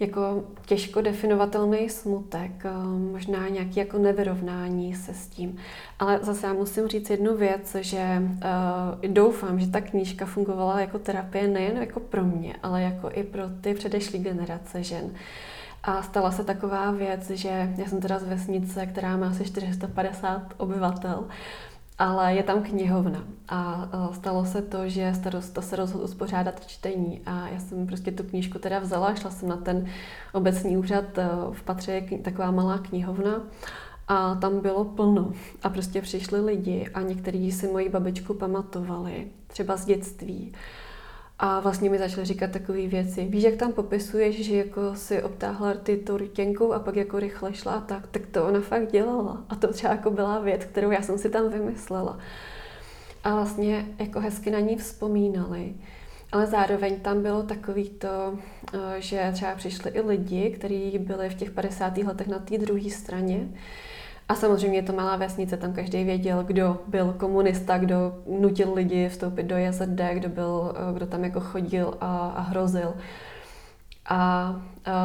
jako 0.00 0.44
těžko 0.66 1.00
definovatelný 1.00 1.88
smutek, 1.88 2.64
eh, 2.64 2.70
možná 3.12 3.48
nějaký 3.48 3.80
jako 3.80 3.98
nevyrovnání 3.98 4.94
se 4.94 5.14
s 5.14 5.26
tím. 5.26 5.56
Ale 5.98 6.18
zase 6.22 6.46
já 6.46 6.52
musím 6.52 6.88
říct 6.88 7.10
jednu 7.10 7.36
věc, 7.36 7.76
že 7.80 8.22
uh, 8.22 9.10
doufám, 9.12 9.60
že 9.60 9.66
ta 9.66 9.80
knížka 9.80 10.26
fungovala 10.26 10.80
jako 10.80 10.98
terapie 10.98 11.48
nejen 11.48 11.76
jako 11.76 12.00
pro 12.00 12.24
mě, 12.24 12.54
ale 12.62 12.82
jako 12.82 13.10
i 13.12 13.22
pro 13.22 13.42
ty 13.60 13.74
předešlé 13.74 14.18
generace 14.18 14.82
žen. 14.82 15.10
A 15.82 16.02
stala 16.02 16.30
se 16.32 16.44
taková 16.44 16.90
věc, 16.90 17.30
že 17.30 17.74
já 17.76 17.86
jsem 17.86 18.00
teda 18.00 18.18
z 18.18 18.24
vesnice, 18.24 18.86
která 18.86 19.16
má 19.16 19.28
asi 19.28 19.44
450 19.44 20.54
obyvatel, 20.56 21.24
ale 21.98 22.34
je 22.34 22.42
tam 22.42 22.62
knihovna. 22.62 23.24
A 23.48 23.88
stalo 24.12 24.44
se 24.44 24.62
to, 24.62 24.88
že 24.88 25.14
starosta 25.14 25.62
se 25.62 25.76
rozhodl 25.76 26.04
uspořádat 26.04 26.66
čtení. 26.66 27.20
A 27.26 27.48
já 27.48 27.60
jsem 27.60 27.86
prostě 27.86 28.12
tu 28.12 28.22
knížku 28.22 28.58
teda 28.58 28.78
vzala, 28.78 29.14
šla 29.14 29.30
jsem 29.30 29.48
na 29.48 29.56
ten 29.56 29.86
obecní 30.32 30.76
úřad, 30.76 31.18
e, 31.18 31.28
v 31.52 31.62
patře 31.62 31.92
je 31.92 32.18
taková 32.18 32.50
malá 32.50 32.78
knihovna. 32.78 33.42
A 34.08 34.34
tam 34.34 34.60
bylo 34.60 34.84
plno. 34.84 35.32
A 35.62 35.68
prostě 35.70 36.02
přišli 36.02 36.40
lidi 36.40 36.88
a 36.94 37.00
někteří 37.00 37.52
si 37.52 37.66
moji 37.66 37.88
babičku 37.88 38.34
pamatovali, 38.34 39.26
třeba 39.46 39.76
z 39.76 39.84
dětství. 39.84 40.52
A 41.38 41.60
vlastně 41.60 41.90
mi 41.90 41.98
začaly 41.98 42.26
říkat 42.26 42.50
takové 42.50 42.86
věci. 42.86 43.24
Víš, 43.24 43.44
jak 43.44 43.56
tam 43.56 43.72
popisuješ, 43.72 44.44
že 44.44 44.56
jako 44.56 44.94
si 44.94 45.22
obtáhla 45.22 45.74
ty 45.74 45.96
tou 45.96 46.16
rtěnkou 46.16 46.72
a 46.72 46.78
pak 46.78 46.96
jako 46.96 47.20
rychle 47.20 47.54
šla 47.54 47.72
a 47.72 47.80
tak, 47.80 48.06
tak 48.06 48.26
to 48.26 48.46
ona 48.46 48.60
fakt 48.60 48.92
dělala. 48.92 49.44
A 49.48 49.56
to 49.56 49.72
třeba 49.72 49.92
jako 49.92 50.10
byla 50.10 50.38
věc, 50.38 50.64
kterou 50.64 50.90
já 50.90 51.02
jsem 51.02 51.18
si 51.18 51.30
tam 51.30 51.50
vymyslela. 51.50 52.18
A 53.24 53.34
vlastně 53.34 53.86
jako 53.98 54.20
hezky 54.20 54.50
na 54.50 54.60
ní 54.60 54.76
vzpomínali. 54.76 55.74
Ale 56.32 56.46
zároveň 56.46 57.00
tam 57.00 57.22
bylo 57.22 57.42
takový 57.42 57.90
to, 57.90 58.38
eh, 58.74 59.00
že 59.00 59.30
třeba 59.32 59.54
přišli 59.54 59.90
i 59.90 60.00
lidi, 60.00 60.50
kteří 60.50 60.98
byli 60.98 61.30
v 61.30 61.34
těch 61.34 61.50
50. 61.50 62.02
letech 62.02 62.26
na 62.26 62.38
té 62.38 62.58
druhé 62.58 62.90
straně 62.90 63.48
a 64.28 64.34
samozřejmě 64.34 64.78
je 64.78 64.82
to 64.82 64.92
malá 64.92 65.16
vesnice, 65.16 65.56
tam 65.56 65.72
každý 65.72 66.04
věděl, 66.04 66.44
kdo 66.44 66.78
byl 66.86 67.14
komunista, 67.18 67.78
kdo 67.78 68.22
nutil 68.40 68.74
lidi 68.74 69.08
vstoupit 69.08 69.42
do 69.42 69.56
JZD, 69.56 70.00
kdo, 70.14 70.28
byl, 70.28 70.74
eh, 70.76 70.94
kdo 70.94 71.06
tam 71.06 71.24
jako 71.24 71.40
chodil 71.40 71.94
a, 72.00 72.28
a 72.28 72.40
hrozil. 72.40 72.94
A 74.08 74.54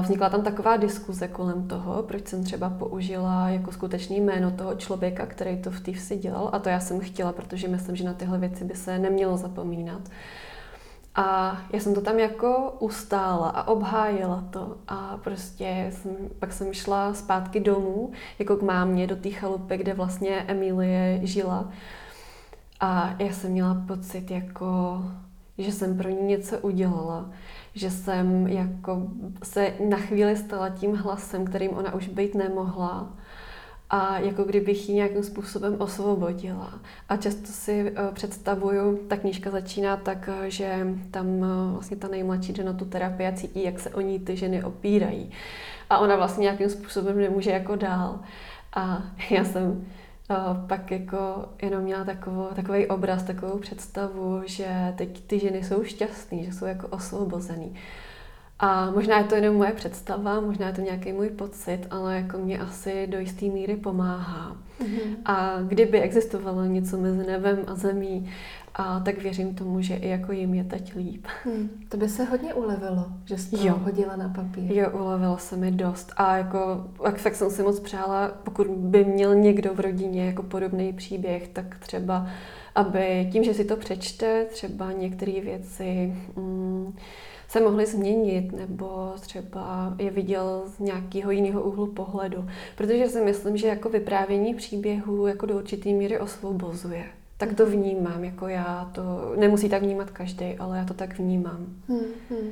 vznikla 0.01 0.29
tam 0.29 0.41
taková 0.41 0.77
diskuze 0.77 1.27
kolem 1.27 1.67
toho, 1.67 2.03
proč 2.03 2.27
jsem 2.27 2.43
třeba 2.43 2.69
použila 2.69 3.49
jako 3.49 3.71
skutečný 3.71 4.21
jméno 4.21 4.51
toho 4.51 4.75
člověka, 4.75 5.25
který 5.25 5.61
to 5.61 5.71
v 5.71 5.79
té 5.79 5.91
vsi 5.91 6.17
dělal. 6.17 6.49
A 6.53 6.59
to 6.59 6.69
já 6.69 6.79
jsem 6.79 6.99
chtěla, 6.99 7.33
protože 7.33 7.67
myslím, 7.67 7.95
že 7.95 8.03
na 8.03 8.13
tyhle 8.13 8.37
věci 8.37 8.65
by 8.65 8.75
se 8.75 8.99
nemělo 8.99 9.37
zapomínat. 9.37 10.01
A 11.15 11.57
já 11.73 11.79
jsem 11.79 11.93
to 11.93 12.01
tam 12.01 12.19
jako 12.19 12.77
ustála 12.79 13.49
a 13.49 13.67
obhájila 13.67 14.43
to. 14.49 14.77
A 14.87 15.17
prostě 15.23 15.91
jsem, 15.93 16.11
pak 16.39 16.53
jsem 16.53 16.73
šla 16.73 17.13
zpátky 17.13 17.59
domů, 17.59 18.11
jako 18.39 18.55
k 18.55 18.61
mámě, 18.61 19.07
do 19.07 19.15
té 19.15 19.29
chalupy, 19.29 19.77
kde 19.77 19.93
vlastně 19.93 20.35
Emilie 20.35 21.19
žila. 21.23 21.69
A 22.79 23.15
já 23.19 23.33
jsem 23.33 23.51
měla 23.51 23.83
pocit, 23.87 24.31
jako, 24.31 25.01
že 25.57 25.71
jsem 25.71 25.97
pro 25.97 26.09
ní 26.09 26.21
něco 26.21 26.59
udělala. 26.59 27.29
Že 27.73 27.91
jsem 27.91 28.47
jako 28.47 29.07
se 29.43 29.73
na 29.89 29.97
chvíli 29.97 30.37
stala 30.37 30.69
tím 30.69 30.95
hlasem, 30.95 31.45
kterým 31.45 31.77
ona 31.77 31.93
už 31.93 32.07
být 32.07 32.35
nemohla 32.35 33.13
a 33.89 34.19
jako 34.19 34.43
kdybych 34.43 34.89
ji 34.89 34.95
nějakým 34.95 35.23
způsobem 35.23 35.75
osvobodila. 35.79 36.79
A 37.09 37.17
často 37.17 37.47
si 37.47 37.91
uh, 37.91 38.13
představuju, 38.13 38.97
ta 39.07 39.17
knížka 39.17 39.51
začíná 39.51 39.97
tak, 39.97 40.29
uh, 40.39 40.45
že 40.45 40.87
tam 41.11 41.27
uh, 41.27 41.47
vlastně 41.71 41.97
ta 41.97 42.07
nejmladší 42.07 42.53
jde 42.53 42.63
na 42.63 42.73
tu 42.73 42.85
terapii 42.85 43.27
a 43.27 43.31
cítí, 43.31 43.63
jak 43.63 43.79
se 43.79 43.89
o 43.89 44.01
ní 44.01 44.19
ty 44.19 44.37
ženy 44.37 44.63
opírají. 44.63 45.31
A 45.89 45.97
ona 45.97 46.15
vlastně 46.15 46.41
nějakým 46.41 46.69
způsobem 46.69 47.17
nemůže 47.17 47.51
jako 47.51 47.75
dál. 47.75 48.19
A 48.73 49.03
já 49.29 49.43
jsem 49.45 49.85
pak 50.67 50.91
jako 50.91 51.45
jenom 51.61 51.83
měla 51.83 52.03
takovou, 52.03 52.47
takový 52.55 52.87
obraz, 52.87 53.23
takovou 53.23 53.57
představu, 53.57 54.41
že 54.45 54.93
teď 54.97 55.27
ty 55.27 55.39
ženy 55.39 55.63
jsou 55.63 55.83
šťastné, 55.83 56.43
že 56.43 56.51
jsou 56.51 56.65
jako 56.65 56.87
osvobozený. 56.87 57.75
A 58.59 58.91
možná 58.91 59.17
je 59.17 59.23
to 59.23 59.35
jenom 59.35 59.55
moje 59.55 59.71
představa, 59.71 60.39
možná 60.39 60.67
je 60.67 60.73
to 60.73 60.81
nějaký 60.81 61.13
můj 61.13 61.29
pocit, 61.29 61.81
ale 61.91 62.15
jako 62.15 62.37
mě 62.37 62.59
asi 62.59 63.07
do 63.07 63.19
jisté 63.19 63.45
míry 63.45 63.75
pomáhá. 63.75 64.57
Mm-hmm. 64.81 65.15
A 65.25 65.61
kdyby 65.61 66.01
existovalo 66.01 66.65
něco 66.65 66.97
mezi 66.97 67.27
nebem 67.27 67.59
a 67.67 67.75
zemí, 67.75 68.29
a 68.75 68.99
tak 68.99 69.17
věřím 69.17 69.55
tomu, 69.55 69.81
že 69.81 69.95
i 69.95 70.09
jako 70.09 70.31
jim 70.31 70.53
je 70.53 70.63
teď 70.63 70.95
líp. 70.95 71.27
Hmm. 71.45 71.69
To 71.89 71.97
by 71.97 72.09
se 72.09 72.23
hodně 72.23 72.53
ulevilo, 72.53 73.05
že 73.25 73.37
jsi 73.37 73.49
to 73.49 73.67
jo. 73.67 73.75
hodila 73.83 74.15
na 74.15 74.29
papír. 74.29 74.71
Jo, 74.71 74.89
ulevilo 74.91 75.37
se 75.37 75.57
mi 75.57 75.71
dost. 75.71 76.13
A 76.17 76.37
jako, 76.37 76.87
jak 77.05 77.17
fakt 77.17 77.35
jsem 77.35 77.49
si 77.49 77.63
moc 77.63 77.79
přála, 77.79 78.27
pokud 78.43 78.67
by 78.67 79.05
měl 79.05 79.35
někdo 79.35 79.73
v 79.73 79.79
rodině 79.79 80.25
jako 80.25 80.43
podobný 80.43 80.93
příběh, 80.93 81.47
tak 81.47 81.77
třeba, 81.79 82.27
aby 82.75 83.29
tím, 83.31 83.43
že 83.43 83.53
si 83.53 83.65
to 83.65 83.75
přečte, 83.75 84.45
třeba 84.45 84.91
některé 84.91 85.41
věci... 85.41 86.15
Mm, 86.35 86.97
se 87.49 87.61
mohly 87.61 87.85
změnit 87.85 88.51
nebo 88.51 89.13
třeba 89.21 89.93
je 89.97 90.11
viděl 90.11 90.63
z 90.65 90.79
nějakého 90.79 91.31
jiného 91.31 91.63
úhlu 91.63 91.87
pohledu. 91.87 92.47
Protože 92.75 93.09
si 93.09 93.21
myslím, 93.21 93.57
že 93.57 93.67
jako 93.67 93.89
vyprávění 93.89 94.55
příběhů 94.55 95.27
jako 95.27 95.45
do 95.45 95.55
určitý 95.55 95.93
míry 95.93 96.19
osvobozuje. 96.19 97.05
Tak 97.37 97.53
to 97.53 97.63
mhm. 97.63 97.71
vnímám, 97.71 98.23
jako 98.23 98.47
já 98.47 98.91
to, 98.93 99.33
nemusí 99.37 99.69
tak 99.69 99.83
vnímat 99.83 100.11
každý, 100.11 100.57
ale 100.59 100.77
já 100.77 100.85
to 100.85 100.93
tak 100.93 101.19
vnímám. 101.19 101.65
Hmm, 101.87 101.99
hmm. 102.29 102.51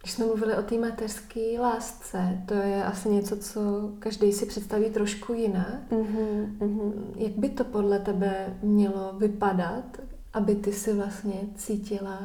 Když 0.00 0.12
jsme 0.12 0.26
mluvili 0.26 0.54
o 0.56 0.62
té 0.62 0.78
mateřské 0.78 1.60
lásce, 1.60 2.38
to 2.46 2.54
je 2.54 2.84
asi 2.84 3.08
něco, 3.08 3.36
co 3.36 3.60
každý 3.98 4.32
si 4.32 4.46
představí 4.46 4.90
trošku 4.90 5.32
jinak. 5.32 5.90
Mm-hmm, 5.90 6.58
mm-hmm. 6.58 6.92
Jak 7.16 7.32
by 7.32 7.48
to 7.48 7.64
podle 7.64 7.98
tebe 7.98 8.56
mělo 8.62 9.12
vypadat, 9.18 9.84
aby 10.32 10.54
ty 10.54 10.72
si 10.72 10.92
vlastně 10.92 11.34
cítila 11.54 12.20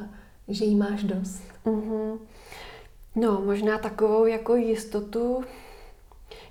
že 0.50 0.66
jí 0.66 0.76
máš 0.76 1.04
dost. 1.04 1.42
Mm-hmm. 1.66 2.20
No, 3.16 3.42
možná 3.46 3.78
takovou 3.78 4.26
jako 4.26 4.56
jistotu, 4.56 5.44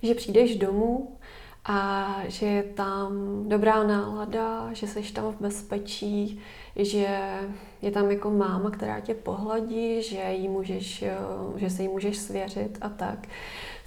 že 0.03 0.15
přijdeš 0.15 0.57
domů 0.57 1.19
a 1.65 2.15
že 2.27 2.47
je 2.47 2.63
tam 2.63 3.13
dobrá 3.49 3.83
nálada, 3.83 4.73
že 4.73 4.87
jsi 4.87 5.13
tam 5.13 5.33
v 5.33 5.41
bezpečí, 5.41 6.41
že 6.77 7.21
je 7.83 7.91
tam 7.91 8.11
jako 8.11 8.31
máma, 8.31 8.71
která 8.71 9.01
tě 9.01 9.15
pohladí, 9.15 10.03
že, 10.03 10.23
jí 10.31 10.49
můžeš, 10.49 11.05
že 11.57 11.71
se 11.71 11.83
jí 11.83 11.89
můžeš 11.89 12.19
svěřit 12.19 12.79
a 12.81 12.89
tak. 12.89 13.29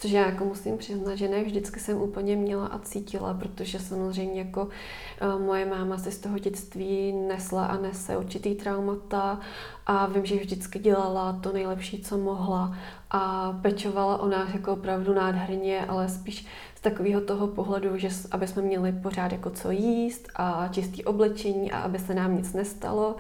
Což 0.02 0.12
já 0.12 0.26
jako 0.26 0.46
musím 0.46 0.78
přiznat, 0.78 1.16
že 1.16 1.28
ne 1.28 1.44
vždycky 1.44 1.80
jsem 1.80 2.02
úplně 2.02 2.36
měla 2.36 2.68
a 2.68 2.80
cítila, 2.80 3.34
protože 3.34 3.80
samozřejmě 3.80 4.42
jako 4.42 4.64
uh, 4.64 5.42
moje 5.42 5.66
máma 5.66 5.98
si 5.98 6.12
z 6.12 6.20
toho 6.20 6.40
dětství 6.40 7.12
nesla 7.12 7.66
a 7.66 7.78
nese 7.78 8.18
určitý 8.18 8.56
traumata 8.56 9.40
a 9.86 10.06
vím, 10.06 10.26
že 10.26 10.36
vždycky 10.36 10.80
dělala 10.80 11.40
to 11.44 11.54
nejlepší, 11.54 12.02
co 12.02 12.18
mohla 12.18 12.78
a 13.12 13.54
pečovala 13.62 14.18
o 14.18 14.28
nás 14.28 14.54
jako 14.54 14.74
opravdu 14.74 15.14
nádherně, 15.14 15.86
ale 15.86 16.10
spíš 16.10 16.48
z 16.76 16.82
takového 16.82 17.22
toho 17.22 17.48
pohledu, 17.48 17.98
že 17.98 18.10
aby 18.32 18.48
jsme 18.48 18.62
měli 18.62 18.92
pořád 18.92 19.32
jako 19.32 19.50
co 19.50 19.72
jíst 19.72 20.28
a 20.36 20.68
čistý 20.72 21.06
oblečení 21.06 21.72
a 21.72 21.80
aby 21.80 22.00
se 22.00 22.14
nám 22.14 22.38
nic 22.38 22.54
nestalo 22.54 23.16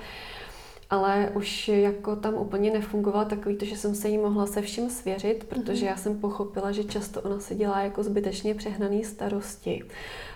ale 0.92 1.30
už 1.34 1.68
jako 1.68 2.16
tam 2.16 2.34
úplně 2.34 2.72
nefungovalo 2.72 3.26
takový 3.26 3.56
to, 3.56 3.66
že 3.66 3.78
jsem 3.78 3.96
se 3.96 4.10
jí 4.10 4.18
mohla 4.18 4.46
se 4.46 4.62
vším 4.62 4.89
svěřit, 4.89 5.44
protože 5.44 5.86
já 5.86 5.98
jsem 5.98 6.20
pochopila, 6.20 6.72
že 6.72 6.84
často 6.84 7.22
ona 7.22 7.39
se 7.39 7.56
dělá 7.56 7.82
jako 7.82 8.04
zbytečně 8.04 8.56
přehnaný 8.56 9.04
starosti. 9.04 9.84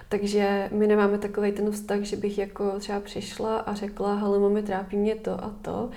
Takže 0.10 0.70
my 0.72 0.88
nemáme 0.88 1.18
takový 1.18 1.51
ten 1.51 1.72
vztah, 1.72 2.01
že 2.01 2.16
bych 2.16 2.38
jako 2.38 2.80
třeba 2.80 2.99
přišla 2.99 3.58
a 3.58 3.74
řekla, 3.74 4.16
hele, 4.16 4.39
mami, 4.39 4.64
trápí 4.64 4.97
mě 4.97 5.16
to 5.16 5.43
a 5.43 5.53
to. 5.62 5.89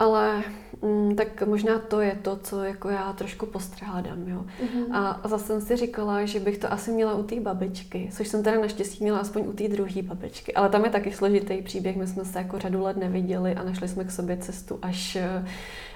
Ale 0.00 0.42
mm, 0.82 1.16
tak 1.16 1.42
možná 1.42 1.78
to 1.78 2.00
je 2.00 2.18
to, 2.22 2.36
co 2.36 2.64
jako 2.64 2.88
já 2.88 3.12
trošku 3.12 3.46
postrádám, 3.46 4.28
jo. 4.28 4.44
Mm-hmm. 4.62 4.96
A, 4.96 5.08
a 5.08 5.28
zase 5.28 5.46
jsem 5.46 5.60
si 5.60 5.76
říkala, 5.76 6.24
že 6.24 6.40
bych 6.40 6.58
to 6.58 6.72
asi 6.72 6.90
měla 6.92 7.14
u 7.14 7.22
té 7.22 7.40
babičky, 7.40 8.08
což 8.12 8.28
jsem 8.28 8.42
teda 8.42 8.60
naštěstí 8.60 9.04
měla 9.04 9.18
aspoň 9.18 9.42
u 9.46 9.52
té 9.52 9.68
druhé 9.68 10.02
babičky. 10.02 10.54
Ale 10.54 10.68
tam 10.68 10.84
je 10.84 10.90
taky 10.90 11.12
složitý 11.12 11.62
příběh, 11.62 11.96
my 11.96 12.06
jsme 12.06 12.24
se 12.24 12.38
jako 12.38 12.58
řadu 12.58 12.82
let 12.82 12.96
neviděli 12.96 13.54
a 13.54 13.62
našli 13.64 13.88
jsme 13.88 14.04
k 14.04 14.10
sobě 14.10 14.36
cestu 14.36 14.78
až, 14.82 15.18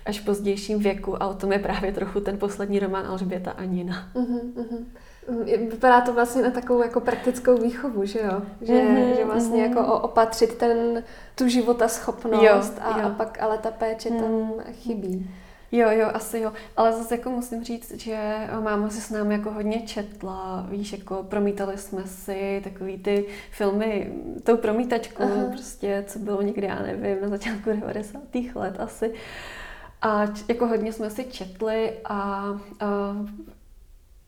až 0.07 0.21
v 0.21 0.25
pozdějším 0.25 0.79
věku 0.79 1.23
a 1.23 1.27
o 1.27 1.35
tom 1.35 1.53
je 1.53 1.59
právě 1.59 1.93
trochu 1.93 2.21
ten 2.21 2.39
poslední 2.39 2.79
román 2.79 3.07
Alžběta 3.07 3.51
a 3.51 3.65
Nina. 3.65 4.09
Mm-hmm. 4.15 4.85
Vypadá 5.71 6.01
to 6.01 6.13
vlastně 6.13 6.43
na 6.43 6.51
takovou 6.51 6.83
jako 6.83 7.01
praktickou 7.01 7.57
výchovu, 7.57 8.05
že 8.05 8.21
jo? 8.21 8.43
Že, 8.61 8.73
mm-hmm, 8.73 9.17
že 9.17 9.25
vlastně 9.25 9.65
mm-hmm. 9.65 9.77
jako 9.77 9.99
opatřit 9.99 10.55
ten, 10.55 11.05
tu 11.35 11.49
života 11.49 11.89
schopnost 11.89 12.43
jo, 12.43 12.63
a, 12.81 13.01
jo. 13.01 13.07
a 13.07 13.11
pak 13.11 13.43
ale 13.43 13.59
ta 13.59 13.71
péče 13.71 14.11
mm. 14.11 14.21
tam 14.21 14.31
mhm. 14.31 14.53
chybí. 14.73 15.31
Jo, 15.73 15.91
jo, 15.91 16.11
asi 16.15 16.39
jo. 16.39 16.53
Ale 16.77 16.93
zase 16.93 17.15
jako 17.15 17.31
musím 17.31 17.65
říct, 17.65 17.93
že 17.93 18.49
máma 18.61 18.91
si 18.91 19.01
s 19.01 19.11
námi 19.11 19.35
jako 19.35 19.51
hodně 19.51 19.83
četla, 19.83 20.67
víš, 20.71 20.93
jako 20.93 21.23
promítali 21.23 21.79
jsme 21.79 22.07
si 22.07 22.61
takový 22.65 22.99
ty 22.99 23.27
filmy, 23.51 24.13
tou 24.43 24.57
promítačku, 24.57 25.23
Aha. 25.23 25.45
prostě, 25.53 26.05
co 26.07 26.19
bylo 26.19 26.43
někdy, 26.43 26.67
já 26.67 26.83
nevím, 26.83 27.23
na 27.23 27.29
začátku 27.29 27.71
90. 27.71 28.23
let 28.55 28.75
asi. 28.79 29.13
A 30.03 30.27
jako 30.49 30.67
hodně 30.67 30.93
jsme 30.93 31.11
si 31.11 31.25
četli 31.25 31.93
a, 32.05 32.15
a 32.81 33.17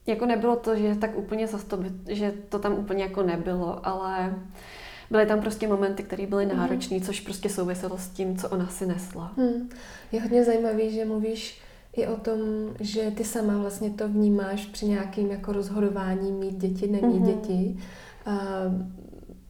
jako 0.06 0.26
nebylo 0.26 0.56
to, 0.56 0.76
že 0.76 0.94
tak 0.94 1.18
úplně 1.18 1.46
zas 1.46 1.64
to, 1.64 1.78
že 2.08 2.34
to 2.48 2.58
tam 2.58 2.72
úplně 2.72 3.02
jako 3.02 3.22
nebylo, 3.22 3.86
ale 3.86 4.34
byly 5.10 5.26
tam 5.26 5.40
prostě 5.40 5.68
momenty, 5.68 6.02
které 6.02 6.26
byly 6.26 6.46
mhm. 6.46 6.56
náročné, 6.56 7.00
což 7.00 7.20
prostě 7.20 7.48
souviselo 7.48 7.98
s 7.98 8.08
tím, 8.08 8.36
co 8.36 8.48
ona 8.48 8.66
si 8.66 8.86
nesla. 8.86 9.32
Hmm. 9.36 9.68
Je 10.12 10.22
hodně 10.22 10.44
zajímavý, 10.44 10.90
že 10.90 11.04
mluvíš 11.04 11.60
i 11.92 12.06
o 12.06 12.16
tom, 12.16 12.38
že 12.80 13.10
ty 13.10 13.24
sama 13.24 13.58
vlastně 13.58 13.90
to 13.90 14.08
vnímáš 14.08 14.66
při 14.66 14.86
nějakým 14.86 15.30
jako 15.30 15.52
rozhodování 15.52 16.32
mít 16.32 16.56
děti, 16.56 16.86
nemít 16.86 17.22
mm-hmm. 17.22 17.26
děti. 17.26 17.78
A 18.26 18.38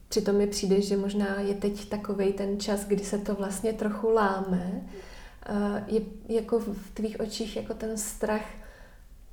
přitom 0.09 0.37
mi 0.37 0.47
přijde, 0.47 0.81
že 0.81 0.97
možná 0.97 1.41
je 1.41 1.55
teď 1.55 1.89
takový 1.89 2.33
ten 2.33 2.61
čas, 2.61 2.85
kdy 2.85 3.05
se 3.05 3.19
to 3.19 3.35
vlastně 3.35 3.73
trochu 3.73 4.11
láme. 4.11 4.83
A 5.47 5.83
je 5.87 6.01
jako 6.29 6.59
v 6.59 6.91
tvých 6.95 7.21
očích 7.21 7.57
jako 7.57 7.75
ten 7.75 7.97
strach 7.97 8.45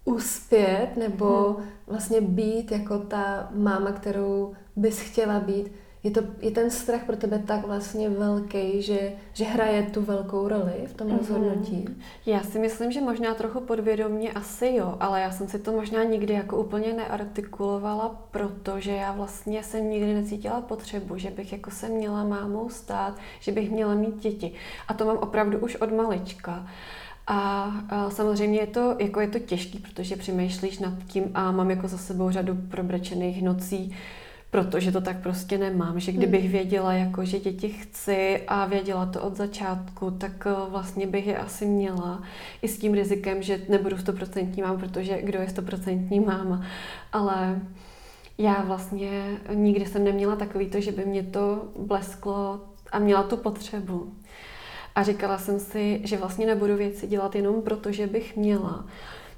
uspět 0.06 0.90
nebo 0.98 1.54
hmm. 1.58 1.68
vlastně 1.88 2.22
být 2.22 2.72
jako 2.72 3.00
ta 3.00 3.50
máma, 3.56 3.92
kterou 3.92 4.54
bys 4.76 5.00
chtěla 5.00 5.40
být, 5.40 5.72
je, 6.04 6.12
to, 6.12 6.22
je 6.42 6.52
ten 6.52 6.72
strach 6.72 7.04
pro 7.04 7.16
tebe 7.16 7.44
tak 7.48 7.66
vlastně 7.68 8.10
velký, 8.10 8.82
že, 8.82 9.12
že 9.34 9.46
hraje 9.46 9.84
tu 9.84 10.02
velkou 10.02 10.48
roli 10.48 10.74
v 10.88 10.94
tom 10.94 11.08
mm-hmm. 11.08 11.18
rozhodnutí? 11.18 11.86
Já 12.26 12.44
si 12.44 12.60
myslím, 12.60 12.92
že 12.92 13.02
možná 13.02 13.34
trochu 13.34 13.60
podvědomně 13.60 14.32
asi 14.32 14.74
jo, 14.76 14.98
ale 15.00 15.22
já 15.22 15.32
jsem 15.32 15.48
si 15.48 15.60
to 15.60 15.72
možná 15.72 16.04
nikdy 16.04 16.34
jako 16.34 16.58
úplně 16.58 16.94
neartikulovala, 16.94 18.28
protože 18.32 18.92
já 18.92 19.12
vlastně 19.12 19.64
jsem 19.64 19.90
nikdy 19.90 20.14
necítila 20.14 20.62
potřebu, 20.62 21.18
že 21.18 21.32
bych 21.32 21.52
jako 21.52 21.72
se 21.72 21.90
měla 21.90 22.24
mámou 22.24 22.70
stát, 22.70 23.18
že 23.40 23.52
bych 23.52 23.72
měla 23.72 23.94
mít 23.94 24.16
děti. 24.16 24.54
A 24.88 24.94
to 24.94 25.06
mám 25.06 25.18
opravdu 25.18 25.58
už 25.58 25.76
od 25.76 25.92
malička. 25.92 26.68
A, 27.28 27.72
a 27.90 28.10
samozřejmě 28.10 28.60
je 28.60 28.68
to, 28.68 28.96
jako 29.00 29.20
je 29.20 29.28
to 29.28 29.40
těžký, 29.40 29.80
protože 29.80 30.16
přemýšlíš 30.16 30.80
nad 30.80 30.94
tím 31.08 31.32
a 31.34 31.52
mám 31.52 31.70
jako 31.70 31.88
za 31.88 31.98
sebou 31.98 32.32
řadu 32.32 32.56
probrečených 32.70 33.42
nocí, 33.44 33.96
protože 34.54 34.92
to 34.92 35.02
tak 35.02 35.22
prostě 35.22 35.58
nemám, 35.58 36.00
že 36.00 36.12
kdybych 36.12 36.42
hmm. 36.42 36.52
věděla, 36.52 36.94
jako, 36.94 37.26
že 37.26 37.40
děti 37.40 37.70
chci 37.70 38.42
a 38.48 38.66
věděla 38.66 39.06
to 39.06 39.22
od 39.22 39.38
začátku, 39.38 40.12
tak 40.12 40.48
eh, 40.48 40.70
vlastně 40.70 41.08
bych 41.08 41.28
je 41.28 41.38
asi 41.38 41.66
měla. 41.66 42.24
I 42.62 42.68
s 42.68 42.80
tím 42.80 42.94
rizikem, 42.94 43.44
že 43.44 43.62
nebudu 43.70 43.98
stoprocentní 43.98 44.62
máma, 44.62 44.80
protože 44.80 45.22
kdo 45.22 45.40
je 45.40 45.50
stoprocentní 45.50 46.20
máma. 46.20 46.66
Ale 47.14 47.62
já 48.38 48.62
vlastně 48.62 49.38
nikdy 49.54 49.86
jsem 49.86 50.04
neměla 50.04 50.36
takový 50.36 50.70
to, 50.70 50.82
že 50.82 50.92
by 50.92 51.06
mě 51.06 51.24
to 51.24 51.64
blesklo 51.80 52.62
a 52.92 53.00
měla 53.00 53.24
tu 53.24 53.38
potřebu. 53.38 54.14
A 54.96 55.04
říkala 55.04 55.38
jsem 55.38 55.60
si, 55.60 56.02
že 56.04 56.18
vlastně 56.18 56.46
nebudu 56.46 56.76
věci 56.76 57.08
dělat 57.08 57.36
jenom 57.36 57.62
proto, 57.62 57.92
že 57.92 58.08
bych 58.08 58.36
měla. 58.36 58.86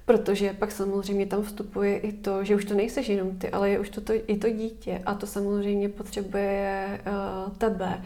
Protože 0.05 0.53
pak 0.53 0.71
samozřejmě 0.71 1.25
tam 1.25 1.43
vstupuje 1.43 1.97
i 1.97 2.13
to, 2.13 2.43
že 2.43 2.55
už 2.55 2.65
to 2.65 2.73
nejseš 2.73 3.09
jenom 3.09 3.37
ty, 3.37 3.49
ale 3.49 3.69
je 3.69 3.79
už 3.79 3.89
to, 3.89 4.01
to, 4.01 4.13
i 4.27 4.37
to 4.37 4.49
dítě 4.49 5.01
a 5.05 5.13
to 5.13 5.27
samozřejmě 5.27 5.89
potřebuje 5.89 6.99
uh, 7.07 7.53
tebe. 7.57 8.03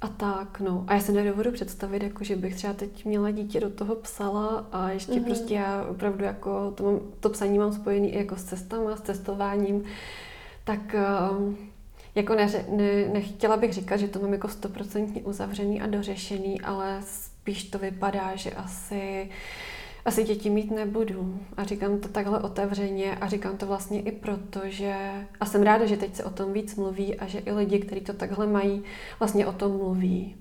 A 0.00 0.08
tak, 0.08 0.60
no. 0.60 0.84
A 0.86 0.94
já 0.94 1.00
se 1.00 1.12
nedovedu 1.12 1.52
představit, 1.52 2.02
jako, 2.02 2.24
že 2.24 2.36
bych 2.36 2.54
třeba 2.54 2.72
teď 2.72 3.04
měla 3.04 3.30
dítě 3.30 3.60
do 3.60 3.70
toho 3.70 3.94
psala 3.94 4.66
a 4.72 4.90
ještě 4.90 5.12
mm-hmm. 5.12 5.24
prostě 5.24 5.54
já 5.54 5.86
opravdu 5.90 6.24
jako 6.24 6.70
to, 6.70 6.84
mám, 6.84 7.00
to 7.20 7.30
psaní 7.30 7.58
mám 7.58 7.72
spojený 7.72 8.14
i 8.14 8.18
jako 8.18 8.36
s 8.36 8.44
cestama, 8.44 8.96
s 8.96 9.00
cestováním. 9.00 9.84
Tak 10.64 10.94
uh, 11.30 11.54
jako 12.14 12.34
ne, 12.34 12.46
ne, 12.68 13.08
nechtěla 13.12 13.56
bych 13.56 13.72
říkat, 13.72 13.96
že 13.96 14.08
to 14.08 14.18
mám 14.18 14.32
jako 14.32 14.48
stoprocentně 14.48 15.22
uzavřený 15.22 15.80
a 15.80 15.86
dořešený, 15.86 16.60
ale 16.60 17.00
spíš 17.02 17.64
to 17.64 17.78
vypadá, 17.78 18.36
že 18.36 18.50
asi 18.50 19.28
asi 20.04 20.24
děti 20.24 20.50
mít 20.50 20.70
nebudu. 20.70 21.40
A 21.56 21.64
říkám 21.64 22.00
to 22.00 22.08
takhle 22.08 22.40
otevřeně 22.40 23.16
a 23.16 23.28
říkám 23.28 23.56
to 23.56 23.66
vlastně 23.66 24.00
i 24.00 24.12
proto, 24.12 24.60
že 24.64 24.96
a 25.40 25.46
jsem 25.46 25.62
ráda, 25.62 25.86
že 25.86 25.96
teď 25.96 26.14
se 26.14 26.24
o 26.24 26.30
tom 26.30 26.52
víc 26.52 26.76
mluví 26.76 27.18
a 27.18 27.26
že 27.26 27.38
i 27.38 27.52
lidi, 27.52 27.78
kteří 27.78 28.00
to 28.00 28.12
takhle 28.12 28.46
mají, 28.46 28.82
vlastně 29.18 29.46
o 29.46 29.52
tom 29.52 29.76
mluví. 29.76 30.36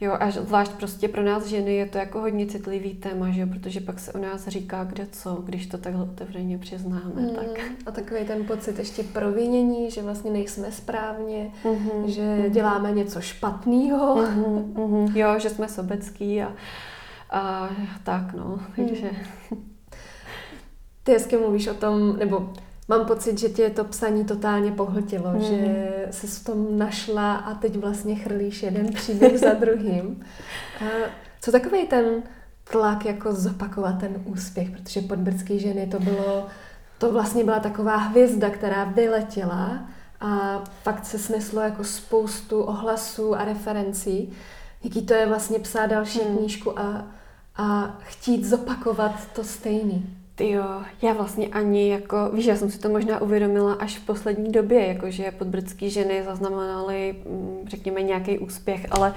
Jo, 0.00 0.16
a 0.20 0.30
zvlášť 0.30 0.72
prostě 0.72 1.08
pro 1.08 1.22
nás 1.22 1.46
ženy 1.46 1.74
je 1.74 1.86
to 1.86 1.98
jako 1.98 2.20
hodně 2.20 2.46
citlivý 2.46 2.94
téma, 2.94 3.30
že 3.30 3.40
jo, 3.40 3.46
protože 3.46 3.80
pak 3.80 4.00
se 4.00 4.12
o 4.12 4.18
nás 4.18 4.48
říká 4.48 4.84
kde 4.84 5.06
co, 5.06 5.34
když 5.34 5.66
to 5.66 5.78
takhle 5.78 6.02
otevřeně 6.02 6.58
přiznáme. 6.58 7.22
Mm, 7.22 7.34
tak. 7.34 7.60
A 7.86 7.90
takový 7.90 8.24
ten 8.24 8.44
pocit 8.44 8.78
ještě 8.78 9.02
provinění, 9.02 9.90
že 9.90 10.02
vlastně 10.02 10.30
nejsme 10.30 10.72
správně, 10.72 11.50
mm-hmm, 11.64 12.04
že 12.04 12.22
mm-hmm. 12.22 12.50
děláme 12.50 12.92
něco 12.92 13.20
špatného. 13.20 14.16
Mm-hmm, 14.16 14.72
mm-hmm, 14.72 15.16
jo, 15.16 15.38
že 15.38 15.50
jsme 15.50 15.68
sobecký 15.68 16.42
a, 16.42 16.52
a 17.30 17.70
tak 18.04 18.34
no, 18.34 18.60
takže... 18.76 19.10
Mm. 19.50 19.76
Ty 21.02 21.12
hezky 21.12 21.36
mluvíš 21.36 21.66
o 21.66 21.74
tom, 21.74 22.16
nebo 22.16 22.52
Mám 22.88 23.06
pocit, 23.06 23.38
že 23.38 23.48
tě 23.48 23.70
to 23.70 23.84
psaní 23.84 24.24
totálně 24.24 24.72
pohltilo, 24.72 25.30
mm. 25.30 25.40
že 25.40 25.86
se 26.10 26.26
v 26.26 26.44
tom 26.44 26.78
našla 26.78 27.34
a 27.34 27.54
teď 27.54 27.76
vlastně 27.76 28.14
chrlíš 28.14 28.62
jeden 28.62 28.92
příběh 28.92 29.38
za 29.38 29.54
druhým. 29.60 30.24
A 30.80 30.84
co 31.40 31.52
takový 31.52 31.86
ten 31.86 32.22
tlak 32.70 33.04
jako 33.04 33.32
zopakovat 33.32 33.98
ten 33.98 34.22
úspěch, 34.24 34.70
protože 34.70 35.00
podbrdský 35.00 35.58
ženy 35.58 35.86
to 35.86 36.00
bylo, 36.00 36.46
to 36.98 37.12
vlastně 37.12 37.44
byla 37.44 37.60
taková 37.60 37.96
hvězda, 37.96 38.50
která 38.50 38.84
vyletěla 38.84 39.88
a 40.20 40.64
fakt 40.82 41.06
se 41.06 41.18
sneslo 41.18 41.60
jako 41.60 41.84
spoustu 41.84 42.62
ohlasů 42.62 43.34
a 43.34 43.44
referencí. 43.44 44.32
Jaký 44.84 45.02
to 45.02 45.14
je 45.14 45.26
vlastně 45.26 45.58
psát 45.58 45.86
další 45.86 46.20
mm. 46.28 46.36
knížku 46.36 46.78
a, 46.78 47.04
a 47.56 47.96
chtít 48.00 48.44
zopakovat 48.44 49.12
to 49.34 49.44
stejný. 49.44 50.25
Ty 50.36 50.50
jo, 50.50 50.64
já 51.02 51.12
vlastně 51.12 51.48
ani 51.48 51.90
jako, 51.90 52.30
víš, 52.32 52.46
já 52.46 52.56
jsem 52.56 52.70
si 52.70 52.78
to 52.78 52.88
možná 52.88 53.20
uvědomila 53.20 53.72
až 53.72 53.98
v 53.98 54.06
poslední 54.06 54.52
době, 54.52 54.86
jakože 54.86 55.30
podbrdský 55.30 55.90
ženy 55.90 56.22
zaznamenaly, 56.24 57.16
mm, 57.26 57.64
řekněme, 57.68 58.02
nějaký 58.02 58.38
úspěch, 58.38 58.86
ale 58.90 59.14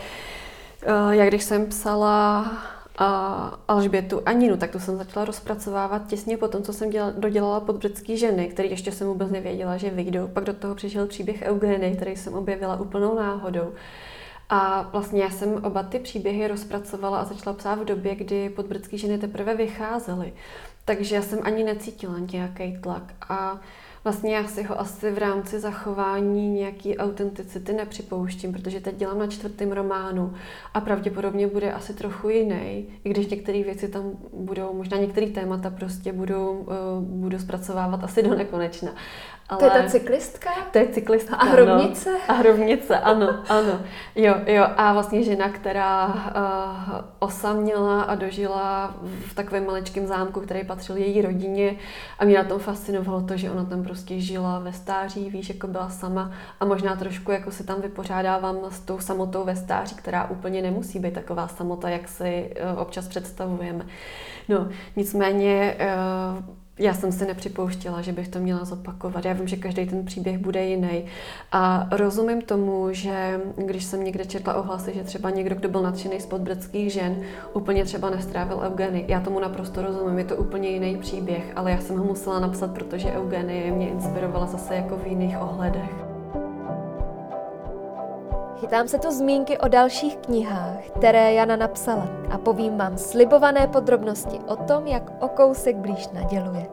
uh, 0.88 1.10
já 1.10 1.26
když 1.26 1.44
jsem 1.44 1.66
psala 1.66 2.46
Alžbětu 3.68 4.22
a 4.26 4.32
Ninu, 4.32 4.58
tak 4.58 4.72
tu 4.72 4.80
jsem 4.80 4.98
začala 4.98 5.26
rozpracovávat 5.26 6.08
těsně 6.08 6.38
po 6.38 6.48
tom, 6.48 6.64
co 6.64 6.74
jsem 6.74 6.90
dělala, 6.90 7.14
dodělala 7.18 7.60
podbřecký 7.60 8.18
ženy, 8.18 8.48
který 8.48 8.70
ještě 8.70 8.92
jsem 8.92 9.08
vůbec 9.08 9.32
nevěděla, 9.32 9.78
že 9.78 9.90
vyjdou. 9.90 10.28
Pak 10.28 10.44
do 10.44 10.54
toho 10.54 10.76
přišel 10.76 11.08
příběh 11.08 11.42
Eugeny, 11.42 11.96
který 11.96 12.16
jsem 12.16 12.34
objevila 12.34 12.80
úplnou 12.80 13.16
náhodou. 13.16 13.74
A 14.50 14.90
vlastně 14.92 15.22
já 15.22 15.30
jsem 15.30 15.64
oba 15.64 15.84
ty 15.84 16.00
příběhy 16.00 16.48
rozpracovala 16.48 17.20
a 17.20 17.26
začala 17.26 17.56
psát 17.56 17.76
v 17.76 17.86
době, 17.86 18.16
kdy 18.16 18.50
podbrdský 18.50 18.98
ženy 18.98 19.18
teprve 19.18 19.56
vycházely. 19.56 20.34
Takže 20.90 21.16
já 21.16 21.22
jsem 21.22 21.40
ani 21.44 21.64
necítila 21.64 22.20
nějaký 22.20 22.78
tlak. 22.82 23.14
A 23.30 23.60
vlastně 24.04 24.36
já 24.36 24.48
si 24.48 24.64
ho 24.64 24.80
asi 24.80 25.12
v 25.12 25.18
rámci 25.18 25.60
zachování 25.60 26.50
nějaký 26.50 26.98
autenticity 26.98 27.74
nepřipouštím, 27.74 28.54
protože 28.54 28.82
teď 28.82 28.96
dělám 28.96 29.20
na 29.20 29.28
čtvrtém 29.28 29.72
románu 29.72 30.34
a 30.74 30.82
pravděpodobně 30.82 31.48
bude 31.48 31.74
asi 31.74 31.94
trochu 31.94 32.30
jiný, 32.30 32.88
i 33.04 33.10
když 33.10 33.28
některé 33.28 33.64
věci 33.64 33.88
tam 33.88 34.12
budou, 34.34 34.74
možná 34.74 34.98
některé 34.98 35.28
témata 35.28 35.70
prostě 35.70 36.14
budou, 36.14 36.58
uh, 36.58 37.04
budu 37.04 37.40
zpracovávat 37.40 38.04
asi 38.04 38.24
do 38.24 38.36
nekonečna. 38.36 38.92
Ale... 39.50 39.60
To 39.60 39.66
je 39.66 39.72
ta 39.72 39.90
cyklistka? 39.90 40.50
To 40.72 40.78
je 40.78 40.88
cyklistka, 40.88 41.36
A 41.36 41.46
hrobnice? 41.46 42.12
No. 42.12 42.20
A 42.28 42.34
hrobnice, 42.34 43.00
ano, 43.00 43.44
ano. 43.50 43.80
Jo, 44.16 44.36
jo. 44.46 44.66
A 44.78 44.94
vlastně 44.94 45.24
žena, 45.24 45.50
která 45.50 46.06
uh, 46.08 46.14
osaměla 47.20 48.02
a 48.02 48.16
dožila 48.16 48.96
v 49.28 49.34
takovém 49.36 49.66
maličkém 49.66 50.08
zámku, 50.08 50.42
který 50.42 50.64
patřil 50.66 50.98
její 50.98 51.22
rodině 51.22 51.76
a 52.20 52.26
mě 52.26 52.38
na 52.38 52.44
tom 52.44 52.60
fascinovalo 52.60 53.22
to, 53.22 53.38
že 53.38 53.52
ona 53.52 53.66
tam 53.66 53.84
prostě 53.84 54.20
žila 54.20 54.60
ve 54.60 54.74
stáří, 54.74 55.30
víš, 55.30 55.50
jako 55.50 55.68
byla 55.68 55.90
sama 55.90 56.32
a 56.60 56.66
možná 56.66 56.96
trošku 56.96 57.32
jako 57.32 57.52
si 57.52 57.64
tam 57.64 57.82
vypořádávám 57.82 58.58
s 58.70 58.80
tou 58.80 59.00
samotou 59.00 59.44
ve 59.44 59.56
stáří, 59.56 59.96
která 59.96 60.30
úplně 60.30 60.62
nemusí 60.62 61.00
být 61.00 61.14
taková 61.14 61.48
samota, 61.48 61.90
jak 61.90 62.08
si 62.08 62.56
uh, 62.74 62.82
občas 62.82 63.08
představujeme. 63.08 63.86
No, 64.50 64.68
nicméně 64.96 65.78
uh, 66.38 66.59
já 66.80 66.94
jsem 66.94 67.12
si 67.12 67.26
nepřipouštěla, 67.26 68.02
že 68.02 68.12
bych 68.12 68.28
to 68.28 68.40
měla 68.40 68.66
zopakovat. 68.66 69.26
Já 69.26 69.34
vím, 69.34 69.48
že 69.48 69.56
každý 69.56 69.86
ten 69.86 70.06
příběh 70.06 70.38
bude 70.38 70.66
jiný. 70.66 71.06
A 71.52 71.88
rozumím 71.92 72.42
tomu, 72.42 72.88
že 72.92 73.42
když 73.56 73.84
jsem 73.84 74.04
někde 74.04 74.26
četla 74.26 74.54
ohlasy, 74.54 74.94
že 74.94 75.04
třeba 75.04 75.30
někdo, 75.30 75.56
kdo 75.56 75.70
byl 75.70 75.82
nadšený 75.82 76.20
z 76.20 76.26
podbrdských 76.26 76.94
žen, 76.94 77.22
úplně 77.54 77.86
třeba 77.86 78.10
nestrávil 78.10 78.62
Eugeny. 78.64 79.06
Já 79.08 79.20
tomu 79.20 79.40
naprosto 79.40 79.82
rozumím, 79.82 80.18
je 80.18 80.26
to 80.26 80.36
úplně 80.36 80.70
jiný 80.70 80.98
příběh, 80.98 81.54
ale 81.56 81.72
já 81.72 81.78
jsem 81.78 81.98
ho 81.98 82.04
musela 82.04 82.40
napsat, 82.40 82.72
protože 82.72 83.12
Eugenie 83.12 83.72
mě 83.72 83.90
inspirovala 83.90 84.46
zase 84.46 84.76
jako 84.76 84.98
v 84.98 85.08
jiných 85.08 85.38
ohledech. 85.42 86.09
Chytám 88.70 88.88
se 88.88 89.00
tu 89.00 89.12
zmínky 89.12 89.58
o 89.58 89.68
dalších 89.68 90.18
knihách, 90.18 90.86
které 90.98 91.34
Jana 91.34 91.56
napsala 91.56 92.08
a 92.32 92.38
povím 92.38 92.78
vám 92.78 92.98
slibované 92.98 93.68
podrobnosti 93.68 94.40
o 94.48 94.56
tom, 94.56 94.88
jak 94.88 95.24
o 95.24 95.28
kousek 95.28 95.76
blíž 95.76 96.10
naděluje. 96.14 96.68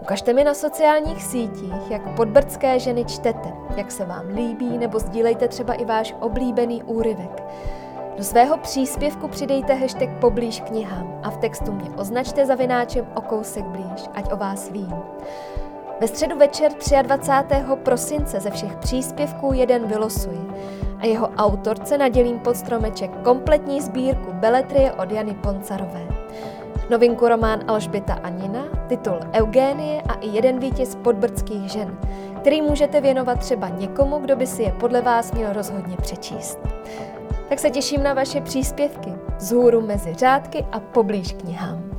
Ukažte 0.00 0.32
mi 0.32 0.44
na 0.44 0.54
sociálních 0.54 1.22
sítích, 1.22 1.90
jak 1.90 2.16
podbrdské 2.16 2.78
ženy 2.78 3.04
čtete, 3.04 3.52
jak 3.76 3.90
se 3.90 4.04
vám 4.04 4.28
líbí, 4.28 4.78
nebo 4.78 4.98
sdílejte 4.98 5.48
třeba 5.48 5.74
i 5.74 5.84
váš 5.84 6.14
oblíbený 6.20 6.82
úryvek. 6.82 7.42
Do 8.16 8.24
svého 8.24 8.58
příspěvku 8.58 9.28
přidejte 9.28 9.74
hashtag 9.74 10.08
poblíž 10.20 10.60
knihám 10.60 11.20
a 11.22 11.30
v 11.30 11.36
textu 11.36 11.72
mě 11.72 11.90
označte 11.96 12.46
zavináčem 12.46 13.06
o 13.14 13.20
kousek 13.20 13.64
blíž, 13.64 14.08
ať 14.14 14.32
o 14.32 14.36
vás 14.36 14.70
vím. 14.70 14.94
Ve 16.00 16.08
středu 16.08 16.38
večer 16.38 16.72
23. 17.02 17.54
prosince 17.82 18.40
ze 18.40 18.50
všech 18.50 18.76
příspěvků 18.76 19.52
jeden 19.52 19.86
vylosuji 19.86 20.48
a 21.00 21.06
jeho 21.06 21.28
autorce 21.28 21.98
nadělím 21.98 22.38
pod 22.38 22.56
stromeček 22.56 23.10
kompletní 23.22 23.80
sbírku 23.80 24.32
Beletrie 24.32 24.92
od 24.92 25.12
Jany 25.12 25.34
Poncarové. 25.34 26.08
Novinku 26.90 27.28
román 27.28 27.64
Alžběta 27.66 28.14
Anina, 28.14 28.64
titul 28.88 29.20
Eugénie 29.32 30.02
a 30.02 30.14
i 30.14 30.28
jeden 30.28 30.58
vítěz 30.58 30.94
podbrdských 30.94 31.70
žen, 31.70 31.98
který 32.40 32.62
můžete 32.62 33.00
věnovat 33.00 33.38
třeba 33.38 33.68
někomu, 33.68 34.18
kdo 34.18 34.36
by 34.36 34.46
si 34.46 34.62
je 34.62 34.72
podle 34.72 35.02
vás 35.02 35.32
měl 35.32 35.52
rozhodně 35.52 35.96
přečíst. 35.96 36.58
Tak 37.48 37.58
se 37.58 37.70
těším 37.70 38.02
na 38.02 38.14
vaše 38.14 38.40
příspěvky, 38.40 39.12
vzhůru 39.36 39.80
mezi 39.80 40.14
řádky 40.14 40.64
a 40.72 40.80
poblíž 40.80 41.32
knihám. 41.32 41.90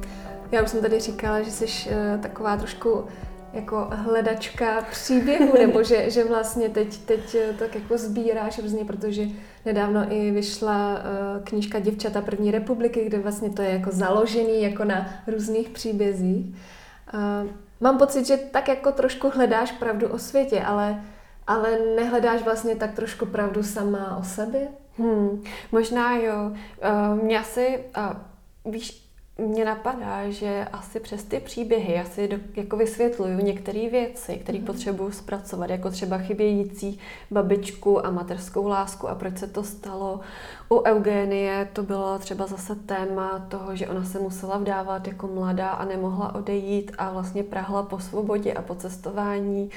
Já 0.52 0.64
už 0.64 0.70
jsem 0.70 0.82
tady 0.82 1.00
říkala, 1.00 1.42
že 1.42 1.52
jsi 1.52 1.66
uh, 1.66 2.22
taková 2.22 2.58
trošku 2.58 3.06
jako 3.54 3.88
hledačka 3.92 4.82
příběhu, 4.92 5.54
nebo 5.58 5.84
že, 5.84 6.10
že 6.10 6.24
vlastně 6.24 6.70
teď, 6.70 6.98
teď 6.98 7.36
eh, 7.36 7.54
tak 7.60 7.76
jako 7.76 7.98
sbíráš 7.98 8.60
různě, 8.60 8.86
protože 8.86 9.24
nedávno 9.66 10.06
i 10.10 10.32
vyšla 10.32 10.94
uh, 10.94 11.44
knížka 11.44 11.80
Děvčata 11.80 12.22
první 12.22 12.52
republiky, 12.52 13.06
kde 13.06 13.20
vlastně 13.20 13.50
to 13.50 13.62
je 13.62 13.70
jako 13.70 13.92
založený 13.92 14.62
jako 14.62 14.84
na 14.84 15.10
různých 15.28 15.70
příbězích. 15.70 16.46
Uh, 16.46 17.50
mám 17.80 17.98
pocit, 17.98 18.28
že 18.28 18.38
tak 18.38 18.68
jako 18.68 18.92
trošku 18.92 19.30
hledáš 19.30 19.72
pravdu 19.72 20.08
o 20.08 20.20
světě, 20.20 20.62
ale, 20.62 21.04
ale 21.48 21.80
nehledáš 21.96 22.42
vlastně 22.42 22.76
tak 22.76 22.92
trošku 22.96 23.26
pravdu 23.26 23.64
sama 23.64 24.18
o 24.18 24.24
sobě? 24.24 24.68
Hmm, 24.98 25.44
možná 25.72 26.16
jo. 26.18 26.52
Uh, 27.14 27.24
mě 27.24 27.40
asi, 27.40 27.80
víš, 28.66 29.09
mě 29.40 29.66
napadá, 29.66 30.30
že 30.30 30.68
asi 30.74 31.00
přes 31.00 31.24
ty 31.24 31.40
příběhy 31.40 31.94
já 31.94 32.06
si 32.06 32.28
do, 32.28 32.38
jako 32.56 32.78
vysvětluju 32.78 33.40
některé 33.40 33.90
věci, 33.90 34.36
které 34.36 34.60
mm. 34.60 34.66
potřebuju 34.66 35.12
zpracovat, 35.12 35.70
jako 35.70 35.92
třeba 35.92 36.18
chybějící 36.18 37.00
babičku 37.32 38.06
a 38.06 38.12
materskou 38.12 38.68
lásku 38.68 39.10
a 39.10 39.16
proč 39.16 39.38
se 39.38 39.48
to 39.48 39.64
stalo. 39.64 40.20
U 40.70 40.84
Eugenie 40.84 41.70
to 41.74 41.84
bylo 41.84 42.20
třeba 42.20 42.48
zase 42.48 42.76
téma 42.76 43.46
toho, 43.50 43.76
že 43.76 43.88
ona 43.88 44.06
se 44.06 44.20
musela 44.20 44.58
vdávat 44.58 45.08
jako 45.08 45.28
mladá 45.28 45.70
a 45.70 45.86
nemohla 45.86 46.36
odejít 46.36 46.92
a 46.98 47.12
vlastně 47.12 47.44
prahla 47.44 47.84
po 47.84 48.00
svobodě 48.00 48.54
a 48.54 48.62
po 48.62 48.76
cestování. 48.76 49.64
Uh, 49.64 49.70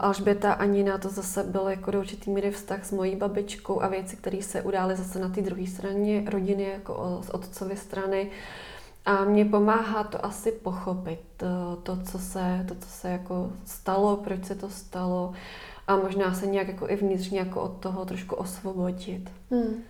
Alžběta 0.00 0.52
a 0.52 0.64
Nina 0.64 0.98
to 0.98 1.08
zase 1.08 1.44
byl 1.44 1.68
jako 1.68 1.90
do 1.90 1.98
určitý 1.98 2.30
míry 2.30 2.50
vztah 2.50 2.84
s 2.84 2.92
mojí 2.92 3.16
babičkou 3.16 3.82
a 3.82 3.88
věci, 3.88 4.16
které 4.16 4.42
se 4.42 4.62
udály 4.62 4.96
zase 4.96 5.18
na 5.18 5.28
té 5.28 5.42
druhé 5.42 5.66
straně 5.66 6.24
rodiny, 6.30 6.62
jako 6.62 7.20
z 7.22 7.30
otcovy 7.30 7.76
strany. 7.76 8.30
A 9.04 9.24
mě 9.24 9.44
pomáhá 9.44 10.04
to 10.04 10.24
asi 10.24 10.52
pochopit, 10.52 11.20
to, 11.82 11.96
co 12.04 12.18
se, 12.18 12.64
to, 12.68 12.74
co 12.74 12.88
se 12.88 13.10
jako 13.10 13.52
stalo, 13.64 14.16
proč 14.16 14.44
se 14.44 14.54
to 14.54 14.68
stalo 14.68 15.32
a 15.86 15.96
možná 15.96 16.34
se 16.34 16.46
nějak 16.46 16.68
jako 16.68 16.88
i 16.88 16.96
vnitřně 16.96 17.38
jako 17.38 17.62
od 17.62 17.72
toho 17.72 18.04
trošku 18.04 18.34
osvobodit. 18.34 19.30
Hmm. 19.50 19.82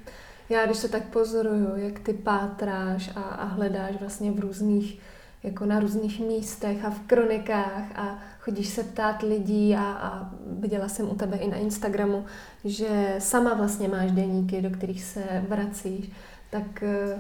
Já 0.49 0.67
když 0.67 0.77
se 0.77 0.89
tak 0.89 1.05
pozoruju, 1.05 1.77
jak 1.77 1.99
ty 1.99 2.13
pátráš 2.13 3.11
a, 3.17 3.21
a 3.21 3.45
hledáš 3.45 3.97
vlastně 4.01 4.33
v 4.33 4.41
různých 4.41 5.01
jako 5.43 5.67
na 5.67 5.81
různých 5.81 6.21
místech 6.21 6.85
a 6.85 6.91
v 6.91 7.01
kronikách 7.01 7.99
a 7.99 8.19
chodíš 8.41 8.69
se 8.69 8.85
ptát 8.85 9.23
lidí 9.23 9.77
a, 9.77 9.83
a 9.83 10.31
viděla 10.47 10.89
jsem 10.89 11.11
u 11.11 11.15
tebe 11.15 11.37
i 11.37 11.49
na 11.49 11.57
Instagramu, 11.57 12.25
že 12.65 13.15
sama 13.19 13.55
vlastně 13.55 13.89
máš 13.89 14.11
deníky, 14.11 14.63
do 14.63 14.71
kterých 14.71 15.05
se 15.05 15.45
vracíš, 15.49 16.11
tak 16.51 16.83
eh, 16.83 17.19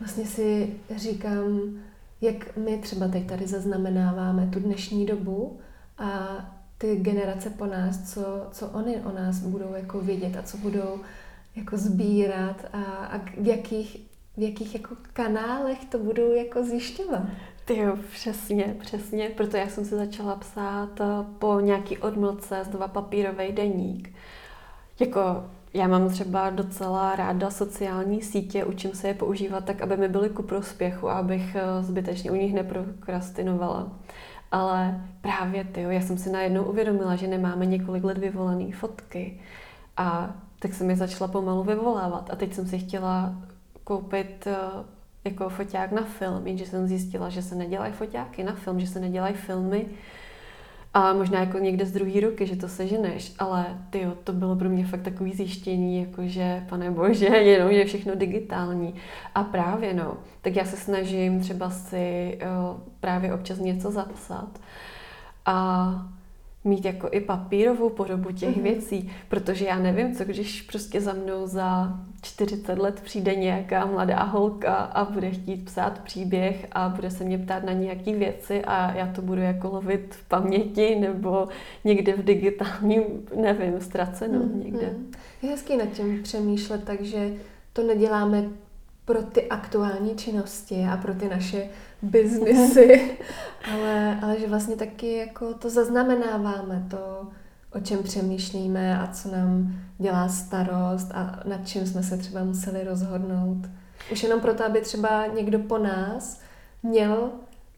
vlastně 0.00 0.26
si 0.26 0.74
říkám, 0.96 1.60
jak 2.20 2.56
my 2.56 2.78
třeba 2.78 3.08
teď 3.08 3.26
tady 3.26 3.46
zaznamenáváme 3.46 4.46
tu 4.52 4.60
dnešní 4.60 5.06
dobu 5.06 5.58
a 5.98 6.28
ty 6.78 6.96
generace 6.96 7.50
po 7.50 7.66
nás, 7.66 8.12
co, 8.12 8.46
co 8.52 8.68
oni 8.68 8.96
o 8.96 9.12
nás 9.12 9.38
budou 9.38 9.74
jako 9.74 10.00
vědět 10.00 10.36
a 10.36 10.42
co 10.42 10.56
budou 10.56 11.00
jako 11.56 11.76
sbírat 11.76 12.64
a, 12.72 12.82
a 12.82 13.18
v 13.18 13.46
jakých, 13.46 13.96
v 14.36 14.42
jakých 14.42 14.74
jako 14.74 14.96
kanálech 15.12 15.84
to 15.84 15.98
budou 15.98 16.32
jako 16.32 16.64
zjišťovat. 16.64 17.22
Ty 17.68 17.78
jo, 17.78 17.96
přesně, 18.12 18.76
přesně, 18.80 19.28
proto 19.28 19.56
já 19.56 19.68
jsem 19.68 19.84
si 19.84 19.96
začala 19.96 20.36
psát 20.36 21.00
eh, 21.00 21.04
po 21.38 21.60
nějaký 21.60 21.98
odmlce 21.98 22.64
znova 22.64 22.88
papírový 22.88 23.52
deník. 23.52 24.14
Jako 25.00 25.44
já 25.74 25.88
mám 25.88 26.08
třeba 26.08 26.50
docela 26.50 27.16
ráda 27.16 27.50
sociální 27.50 28.22
sítě, 28.22 28.64
učím 28.64 28.94
se 28.94 29.08
je 29.08 29.14
používat 29.14 29.64
tak, 29.64 29.82
aby 29.82 29.96
mi 29.96 30.08
byly 30.08 30.30
ku 30.30 30.42
prospěchu 30.42 31.10
abych 31.10 31.54
eh, 31.54 31.82
zbytečně 31.82 32.30
u 32.30 32.34
nich 32.34 32.54
neprokrastinovala. 32.54 33.92
Ale 34.50 35.04
právě 35.20 35.64
ty, 35.64 35.80
já 35.80 36.00
jsem 36.00 36.18
si 36.18 36.30
najednou 36.30 36.64
uvědomila, 36.64 37.16
že 37.16 37.26
nemáme 37.26 37.66
několik 37.66 38.04
let 38.04 38.18
vyvolené 38.18 38.72
fotky. 38.72 39.40
A 39.96 40.34
tak 40.58 40.74
jsem 40.74 40.90
je 40.90 40.96
začala 40.96 41.28
pomalu 41.28 41.62
vyvolávat. 41.64 42.30
A 42.30 42.36
teď 42.36 42.54
jsem 42.54 42.66
si 42.66 42.78
chtěla 42.78 43.34
koupit 43.84 44.46
eh, 44.46 44.56
jako 45.28 45.48
foťák 45.48 45.92
na 45.92 46.02
film, 46.02 46.46
jenže 46.46 46.66
jsem 46.66 46.86
zjistila, 46.86 47.28
že 47.28 47.42
se 47.42 47.54
nedělají 47.54 47.92
foťáky 47.92 48.44
na 48.44 48.52
film, 48.52 48.80
že 48.80 48.86
se 48.86 49.00
nedělají 49.00 49.34
filmy 49.34 49.86
a 50.94 51.12
možná 51.12 51.40
jako 51.40 51.58
někde 51.58 51.86
z 51.86 51.92
druhé 51.92 52.20
ruky, 52.20 52.46
že 52.46 52.56
to 52.56 52.68
seženeš, 52.68 53.32
ale 53.38 53.78
ty 53.90 54.06
to 54.24 54.32
bylo 54.32 54.56
pro 54.56 54.68
mě 54.68 54.86
fakt 54.86 55.02
takový 55.02 55.32
zjištění, 55.32 56.00
jakože, 56.00 56.64
pane 56.68 56.90
bože, 56.90 57.26
jenom 57.36 57.70
je 57.70 57.84
všechno 57.84 58.14
digitální. 58.14 58.94
A 59.34 59.44
právě 59.44 59.94
no, 59.94 60.16
tak 60.42 60.56
já 60.56 60.64
se 60.64 60.76
snažím 60.76 61.40
třeba 61.40 61.70
si 61.70 62.38
jo, 62.42 62.80
právě 63.00 63.34
občas 63.34 63.58
něco 63.58 63.90
zapsat. 63.90 64.60
A 65.46 66.17
mít 66.68 66.84
jako 66.84 67.08
i 67.12 67.20
papírovou 67.20 67.90
podobu 67.90 68.30
těch 68.32 68.54
Mhm. 68.56 68.62
věcí, 68.64 69.10
protože 69.28 69.64
já 69.66 69.78
nevím, 69.78 70.14
co 70.14 70.24
když 70.24 70.62
prostě 70.62 71.00
za 71.00 71.12
mnou 71.12 71.46
za 71.46 71.98
40 72.22 72.78
let 72.78 73.00
přijde 73.04 73.34
nějaká 73.34 73.86
mladá 73.86 74.22
holka 74.22 74.74
a 74.74 75.04
bude 75.10 75.30
chtít 75.30 75.64
psát 75.64 75.98
příběh 76.00 76.66
a 76.72 76.88
bude 76.88 77.10
se 77.10 77.24
mě 77.24 77.38
ptát 77.38 77.64
na 77.64 77.72
nějaké 77.72 78.14
věci 78.16 78.64
a 78.64 78.94
já 78.96 79.06
to 79.12 79.22
budu 79.22 79.40
jako 79.42 79.68
lovit 79.68 80.14
v 80.14 80.28
paměti 80.28 80.96
nebo 81.00 81.48
někde 81.84 82.12
v 82.12 82.24
digitálním, 82.24 83.02
nevím, 83.36 83.80
ztraceno 83.80 84.38
Mhm. 84.38 84.60
někde. 84.64 84.92
Je 85.42 85.48
hezký 85.50 85.76
nad 85.76 85.88
tím 85.88 86.22
přemýšlet, 86.22 86.84
takže 86.84 87.32
to 87.72 87.82
neděláme 87.82 88.44
pro 89.08 89.22
ty 89.22 89.48
aktuální 89.48 90.16
činnosti 90.16 90.86
a 90.92 90.96
pro 90.96 91.14
ty 91.14 91.28
naše 91.28 91.68
biznesy, 92.02 93.18
ale, 93.72 94.18
ale 94.22 94.40
že 94.40 94.46
vlastně 94.46 94.76
taky 94.76 95.16
jako 95.16 95.54
to 95.54 95.70
zaznamenáváme, 95.70 96.86
to, 96.90 97.28
o 97.72 97.80
čem 97.80 98.02
přemýšlíme 98.02 99.00
a 99.00 99.06
co 99.06 99.28
nám 99.28 99.74
dělá 99.98 100.28
starost 100.28 101.10
a 101.14 101.40
nad 101.44 101.68
čím 101.68 101.86
jsme 101.86 102.02
se 102.02 102.16
třeba 102.16 102.44
museli 102.44 102.84
rozhodnout. 102.84 103.66
Už 104.12 104.22
jenom 104.22 104.40
proto, 104.40 104.64
aby 104.64 104.80
třeba 104.80 105.26
někdo 105.26 105.58
po 105.58 105.78
nás 105.78 106.40
měl 106.82 107.30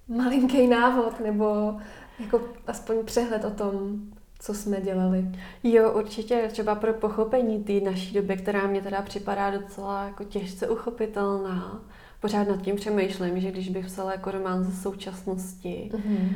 malinký 0.08 0.66
návod 0.66 1.20
nebo 1.20 1.76
jako 2.18 2.40
aspoň 2.66 2.96
přehled 3.04 3.44
o 3.44 3.50
tom, 3.50 4.00
co 4.40 4.54
jsme 4.54 4.80
dělali. 4.80 5.24
Jo, 5.62 5.92
určitě 5.92 6.48
třeba 6.52 6.74
pro 6.74 6.92
pochopení 6.94 7.64
té 7.64 7.80
naší 7.90 8.14
doby, 8.14 8.36
která 8.36 8.66
mě 8.66 8.82
teda 8.82 9.02
připadá 9.02 9.50
docela 9.50 10.04
jako 10.04 10.24
těžce 10.24 10.68
uchopitelná. 10.68 11.80
Pořád 12.20 12.48
nad 12.48 12.62
tím 12.62 12.76
přemýšlím, 12.76 13.40
že 13.40 13.50
když 13.50 13.68
bych 13.68 13.86
psala 13.86 14.12
jako 14.12 14.30
román 14.30 14.64
ze 14.64 14.82
současnosti, 14.82 15.90
Mm-hmm. 15.94 16.28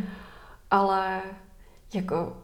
ale 0.70 1.20
jako 1.94 2.36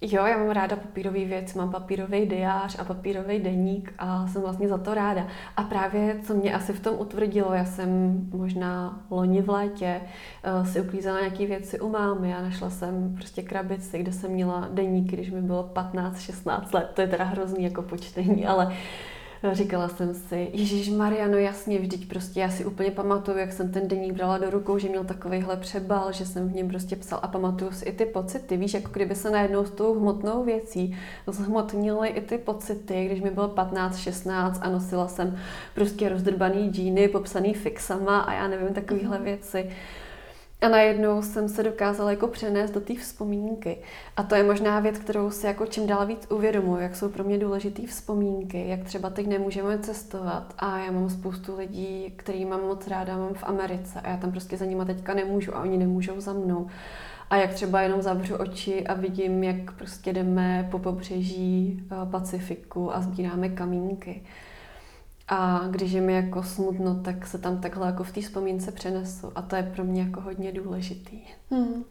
jo, 0.00 0.26
já 0.26 0.38
mám 0.38 0.50
ráda 0.50 0.76
papírové 0.76 1.24
věci, 1.24 1.58
mám 1.58 1.70
papírový 1.70 2.26
diář 2.26 2.78
a 2.78 2.84
papírový 2.84 3.38
deník 3.38 3.92
a 3.98 4.26
jsem 4.26 4.42
vlastně 4.42 4.68
za 4.68 4.78
to 4.78 4.94
ráda. 4.94 5.26
A 5.56 5.62
právě 5.62 6.20
co 6.26 6.34
mě 6.34 6.54
asi 6.54 6.72
v 6.72 6.80
tom 6.80 6.94
utvrdilo, 6.98 7.54
já 7.54 7.64
jsem 7.64 8.20
možná 8.32 9.00
loni 9.10 9.42
v 9.42 9.50
létě 9.50 10.00
uh, 10.60 10.66
si 10.66 10.80
uklízela 10.80 11.20
nějaké 11.20 11.46
věci 11.46 11.80
u 11.80 11.88
mámy 11.88 12.34
a 12.34 12.42
našla 12.42 12.70
jsem 12.70 13.14
prostě 13.14 13.42
krabici, 13.42 13.98
kde 13.98 14.12
jsem 14.12 14.30
měla 14.30 14.68
deníky, 14.72 15.16
když 15.16 15.30
mi 15.30 15.42
bylo 15.42 15.70
15-16 15.74 16.74
let. 16.74 16.90
To 16.94 17.00
je 17.00 17.08
teda 17.08 17.24
hrozný 17.24 17.64
jako 17.64 17.82
počtení, 17.82 18.46
ale 18.46 18.76
Říkala 19.52 19.88
jsem 19.88 20.14
si, 20.14 20.50
Ježíš 20.52 20.88
Mariano, 20.88 21.36
jasně, 21.36 21.78
vždyť 21.78 22.08
prostě 22.08 22.40
já 22.40 22.50
si 22.50 22.64
úplně 22.64 22.90
pamatuju, 22.90 23.38
jak 23.38 23.52
jsem 23.52 23.72
ten 23.72 23.88
deník 23.88 24.12
brala 24.12 24.38
do 24.38 24.50
rukou, 24.50 24.78
že 24.78 24.88
měl 24.88 25.04
takovýhle 25.04 25.56
přebal, 25.56 26.12
že 26.12 26.26
jsem 26.26 26.48
v 26.48 26.54
něm 26.54 26.68
prostě 26.68 26.96
psal 26.96 27.20
a 27.22 27.28
pamatuju 27.28 27.72
si 27.72 27.84
i 27.84 27.92
ty 27.92 28.06
pocity, 28.06 28.56
víš, 28.56 28.74
jako 28.74 28.88
kdyby 28.92 29.14
se 29.14 29.30
najednou 29.30 29.64
s 29.64 29.70
tou 29.70 30.00
hmotnou 30.00 30.44
věcí 30.44 30.96
zhmotnily 31.26 32.08
i 32.08 32.20
ty 32.20 32.38
pocity, 32.38 33.06
když 33.06 33.20
mi 33.20 33.30
bylo 33.30 33.48
15, 33.48 33.96
16 33.96 34.60
a 34.62 34.70
nosila 34.70 35.08
jsem 35.08 35.38
prostě 35.74 36.08
rozdrbaný 36.08 36.70
džíny, 36.70 37.08
popsaný 37.08 37.54
fixama 37.54 38.20
a 38.20 38.32
já 38.32 38.48
nevím, 38.48 38.74
takovéhle 38.74 39.18
věci. 39.18 39.70
A 40.60 40.68
najednou 40.68 41.22
jsem 41.22 41.48
se 41.48 41.62
dokázala 41.62 42.10
jako 42.10 42.28
přenést 42.28 42.70
do 42.70 42.80
té 42.80 42.94
vzpomínky. 42.94 43.78
A 44.16 44.22
to 44.22 44.34
je 44.34 44.42
možná 44.42 44.80
věc, 44.80 44.98
kterou 44.98 45.30
si 45.30 45.46
jako 45.46 45.66
čím 45.66 45.86
dál 45.86 46.06
víc 46.06 46.26
uvědomuji, 46.30 46.82
jak 46.82 46.96
jsou 46.96 47.08
pro 47.08 47.24
mě 47.24 47.38
důležité 47.38 47.86
vzpomínky, 47.86 48.68
jak 48.68 48.84
třeba 48.84 49.10
teď 49.10 49.26
nemůžeme 49.26 49.78
cestovat 49.78 50.54
a 50.58 50.78
já 50.78 50.92
mám 50.92 51.10
spoustu 51.10 51.56
lidí, 51.56 52.12
který 52.16 52.44
mám 52.44 52.60
moc 52.60 52.86
ráda, 52.86 53.16
mám 53.16 53.34
v 53.34 53.44
Americe 53.44 54.00
a 54.00 54.10
já 54.10 54.16
tam 54.16 54.30
prostě 54.30 54.56
za 54.56 54.64
nima 54.64 54.84
teďka 54.84 55.14
nemůžu 55.14 55.56
a 55.56 55.62
oni 55.62 55.78
nemůžou 55.78 56.20
za 56.20 56.32
mnou. 56.32 56.66
A 57.30 57.36
jak 57.36 57.54
třeba 57.54 57.80
jenom 57.80 58.02
zavřu 58.02 58.36
oči 58.36 58.86
a 58.86 58.94
vidím, 58.94 59.44
jak 59.44 59.72
prostě 59.72 60.12
jdeme 60.12 60.68
po 60.70 60.78
pobřeží 60.78 61.82
eh, 61.90 62.10
Pacifiku 62.10 62.94
a 62.94 63.00
sbíráme 63.00 63.48
kamínky. 63.48 64.22
A 65.28 65.66
když 65.70 65.92
je 65.92 66.00
mi 66.00 66.14
jako 66.14 66.42
smutno, 66.42 66.94
tak 66.94 67.26
se 67.26 67.38
tam 67.38 67.60
takhle 67.60 67.86
jako 67.86 68.04
v 68.04 68.12
té 68.12 68.20
vzpomínce 68.20 68.72
přenesu. 68.72 69.32
A 69.34 69.42
to 69.42 69.56
je 69.56 69.62
pro 69.62 69.84
mě 69.84 70.02
jako 70.02 70.20
hodně 70.20 70.52
důležitý. 70.52 71.20
Hmm. 71.50 71.84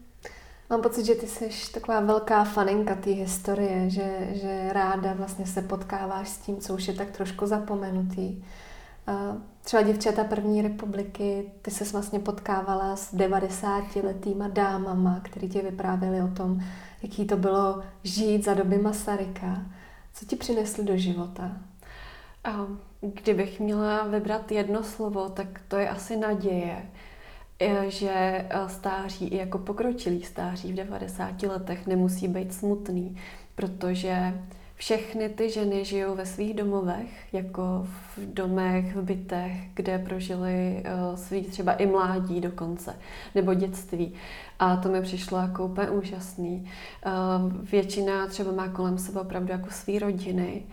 Mám 0.69 0.81
pocit, 0.81 1.05
že 1.05 1.15
ty 1.15 1.27
jsi 1.27 1.49
taková 1.73 1.99
velká 1.99 2.43
faninka 2.43 2.95
té 2.95 3.09
historie, 3.09 3.89
že, 3.89 4.29
že 4.33 4.69
ráda 4.73 5.13
vlastně 5.13 5.45
se 5.45 5.61
potkáváš 5.61 6.29
s 6.29 6.37
tím, 6.37 6.57
co 6.57 6.73
už 6.73 6.87
je 6.87 6.93
tak 6.93 7.11
trošku 7.11 7.45
zapomenutý. 7.47 8.43
Třeba 9.63 9.81
děvčata 9.81 10.23
první 10.23 10.61
republiky, 10.61 11.51
ty 11.61 11.71
se 11.71 11.85
vlastně 11.85 12.19
potkávala 12.19 12.95
s 12.95 13.13
90-letýma 13.13 14.47
dámama, 14.47 15.19
který 15.23 15.49
ti 15.49 15.61
vyprávěli 15.61 16.21
o 16.21 16.27
tom, 16.27 16.59
jaký 17.03 17.25
to 17.25 17.37
bylo 17.37 17.83
žít 18.03 18.45
za 18.45 18.53
doby 18.53 18.77
Masaryka. 18.77 19.61
Co 20.13 20.25
ti 20.25 20.35
přinesli 20.35 20.83
do 20.83 20.97
života? 20.97 21.51
A 22.47 22.67
kdybych 23.01 23.59
měla 23.59 24.07
vybrat 24.07 24.51
jedno 24.51 24.83
slovo, 24.83 25.29
tak 25.29 25.61
to 25.67 25.77
je 25.77 25.89
asi 25.89 26.17
naděje, 26.17 26.85
Je, 27.59 27.91
že 27.91 28.11
eh, 28.13 28.69
stáří, 28.69 29.27
i 29.27 29.37
jako 29.37 29.57
pokročilý 29.57 30.23
stáří 30.23 30.73
v 30.73 30.75
90 30.75 31.43
letech 31.43 31.87
nemusí 31.87 32.27
být 32.27 32.53
smutný, 32.53 33.17
protože 33.55 34.33
všechny 34.77 35.29
ty 35.29 35.49
ženy 35.49 35.85
žijou 35.85 36.15
ve 36.15 36.25
svých 36.25 36.53
domovech, 36.53 37.33
jako 37.33 37.87
v 38.15 38.33
domech, 38.33 38.95
v 38.95 39.01
bytech, 39.01 39.51
kde 39.73 39.97
prožili 39.99 40.83
uh, 40.85 41.15
svý 41.15 41.43
třeba 41.43 41.73
i 41.73 41.85
mládí 41.85 42.41
dokonce, 42.41 42.95
nebo 43.35 43.53
dětství. 43.53 44.13
A 44.59 44.75
to 44.75 44.89
mi 44.89 45.01
přišlo 45.01 45.37
jako 45.37 45.65
úplně 45.65 45.89
úžasný. 45.89 46.71
Uh, 47.05 47.53
většina 47.71 48.27
třeba 48.27 48.51
má 48.51 48.67
kolem 48.67 48.97
sebe 48.97 49.19
opravdu 49.19 49.51
jako 49.51 49.69
svý 49.71 49.99
rodiny, 49.99 50.63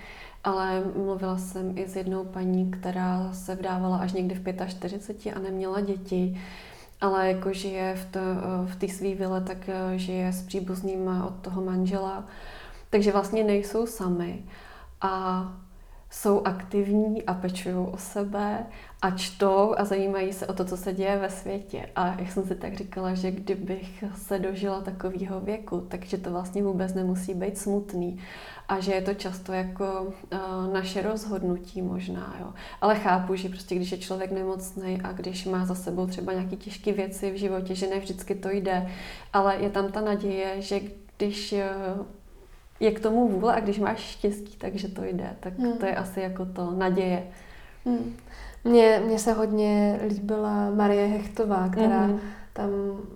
ale 0.44 0.82
mluvila 0.96 1.38
jsem 1.38 1.78
i 1.78 1.88
s 1.88 1.96
jednou 1.96 2.24
paní, 2.24 2.70
která 2.70 3.32
se 3.32 3.54
vdávala 3.54 3.96
až 3.96 4.12
někdy 4.12 4.34
v 4.34 4.66
45 4.66 5.32
a 5.32 5.38
neměla 5.38 5.80
děti, 5.80 6.40
ale 7.00 7.28
jako 7.28 7.52
žije 7.52 7.94
v, 7.96 8.04
to, 8.12 8.20
v 8.66 8.76
té 8.76 8.88
svý 8.88 9.14
vile, 9.14 9.40
tak 9.40 9.68
eh, 9.68 9.98
žije 9.98 10.32
s 10.32 10.42
příbuznýma 10.42 11.26
od 11.26 11.34
toho 11.34 11.64
manžela. 11.64 12.24
Takže 12.90 13.12
vlastně 13.12 13.44
nejsou 13.44 13.86
sami 13.86 14.42
a 15.00 15.63
jsou 16.14 16.42
aktivní 16.44 17.22
a 17.22 17.34
pečují 17.34 17.74
o 17.74 17.96
sebe 17.96 18.66
a 19.02 19.10
čtou 19.10 19.74
a 19.78 19.84
zajímají 19.84 20.32
se 20.32 20.46
o 20.46 20.52
to, 20.52 20.64
co 20.64 20.76
se 20.76 20.92
děje 20.92 21.18
ve 21.18 21.30
světě. 21.30 21.88
A 21.96 22.06
jak 22.06 22.32
jsem 22.32 22.46
si 22.46 22.54
tak 22.54 22.76
říkala, 22.76 23.14
že 23.14 23.30
kdybych 23.30 24.04
se 24.16 24.38
dožila 24.38 24.80
takového 24.80 25.40
věku, 25.40 25.86
takže 25.88 26.18
to 26.18 26.30
vlastně 26.30 26.62
vůbec 26.62 26.94
nemusí 26.94 27.34
být 27.34 27.58
smutný 27.58 28.22
a 28.68 28.80
že 28.80 28.92
je 28.92 29.02
to 29.02 29.14
často 29.14 29.52
jako 29.52 30.02
uh, 30.02 30.72
naše 30.72 31.02
rozhodnutí 31.02 31.82
možná, 31.82 32.36
jo. 32.40 32.52
Ale 32.80 32.94
chápu, 32.94 33.36
že 33.36 33.48
prostě 33.48 33.74
když 33.74 33.92
je 33.92 33.98
člověk 33.98 34.30
nemocný 34.30 35.00
a 35.04 35.12
když 35.12 35.44
má 35.44 35.66
za 35.66 35.74
sebou 35.74 36.06
třeba 36.06 36.32
nějaké 36.32 36.56
těžké 36.56 36.92
věci 36.92 37.30
v 37.30 37.38
životě, 37.38 37.74
že 37.74 37.86
ne 37.86 37.98
vždycky 37.98 38.34
to 38.34 38.50
jde, 38.50 38.90
ale 39.32 39.56
je 39.56 39.70
tam 39.70 39.92
ta 39.92 40.00
naděje, 40.00 40.62
že 40.62 40.80
když 41.16 41.52
uh, 41.52 42.06
je 42.80 42.90
k 42.90 43.00
tomu 43.00 43.28
vůle 43.28 43.54
a 43.54 43.60
když 43.60 43.78
máš 43.78 43.98
štěstí, 43.98 44.56
takže 44.58 44.88
to 44.88 45.04
jde. 45.04 45.36
Tak 45.40 45.58
hmm. 45.58 45.78
to 45.78 45.86
je 45.86 45.96
asi 45.96 46.20
jako 46.20 46.46
to 46.46 46.70
naděje. 46.70 47.26
Hmm. 47.84 48.16
Mně, 48.64 49.02
mně 49.06 49.18
se 49.18 49.32
hodně 49.32 50.00
líbila 50.08 50.70
Marie 50.70 51.06
Hechtová, 51.06 51.68
která 51.68 52.08
mm-hmm. 52.08 52.18
tam 52.52 52.70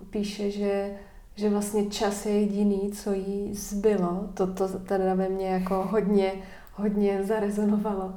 píše, 0.09 0.51
že, 0.51 0.91
že 1.35 1.49
vlastně 1.49 1.85
čas 1.85 2.25
je 2.25 2.39
jediný, 2.39 2.91
co 2.91 3.13
jí 3.13 3.53
zbylo. 3.53 4.29
To, 4.33 4.47
to 4.47 4.67
teda 4.67 5.13
ve 5.13 5.29
mně 5.29 5.47
jako 5.47 5.87
hodně, 5.91 6.33
hodně 6.73 7.23
zarezonovalo. 7.23 8.13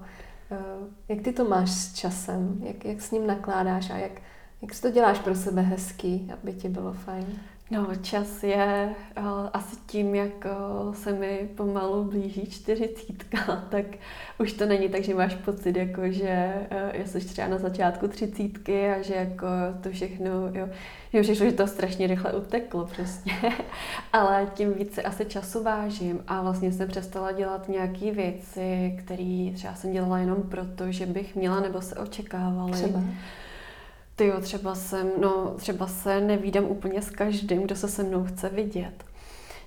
Jak 1.09 1.21
ty 1.21 1.33
to 1.33 1.45
máš 1.45 1.71
s 1.71 1.95
časem? 1.95 2.61
Jak, 2.63 2.85
jak 2.85 3.01
s 3.01 3.11
ním 3.11 3.27
nakládáš 3.27 3.91
a 3.91 3.97
jak, 3.97 4.13
jak 4.63 4.75
si 4.75 4.83
to 4.83 4.91
děláš 4.91 5.19
pro 5.19 5.35
sebe 5.35 5.63
hezký, 5.63 6.31
aby 6.33 6.53
ti 6.53 6.69
bylo 6.69 6.93
fajn? 6.93 7.27
No, 7.73 7.87
čas 8.03 8.43
je 8.43 8.95
uh, 9.19 9.25
asi 9.53 9.77
tím, 9.87 10.15
jak 10.15 10.45
uh, 10.45 10.95
se 10.95 11.13
mi 11.13 11.49
pomalu 11.57 12.05
blíží 12.05 12.47
čtyřicítka, 12.47 13.65
tak 13.71 13.85
už 14.39 14.53
to 14.53 14.67
není 14.67 14.89
tak, 14.89 15.05
že 15.05 15.15
máš 15.15 15.35
pocit, 15.35 15.77
jako, 15.77 16.03
že 16.11 16.55
uh, 16.99 17.07
jsi 17.07 17.21
třeba 17.21 17.49
na 17.49 17.59
začátku 17.59 18.09
třicítky 18.09 18.89
a 18.89 19.03
že 19.03 19.15
jako 19.15 19.47
to 19.81 19.91
všechno, 19.91 20.31
jo, 20.53 20.69
že 21.13 21.23
přišlo, 21.23 21.47
že 21.47 21.53
to 21.53 21.67
strašně 21.67 22.07
rychle 22.07 22.33
uteklo 22.33 22.89
prostě. 22.97 23.31
Ale 24.13 24.47
tím 24.55 24.75
více 24.75 25.03
asi 25.03 25.25
času 25.25 25.63
vážím 25.63 26.21
a 26.27 26.43
vlastně 26.43 26.73
jsem 26.73 26.89
přestala 26.89 27.33
dělat 27.33 27.69
nějaké 27.69 28.11
věci, 28.11 28.99
které 29.05 29.51
třeba 29.55 29.75
jsem 29.75 29.93
dělala 29.93 30.19
jenom 30.19 30.43
proto, 30.43 30.93
že 30.93 31.07
bych 31.07 31.37
měla 31.37 31.61
nebo 31.61 31.83
se 31.83 31.95
očekávaly. 31.95 32.73
Třeba? 32.73 33.01
Ty 34.23 34.29
jo, 34.29 34.41
třeba 34.41 34.75
jsem, 34.75 35.11
no, 35.21 35.55
třeba 35.57 35.87
se 35.87 36.21
nevídám 36.21 36.65
úplně 36.65 37.03
s 37.03 37.11
každým, 37.11 37.63
kdo 37.63 37.77
se 37.77 37.89
se 37.89 38.03
mnou 38.03 38.25
chce 38.25 38.49
vidět. 38.49 39.05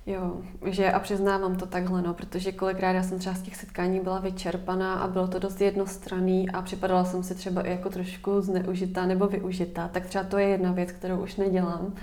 Jo, 0.06 0.41
že 0.66 0.91
a 0.91 0.99
přiznávám 0.99 1.56
to 1.56 1.66
takhle, 1.66 2.01
no, 2.01 2.14
protože 2.14 2.51
kolikrát 2.51 2.91
já 2.91 3.03
jsem 3.03 3.20
třeba 3.20 3.36
z 3.36 3.41
těch 3.41 3.56
setkání 3.56 3.99
byla 3.99 4.20
vyčerpaná 4.20 4.93
a 4.93 5.08
bylo 5.08 5.28
to 5.28 5.39
dost 5.39 5.62
jednostranný 5.62 6.49
a 6.49 6.62
připadala 6.62 7.06
jsem 7.06 7.24
si 7.24 7.36
třeba 7.36 7.62
i 7.62 7.72
jako 7.72 7.89
trošku 7.89 8.41
zneužitá 8.41 9.06
nebo 9.06 9.28
využitá, 9.28 9.88
tak 9.88 10.06
třeba 10.06 10.24
to 10.24 10.38
je 10.38 10.47
jedna 10.47 10.72
věc, 10.72 10.91
kterou 10.91 11.24
už 11.24 11.36
nedělám, 11.36 11.93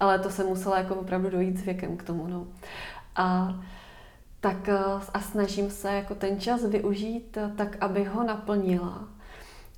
ale 0.00 0.18
to 0.18 0.30
jsem 0.30 0.46
musela 0.46 0.78
jako 0.78 0.94
opravdu 0.94 1.30
dojít 1.30 1.58
s 1.58 1.62
věkem 1.62 1.96
k 1.96 2.02
tomu, 2.02 2.26
no. 2.26 2.46
A 3.16 3.54
tak 4.40 4.68
eh, 4.68 4.78
a 5.14 5.20
snažím 5.20 5.70
se 5.70 5.92
jako 5.92 6.14
ten 6.14 6.40
čas 6.40 6.64
využít 6.64 7.36
eh, 7.36 7.52
tak, 7.56 7.76
aby 7.80 8.04
ho 8.04 8.24
naplnila. 8.24 9.08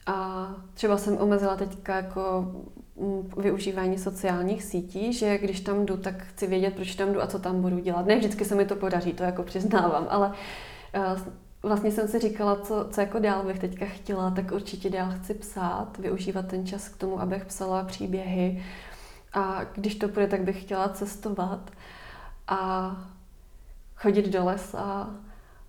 A 0.07 0.49
třeba 0.75 0.97
jsem 0.97 1.17
omezila 1.17 1.57
teďka 1.57 1.97
jako 1.97 2.53
mm, 2.97 3.31
využívání 3.37 3.99
sociálních 3.99 4.63
sítí, 4.63 5.13
že 5.13 5.39
když 5.39 5.61
tam 5.61 5.87
jdu, 5.87 5.97
tak 5.97 6.23
chci 6.23 6.47
vědět, 6.47 6.75
proč 6.75 6.95
tam 6.95 7.13
jdu 7.13 7.23
a 7.23 7.27
co 7.27 7.39
tam 7.39 7.63
budu 7.63 7.79
dělat. 7.79 8.07
Ne 8.07 8.17
vždycky 8.17 8.45
se 8.45 8.55
mi 8.55 8.65
to 8.65 8.77
podaří, 8.77 9.13
to 9.13 9.23
jako 9.23 9.43
přiznávám, 9.43 10.07
ale 10.11 10.33
vlastně 11.63 11.93
jsem 11.93 12.09
si 12.09 12.19
říkala, 12.19 12.57
co, 12.57 12.89
co 12.91 13.01
jako 13.01 13.19
dál 13.19 13.43
bych 13.43 13.59
teďka 13.59 13.87
chtěla, 13.87 14.31
tak 14.31 14.53
určitě 14.53 14.91
dál 14.91 15.15
chci 15.21 15.35
psát, 15.35 15.99
využívat 15.99 16.47
ten 16.47 16.67
čas 16.67 16.89
k 16.89 16.97
tomu, 16.97 17.21
abych 17.21 17.45
psala 17.45 17.85
příběhy. 17.85 18.65
A 19.33 19.65
když 19.65 19.95
to 19.95 20.09
půjde, 20.09 20.27
tak 20.27 20.43
bych 20.43 20.63
chtěla 20.63 20.89
cestovat 20.89 21.71
a 22.49 22.97
chodit 23.97 24.29
do 24.29 24.45
lesa 24.45 25.11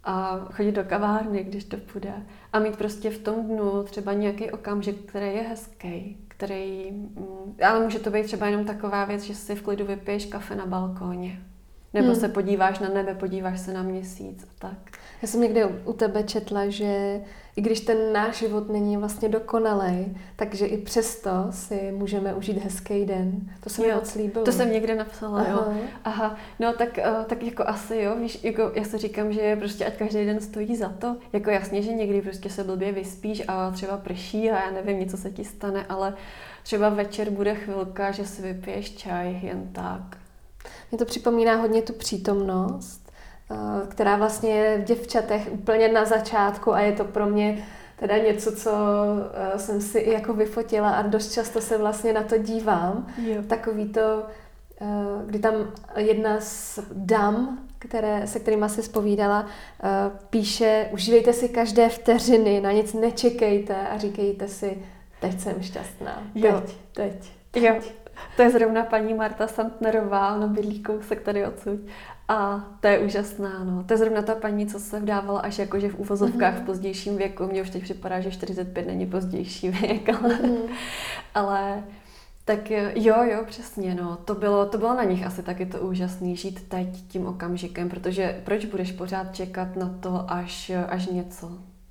a 0.04 0.40
chodit 0.52 0.72
do 0.72 0.84
kavárny, 0.84 1.44
když 1.44 1.64
to 1.64 1.78
půjde. 1.78 2.14
A 2.54 2.60
mít 2.60 2.78
prostě 2.78 3.10
v 3.10 3.18
tom 3.18 3.48
dnu 3.48 3.84
třeba 3.84 4.14
nějaký 4.14 4.52
okamžik, 4.52 5.06
který 5.06 5.26
je 5.26 5.42
hezký, 5.42 6.18
který, 6.28 6.92
mm, 6.92 7.58
ale 7.68 7.80
může 7.84 8.00
to 8.00 8.12
být 8.12 8.24
třeba 8.24 8.46
jenom 8.48 8.66
taková 8.66 9.06
věc, 9.06 9.22
že 9.22 9.36
si 9.36 9.56
v 9.56 9.62
klidu 9.62 9.86
vypiješ 9.86 10.26
kafe 10.26 10.56
na 10.56 10.66
balkóně. 10.66 11.40
Nebo 11.94 12.08
hmm. 12.08 12.16
se 12.16 12.30
podíváš 12.30 12.80
na 12.80 12.90
nebe, 12.90 13.16
podíváš 13.16 13.60
se 13.60 13.74
na 13.74 13.84
měsíc 13.84 14.44
a 14.44 14.68
tak. 14.68 14.98
Já 15.24 15.28
jsem 15.28 15.42
někde 15.42 15.66
u 15.66 15.94
tebe 15.94 16.24
četla, 16.24 16.68
že 16.68 17.22
i 17.56 17.62
když 17.62 17.80
ten 17.80 18.14
náš 18.14 18.38
život 18.38 18.70
není 18.70 18.98
vlastně 18.98 19.30
dokonalý, 19.30 20.18
takže 20.36 20.66
i 20.66 20.78
přesto 20.78 21.30
si 21.50 21.92
můžeme 21.92 22.34
užít 22.34 22.64
hezký 22.64 23.06
den. 23.06 23.52
To 23.60 23.70
se 23.70 23.82
mi 23.82 23.94
moc 23.94 24.16
líbilo. 24.16 24.46
To 24.46 24.52
jsem 24.52 24.72
někde 24.72 24.96
napsala, 24.96 25.42
Aha. 25.42 25.50
jo. 25.52 25.74
Aha, 26.04 26.38
no 26.60 26.74
tak, 26.74 27.00
uh, 27.08 27.26
tak 27.26 27.44
jako 27.44 27.64
asi 27.68 27.98
jo, 27.98 28.16
víš, 28.16 28.44
jako 28.44 28.72
já 28.76 28.84
si 28.84 28.98
říkám, 28.98 29.34
že 29.34 29.56
prostě 29.56 29.86
ať 29.86 29.98
každý 29.98 30.26
den 30.26 30.42
stojí 30.42 30.76
za 30.76 30.90
to. 30.90 31.16
Jako 31.34 31.50
jasně, 31.50 31.82
že 31.82 31.94
někdy 31.94 32.22
prostě 32.22 32.50
se 32.50 32.64
blbě 32.64 32.92
vyspíš 32.92 33.44
a 33.48 33.72
třeba 33.72 33.98
prší 33.98 34.52
a 34.52 34.66
já 34.66 34.72
nevím, 34.72 35.00
něco 35.00 35.18
se 35.18 35.32
ti 35.32 35.46
stane, 35.46 35.86
ale 35.90 36.14
třeba 36.64 36.90
večer 36.90 37.30
bude 37.30 37.56
chvilka, 37.56 38.12
že 38.12 38.26
si 38.26 38.42
vypiješ 38.42 38.96
čaj 38.96 39.40
jen 39.44 39.70
tak. 39.74 40.18
Mě 40.92 40.98
to 40.98 41.06
připomíná 41.06 41.56
hodně 41.56 41.82
tu 41.82 41.94
přítomnost 41.94 43.03
Eh, 43.03 43.03
která 43.90 44.16
vlastně 44.16 44.50
je 44.50 44.78
v 44.78 44.84
děvčatech 44.84 45.50
úplně 45.52 45.88
na 45.88 46.06
začátku 46.06 46.74
a 46.74 46.80
je 46.80 46.92
to 46.92 47.06
pro 47.06 47.26
mě 47.26 47.66
teda 48.00 48.18
něco, 48.18 48.56
co 48.56 48.72
eh, 49.34 49.60
jsem 49.60 49.82
si 49.82 50.10
jako 50.10 50.34
vyfotila 50.34 50.90
a 50.90 51.02
dost 51.02 51.34
často 51.34 51.62
se 51.62 51.78
vlastně 51.78 52.14
na 52.14 52.24
to 52.24 52.38
dívám. 52.38 53.08
Jo. 53.18 53.42
Takový 53.48 53.90
to, 53.90 54.24
eh, 54.82 54.86
kdy 55.26 55.40
tam 55.40 55.54
jedna 55.98 56.40
z 56.40 56.80
dam, 56.94 57.60
které, 57.80 58.28
se 58.28 58.40
kterými 58.40 58.70
se 58.70 58.84
spovídala, 58.84 59.46
píše, 60.30 60.90
užívejte 60.92 61.34
si 61.34 61.50
každé 61.50 61.90
vteřiny, 61.90 62.62
na 62.62 62.72
nic 62.72 62.94
nečekejte 62.94 63.76
a 63.88 63.98
říkejte 63.98 64.48
si, 64.48 64.78
teď 65.22 65.40
jsem 65.40 65.64
šťastná. 65.64 66.24
Teď, 66.34 66.44
jo. 66.44 66.64
teď. 66.94 67.32
teď. 67.52 67.64
Jo. 67.64 67.76
To 68.36 68.42
je 68.42 68.50
zrovna 68.50 68.84
paní 68.84 69.14
Marta 69.14 69.48
Santnerová, 69.48 70.36
ona 70.36 70.48
bydlí 70.48 70.84
kousek 70.84 71.22
tady 71.22 71.46
odsud. 71.46 71.80
A 72.28 72.68
to 72.80 72.88
je 72.88 73.00
úžasná, 73.00 73.64
no. 73.64 73.84
To 73.84 73.94
je 73.94 73.98
zrovna 73.98 74.22
ta 74.22 74.36
paní, 74.36 74.68
co 74.68 74.80
se 74.80 75.00
vdávala 75.00 75.40
až 75.40 75.60
jakože 75.60 75.90
v 75.90 76.00
úvozovkách 76.00 76.56
mm-hmm. 76.56 76.64
v 76.64 76.66
pozdějším 76.66 77.18
věku. 77.18 77.48
Mně 77.48 77.62
už 77.62 77.70
teď 77.70 77.84
připadá, 77.84 78.20
že 78.20 78.32
45 78.32 78.88
není 78.88 79.06
pozdější 79.06 79.70
věk, 79.70 80.10
ale, 80.10 80.30
mm-hmm. 80.30 80.70
ale 81.36 81.84
tak 82.46 82.72
jo, 82.96 83.24
jo, 83.24 83.44
přesně, 83.46 83.96
no. 83.96 84.18
To 84.26 84.36
bylo, 84.36 84.66
to 84.66 84.78
bylo 84.78 84.94
na 84.94 85.04
nich 85.04 85.26
asi 85.26 85.44
taky 85.44 85.66
to 85.66 85.80
úžasný, 85.80 86.36
žít 86.36 86.70
teď 86.70 86.88
tím 87.08 87.26
okamžikem, 87.26 87.90
protože 87.90 88.42
proč 88.44 88.66
budeš 88.66 88.92
pořád 88.92 89.36
čekat 89.36 89.76
na 89.76 89.98
to, 90.00 90.26
až, 90.28 90.72
až 90.88 91.08
něco? 91.08 91.48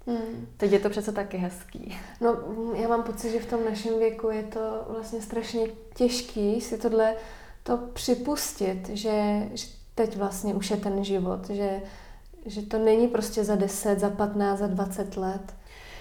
Hmm. 0.06 0.46
Teď 0.56 0.72
je 0.72 0.78
to 0.78 0.90
přece 0.90 1.12
taky 1.12 1.36
hezký. 1.36 1.98
No, 2.20 2.36
já 2.74 2.88
mám 2.88 3.02
pocit, 3.02 3.32
že 3.32 3.40
v 3.40 3.50
tom 3.50 3.64
našem 3.64 3.98
věku 3.98 4.30
je 4.30 4.42
to 4.42 4.86
vlastně 4.88 5.22
strašně 5.22 5.66
těžký 5.94 6.60
si 6.60 6.78
tohle 6.78 7.14
to 7.62 7.76
připustit, 7.76 8.88
že, 8.88 9.48
že 9.54 9.81
teď 9.95 10.16
vlastně 10.16 10.55
už 10.55 10.70
je 10.70 10.76
ten 10.76 11.05
život, 11.05 11.51
že, 11.51 11.82
že 12.47 12.62
to 12.62 12.78
není 12.78 13.09
prostě 13.09 13.45
za 13.45 13.57
10, 13.57 14.01
za 14.01 14.11
15, 14.11 14.59
za 14.59 14.66
20 14.66 15.16
let. 15.16 15.55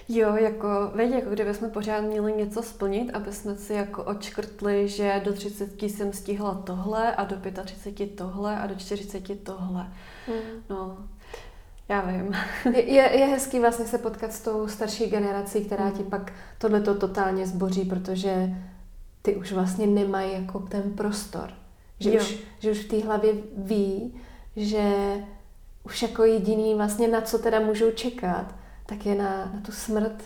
Jo, 0.08 0.36
jako, 0.36 0.68
veď, 0.94 1.10
jako 1.10 1.30
kdyby 1.30 1.54
jsme 1.54 1.68
pořád 1.68 2.00
měli 2.00 2.32
něco 2.32 2.62
splnit, 2.62 3.10
aby 3.14 3.32
jsme 3.32 3.56
si 3.56 3.74
jako 3.74 4.04
odškrtli, 4.04 4.88
že 4.88 5.22
do 5.24 5.32
30 5.32 5.82
jsem 5.82 6.12
stihla 6.12 6.54
tohle 6.54 7.14
a 7.14 7.24
do 7.24 7.36
35 7.64 8.16
tohle 8.16 8.58
a 8.58 8.66
do 8.66 8.74
40 8.74 9.44
tohle. 9.44 9.86
Hmm. 10.26 10.62
No, 10.70 10.98
já 11.88 12.00
vím. 12.00 12.34
Je, 12.76 12.82
je, 12.92 13.18
je 13.18 13.26
hezký 13.26 13.58
vlastně 13.58 13.84
se 13.84 13.98
potkat 13.98 14.32
s 14.32 14.40
tou 14.40 14.68
starší 14.68 15.06
generací, 15.06 15.64
která 15.64 15.84
hmm. 15.84 15.92
ti 15.96 16.02
pak 16.02 16.32
tohleto 16.58 16.94
totálně 16.94 17.46
zboří, 17.46 17.84
protože 17.84 18.54
ty 19.22 19.36
už 19.36 19.52
vlastně 19.52 19.86
nemají 19.86 20.32
jako 20.32 20.58
ten 20.58 20.82
prostor. 20.82 21.61
Že, 22.00 22.10
už, 22.10 22.36
že 22.58 22.70
už 22.70 22.78
v 22.78 22.88
té 22.88 23.06
hlavě 23.06 23.32
ví, 23.56 24.14
že 24.56 24.92
už 25.84 26.02
jako 26.02 26.24
jediný 26.24 26.74
vlastně 26.74 27.08
na 27.08 27.20
co 27.20 27.38
teda 27.38 27.60
můžou 27.60 27.90
čekat, 27.90 28.54
tak 28.86 29.06
je 29.06 29.14
na, 29.14 29.50
na 29.54 29.60
tu 29.66 29.72
smrt. 29.72 30.24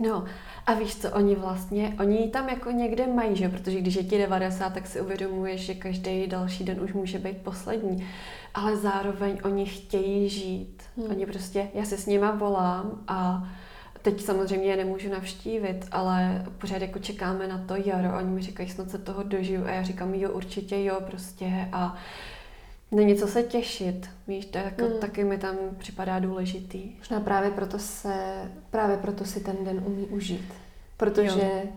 No 0.00 0.24
a 0.66 0.74
víš 0.74 0.96
co, 0.96 1.10
oni 1.10 1.34
vlastně, 1.34 1.96
oni 2.00 2.16
ji 2.16 2.30
tam 2.30 2.48
jako 2.48 2.70
někde 2.70 3.06
mají, 3.06 3.36
že? 3.36 3.48
protože 3.48 3.80
když 3.80 3.94
je 3.94 4.04
ti 4.04 4.18
90, 4.18 4.74
tak 4.74 4.86
si 4.86 5.00
uvědomuješ, 5.00 5.60
že 5.60 5.74
každý 5.74 6.26
další 6.26 6.64
den 6.64 6.80
už 6.80 6.92
může 6.92 7.18
být 7.18 7.36
poslední. 7.36 8.08
Ale 8.54 8.76
zároveň 8.76 9.38
oni 9.44 9.66
chtějí 9.66 10.28
žít. 10.28 10.82
Hmm. 10.96 11.10
Oni 11.10 11.26
prostě, 11.26 11.68
já 11.74 11.84
se 11.84 11.96
s 11.96 12.06
nima 12.06 12.30
volám 12.30 13.04
a 13.08 13.48
Teď 14.02 14.20
samozřejmě 14.20 14.66
je 14.66 14.76
nemůžu 14.76 15.10
navštívit, 15.10 15.86
ale 15.92 16.44
pořád 16.58 16.82
jako 16.82 16.98
čekáme 16.98 17.48
na 17.48 17.64
to 17.68 17.74
jaro. 17.76 18.18
Oni 18.18 18.30
mi 18.30 18.42
říkají, 18.42 18.68
snad 18.68 18.90
se 18.90 18.98
toho 18.98 19.22
dožiju 19.22 19.64
a 19.66 19.70
já 19.70 19.82
říkám, 19.82 20.14
jo, 20.14 20.30
určitě 20.30 20.84
jo, 20.84 21.00
prostě 21.06 21.68
a 21.72 21.96
není 22.90 23.16
co 23.16 23.26
se 23.26 23.42
těšit, 23.42 24.10
víš, 24.28 24.46
to 24.46 24.58
jako, 24.58 24.84
hmm. 24.84 24.98
taky 24.98 25.24
mi 25.24 25.38
tam 25.38 25.56
připadá 25.78 26.18
důležitý. 26.18 26.92
Možná 26.98 27.20
právě 27.20 27.50
proto 27.50 27.78
se, 27.78 28.14
právě 28.70 28.96
proto 28.96 29.24
si 29.24 29.40
ten 29.40 29.56
den 29.64 29.82
umí 29.86 30.04
užít, 30.04 30.54
protože 30.96 31.50
jo. 31.64 31.70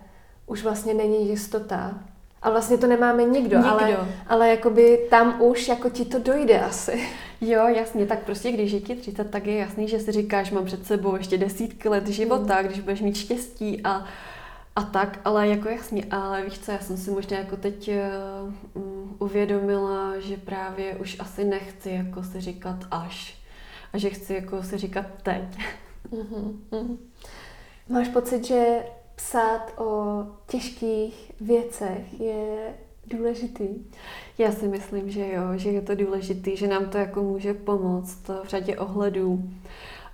už 0.48 0.64
vlastně 0.64 0.94
není 0.94 1.30
jistota, 1.30 2.00
a 2.42 2.50
vlastně 2.50 2.78
to 2.78 2.88
nemáme 2.88 3.24
nikdo, 3.24 3.58
nikdo. 3.58 3.72
ale, 3.72 3.98
ale 4.28 4.50
jakoby 4.50 5.08
tam 5.10 5.42
už 5.42 5.68
jako 5.68 5.90
ti 5.90 6.06
to 6.06 6.20
dojde 6.20 6.60
asi. 6.60 7.10
Jo, 7.42 7.68
jasně, 7.68 8.06
tak 8.06 8.24
prostě 8.24 8.52
když 8.52 8.72
je 8.72 8.82
ti 8.82 8.96
30, 8.96 9.32
tak 9.32 9.48
je 9.48 9.58
jasný, 9.58 9.88
že 9.88 10.00
si 10.00 10.12
říkáš, 10.12 10.52
mám 10.52 10.66
před 10.66 10.86
sebou 10.86 11.16
ještě 11.16 11.38
desítky 11.38 11.90
let 11.90 12.08
života, 12.08 12.62
mm. 12.62 12.68
když 12.68 12.80
budeš 12.80 13.02
mít 13.02 13.18
štěstí 13.18 13.82
a, 13.84 14.06
a 14.76 14.84
tak, 14.84 15.20
ale 15.26 15.48
jako 15.48 15.70
jasně, 15.70 16.06
ale 16.12 16.44
víš 16.44 16.60
co, 16.60 16.72
já 16.72 16.80
jsem 16.80 16.98
si 16.98 17.12
možná 17.12 17.38
jako 17.38 17.58
teď 17.58 17.92
uh, 18.76 18.84
uvědomila, 19.20 20.20
že 20.20 20.38
právě 20.38 20.96
už 20.96 21.20
asi 21.20 21.44
nechci 21.44 21.90
jako 21.90 22.24
si 22.24 22.42
říkat 22.42 22.78
až 22.92 23.38
a 23.94 23.98
že 23.98 24.10
chci 24.10 24.34
jako 24.34 24.64
si 24.64 24.78
říkat 24.78 25.06
teď. 25.24 25.44
Mm-hmm. 26.12 26.98
Máš 27.90 28.08
pocit, 28.08 28.46
že 28.46 28.84
psát 29.16 29.74
o 29.78 30.24
těžkých 30.48 31.32
věcech 31.42 32.20
je 32.20 32.74
důležitý? 33.08 33.68
Já 34.38 34.52
si 34.52 34.68
myslím, 34.68 35.12
že 35.12 35.32
jo, 35.32 35.44
že 35.56 35.70
je 35.70 35.82
to 35.82 35.96
důležitý, 35.96 36.58
že 36.58 36.68
nám 36.68 36.86
to 36.86 36.98
jako 36.98 37.24
může 37.24 37.54
pomoct 37.54 38.28
v 38.44 38.48
řadě 38.48 38.78
ohledů. 38.78 39.50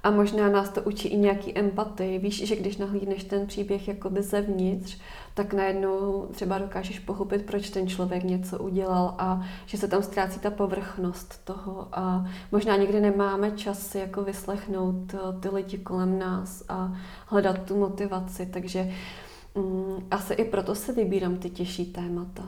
A 0.04 0.12
možná 0.12 0.50
nás 0.50 0.70
to 0.70 0.82
učí 0.82 1.08
i 1.08 1.18
nějaký 1.18 1.58
empatii. 1.58 2.20
Víš, 2.20 2.48
že 2.48 2.56
když 2.56 2.78
nahlídneš 2.78 3.24
ten 3.24 3.48
příběh 3.48 3.88
jakoby 3.88 4.24
zevnitř, 4.24 4.98
tak 5.34 5.54
najednou 5.54 6.28
třeba 6.32 6.58
dokážeš 6.58 7.00
pochopit, 7.00 7.46
proč 7.46 7.70
ten 7.70 7.88
člověk 7.88 8.24
něco 8.24 8.60
udělal 8.60 9.16
a 9.18 9.42
že 9.66 9.78
se 9.78 9.88
tam 9.88 10.04
ztrácí 10.04 10.40
ta 10.40 10.50
povrchnost 10.50 11.46
toho 11.46 11.88
a 11.92 12.26
možná 12.52 12.78
někdy 12.78 13.00
nemáme 13.00 13.52
čas 13.52 13.96
jako 13.96 14.24
vyslechnout 14.24 15.14
eh, 15.14 15.40
ty 15.40 15.50
lidi 15.50 15.78
kolem 15.78 16.20
nás 16.20 16.64
a 16.70 16.94
hledat 17.26 17.64
tu 17.64 17.78
motivaci, 17.78 18.46
takže 18.46 18.92
Mm, 19.56 20.08
asi 20.12 20.34
i 20.34 20.46
proto 20.46 20.76
se 20.76 20.94
vybírám 20.94 21.38
ty 21.38 21.50
těžší 21.50 21.86
témata. 21.86 22.44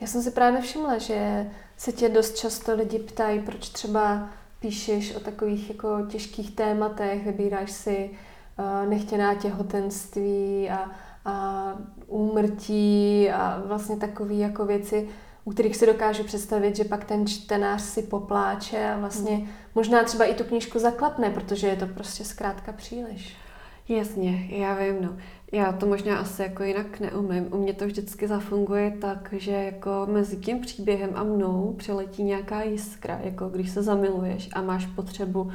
Já 0.00 0.06
jsem 0.06 0.22
si 0.22 0.30
právě 0.30 0.60
všimla, 0.60 0.98
že 0.98 1.50
se 1.76 1.92
tě 1.92 2.08
dost 2.08 2.36
často 2.36 2.74
lidi 2.74 2.98
ptají, 2.98 3.40
proč 3.40 3.68
třeba 3.68 4.28
píšeš 4.60 5.14
o 5.14 5.20
takových 5.20 5.68
jako 5.68 6.06
těžkých 6.08 6.56
tématech, 6.56 7.26
vybíráš 7.26 7.72
si 7.72 8.10
uh, 8.58 8.90
nechtěná 8.90 9.34
těhotenství 9.34 10.70
a, 10.70 10.90
a 11.24 11.74
úmrtí 12.06 13.30
a 13.30 13.62
vlastně 13.66 13.96
takové 13.96 14.34
jako 14.34 14.66
věci, 14.66 15.08
u 15.44 15.50
kterých 15.50 15.76
si 15.76 15.86
dokážu 15.86 16.24
představit, 16.24 16.76
že 16.76 16.84
pak 16.84 17.04
ten 17.04 17.26
čtenář 17.26 17.82
si 17.82 18.02
popláče 18.02 18.90
a 18.90 18.98
vlastně 18.98 19.36
hmm. 19.36 19.48
možná 19.74 20.04
třeba 20.04 20.24
i 20.24 20.34
tu 20.34 20.44
knížku 20.44 20.78
zaklapne, 20.78 21.30
protože 21.30 21.66
je 21.66 21.76
to 21.76 21.86
prostě 21.86 22.24
zkrátka 22.24 22.72
příliš. 22.72 23.36
Jasně, 23.88 24.46
já 24.50 24.74
vím, 24.74 25.02
no. 25.02 25.16
Já 25.52 25.72
to 25.72 25.86
možná 25.86 26.18
asi 26.18 26.42
jako 26.42 26.62
jinak 26.62 27.00
neumím. 27.00 27.48
U 27.50 27.58
mě 27.58 27.72
to 27.72 27.86
vždycky 27.86 28.28
zafunguje 28.28 28.90
tak, 29.00 29.34
že 29.36 29.52
jako 29.52 30.06
mezi 30.10 30.36
tím 30.36 30.60
příběhem 30.60 31.10
a 31.14 31.22
mnou 31.22 31.74
přeletí 31.78 32.22
nějaká 32.22 32.62
jiskra, 32.62 33.20
jako 33.22 33.48
když 33.48 33.70
se 33.70 33.82
zamiluješ 33.82 34.48
a 34.52 34.62
máš 34.62 34.86
potřebu 34.86 35.50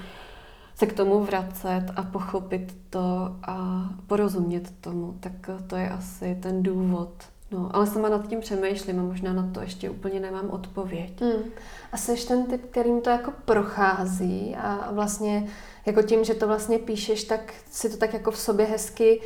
se 0.75 0.85
k 0.85 0.93
tomu 0.93 1.19
vracet 1.23 1.85
a 1.95 2.03
pochopit 2.03 2.77
to 2.89 3.35
a 3.43 3.89
porozumět 4.07 4.73
tomu, 4.81 5.17
tak 5.19 5.49
to 5.67 5.75
je 5.75 5.89
asi 5.89 6.37
ten 6.41 6.63
důvod. 6.63 7.09
No, 7.51 7.75
ale 7.75 7.87
sama 7.87 8.09
nad 8.09 8.27
tím 8.27 8.39
přemýšlím 8.39 8.99
a 8.99 9.03
možná 9.03 9.33
na 9.33 9.49
to 9.53 9.61
ještě 9.61 9.89
úplně 9.89 10.19
nemám 10.19 10.49
odpověď. 10.49 11.21
Hmm. 11.21 11.43
A 11.91 11.97
jsi 11.97 12.27
ten 12.27 12.45
typ, 12.45 12.65
kterým 12.71 13.01
to 13.01 13.09
jako 13.09 13.33
prochází 13.45 14.55
a 14.55 14.91
vlastně 14.91 15.47
jako 15.85 16.01
tím, 16.01 16.23
že 16.23 16.33
to 16.33 16.47
vlastně 16.47 16.79
píšeš, 16.79 17.23
tak 17.23 17.53
si 17.71 17.89
to 17.89 17.97
tak 17.97 18.13
jako 18.13 18.31
v 18.31 18.37
sobě 18.37 18.65
hezky 18.65 19.21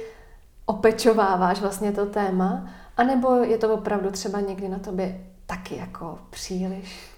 opečováváš 0.72 1.62
vlastně 1.62 1.92
to 1.92 2.06
téma, 2.06 2.70
anebo 2.98 3.36
je 3.36 3.58
to 3.58 3.74
opravdu 3.74 4.12
třeba 4.12 4.40
někdy 4.40 4.70
na 4.70 4.80
tobě 4.80 5.22
taky 5.46 5.76
jako 5.76 6.20
příliš? 6.30 7.12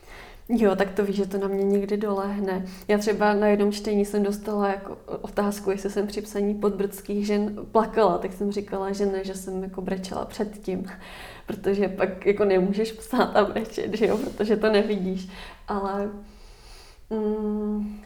Jo, 0.49 0.75
tak 0.75 0.91
to 0.91 1.05
víš, 1.05 1.15
že 1.15 1.25
to 1.25 1.37
na 1.37 1.47
mě 1.47 1.63
někdy 1.63 1.97
dolehne. 1.97 2.65
Já 2.87 2.97
třeba 2.97 3.33
na 3.33 3.47
jednom 3.47 3.71
čtení 3.71 4.05
jsem 4.05 4.23
dostala 4.23 4.67
jako 4.67 4.97
otázku, 5.21 5.71
jestli 5.71 5.89
jsem 5.89 6.07
při 6.07 6.21
psaní 6.21 6.55
podbrdských 6.55 7.27
žen 7.27 7.65
plakala, 7.71 8.17
tak 8.17 8.33
jsem 8.33 8.51
říkala, 8.51 8.91
že 8.91 9.05
ne, 9.05 9.23
že 9.23 9.35
jsem 9.35 9.63
jako 9.63 9.81
brečela 9.81 10.25
předtím, 10.25 10.85
protože 11.47 11.87
pak 11.87 12.25
jako 12.25 12.45
nemůžeš 12.45 12.91
psát 12.91 13.35
a 13.35 13.45
brečet, 13.45 13.93
že 13.93 14.07
jo, 14.07 14.17
protože 14.17 14.57
to 14.57 14.71
nevidíš. 14.71 15.29
Ale 15.67 16.09
mm, 17.09 18.01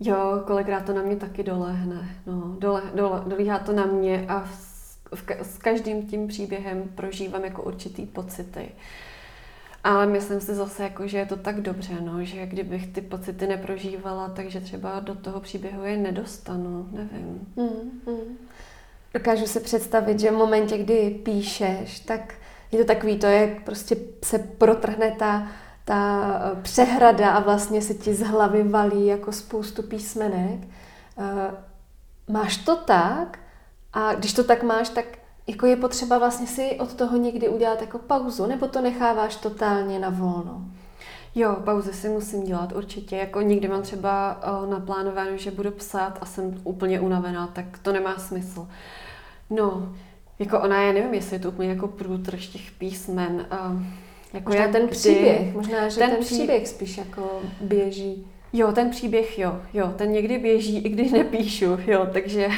jo, 0.00 0.42
kolikrát 0.46 0.84
to 0.84 0.94
na 0.94 1.02
mě 1.02 1.16
taky 1.16 1.42
dolehne. 1.42 2.16
No, 2.26 2.56
dole, 2.58 2.82
dole, 2.94 3.22
dolíhá 3.26 3.58
to 3.58 3.72
na 3.72 3.86
mě 3.86 4.26
a 4.28 4.40
v, 4.40 5.14
v, 5.14 5.30
s 5.42 5.58
každým 5.58 6.06
tím 6.06 6.28
příběhem 6.28 6.82
prožívám 6.94 7.44
jako 7.44 7.62
určitý 7.62 8.06
pocity. 8.06 8.68
Ale 9.84 10.06
myslím 10.06 10.40
si 10.40 10.54
zase, 10.54 10.82
jako, 10.82 11.06
že 11.06 11.18
je 11.18 11.26
to 11.26 11.36
tak 11.36 11.60
dobře, 11.60 11.94
no, 12.00 12.24
že 12.24 12.46
kdybych 12.46 12.86
ty 12.86 13.00
pocity 13.00 13.46
neprožívala, 13.46 14.28
takže 14.28 14.60
třeba 14.60 15.00
do 15.00 15.14
toho 15.14 15.40
příběhu 15.40 15.84
je 15.84 15.96
nedostanu, 15.96 16.88
nevím. 16.92 17.48
Mm, 17.56 18.00
mm. 18.06 18.38
Dokážu 19.14 19.46
si 19.46 19.60
představit, 19.60 20.20
že 20.20 20.30
v 20.30 20.34
momentě, 20.34 20.78
kdy 20.78 21.10
píšeš, 21.10 22.00
tak 22.00 22.34
je 22.72 22.78
to 22.78 22.84
takový 22.84 23.18
to, 23.18 23.26
jak 23.26 23.64
prostě 23.64 23.96
se 24.24 24.38
protrhne 24.38 25.10
ta, 25.18 25.48
ta 25.84 26.32
eh, 26.34 26.62
přehrada 26.62 27.30
a 27.30 27.40
vlastně 27.40 27.82
se 27.82 27.94
ti 27.94 28.14
z 28.14 28.20
hlavy 28.20 28.62
valí 28.62 29.06
jako 29.06 29.32
spoustu 29.32 29.82
písmenek. 29.82 30.60
Uh, 31.16 31.54
máš 32.28 32.56
to 32.56 32.76
tak 32.76 33.38
a 33.92 34.14
když 34.14 34.32
to 34.32 34.44
tak 34.44 34.62
máš, 34.62 34.88
tak 34.88 35.04
jako 35.46 35.66
je 35.66 35.76
potřeba 35.76 36.18
vlastně 36.18 36.46
si 36.46 36.76
od 36.80 36.94
toho 36.94 37.16
někdy 37.16 37.48
udělat 37.48 37.80
jako 37.80 37.98
pauzu, 37.98 38.46
nebo 38.46 38.68
to 38.68 38.80
necháváš 38.80 39.36
totálně 39.36 39.98
na 39.98 40.10
volno? 40.10 40.62
Jo, 41.34 41.56
pauzy 41.64 41.92
si 41.92 42.08
musím 42.08 42.44
dělat 42.44 42.72
určitě. 42.72 43.16
Jako 43.16 43.40
někdy 43.40 43.68
mám 43.68 43.82
třeba 43.82 44.40
uh, 44.62 44.70
naplánováno, 44.70 45.36
že 45.36 45.50
budu 45.50 45.70
psát 45.70 46.18
a 46.20 46.26
jsem 46.26 46.60
úplně 46.64 47.00
unavená, 47.00 47.46
tak 47.46 47.78
to 47.78 47.92
nemá 47.92 48.18
smysl. 48.18 48.68
No, 49.50 49.94
jako 50.38 50.60
ona, 50.60 50.82
já 50.82 50.92
nevím, 50.92 51.14
jestli 51.14 51.36
je 51.36 51.40
to 51.40 51.48
úplně 51.48 51.68
jako 51.68 51.88
průtrž 51.88 52.46
těch 52.46 52.70
písmen. 52.70 53.46
Uh, 53.70 53.82
jako 54.32 54.50
možná 54.50 54.68
ten 54.68 54.86
kdy, 54.86 54.90
příběh, 54.92 55.54
možná, 55.54 55.88
že 55.88 55.98
ten, 55.98 56.10
ten 56.10 56.20
příběh 56.20 56.68
spíš 56.68 56.98
jako 56.98 57.42
běží. 57.60 58.26
Jo, 58.52 58.72
ten 58.72 58.90
příběh, 58.90 59.38
jo, 59.38 59.60
jo, 59.74 59.92
ten 59.96 60.12
někdy 60.12 60.38
běží, 60.38 60.78
i 60.78 60.88
když 60.88 61.12
nepíšu, 61.12 61.78
jo, 61.86 62.06
takže 62.12 62.48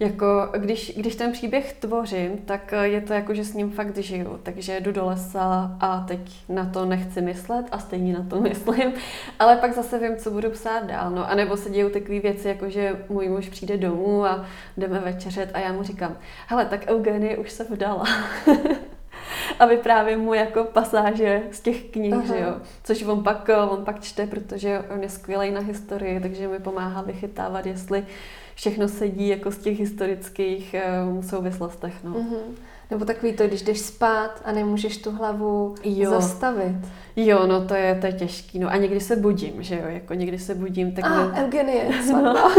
jako 0.00 0.48
když, 0.58 0.92
když 0.96 1.16
ten 1.16 1.32
příběh 1.32 1.72
tvořím, 1.72 2.38
tak 2.38 2.74
je 2.82 3.00
to 3.00 3.12
jako, 3.12 3.34
že 3.34 3.44
s 3.44 3.54
ním 3.54 3.70
fakt 3.70 3.98
žiju, 3.98 4.40
takže 4.42 4.80
jdu 4.80 4.92
do 4.92 5.06
lesa 5.06 5.76
a 5.80 6.04
teď 6.08 6.20
na 6.48 6.64
to 6.64 6.84
nechci 6.84 7.20
myslet 7.20 7.66
a 7.72 7.78
stejně 7.78 8.12
na 8.12 8.26
to 8.30 8.40
myslím, 8.40 8.92
ale 9.38 9.56
pak 9.56 9.74
zase 9.74 9.98
vím, 9.98 10.16
co 10.16 10.30
budu 10.30 10.50
psát 10.50 10.86
dál, 10.86 11.10
no, 11.10 11.30
anebo 11.30 11.56
se 11.56 11.70
dějou 11.70 11.88
takové 11.88 12.20
věci, 12.20 12.48
jako 12.48 12.70
že 12.70 13.04
můj 13.08 13.28
muž 13.28 13.48
přijde 13.48 13.76
domů 13.76 14.24
a 14.24 14.46
jdeme 14.76 15.00
večeřet 15.00 15.50
a 15.54 15.58
já 15.58 15.72
mu 15.72 15.82
říkám, 15.82 16.16
hele, 16.46 16.64
tak 16.64 16.84
Eugenie 16.90 17.36
už 17.36 17.50
se 17.50 17.64
vdala. 17.64 18.04
a 19.58 19.66
vyprávím 19.66 20.20
mu 20.20 20.34
jako 20.34 20.64
pasáže 20.64 21.42
z 21.50 21.60
těch 21.60 21.82
knih, 21.82 22.14
Aha. 22.14 22.24
že 22.26 22.40
jo. 22.40 22.54
Což 22.84 23.02
on 23.02 23.22
pak, 23.22 23.50
on 23.70 23.84
pak 23.84 24.00
čte, 24.00 24.26
protože 24.26 24.84
on 24.94 25.02
je 25.02 25.08
skvělý 25.08 25.50
na 25.50 25.60
historii, 25.60 26.20
takže 26.20 26.48
mi 26.48 26.58
pomáhá 26.58 27.02
vychytávat, 27.02 27.66
jestli 27.66 28.06
všechno 28.54 28.88
sedí 28.88 29.28
jako 29.28 29.50
z 29.50 29.58
těch 29.58 29.78
historických 29.78 30.74
uh, 31.14 31.22
souvislostech. 31.22 31.94
No. 32.04 32.10
Uh-huh. 32.10 32.54
Nebo 32.90 33.04
takový 33.04 33.32
to, 33.32 33.46
když 33.46 33.62
jdeš 33.62 33.80
spát 33.80 34.42
a 34.44 34.52
nemůžeš 34.52 34.98
tu 34.98 35.10
hlavu 35.10 35.74
jo. 35.84 36.10
zastavit. 36.10 36.76
Jo, 37.16 37.46
no 37.46 37.66
to 37.66 37.74
je, 37.74 37.94
to 38.00 38.06
je 38.06 38.12
těžký. 38.12 38.58
No 38.58 38.68
a 38.68 38.76
někdy 38.76 39.00
se 39.00 39.16
budím, 39.16 39.62
že 39.62 39.74
jo, 39.74 39.84
jako 39.86 40.14
někdy 40.14 40.38
se 40.38 40.54
budím. 40.54 40.92
Tak 40.92 41.04
a, 41.04 41.26
ne... 41.26 41.44
Eugenie, 41.44 41.88
no. 42.12 42.50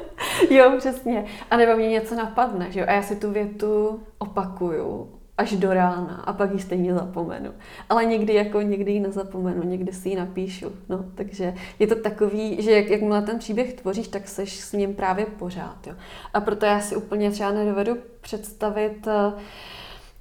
jo, 0.50 0.72
přesně. 0.78 1.24
A 1.50 1.56
nebo 1.56 1.76
mě 1.76 1.88
něco 1.88 2.14
napadne, 2.14 2.66
že 2.70 2.80
jo, 2.80 2.86
a 2.88 2.92
já 2.92 3.02
si 3.02 3.16
tu 3.16 3.30
větu 3.30 4.00
opakuju 4.18 5.08
až 5.40 5.52
do 5.52 5.74
rána 5.74 6.22
a 6.24 6.32
pak 6.32 6.52
ji 6.52 6.58
stejně 6.58 6.94
zapomenu. 6.94 7.52
Ale 7.88 8.04
někdy 8.04 8.34
jako 8.34 8.60
někdy 8.60 8.92
ji 8.92 9.00
nezapomenu, 9.00 9.62
někdy 9.62 9.92
si 9.92 10.08
ji 10.08 10.16
napíšu. 10.16 10.72
No, 10.88 11.04
takže 11.14 11.54
je 11.78 11.86
to 11.86 11.94
takový, 11.94 12.62
že 12.62 12.70
jak, 12.70 12.90
jakmile 12.90 13.22
ten 13.22 13.38
příběh 13.38 13.72
tvoříš, 13.72 14.08
tak 14.08 14.28
seš 14.28 14.60
s 14.60 14.72
ním 14.72 14.94
právě 14.94 15.26
pořád. 15.26 15.86
Jo. 15.86 15.94
A 16.34 16.40
proto 16.40 16.66
já 16.66 16.80
si 16.80 16.96
úplně 16.96 17.30
třeba 17.30 17.52
nedovedu 17.52 17.96
představit 18.20 19.06
uh, 19.06 19.40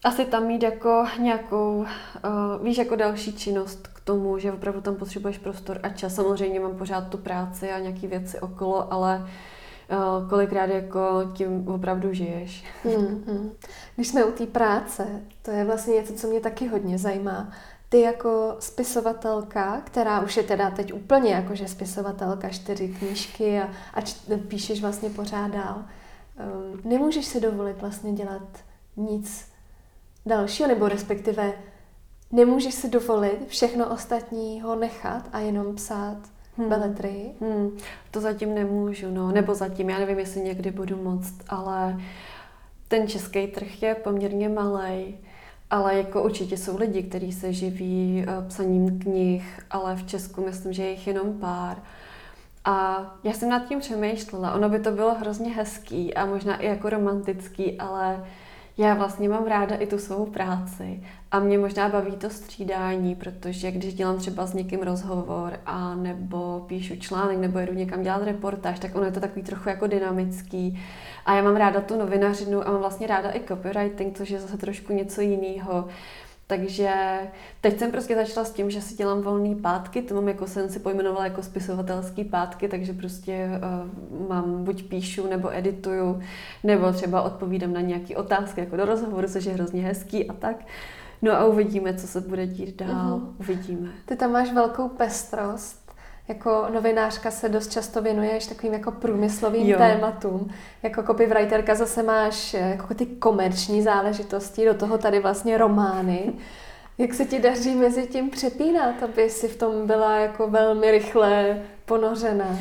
asi 0.03 0.25
tam 0.25 0.47
mít 0.47 0.63
jako 0.63 1.05
nějakou, 1.19 1.77
uh, 1.77 2.65
víš, 2.65 2.77
jako 2.77 2.95
další 2.95 3.33
činnost 3.33 3.87
k 3.87 3.99
tomu, 3.99 4.37
že 4.37 4.51
opravdu 4.51 4.81
tam 4.81 4.95
potřebuješ 4.95 5.37
prostor 5.37 5.79
a 5.83 5.89
čas. 5.89 6.15
Samozřejmě 6.15 6.59
mám 6.59 6.77
pořád 6.77 7.09
tu 7.09 7.17
práci 7.17 7.71
a 7.71 7.79
nějaké 7.79 8.07
věci 8.07 8.39
okolo, 8.39 8.93
ale 8.93 9.17
uh, 9.23 9.29
Eh, 9.29 9.58
kolikrát 10.29 10.69
jako 10.69 11.31
tím 11.33 11.67
opravdu 11.67 12.13
žiješ. 12.13 12.65
Hmm, 12.83 13.23
hmm. 13.27 13.51
Když 13.95 14.07
jsme 14.07 14.25
u 14.25 14.31
té 14.31 14.45
práce, 14.45 15.07
to 15.41 15.51
je 15.51 15.65
vlastně 15.65 15.95
něco, 15.95 16.13
co 16.13 16.27
mě 16.27 16.39
taky 16.39 16.67
hodně 16.67 16.97
zajímá. 16.97 17.51
Ty 17.89 18.01
jako 18.01 18.55
spisovatelka, 18.59 19.81
která 19.85 20.21
už 20.21 20.37
je 20.37 20.43
teda 20.43 20.71
teď 20.71 20.93
úplně 20.93 21.31
jakože 21.31 21.67
spisovatelka, 21.67 22.49
čtyři 22.49 22.87
knížky 22.87 23.59
a, 23.59 23.69
a 23.93 24.01
č, 24.01 24.15
píšeš 24.47 24.81
vlastně 24.81 25.09
pořád 25.09 25.47
dál, 25.47 25.75
um, 25.83 26.81
nemůžeš 26.91 27.25
si 27.25 27.41
dovolit 27.41 27.81
vlastně 27.81 28.13
dělat 28.13 28.47
nic 28.97 29.45
dalšího, 30.25 30.67
nebo 30.69 30.87
respektive 30.87 31.53
nemůžeš 32.31 32.73
si 32.73 32.89
dovolit 32.89 33.47
všechno 33.47 33.93
ostatního 33.93 34.75
nechat 34.75 35.29
a 35.33 35.39
jenom 35.39 35.75
psát 35.75 36.17
hmm. 36.59 36.69
beletrii? 36.69 37.31
Hmm. 37.41 37.77
To 38.11 38.21
zatím 38.21 38.55
nemůžu, 38.55 39.11
no. 39.11 39.31
Nebo 39.31 39.55
zatím, 39.55 39.89
já 39.89 39.99
nevím, 39.99 40.19
jestli 40.19 40.41
někdy 40.41 40.71
budu 40.71 41.03
moct, 41.03 41.35
ale 41.49 41.97
ten 42.87 43.07
český 43.07 43.47
trh 43.47 43.83
je 43.83 43.95
poměrně 43.95 44.49
malý. 44.49 45.17
Ale 45.69 45.97
jako 45.97 46.23
určitě 46.23 46.57
jsou 46.57 46.77
lidi, 46.77 47.03
kteří 47.03 47.31
se 47.31 47.53
živí 47.53 48.25
uh, 48.27 48.47
psaním 48.47 48.99
knih, 48.99 49.59
ale 49.71 49.95
v 49.95 50.07
Česku 50.07 50.45
myslím, 50.45 50.73
že 50.73 50.83
je 50.83 50.91
jich 50.91 51.07
jenom 51.07 51.33
pár. 51.33 51.77
A 52.65 53.05
já 53.23 53.33
jsem 53.33 53.49
nad 53.49 53.67
tím 53.67 53.79
přemýšlela. 53.79 54.53
Ono 54.53 54.69
by 54.69 54.79
to 54.79 54.91
bylo 54.91 55.15
hrozně 55.15 55.53
hezký 55.53 56.13
a 56.13 56.25
možná 56.25 56.55
i 56.55 56.65
jako 56.65 56.89
romantický, 56.89 57.79
ale 57.79 58.25
já 58.79 58.93
vlastně 58.93 59.29
mám 59.29 59.47
ráda 59.47 59.75
i 59.75 59.87
tu 59.87 59.97
svou 59.97 60.25
práci 60.25 61.03
a 61.31 61.39
mě 61.39 61.57
možná 61.57 61.89
baví 61.89 62.11
to 62.11 62.29
střídání, 62.29 63.15
protože 63.15 63.71
když 63.71 63.93
dělám 63.93 64.17
třeba 64.17 64.45
s 64.45 64.53
někým 64.53 64.79
rozhovor 64.79 65.59
a 65.65 65.95
nebo 65.95 66.65
píšu 66.67 66.95
článek 66.95 67.37
nebo 67.37 67.59
jedu 67.59 67.73
někam 67.73 68.03
dělat 68.03 68.23
reportáž, 68.23 68.79
tak 68.79 68.95
ono 68.95 69.05
je 69.05 69.11
to 69.11 69.19
takový 69.19 69.43
trochu 69.43 69.69
jako 69.69 69.87
dynamický. 69.87 70.79
A 71.25 71.35
já 71.35 71.43
mám 71.43 71.55
ráda 71.55 71.81
tu 71.81 71.97
novinařinu 71.97 72.67
a 72.67 72.71
mám 72.71 72.79
vlastně 72.79 73.07
ráda 73.07 73.31
i 73.35 73.41
copywriting, 73.47 74.17
což 74.17 74.29
je 74.29 74.39
zase 74.39 74.57
trošku 74.57 74.93
něco 74.93 75.21
jiného. 75.21 75.87
Takže 76.49 77.19
teď 77.61 77.79
jsem 77.79 77.91
prostě 77.91 78.15
začala 78.15 78.45
s 78.45 78.51
tím, 78.51 78.69
že 78.69 78.81
si 78.81 78.95
dělám 78.95 79.21
volný 79.21 79.55
pátky, 79.55 80.01
to 80.01 80.15
mám 80.15 80.27
jako 80.27 80.47
jsem 80.47 80.69
si 80.69 80.79
pojmenovala 80.79 81.23
jako 81.23 81.43
spisovatelský 81.43 82.23
pátky, 82.23 82.67
takže 82.67 82.93
prostě 82.93 83.49
uh, 83.49 84.29
mám 84.29 84.63
buď 84.63 84.83
píšu 84.83 85.27
nebo 85.27 85.57
edituju, 85.57 86.21
nebo 86.63 86.91
třeba 86.91 87.21
odpovídám 87.21 87.73
na 87.73 87.81
nějaké 87.81 88.15
otázky 88.15 88.59
jako 88.59 88.75
do 88.75 88.85
rozhovoru, 88.85 89.27
což 89.27 89.45
je 89.45 89.53
hrozně 89.53 89.81
hezký 89.81 90.29
a 90.29 90.33
tak. 90.33 90.55
No 91.21 91.31
a 91.31 91.45
uvidíme, 91.45 91.93
co 91.93 92.07
se 92.07 92.21
bude 92.21 92.47
dít 92.47 92.75
dál. 92.75 93.19
Uh-huh. 93.19 93.33
Uvidíme. 93.39 93.89
Ty 94.05 94.15
tam 94.15 94.31
máš 94.31 94.53
velkou 94.53 94.89
pestrost 94.89 95.78
jako 96.29 96.67
novinářka 96.73 97.31
se 97.31 97.49
dost 97.49 97.71
často 97.71 98.01
věnuješ 98.01 98.47
takovým 98.47 98.73
jako 98.73 98.91
průmyslovým 98.91 99.67
jo. 99.67 99.77
tématům. 99.77 100.49
Jako 100.83 101.03
copywriterka 101.03 101.75
zase 101.75 102.03
máš 102.03 102.53
eh, 102.53 102.59
jako 102.69 102.93
ty 102.93 103.05
komerční 103.05 103.81
záležitosti, 103.81 104.65
do 104.65 104.73
toho 104.73 104.97
tady 104.97 105.19
vlastně 105.19 105.57
romány. 105.57 106.33
Jak 106.97 107.13
se 107.13 107.25
ti 107.25 107.39
daří 107.39 107.75
mezi 107.75 108.07
tím 108.07 108.29
přepínat, 108.29 109.03
aby 109.03 109.29
si 109.29 109.47
v 109.47 109.57
tom 109.57 109.87
byla 109.87 110.19
jako 110.19 110.47
velmi 110.47 110.91
rychle 110.91 111.61
ponořená? 111.85 112.57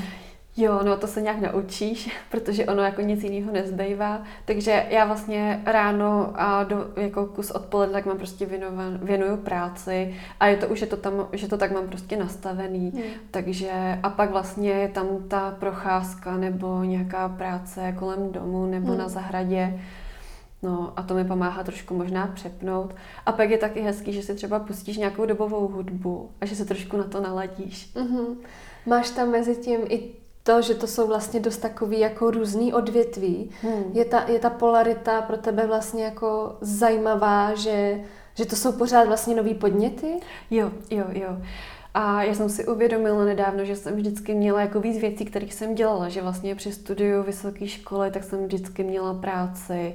Jo, 0.61 0.81
no 0.85 0.97
to 0.97 1.07
se 1.07 1.23
nějak 1.23 1.41
naučíš, 1.41 2.17
protože 2.31 2.67
ono 2.67 2.83
jako 2.83 3.03
nic 3.03 3.23
jiného 3.23 3.53
nezbývá. 3.53 4.23
Takže 4.45 4.87
já 4.91 5.05
vlastně 5.05 5.63
ráno 5.67 6.33
a 6.35 6.65
do, 6.65 6.91
jako 6.97 7.27
kus 7.27 7.51
odpoledne 7.51 7.93
tak 7.93 8.07
mám 8.07 8.19
prostě 8.19 8.47
věnovan, 8.47 8.99
věnuju 9.03 9.37
práci 9.37 10.15
a 10.41 10.47
je 10.47 10.57
to 10.57 10.69
už, 10.69 10.81
je 10.81 10.87
to 10.87 10.97
tam, 10.97 11.29
že 11.33 11.49
to 11.49 11.59
tak 11.59 11.73
mám 11.73 11.89
prostě 11.89 12.17
nastavený. 12.17 12.91
Hmm. 12.91 13.03
Takže 13.31 13.99
a 14.03 14.11
pak 14.11 14.31
vlastně 14.31 14.71
je 14.71 14.89
tam 14.89 15.07
ta 15.29 15.57
procházka 15.59 16.37
nebo 16.37 16.85
nějaká 16.85 17.29
práce 17.29 17.95
kolem 17.99 18.33
domu 18.33 18.67
nebo 18.67 18.89
hmm. 18.89 18.99
na 18.99 19.09
zahradě. 19.09 19.81
No 20.63 20.93
a 20.97 21.03
to 21.03 21.15
mi 21.15 21.25
pomáhá 21.25 21.65
trošku 21.65 21.95
možná 21.95 22.27
přepnout. 22.27 22.95
A 23.27 23.33
pak 23.33 23.51
je 23.51 23.59
taky 23.59 23.81
hezký, 23.81 24.13
že 24.13 24.23
si 24.23 24.35
třeba 24.35 24.59
pustíš 24.59 24.97
nějakou 24.97 25.27
dobovou 25.27 25.69
hudbu 25.69 26.31
a 26.41 26.47
že 26.47 26.57
se 26.57 26.65
trošku 26.65 26.97
na 26.97 27.05
to 27.05 27.21
naladíš. 27.21 27.95
Mm-hmm. 27.95 28.37
Máš 28.87 29.11
tam 29.11 29.31
mezi 29.31 29.57
tím 29.57 29.81
i 29.89 30.19
to, 30.49 30.63
že 30.63 30.75
to 30.75 30.87
jsou 30.87 31.07
vlastně 31.07 31.41
dost 31.41 31.59
takový 31.59 31.99
jako 31.99 32.31
různý 32.31 32.75
odvětví. 32.75 33.51
Hmm. 33.63 33.85
Je, 33.93 34.05
ta, 34.05 34.25
je 34.29 34.39
ta 34.39 34.51
polarita 34.51 35.23
pro 35.23 35.37
tebe 35.37 35.67
vlastně 35.67 36.05
jako 36.05 36.57
zajímavá, 36.61 37.55
že, 37.55 38.01
že 38.35 38.47
to 38.47 38.57
jsou 38.57 38.73
pořád 38.73 39.07
vlastně 39.07 39.37
nový 39.37 39.55
podněty? 39.55 40.21
Jo, 40.51 40.71
jo, 40.91 41.05
jo. 41.13 41.37
A 41.95 42.23
já 42.23 42.35
jsem 42.35 42.49
si 42.49 42.67
uvědomila 42.67 43.25
nedávno, 43.25 43.65
že 43.65 43.77
jsem 43.77 43.97
vždycky 43.97 44.35
měla 44.35 44.61
jako 44.61 44.81
víc 44.81 44.99
věcí, 44.99 45.25
kterých 45.25 45.55
jsem 45.55 45.75
dělala, 45.75 46.09
že 46.09 46.23
vlastně 46.23 46.55
při 46.55 46.73
studiu 46.73 47.23
vysoké 47.23 47.69
školy, 47.69 48.11
tak 48.11 48.25
jsem 48.25 48.45
vždycky 48.45 48.85
měla 48.85 49.15
práci, 49.15 49.95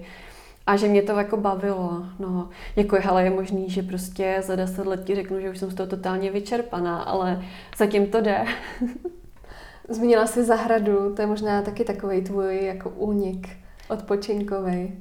a 0.68 0.76
že 0.76 0.88
mě 0.88 1.02
to 1.02 1.12
jako 1.12 1.38
bavilo. 1.38 2.06
No, 2.20 2.50
jako 2.76 2.98
ale 3.10 3.24
je 3.24 3.30
možný, 3.30 3.70
že 3.70 3.84
prostě 3.84 4.42
za 4.46 4.56
deset 4.56 4.86
let 4.86 5.04
ti 5.04 5.16
řeknu, 5.16 5.40
že 5.40 5.50
už 5.50 5.58
jsem 5.58 5.72
z 5.72 5.76
toho 5.76 5.90
totálně 5.90 6.32
vyčerpaná, 6.32 7.04
ale 7.04 7.44
zatím 7.78 8.08
to 8.08 8.22
jde. 8.22 8.46
Zmínila 9.90 10.28
jsi 10.28 10.44
zahradu, 10.44 11.16
to 11.16 11.22
je 11.22 11.28
možná 11.28 11.62
taky 11.62 11.84
takový 11.84 12.22
tvůj 12.22 12.66
jako 12.66 12.90
únik 12.90 13.50
odpočinkový. 13.90 14.92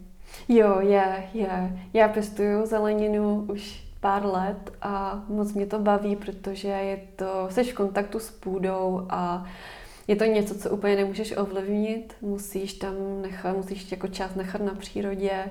Jo, 0.49 0.81
je, 0.81 1.29
je. 1.35 1.81
Já 1.93 2.09
pěstuju 2.09 2.67
zeleninu 2.67 3.47
už 3.51 3.85
pár 4.01 4.27
let 4.27 4.73
a 4.83 5.25
moc 5.29 5.53
mě 5.53 5.67
to 5.67 5.79
baví, 5.79 6.17
protože 6.17 6.69
je 6.69 7.01
to, 7.17 7.49
jsi 7.51 7.65
v 7.65 7.75
kontaktu 7.75 8.19
s 8.19 8.31
půdou 8.31 9.07
a 9.11 9.47
je 10.09 10.17
to 10.17 10.25
něco, 10.25 10.55
co 10.55 10.71
úplně 10.71 10.97
nemůžeš 10.97 11.37
ovlivnit, 11.37 12.15
musíš 12.21 12.73
tam 12.73 12.95
nechat, 13.23 13.57
musíš 13.57 13.91
jako 13.91 14.09
část 14.09 14.37
nechat 14.37 14.63
na 14.63 14.75
přírodě 14.75 15.51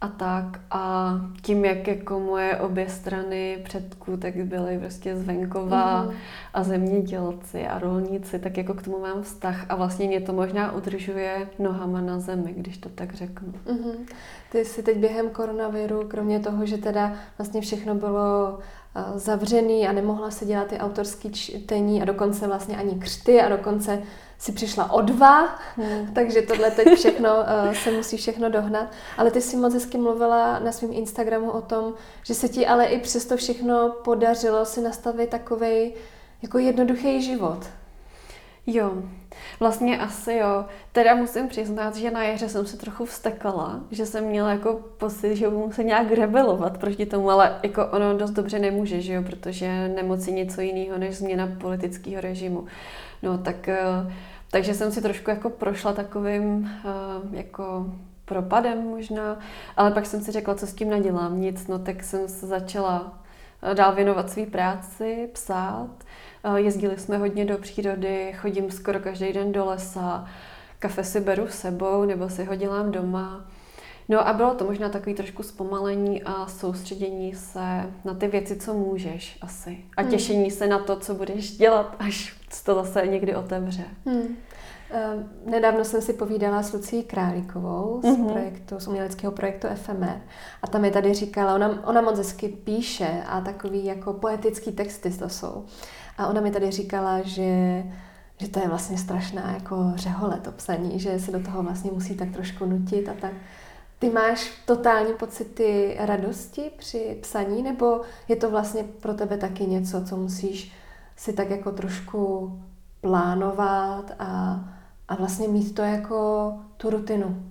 a 0.00 0.08
tak. 0.08 0.60
A 0.70 1.12
tím, 1.42 1.64
jak 1.64 1.88
jako 1.88 2.20
moje 2.20 2.56
obě 2.56 2.88
strany 2.88 3.58
předků 3.64 4.16
tak 4.16 4.36
byly 4.36 4.78
prostě 4.78 5.16
z 5.16 5.22
venkova 5.22 6.04
mm-hmm. 6.04 6.14
a 6.54 6.62
zemědělci 6.62 7.66
a 7.66 7.78
rolníci, 7.78 8.38
tak 8.38 8.56
jako 8.56 8.74
k 8.74 8.82
tomu 8.82 9.00
mám 9.00 9.22
vztah 9.22 9.66
a 9.68 9.76
vlastně 9.76 10.06
mě 10.06 10.20
to 10.20 10.32
možná 10.32 10.72
udržuje 10.72 11.48
nohama 11.58 12.00
na 12.00 12.20
zemi, 12.20 12.54
když 12.56 12.78
to 12.78 12.88
tak 12.88 13.14
řeknu. 13.14 13.52
Mm-hmm. 13.66 13.94
Ty 14.52 14.64
jsi 14.64 14.82
teď 14.82 14.98
během 14.98 15.30
koronaviru, 15.30 16.08
kromě 16.08 16.40
toho, 16.40 16.66
že 16.66 16.78
teda 16.78 17.14
vlastně 17.38 17.60
všechno 17.60 17.94
bylo 17.94 18.58
eh, 18.96 19.18
zavřený 19.18 19.88
a 19.88 19.92
nemohla 19.92 20.30
se 20.30 20.44
dělat 20.44 20.66
ty 20.66 20.78
autorské 20.78 21.30
čtení 21.30 22.02
a 22.02 22.04
dokonce 22.04 22.46
vlastně 22.46 22.76
ani 22.76 22.94
křty 22.94 23.40
a 23.40 23.48
dokonce 23.48 24.02
si 24.40 24.52
přišla 24.52 24.92
o 24.92 25.00
dva, 25.00 25.58
hmm. 25.76 26.14
takže 26.14 26.42
tohle 26.42 26.70
teď 26.70 26.98
všechno 26.98 27.30
uh, 27.36 27.74
se 27.84 27.90
musí 27.90 28.16
všechno 28.16 28.50
dohnat. 28.50 28.88
Ale 29.16 29.30
ty 29.30 29.40
jsi 29.40 29.56
moc 29.56 29.74
hezky 29.74 29.98
mluvila 29.98 30.58
na 30.58 30.72
svém 30.72 30.92
Instagramu 30.92 31.50
o 31.50 31.60
tom, 31.60 31.94
že 32.24 32.34
se 32.34 32.48
ti 32.48 32.66
ale 32.66 32.86
i 32.86 33.00
přesto 33.00 33.36
všechno 33.36 33.94
podařilo 34.04 34.64
si 34.64 34.80
nastavit 34.80 35.30
takový 35.30 35.94
jako 36.42 36.58
jednoduchý 36.58 37.22
život. 37.22 37.66
Jo, 38.66 38.92
vlastně 39.60 39.98
asi 39.98 40.32
jo. 40.32 40.64
Teda 40.92 41.14
musím 41.14 41.48
přiznat, 41.48 41.96
že 41.96 42.10
na 42.10 42.24
jaře 42.24 42.48
jsem 42.48 42.66
se 42.66 42.76
trochu 42.76 43.04
vstekala, 43.04 43.80
že 43.90 44.06
jsem 44.06 44.24
měla 44.24 44.50
jako 44.50 44.80
pocit, 44.98 45.36
že 45.36 45.50
budu 45.50 45.72
se 45.72 45.84
nějak 45.84 46.12
rebelovat 46.12 46.78
proti 46.78 47.06
tomu, 47.06 47.30
ale 47.30 47.58
jako 47.62 47.86
ono 47.86 48.18
dost 48.18 48.30
dobře 48.30 48.58
nemůže, 48.58 49.00
že 49.00 49.12
jo, 49.12 49.22
protože 49.22 49.88
nemoc 49.88 50.26
je 50.26 50.32
něco 50.32 50.60
jiného 50.60 50.98
než 50.98 51.16
změna 51.16 51.48
politického 51.60 52.20
režimu. 52.20 52.66
No 53.22 53.38
tak, 53.38 53.68
eh, 53.68 53.78
takže 54.50 54.74
jsem 54.74 54.92
si 54.92 55.02
trošku 55.02 55.30
jako 55.30 55.50
prošla 55.50 55.92
takovým 55.92 56.70
eh, 56.84 57.36
jako 57.36 57.86
propadem 58.24 58.78
možná, 58.78 59.38
ale 59.76 59.90
pak 59.90 60.06
jsem 60.06 60.20
si 60.20 60.32
řekla, 60.32 60.54
co 60.54 60.66
s 60.66 60.74
tím 60.74 60.90
nadělám, 60.90 61.40
nic, 61.40 61.66
no 61.66 61.78
tak 61.78 62.02
jsem 62.02 62.28
se 62.28 62.46
začala 62.46 63.22
eh, 63.62 63.74
dál 63.74 63.94
věnovat 63.94 64.30
své 64.30 64.46
práci, 64.46 65.28
psát. 65.32 65.90
Jezdili 66.56 66.98
jsme 66.98 67.18
hodně 67.18 67.44
do 67.44 67.58
přírody, 67.58 68.32
chodím 68.36 68.70
skoro 68.70 69.00
každý 69.00 69.32
den 69.32 69.52
do 69.52 69.64
lesa, 69.64 70.28
kafe 70.78 71.04
si 71.04 71.20
beru 71.20 71.48
s 71.48 71.58
sebou 71.58 72.04
nebo 72.04 72.28
si 72.28 72.44
ho 72.44 72.54
dělám 72.54 72.92
doma. 72.92 73.44
No 74.10 74.28
a 74.28 74.32
bylo 74.32 74.54
to 74.54 74.64
možná 74.64 74.88
takový 74.88 75.14
trošku 75.14 75.42
zpomalení 75.42 76.22
a 76.22 76.46
soustředění 76.46 77.34
se 77.34 77.92
na 78.04 78.14
ty 78.14 78.28
věci, 78.28 78.56
co 78.56 78.74
můžeš 78.74 79.38
asi. 79.40 79.78
A 79.96 80.02
hmm. 80.02 80.10
těšení 80.10 80.50
se 80.50 80.66
na 80.66 80.78
to, 80.78 80.96
co 80.96 81.14
budeš 81.14 81.56
dělat, 81.56 81.96
až 81.98 82.39
to 82.64 82.74
zase 82.74 83.06
někdy 83.06 83.34
otevře. 83.34 83.84
Hmm. 84.06 84.20
Uh, 84.20 85.50
nedávno 85.50 85.84
jsem 85.84 86.02
si 86.02 86.12
povídala 86.12 86.62
s 86.62 86.72
Lucí 86.72 87.02
Králíkovou 87.02 88.00
z, 88.02 88.06
mm-hmm. 88.06 88.32
projektu, 88.32 88.80
z 88.80 88.88
uměleckého 88.88 89.32
projektu 89.32 89.66
FMR 89.74 90.20
a 90.62 90.66
tam 90.66 90.80
mi 90.80 90.90
tady 90.90 91.14
říkala, 91.14 91.54
ona, 91.54 91.86
ona 91.86 92.00
moc 92.00 92.18
hezky 92.18 92.48
píše 92.48 93.22
a 93.26 93.40
takový 93.40 93.84
jako 93.84 94.12
poetický 94.12 94.72
texty 94.72 95.10
to 95.10 95.28
jsou. 95.28 95.64
A 96.18 96.26
ona 96.26 96.40
mi 96.40 96.50
tady 96.50 96.70
říkala, 96.70 97.20
že 97.22 97.82
že 98.40 98.48
to 98.48 98.60
je 98.60 98.68
vlastně 98.68 98.98
strašná 98.98 99.52
jako 99.52 99.92
řehole 99.94 100.40
to 100.44 100.52
psaní, 100.52 101.00
že 101.00 101.18
se 101.18 101.32
do 101.32 101.40
toho 101.40 101.62
vlastně 101.62 101.90
musí 101.90 102.16
tak 102.16 102.30
trošku 102.30 102.64
nutit 102.64 103.08
a 103.08 103.14
tak. 103.20 103.32
Ty 103.98 104.10
máš 104.10 104.52
totální 104.66 105.14
pocity 105.14 105.96
radosti 105.98 106.70
při 106.78 107.18
psaní, 107.22 107.62
nebo 107.62 108.00
je 108.28 108.36
to 108.36 108.50
vlastně 108.50 108.84
pro 109.00 109.14
tebe 109.14 109.36
taky 109.36 109.66
něco, 109.66 110.04
co 110.04 110.16
musíš 110.16 110.72
si 111.20 111.32
tak 111.32 111.50
jako 111.50 111.72
trošku 111.72 112.52
plánovat 113.00 114.12
a, 114.18 114.60
a 115.08 115.14
vlastně 115.14 115.48
mít 115.48 115.74
to 115.74 115.82
jako 115.82 116.52
tu 116.76 116.90
rutinu? 116.90 117.42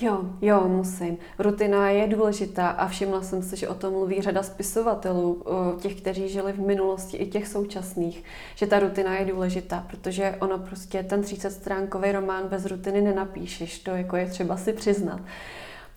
Jo, 0.00 0.20
jo, 0.40 0.68
musím. 0.68 1.18
Rutina 1.38 1.90
je 1.90 2.06
důležitá 2.06 2.68
a 2.68 2.88
všimla 2.88 3.22
jsem 3.22 3.42
si, 3.42 3.56
že 3.56 3.68
o 3.68 3.74
tom 3.74 3.92
mluví 3.92 4.22
řada 4.22 4.42
spisovatelů, 4.42 5.44
těch, 5.80 6.00
kteří 6.00 6.28
žili 6.28 6.52
v 6.52 6.60
minulosti 6.60 7.16
i 7.16 7.26
těch 7.26 7.48
současných, 7.48 8.24
že 8.54 8.66
ta 8.66 8.78
rutina 8.78 9.14
je 9.14 9.24
důležitá, 9.24 9.86
protože 9.90 10.36
ono 10.40 10.58
prostě 10.58 11.02
ten 11.02 11.22
30 11.22 11.50
stránkový 11.50 12.12
román 12.12 12.48
bez 12.48 12.66
rutiny 12.66 13.00
nenapíšeš, 13.00 13.78
to 13.78 13.90
jako 13.90 14.16
je 14.16 14.26
třeba 14.26 14.56
si 14.56 14.72
přiznat 14.72 15.20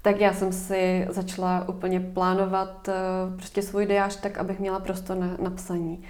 tak 0.03 0.19
já 0.19 0.33
jsem 0.33 0.51
si 0.51 1.07
začala 1.09 1.69
úplně 1.69 1.99
plánovat 1.99 2.89
eh, 2.89 2.93
prostě 3.35 3.61
svůj 3.61 3.85
diář 3.85 4.21
tak, 4.21 4.37
abych 4.37 4.59
měla 4.59 4.79
prostor 4.79 5.17
na, 5.17 5.37
na 5.43 5.49
psaní. 5.49 6.03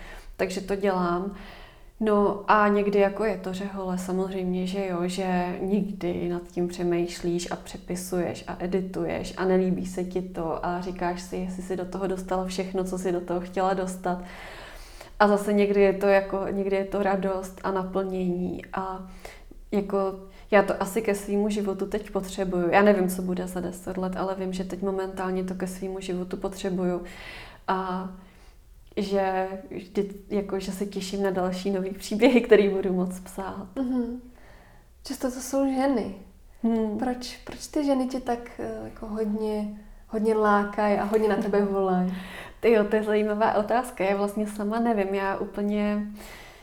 Takže 0.44 0.62
to 0.62 0.76
dělám. 0.76 1.36
No 2.00 2.44
a 2.48 2.68
někdy 2.68 3.00
jako 3.00 3.24
je 3.24 3.38
to 3.38 3.54
řehole, 3.54 3.98
samozřejmě, 3.98 4.68
že 4.68 4.88
jo, 4.88 5.00
že 5.06 5.56
nikdy 5.62 6.30
nad 6.30 6.42
tím 6.48 6.68
přemýšlíš 6.68 7.52
a 7.52 7.56
přepisuješ 7.56 8.44
a 8.48 8.58
edituješ 8.60 9.34
a 9.38 9.46
nelíbí 9.46 9.86
se 9.86 10.04
ti 10.04 10.22
to 10.22 10.66
a 10.66 10.82
říkáš 10.82 11.22
si, 11.22 11.36
jestli 11.36 11.64
si 11.64 11.78
do 11.78 11.86
toho 11.86 12.08
dostala 12.08 12.46
všechno, 12.46 12.84
co 12.84 12.98
si 12.98 13.12
do 13.12 13.22
toho 13.22 13.42
chtěla 13.42 13.74
dostat. 13.74 14.24
A 15.20 15.28
zase 15.28 15.54
někdy 15.54 15.82
je 15.82 15.94
to 15.94 16.08
jako, 16.08 16.46
někdy 16.52 16.76
je 16.76 16.86
to 16.86 17.04
radost 17.04 17.62
a 17.64 17.72
naplnění 17.72 18.62
a 18.74 19.08
jako 19.72 20.20
já 20.52 20.64
to 20.64 20.82
asi 20.82 21.02
ke 21.02 21.16
svýmu 21.16 21.50
životu 21.50 21.86
teď 21.86 22.12
potřebuju. 22.12 22.70
Já 22.70 22.82
nevím, 22.82 23.10
co 23.10 23.22
bude 23.22 23.48
za 23.48 23.60
deset 23.60 23.98
let, 23.98 24.14
ale 24.18 24.36
vím, 24.36 24.54
že 24.54 24.64
teď 24.64 24.82
momentálně 24.82 25.44
to 25.44 25.56
ke 25.56 25.68
svýmu 25.68 26.00
životu 26.00 26.38
potřebuju. 26.38 27.02
A 27.68 28.10
že, 28.98 29.48
vždy, 29.70 30.10
jako, 30.30 30.60
že 30.60 30.72
se 30.72 30.86
těším 30.86 31.24
na 31.24 31.32
další 31.32 31.72
nový 31.72 31.90
příběhy, 31.90 32.42
který 32.42 32.70
budu 32.70 32.94
moc 32.94 33.20
psát. 33.20 33.68
Mm-hmm. 33.76 34.20
Často 35.04 35.32
to 35.32 35.40
jsou 35.40 35.68
ženy. 35.68 36.16
Hmm. 36.64 36.98
Proč, 36.98 37.38
proč 37.44 37.68
ty 37.68 37.86
ženy 37.86 38.08
tě 38.08 38.20
tak 38.20 38.52
eh, 38.60 38.82
jako 38.84 39.08
hodně, 39.08 39.80
hodně 40.08 40.36
lákají 40.36 40.98
a 40.98 41.04
hodně 41.04 41.30
na 41.30 41.36
tebe 41.36 41.66
volají? 41.66 42.14
Ty 42.60 42.72
jo, 42.72 42.84
to 42.84 42.96
je 42.96 43.04
zajímavá 43.04 43.54
otázka. 43.54 44.04
Já 44.04 44.16
vlastně 44.16 44.48
sama 44.48 44.80
nevím. 44.80 45.16
Já 45.16 45.38
úplně 45.38 46.08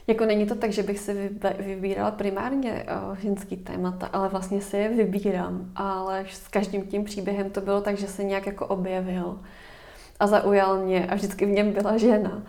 jako 0.07 0.24
není 0.24 0.47
to 0.47 0.55
tak, 0.55 0.73
že 0.73 0.82
bych 0.82 0.98
si 0.98 1.31
vybírala 1.59 2.11
primárně 2.11 2.86
uh, 3.09 3.16
ženský 3.16 3.57
témata, 3.57 4.07
ale 4.07 4.28
vlastně 4.28 4.61
si 4.61 4.77
je 4.77 4.89
vybírám. 4.89 5.70
Ale 5.77 6.24
s 6.31 6.48
každým 6.48 6.82
tím 6.82 7.05
příběhem 7.05 7.51
to 7.51 7.61
bylo 7.61 7.81
tak, 7.81 7.97
že 7.97 8.07
se 8.07 8.24
nějak 8.24 8.47
jako 8.47 8.66
objevil 8.66 9.40
a 10.20 10.26
zaujal 10.26 10.78
mě 10.78 11.06
a 11.06 11.14
vždycky 11.14 11.47
v 11.47 11.48
něm 11.48 11.72
byla 11.72 11.97
žena. 11.97 12.42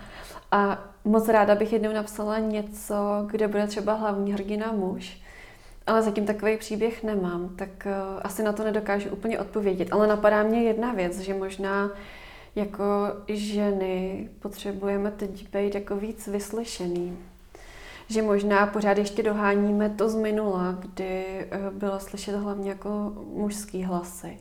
A 0.51 0.83
moc 1.05 1.27
ráda 1.27 1.55
bych 1.55 1.73
jednou 1.73 1.93
napsala 1.93 2.39
něco, 2.39 2.95
kde 3.31 3.47
bude 3.47 3.67
třeba 3.67 3.93
hlavní 3.93 4.33
hrdina 4.33 4.71
muž. 4.71 5.21
Ale 5.87 6.01
zatím 6.01 6.25
takový 6.25 6.57
příběh 6.57 7.03
nemám, 7.03 7.49
tak 7.55 7.69
uh, 7.85 8.19
asi 8.23 8.43
na 8.43 8.53
to 8.53 8.63
nedokážu 8.63 9.09
úplně 9.09 9.39
odpovědět. 9.39 9.87
Ale 9.91 10.07
napadá 10.07 10.43
mě 10.43 10.63
jedna 10.63 10.93
věc, 10.93 11.19
že 11.19 11.33
možná 11.33 11.89
jako 12.55 12.83
ženy 13.27 14.29
potřebujeme 14.39 15.11
teď 15.11 15.49
být 15.49 15.75
jako 15.75 15.95
víc 15.95 16.27
vyslyšený 16.27 17.17
že 18.11 18.21
možná 18.21 18.67
pořád 18.67 18.97
ještě 18.97 19.23
doháníme 19.23 19.89
to 19.89 20.09
z 20.09 20.15
minula, 20.15 20.77
kdy 20.79 21.25
eh, 21.25 21.47
bylo 21.71 21.99
slyšet 21.99 22.35
hlavně 22.35 22.69
jako 22.69 23.13
mužský 23.33 23.83
hlasy. 23.83 24.37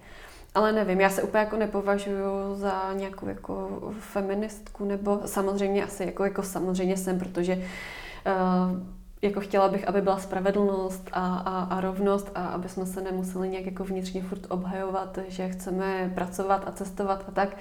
Ale 0.54 0.72
nevím, 0.72 1.00
já 1.00 1.10
se 1.10 1.22
úplně 1.22 1.40
jako 1.40 1.56
nepovažuji 1.56 2.54
za 2.54 2.92
nějakou 2.92 3.28
jako 3.28 3.80
feministku, 3.98 4.84
nebo 4.84 5.20
samozřejmě 5.24 5.84
asi 5.84 6.04
jako, 6.04 6.24
jako 6.24 6.42
samozřejmě 6.42 6.96
jsem, 6.96 7.18
protože 7.18 7.56
uh, 7.56 8.80
jako 9.22 9.40
chtěla 9.40 9.68
bych, 9.68 9.88
aby 9.88 10.00
byla 10.00 10.18
spravedlnost 10.18 11.08
a, 11.12 11.36
a, 11.36 11.62
a 11.62 11.80
rovnost 11.80 12.30
a 12.34 12.46
aby 12.46 12.68
jsme 12.68 12.86
se 12.86 13.00
nemuseli 13.00 13.48
nějak 13.48 13.66
jako 13.66 13.84
vnitřně 13.84 14.22
furt 14.22 14.46
obhajovat, 14.48 15.18
že 15.28 15.48
chceme 15.48 16.12
pracovat 16.14 16.62
a 16.66 16.72
cestovat 16.72 17.24
a 17.28 17.32
tak. 17.32 17.56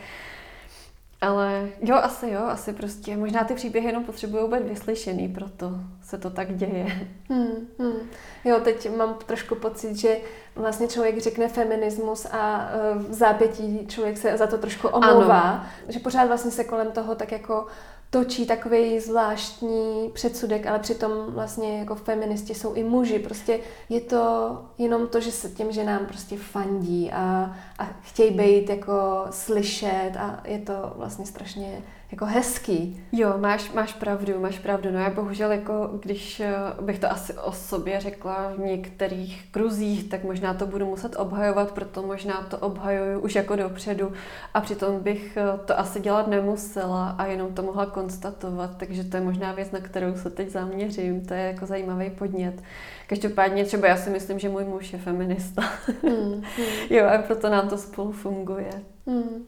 Ale 1.22 1.70
jo, 1.82 1.96
asi 1.96 2.30
jo, 2.30 2.42
asi 2.44 2.74
prostě 2.74 3.18
možná 3.18 3.44
ty 3.44 3.54
příběhy 3.54 3.88
jenom 3.88 4.04
potřebují 4.04 4.52
být 4.52 4.70
vyslyšený, 4.70 5.28
proto 5.28 5.72
se 6.10 6.18
to 6.18 6.30
tak 6.30 6.56
děje. 6.56 6.86
Hmm, 7.30 7.68
hmm. 7.80 8.10
Jo, 8.46 8.60
teď 8.64 8.98
mám 8.98 9.18
trošku 9.26 9.56
pocit, 9.56 9.96
že 9.96 10.18
vlastně 10.56 10.88
člověk 10.88 11.22
řekne 11.22 11.48
feminismus 11.48 12.28
a 12.32 12.70
uh, 12.96 13.02
v 13.04 13.14
zápětí 13.14 13.88
člověk 13.88 14.18
se 14.18 14.38
za 14.38 14.48
to 14.48 14.58
trošku 14.58 14.88
omlouvá, 14.88 15.40
ano. 15.40 15.64
že 15.88 16.00
pořád 16.00 16.26
vlastně 16.26 16.52
se 16.52 16.64
kolem 16.64 16.92
toho 16.92 17.16
tak 17.16 17.32
jako 17.32 17.66
točí 18.10 18.46
takový 18.46 19.00
zvláštní 19.00 20.10
předsudek, 20.14 20.68
ale 20.68 20.80
přitom 20.80 21.12
vlastně 21.28 21.80
jako 21.80 21.96
feministi 21.96 22.56
jsou 22.56 22.74
i 22.74 22.84
muži. 22.84 23.20
Prostě 23.20 23.60
je 23.90 24.02
to 24.02 24.58
jenom 24.78 25.08
to, 25.08 25.20
že 25.20 25.32
se 25.32 25.50
těm 25.50 25.72
ženám 25.72 26.06
prostě 26.06 26.38
fandí 26.38 27.12
a, 27.12 27.56
a 27.80 27.86
chtějí 28.02 28.32
být 28.32 28.70
jako 28.70 29.26
slyšet 29.30 30.12
a 30.20 30.42
je 30.46 30.60
to 30.60 30.94
vlastně 30.96 31.26
strašně 31.26 31.84
jako 32.12 32.26
hezký. 32.26 33.04
Jo, 33.12 33.34
máš, 33.38 33.72
máš 33.72 33.94
pravdu, 33.94 34.40
máš 34.40 34.60
pravdu. 34.60 34.92
No 34.92 35.00
já 35.00 35.10
bohužel, 35.10 35.52
jako 35.52 35.90
když 36.02 36.40
eh, 36.40 36.54
bych 36.82 37.00
to 37.00 37.12
asi 37.12 37.34
o 37.34 37.52
sobě 37.52 38.00
řekla 38.00 38.54
v 38.56 38.60
některých 38.60 39.48
kruzích, 39.52 40.10
tak 40.10 40.24
možná 40.24 40.54
to 40.54 40.68
budu 40.68 40.86
muset 40.86 41.16
obhajovat, 41.16 41.72
proto 41.72 42.04
možná 42.04 42.42
to 42.42 42.58
obhajuju 42.58 43.20
už 43.20 43.36
jako 43.36 43.56
dopředu 43.56 44.12
a 44.54 44.62
přitom 44.62 45.00
bych 45.00 45.38
eh, 45.38 45.60
to 45.66 45.80
asi 45.80 46.00
dělat 46.00 46.28
nemusela 46.28 47.10
a 47.10 47.26
jenom 47.26 47.54
to 47.54 47.64
mohla 47.64 47.86
konstatovat, 47.86 48.78
takže 48.78 49.04
to 49.04 49.18
je 49.18 49.24
možná 49.24 49.54
věc, 49.54 49.72
na 49.72 49.80
kterou 49.80 50.16
se 50.16 50.30
teď 50.30 50.50
zaměřím, 50.50 51.26
to 51.26 51.34
je 51.34 51.42
jako 51.42 51.66
zajímavý 51.66 52.10
podnět. 52.10 52.64
Každopádně 53.08 53.66
třeba 53.66 53.88
já 53.88 53.98
si 53.98 54.10
myslím, 54.10 54.40
že 54.40 54.50
můj 54.50 54.64
muž 54.64 54.94
je 54.94 55.00
feminista. 55.00 55.62
Hmm, 56.04 56.14
hmm. 56.24 56.44
jo, 56.90 57.06
a 57.06 57.18
proto 57.18 57.50
nám 57.50 57.70
to 57.70 57.78
spolu 57.78 58.12
funguje. 58.12 58.70
Hmm. 59.08 59.46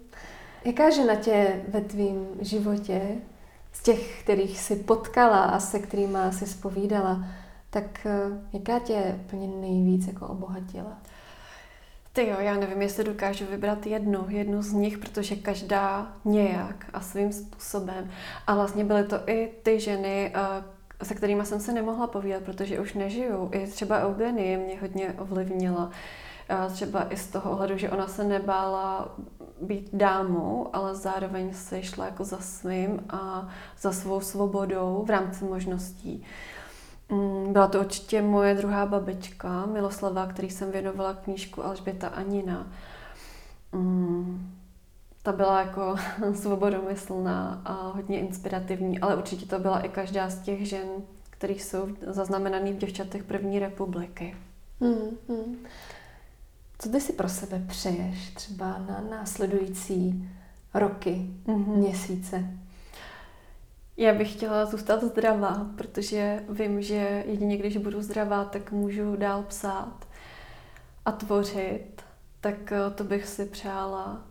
Jaká 0.65 0.89
žena 0.89 1.15
tě 1.15 1.61
ve 1.67 1.81
tvém 1.81 2.27
životě, 2.39 3.01
z 3.71 3.83
těch, 3.83 4.23
kterých 4.23 4.59
si 4.59 4.75
potkala 4.75 5.43
a 5.43 5.59
se 5.59 5.79
kterými 5.79 6.17
si 6.31 6.47
spovídala, 6.47 7.25
tak 7.69 8.05
eh, 8.05 8.19
jaká 8.53 8.79
tě 8.79 9.19
plně 9.29 9.47
nejvíc 9.47 10.07
jako 10.07 10.27
obohatila? 10.27 10.97
Ty 12.13 12.27
jo, 12.27 12.35
já 12.39 12.55
nevím, 12.55 12.81
jestli 12.81 13.03
dokážu 13.03 13.45
vybrat 13.45 13.85
jednu, 13.85 14.25
jednu 14.27 14.61
z 14.61 14.73
nich, 14.73 14.97
protože 14.97 15.35
každá 15.35 16.13
nějak 16.25 16.85
a 16.93 17.01
svým 17.01 17.33
způsobem. 17.33 18.11
A 18.47 18.55
vlastně 18.55 18.85
byly 18.85 19.03
to 19.03 19.19
i 19.25 19.51
ty 19.63 19.79
ženy, 19.79 20.33
eh, 20.35 21.05
se 21.05 21.15
kterými 21.15 21.45
jsem 21.45 21.59
se 21.59 21.73
nemohla 21.73 22.07
povídat, 22.07 22.43
protože 22.43 22.79
už 22.79 22.93
nežiju. 22.93 23.49
I 23.53 23.67
třeba 23.67 24.07
Eugenie 24.07 24.57
mě 24.57 24.79
hodně 24.81 25.13
ovlivnila. 25.17 25.91
Třeba 26.73 27.07
i 27.09 27.17
z 27.17 27.27
toho 27.27 27.51
ohledu, 27.51 27.77
že 27.77 27.89
ona 27.89 28.07
se 28.07 28.23
nebála 28.23 29.15
být 29.61 29.89
dámou, 29.93 30.69
ale 30.73 30.95
zároveň 30.95 31.53
se 31.53 31.83
šla 31.83 32.05
jako 32.05 32.23
za 32.23 32.37
svým 32.39 33.03
a 33.09 33.49
za 33.81 33.91
svou 33.91 34.21
svobodou 34.21 35.03
v 35.07 35.09
rámci 35.09 35.45
možností. 35.45 36.23
Mm, 37.09 37.53
byla 37.53 37.67
to 37.67 37.79
určitě 37.79 38.21
moje 38.21 38.55
druhá 38.55 38.85
babička, 38.85 39.65
Miloslava, 39.65 40.27
který 40.27 40.49
jsem 40.49 40.71
věnovala 40.71 41.13
knížku 41.13 41.65
Alžběta 41.65 42.07
Anina. 42.07 42.67
Mm, 43.71 44.51
ta 45.23 45.31
byla 45.31 45.59
jako 45.61 45.95
svobodomyslná 46.33 47.61
a 47.65 47.73
hodně 47.95 48.19
inspirativní, 48.19 48.99
ale 48.99 49.15
určitě 49.15 49.45
to 49.45 49.59
byla 49.59 49.79
i 49.79 49.89
každá 49.89 50.29
z 50.29 50.41
těch 50.41 50.69
žen, 50.69 50.87
kterých 51.29 51.63
jsou 51.63 51.87
zaznamenaný 52.07 52.73
v 52.73 52.77
děvčatech 52.77 53.23
první 53.23 53.59
republiky. 53.59 54.35
Hmm, 54.81 55.17
hmm. 55.29 55.57
Co 56.81 56.89
ty 56.89 57.01
si 57.01 57.13
pro 57.13 57.29
sebe 57.29 57.63
přeješ 57.67 58.29
třeba 58.33 58.77
na 58.77 59.03
následující 59.09 60.29
roky, 60.73 61.27
mm-hmm. 61.45 61.75
měsíce? 61.75 62.45
Já 63.97 64.13
bych 64.13 64.33
chtěla 64.33 64.65
zůstat 64.65 65.03
zdravá, 65.03 65.67
protože 65.77 66.43
vím, 66.49 66.81
že 66.81 67.23
jedině 67.27 67.57
když 67.57 67.77
budu 67.77 68.01
zdravá, 68.01 68.45
tak 68.45 68.71
můžu 68.71 69.15
dál 69.15 69.43
psát 69.43 70.07
a 71.05 71.11
tvořit. 71.11 72.01
Tak 72.39 72.71
eh, 72.71 72.91
to 72.95 73.03
bych 73.03 73.27
si 73.27 73.45
přála. 73.45 74.21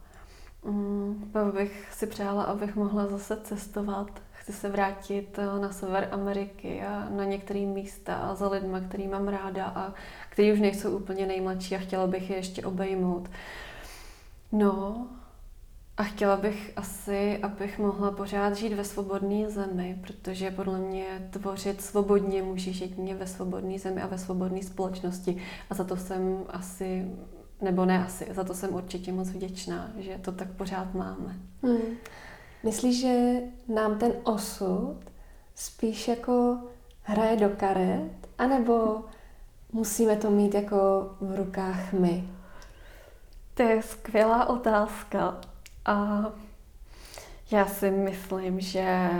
Mm, 0.64 1.32
bych 1.54 1.88
si 1.92 2.06
přála, 2.06 2.42
abych 2.42 2.76
mohla 2.76 3.06
zase 3.06 3.36
cestovat. 3.44 4.10
Chci 4.32 4.52
se 4.52 4.68
vrátit 4.68 5.38
eh, 5.38 5.60
na 5.60 5.72
sever 5.72 6.08
Ameriky 6.12 6.82
a 6.82 7.08
na 7.10 7.24
některé 7.24 7.60
místa 7.60 8.14
a 8.14 8.34
za 8.34 8.48
lidma, 8.48 8.80
který 8.80 9.08
mám 9.08 9.28
ráda 9.28 9.64
a 9.64 9.94
který 10.40 10.52
už 10.52 10.60
nejsou 10.60 10.96
úplně 10.96 11.26
nejmladší 11.26 11.76
a 11.76 11.78
chtěla 11.78 12.06
bych 12.06 12.30
je 12.30 12.36
ještě 12.36 12.64
obejmout. 12.64 13.28
No 14.52 15.06
a 15.96 16.02
chtěla 16.02 16.36
bych 16.36 16.72
asi, 16.76 17.38
abych 17.42 17.78
mohla 17.78 18.10
pořád 18.10 18.56
žít 18.56 18.72
ve 18.72 18.84
svobodné 18.84 19.50
zemi, 19.50 19.98
protože 20.06 20.50
podle 20.50 20.78
mě 20.78 21.28
tvořit 21.30 21.82
svobodně 21.82 22.42
můžeš 22.42 22.80
jedině 22.80 23.14
ve 23.14 23.26
svobodné 23.26 23.78
zemi 23.78 24.02
a 24.02 24.06
ve 24.06 24.18
svobodné 24.18 24.62
společnosti. 24.62 25.42
A 25.70 25.74
za 25.74 25.84
to 25.84 25.96
jsem 25.96 26.44
asi, 26.48 27.10
nebo 27.60 27.84
ne 27.84 28.04
asi, 28.04 28.26
za 28.30 28.44
to 28.44 28.54
jsem 28.54 28.74
určitě 28.74 29.12
moc 29.12 29.28
vděčná, 29.28 29.92
že 29.98 30.18
to 30.18 30.32
tak 30.32 30.48
pořád 30.50 30.94
máme. 30.94 31.36
Hmm. 31.62 31.96
Myslíš, 32.64 33.00
že 33.00 33.40
nám 33.68 33.98
ten 33.98 34.12
osud 34.22 34.96
spíš 35.54 36.08
jako 36.08 36.58
hraje 37.02 37.36
do 37.36 37.48
karet, 37.48 38.28
anebo 38.38 39.04
musíme 39.72 40.16
to 40.16 40.30
mít 40.30 40.54
jako 40.54 41.10
v 41.20 41.36
rukách 41.36 41.92
my? 41.92 42.24
To 43.54 43.62
je 43.62 43.82
skvělá 43.82 44.48
otázka. 44.48 45.40
A 45.84 46.26
já 47.50 47.66
si 47.66 47.90
myslím, 47.90 48.60
že 48.60 49.10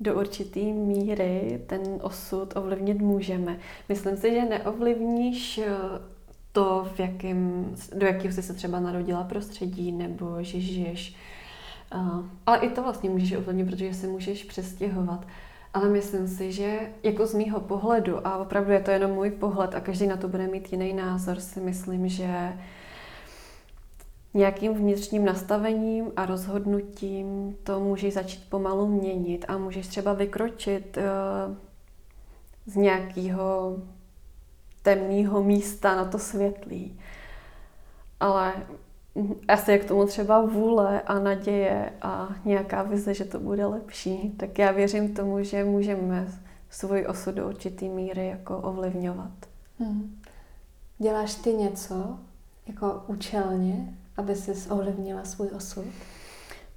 do 0.00 0.14
určité 0.14 0.60
míry 0.60 1.62
ten 1.66 1.80
osud 2.02 2.56
ovlivnit 2.56 2.98
můžeme. 2.98 3.58
Myslím 3.88 4.16
si, 4.16 4.30
že 4.30 4.44
neovlivníš 4.44 5.58
eh, 5.58 5.66
to, 6.52 6.88
v 6.94 7.00
jakým, 7.00 7.70
do 7.94 8.06
jakého 8.06 8.34
jsi 8.34 8.42
se 8.42 8.54
třeba 8.54 8.80
narodila 8.80 9.24
prostředí, 9.24 9.92
nebo 9.92 10.42
že 10.42 10.60
žiješ. 10.60 11.16
Uh, 11.94 12.26
ale 12.46 12.58
i 12.58 12.70
to 12.70 12.82
vlastně 12.82 13.10
můžeš 13.10 13.32
ovlivnit, 13.32 13.66
protože 13.66 13.94
se 13.94 14.06
můžeš 14.06 14.44
přestěhovat. 14.44 15.26
Ale 15.76 15.88
myslím 15.88 16.28
si, 16.28 16.52
že 16.52 16.92
jako 17.02 17.26
z 17.26 17.34
mýho 17.34 17.60
pohledu, 17.60 18.26
a 18.26 18.36
opravdu 18.38 18.72
je 18.72 18.80
to 18.80 18.90
jenom 18.90 19.10
můj 19.10 19.30
pohled 19.30 19.74
a 19.74 19.80
každý 19.80 20.06
na 20.06 20.16
to 20.16 20.28
bude 20.28 20.46
mít 20.46 20.72
jiný 20.72 20.92
názor, 20.92 21.40
si 21.40 21.60
myslím, 21.60 22.08
že 22.08 22.52
nějakým 24.34 24.74
vnitřním 24.74 25.24
nastavením 25.24 26.12
a 26.16 26.26
rozhodnutím 26.26 27.56
to 27.62 27.80
můžeš 27.80 28.14
začít 28.14 28.50
pomalu 28.50 28.86
měnit 28.86 29.44
a 29.48 29.58
můžeš 29.58 29.86
třeba 29.86 30.12
vykročit 30.12 30.96
uh, 30.96 31.56
z 32.66 32.76
nějakého 32.76 33.76
temného 34.82 35.42
místa 35.42 35.96
na 35.96 36.04
to 36.04 36.18
světlý. 36.18 37.00
Ale 38.20 38.52
asi 39.48 39.72
je 39.72 39.78
k 39.78 39.88
tomu 39.88 40.06
třeba 40.06 40.40
vůle 40.40 41.00
a 41.00 41.18
naděje 41.18 41.92
a 42.02 42.28
nějaká 42.44 42.82
vize, 42.82 43.14
že 43.14 43.24
to 43.24 43.40
bude 43.40 43.66
lepší, 43.66 44.34
tak 44.36 44.58
já 44.58 44.72
věřím 44.72 45.14
tomu, 45.14 45.42
že 45.42 45.64
můžeme 45.64 46.28
svůj 46.70 47.06
osud 47.08 47.34
do 47.34 47.48
určitý 47.48 47.88
míry 47.88 48.28
jako 48.28 48.58
ovlivňovat. 48.58 49.32
Hmm. 49.78 50.20
Děláš 50.98 51.34
ty 51.34 51.52
něco 51.52 52.18
jako 52.66 53.02
účelně, 53.06 53.94
aby 54.16 54.34
si 54.34 54.70
ovlivnila 54.70 55.24
svůj 55.24 55.48
osud? 55.56 55.84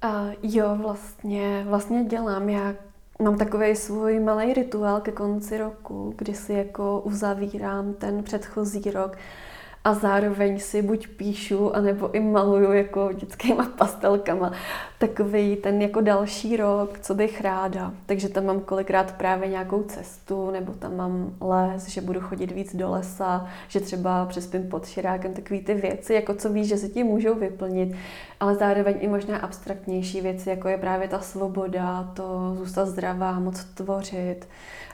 A 0.02 0.26
jo, 0.42 0.76
vlastně, 0.76 1.64
vlastně 1.68 2.04
dělám. 2.04 2.48
Já 2.48 2.74
mám 3.22 3.38
takový 3.38 3.76
svůj 3.76 4.20
malý 4.20 4.54
rituál 4.54 5.00
ke 5.00 5.12
konci 5.12 5.58
roku, 5.58 6.14
kdy 6.16 6.34
si 6.34 6.52
jako 6.52 7.00
uzavírám 7.00 7.94
ten 7.94 8.22
předchozí 8.22 8.90
rok 8.90 9.16
a 9.84 9.94
zároveň 9.94 10.58
si 10.58 10.82
buď 10.82 11.08
píšu, 11.08 11.76
anebo 11.76 12.14
i 12.14 12.20
maluju 12.20 12.72
jako 12.72 13.10
dětskýma 13.12 13.64
pastelkama 13.78 14.52
takový 14.98 15.56
ten 15.56 15.82
jako 15.82 16.00
další 16.00 16.56
rok, 16.56 16.98
co 16.98 17.14
bych 17.14 17.40
ráda. 17.40 17.92
Takže 18.06 18.28
tam 18.28 18.44
mám 18.44 18.60
kolikrát 18.60 19.12
právě 19.12 19.48
nějakou 19.48 19.82
cestu, 19.82 20.50
nebo 20.50 20.72
tam 20.72 20.96
mám 20.96 21.34
les, 21.40 21.88
že 21.88 22.00
budu 22.00 22.20
chodit 22.20 22.52
víc 22.52 22.76
do 22.76 22.90
lesa, 22.90 23.48
že 23.68 23.80
třeba 23.80 24.26
přespím 24.26 24.68
pod 24.68 24.86
širákem, 24.86 25.34
takový 25.34 25.60
ty 25.60 25.74
věci, 25.74 26.14
jako 26.14 26.34
co 26.34 26.52
víš, 26.52 26.68
že 26.68 26.76
se 26.76 26.88
ti 26.88 27.04
můžou 27.04 27.34
vyplnit, 27.34 27.96
ale 28.40 28.54
zároveň 28.54 28.96
i 29.00 29.08
možná 29.08 29.38
abstraktnější 29.38 30.20
věci, 30.20 30.50
jako 30.50 30.68
je 30.68 30.78
právě 30.78 31.08
ta 31.08 31.20
svoboda, 31.20 32.12
to 32.14 32.54
zůstat 32.58 32.86
zdravá, 32.86 33.38
moc 33.38 33.64
tvořit 33.64 34.48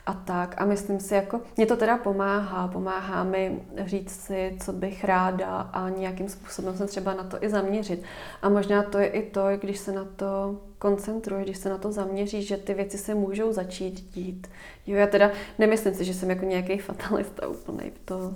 a 0.07 0.13
tak. 0.13 0.55
A 0.59 0.65
myslím 0.65 1.01
si, 1.01 1.15
jako, 1.15 1.41
mě 1.57 1.67
to 1.67 1.77
teda 1.77 1.99
pomáhá, 1.99 2.69
pomáhá 2.69 3.25
mi 3.25 3.63
říct 3.85 4.11
si, 4.11 4.57
co 4.61 4.73
bych 4.73 5.05
ráda 5.05 5.49
a 5.73 5.89
nějakým 5.89 6.29
způsobem 6.29 6.77
se 6.77 6.87
třeba 6.87 7.15
na 7.15 7.25
to 7.25 7.45
i 7.45 7.49
zaměřit. 7.49 8.03
A 8.43 8.49
možná 8.49 8.83
to 8.83 8.99
je 8.99 9.07
i 9.07 9.31
to, 9.31 9.47
když 9.61 9.79
se 9.79 9.93
na 9.93 10.05
to 10.17 10.61
koncentruješ, 10.79 11.45
když 11.45 11.59
se 11.59 11.69
na 11.69 11.79
to 11.79 11.93
zaměříš, 11.93 12.47
že 12.47 12.57
ty 12.57 12.75
věci 12.75 12.99
se 12.99 13.15
můžou 13.15 13.53
začít 13.53 14.15
dít. 14.15 14.47
Jo, 14.87 14.97
já 14.97 15.07
teda 15.07 15.31
nemyslím 15.59 15.95
si, 15.95 16.05
že 16.05 16.15
jsem 16.15 16.31
jako 16.31 16.45
nějaký 16.45 16.79
fatalista 16.79 17.49
úplný, 17.49 17.93
to, 18.05 18.35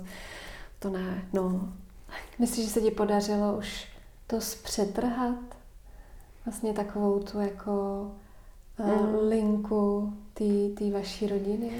to 0.79 0.89
ne, 0.89 1.23
no. 1.33 1.69
Myslíš, 2.39 2.65
že 2.65 2.71
se 2.71 2.81
ti 2.81 2.91
podařilo 2.91 3.57
už 3.57 3.90
to 4.31 4.41
zpřetrhat? 4.41 5.37
Vlastně 6.45 6.73
takovou 6.73 7.19
tu 7.19 7.39
jako 7.39 7.71
mm. 8.79 9.29
linku 9.29 10.13
té 10.73 10.91
vaší 10.93 11.27
rodiny? 11.27 11.71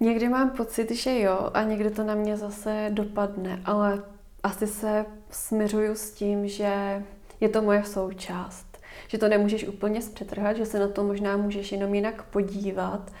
Někdy 0.00 0.28
mám 0.28 0.50
pocit, 0.50 0.90
že 0.90 1.20
jo, 1.20 1.50
a 1.54 1.62
někdy 1.62 1.90
to 1.90 2.04
na 2.04 2.14
mě 2.14 2.36
zase 2.36 2.86
dopadne, 2.90 3.62
ale 3.64 4.02
asi 4.42 4.66
se 4.66 5.06
smiřuju 5.30 5.94
s 5.94 6.10
tím, 6.10 6.48
že 6.48 7.02
je 7.40 7.48
to 7.48 7.62
moje 7.62 7.84
součást. 7.84 8.66
Že 9.08 9.18
to 9.18 9.28
nemůžeš 9.28 9.68
úplně 9.68 10.02
zpřetrhat, 10.02 10.56
že 10.56 10.66
se 10.66 10.78
na 10.78 10.88
to 10.88 11.04
možná 11.04 11.36
můžeš 11.36 11.72
jenom 11.72 11.94
jinak 11.94 12.22
podívat 12.22 13.12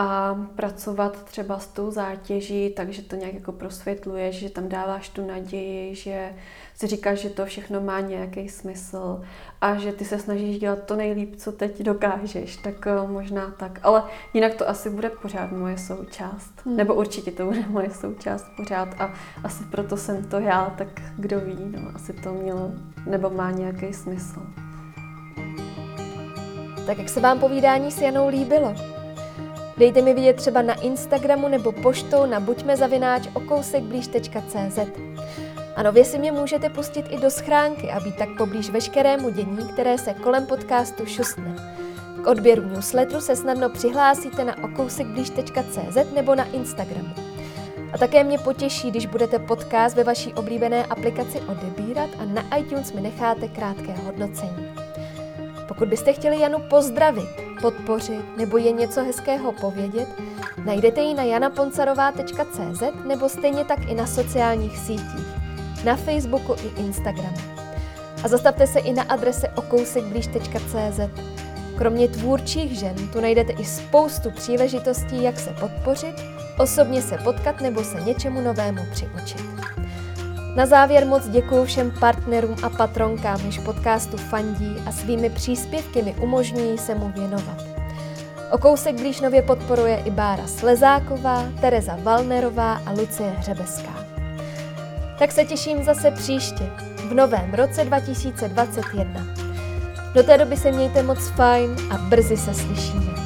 a 0.00 0.36
pracovat 0.56 1.24
třeba 1.24 1.58
s 1.58 1.66
tou 1.66 1.90
zátěží, 1.90 2.70
takže 2.76 3.02
to 3.02 3.16
nějak 3.16 3.34
jako 3.34 3.52
prosvětluješ, 3.52 4.36
že 4.38 4.50
tam 4.50 4.68
dáváš 4.68 5.08
tu 5.08 5.26
naději, 5.26 5.94
že 5.94 6.32
si 6.74 6.86
říkáš, 6.86 7.18
že 7.18 7.30
to 7.30 7.46
všechno 7.46 7.80
má 7.80 8.00
nějaký 8.00 8.48
smysl 8.48 9.22
a 9.60 9.76
že 9.76 9.92
ty 9.92 10.04
se 10.04 10.18
snažíš 10.18 10.58
dělat 10.58 10.82
to 10.82 10.96
nejlíp, 10.96 11.36
co 11.36 11.52
teď 11.52 11.82
dokážeš, 11.82 12.56
tak 12.56 12.86
eh, 12.86 13.06
možná 13.06 13.54
tak. 13.58 13.80
Ale 13.82 14.02
jinak 14.34 14.54
to 14.54 14.68
asi 14.68 14.90
bude 14.90 15.10
pořád 15.10 15.52
moje 15.52 15.78
součást. 15.78 16.52
Hmm. 16.64 16.76
Nebo 16.76 16.94
určitě 16.94 17.30
to 17.30 17.44
bude 17.46 17.64
moje 17.68 17.90
součást 17.90 18.46
pořád 18.56 18.88
a 19.00 19.14
asi 19.44 19.64
proto 19.64 19.96
jsem 19.96 20.24
to 20.24 20.38
já, 20.38 20.74
tak 20.78 20.88
kdo 21.18 21.40
ví, 21.40 21.58
no, 21.58 21.90
asi 21.94 22.12
to 22.12 22.32
mělo 22.32 22.70
nebo 23.06 23.30
má 23.30 23.50
nějaký 23.50 23.92
smysl. 23.92 24.40
Tak 26.86 26.98
jak 26.98 27.08
se 27.08 27.20
vám 27.20 27.40
povídání 27.40 27.90
s 27.90 28.00
Janou 28.00 28.28
líbilo? 28.28 28.99
Dejte 29.80 30.02
mi 30.02 30.14
vidět 30.14 30.36
třeba 30.36 30.62
na 30.62 30.74
Instagramu 30.74 31.48
nebo 31.48 31.72
poštou 31.72 32.26
na 32.26 32.40
buďmezavináč.okousekblíž.cz 32.40 34.78
A 35.76 35.82
nově 35.82 36.04
si 36.04 36.18
mě 36.18 36.32
můžete 36.32 36.70
pustit 36.70 37.06
i 37.10 37.20
do 37.20 37.30
schránky 37.30 37.90
a 37.90 38.00
být 38.00 38.16
tak 38.16 38.28
poblíž 38.38 38.70
veškerému 38.70 39.30
dění, 39.30 39.68
které 39.72 39.98
se 39.98 40.14
kolem 40.14 40.46
podcastu 40.46 41.06
šustne. 41.06 41.56
K 42.24 42.26
odběru 42.26 42.62
newsletteru 42.62 43.20
se 43.20 43.36
snadno 43.36 43.70
přihlásíte 43.70 44.44
na 44.44 44.64
okousekblíž.cz 44.64 46.14
nebo 46.14 46.34
na 46.34 46.44
Instagramu. 46.44 47.14
A 47.92 47.98
také 47.98 48.24
mě 48.24 48.38
potěší, 48.38 48.90
když 48.90 49.06
budete 49.06 49.38
podcast 49.38 49.96
ve 49.96 50.04
vaší 50.04 50.34
oblíbené 50.34 50.84
aplikaci 50.84 51.40
odebírat 51.40 52.10
a 52.18 52.24
na 52.24 52.56
iTunes 52.56 52.92
mi 52.92 53.00
necháte 53.00 53.48
krátké 53.48 53.92
hodnocení. 53.92 54.89
Pokud 55.70 55.88
byste 55.88 56.12
chtěli 56.12 56.40
Janu 56.40 56.58
pozdravit, 56.58 57.28
podpořit 57.60 58.36
nebo 58.36 58.58
je 58.58 58.72
něco 58.72 59.04
hezkého 59.04 59.52
povědět, 59.52 60.08
najdete 60.64 61.00
ji 61.00 61.14
na 61.14 61.22
janaponcarová.cz 61.22 62.82
nebo 63.06 63.28
stejně 63.28 63.64
tak 63.64 63.78
i 63.88 63.94
na 63.94 64.06
sociálních 64.06 64.78
sítích, 64.78 65.26
na 65.84 65.96
Facebooku 65.96 66.54
i 66.54 66.80
Instagramu. 66.80 67.36
A 68.24 68.28
zastavte 68.28 68.66
se 68.66 68.78
i 68.78 68.92
na 68.92 69.02
adrese 69.02 69.48
okousekblíž.cz. 69.48 71.00
Kromě 71.78 72.08
tvůrčích 72.08 72.78
žen 72.78 73.08
tu 73.12 73.20
najdete 73.20 73.52
i 73.52 73.64
spoustu 73.64 74.30
příležitostí, 74.30 75.22
jak 75.22 75.38
se 75.38 75.50
podpořit, 75.60 76.14
osobně 76.58 77.02
se 77.02 77.18
potkat 77.18 77.60
nebo 77.60 77.84
se 77.84 78.00
něčemu 78.00 78.40
novému 78.40 78.82
přiučit. 78.92 79.44
Na 80.56 80.66
závěr 80.66 81.06
moc 81.06 81.28
děkuji 81.28 81.64
všem 81.64 81.90
partnerům 82.00 82.56
a 82.62 82.70
patronkám, 82.70 83.40
jež 83.40 83.58
podcastu 83.58 84.16
fandí 84.16 84.76
a 84.86 84.92
svými 84.92 85.30
příspěvky 85.30 86.02
mi 86.02 86.14
umožňují 86.14 86.78
se 86.78 86.94
mu 86.94 87.08
věnovat. 87.08 87.64
O 88.50 88.58
kousek 88.58 89.00
blíž 89.00 89.20
nově 89.20 89.42
podporuje 89.42 90.02
i 90.04 90.10
Bára 90.10 90.46
Slezáková, 90.46 91.44
Tereza 91.60 91.96
Valnerová 92.02 92.80
a 92.86 92.92
Lucie 92.92 93.30
Hřebeská. 93.30 94.06
Tak 95.18 95.32
se 95.32 95.44
těším 95.44 95.84
zase 95.84 96.10
příště, 96.10 96.70
v 97.08 97.14
novém 97.14 97.54
roce 97.54 97.84
2021. 97.84 99.26
Do 100.14 100.22
té 100.22 100.38
doby 100.38 100.56
se 100.56 100.72
mějte 100.72 101.02
moc 101.02 101.28
fajn 101.28 101.76
a 101.90 101.98
brzy 101.98 102.36
se 102.36 102.54
slyšíme. 102.54 103.19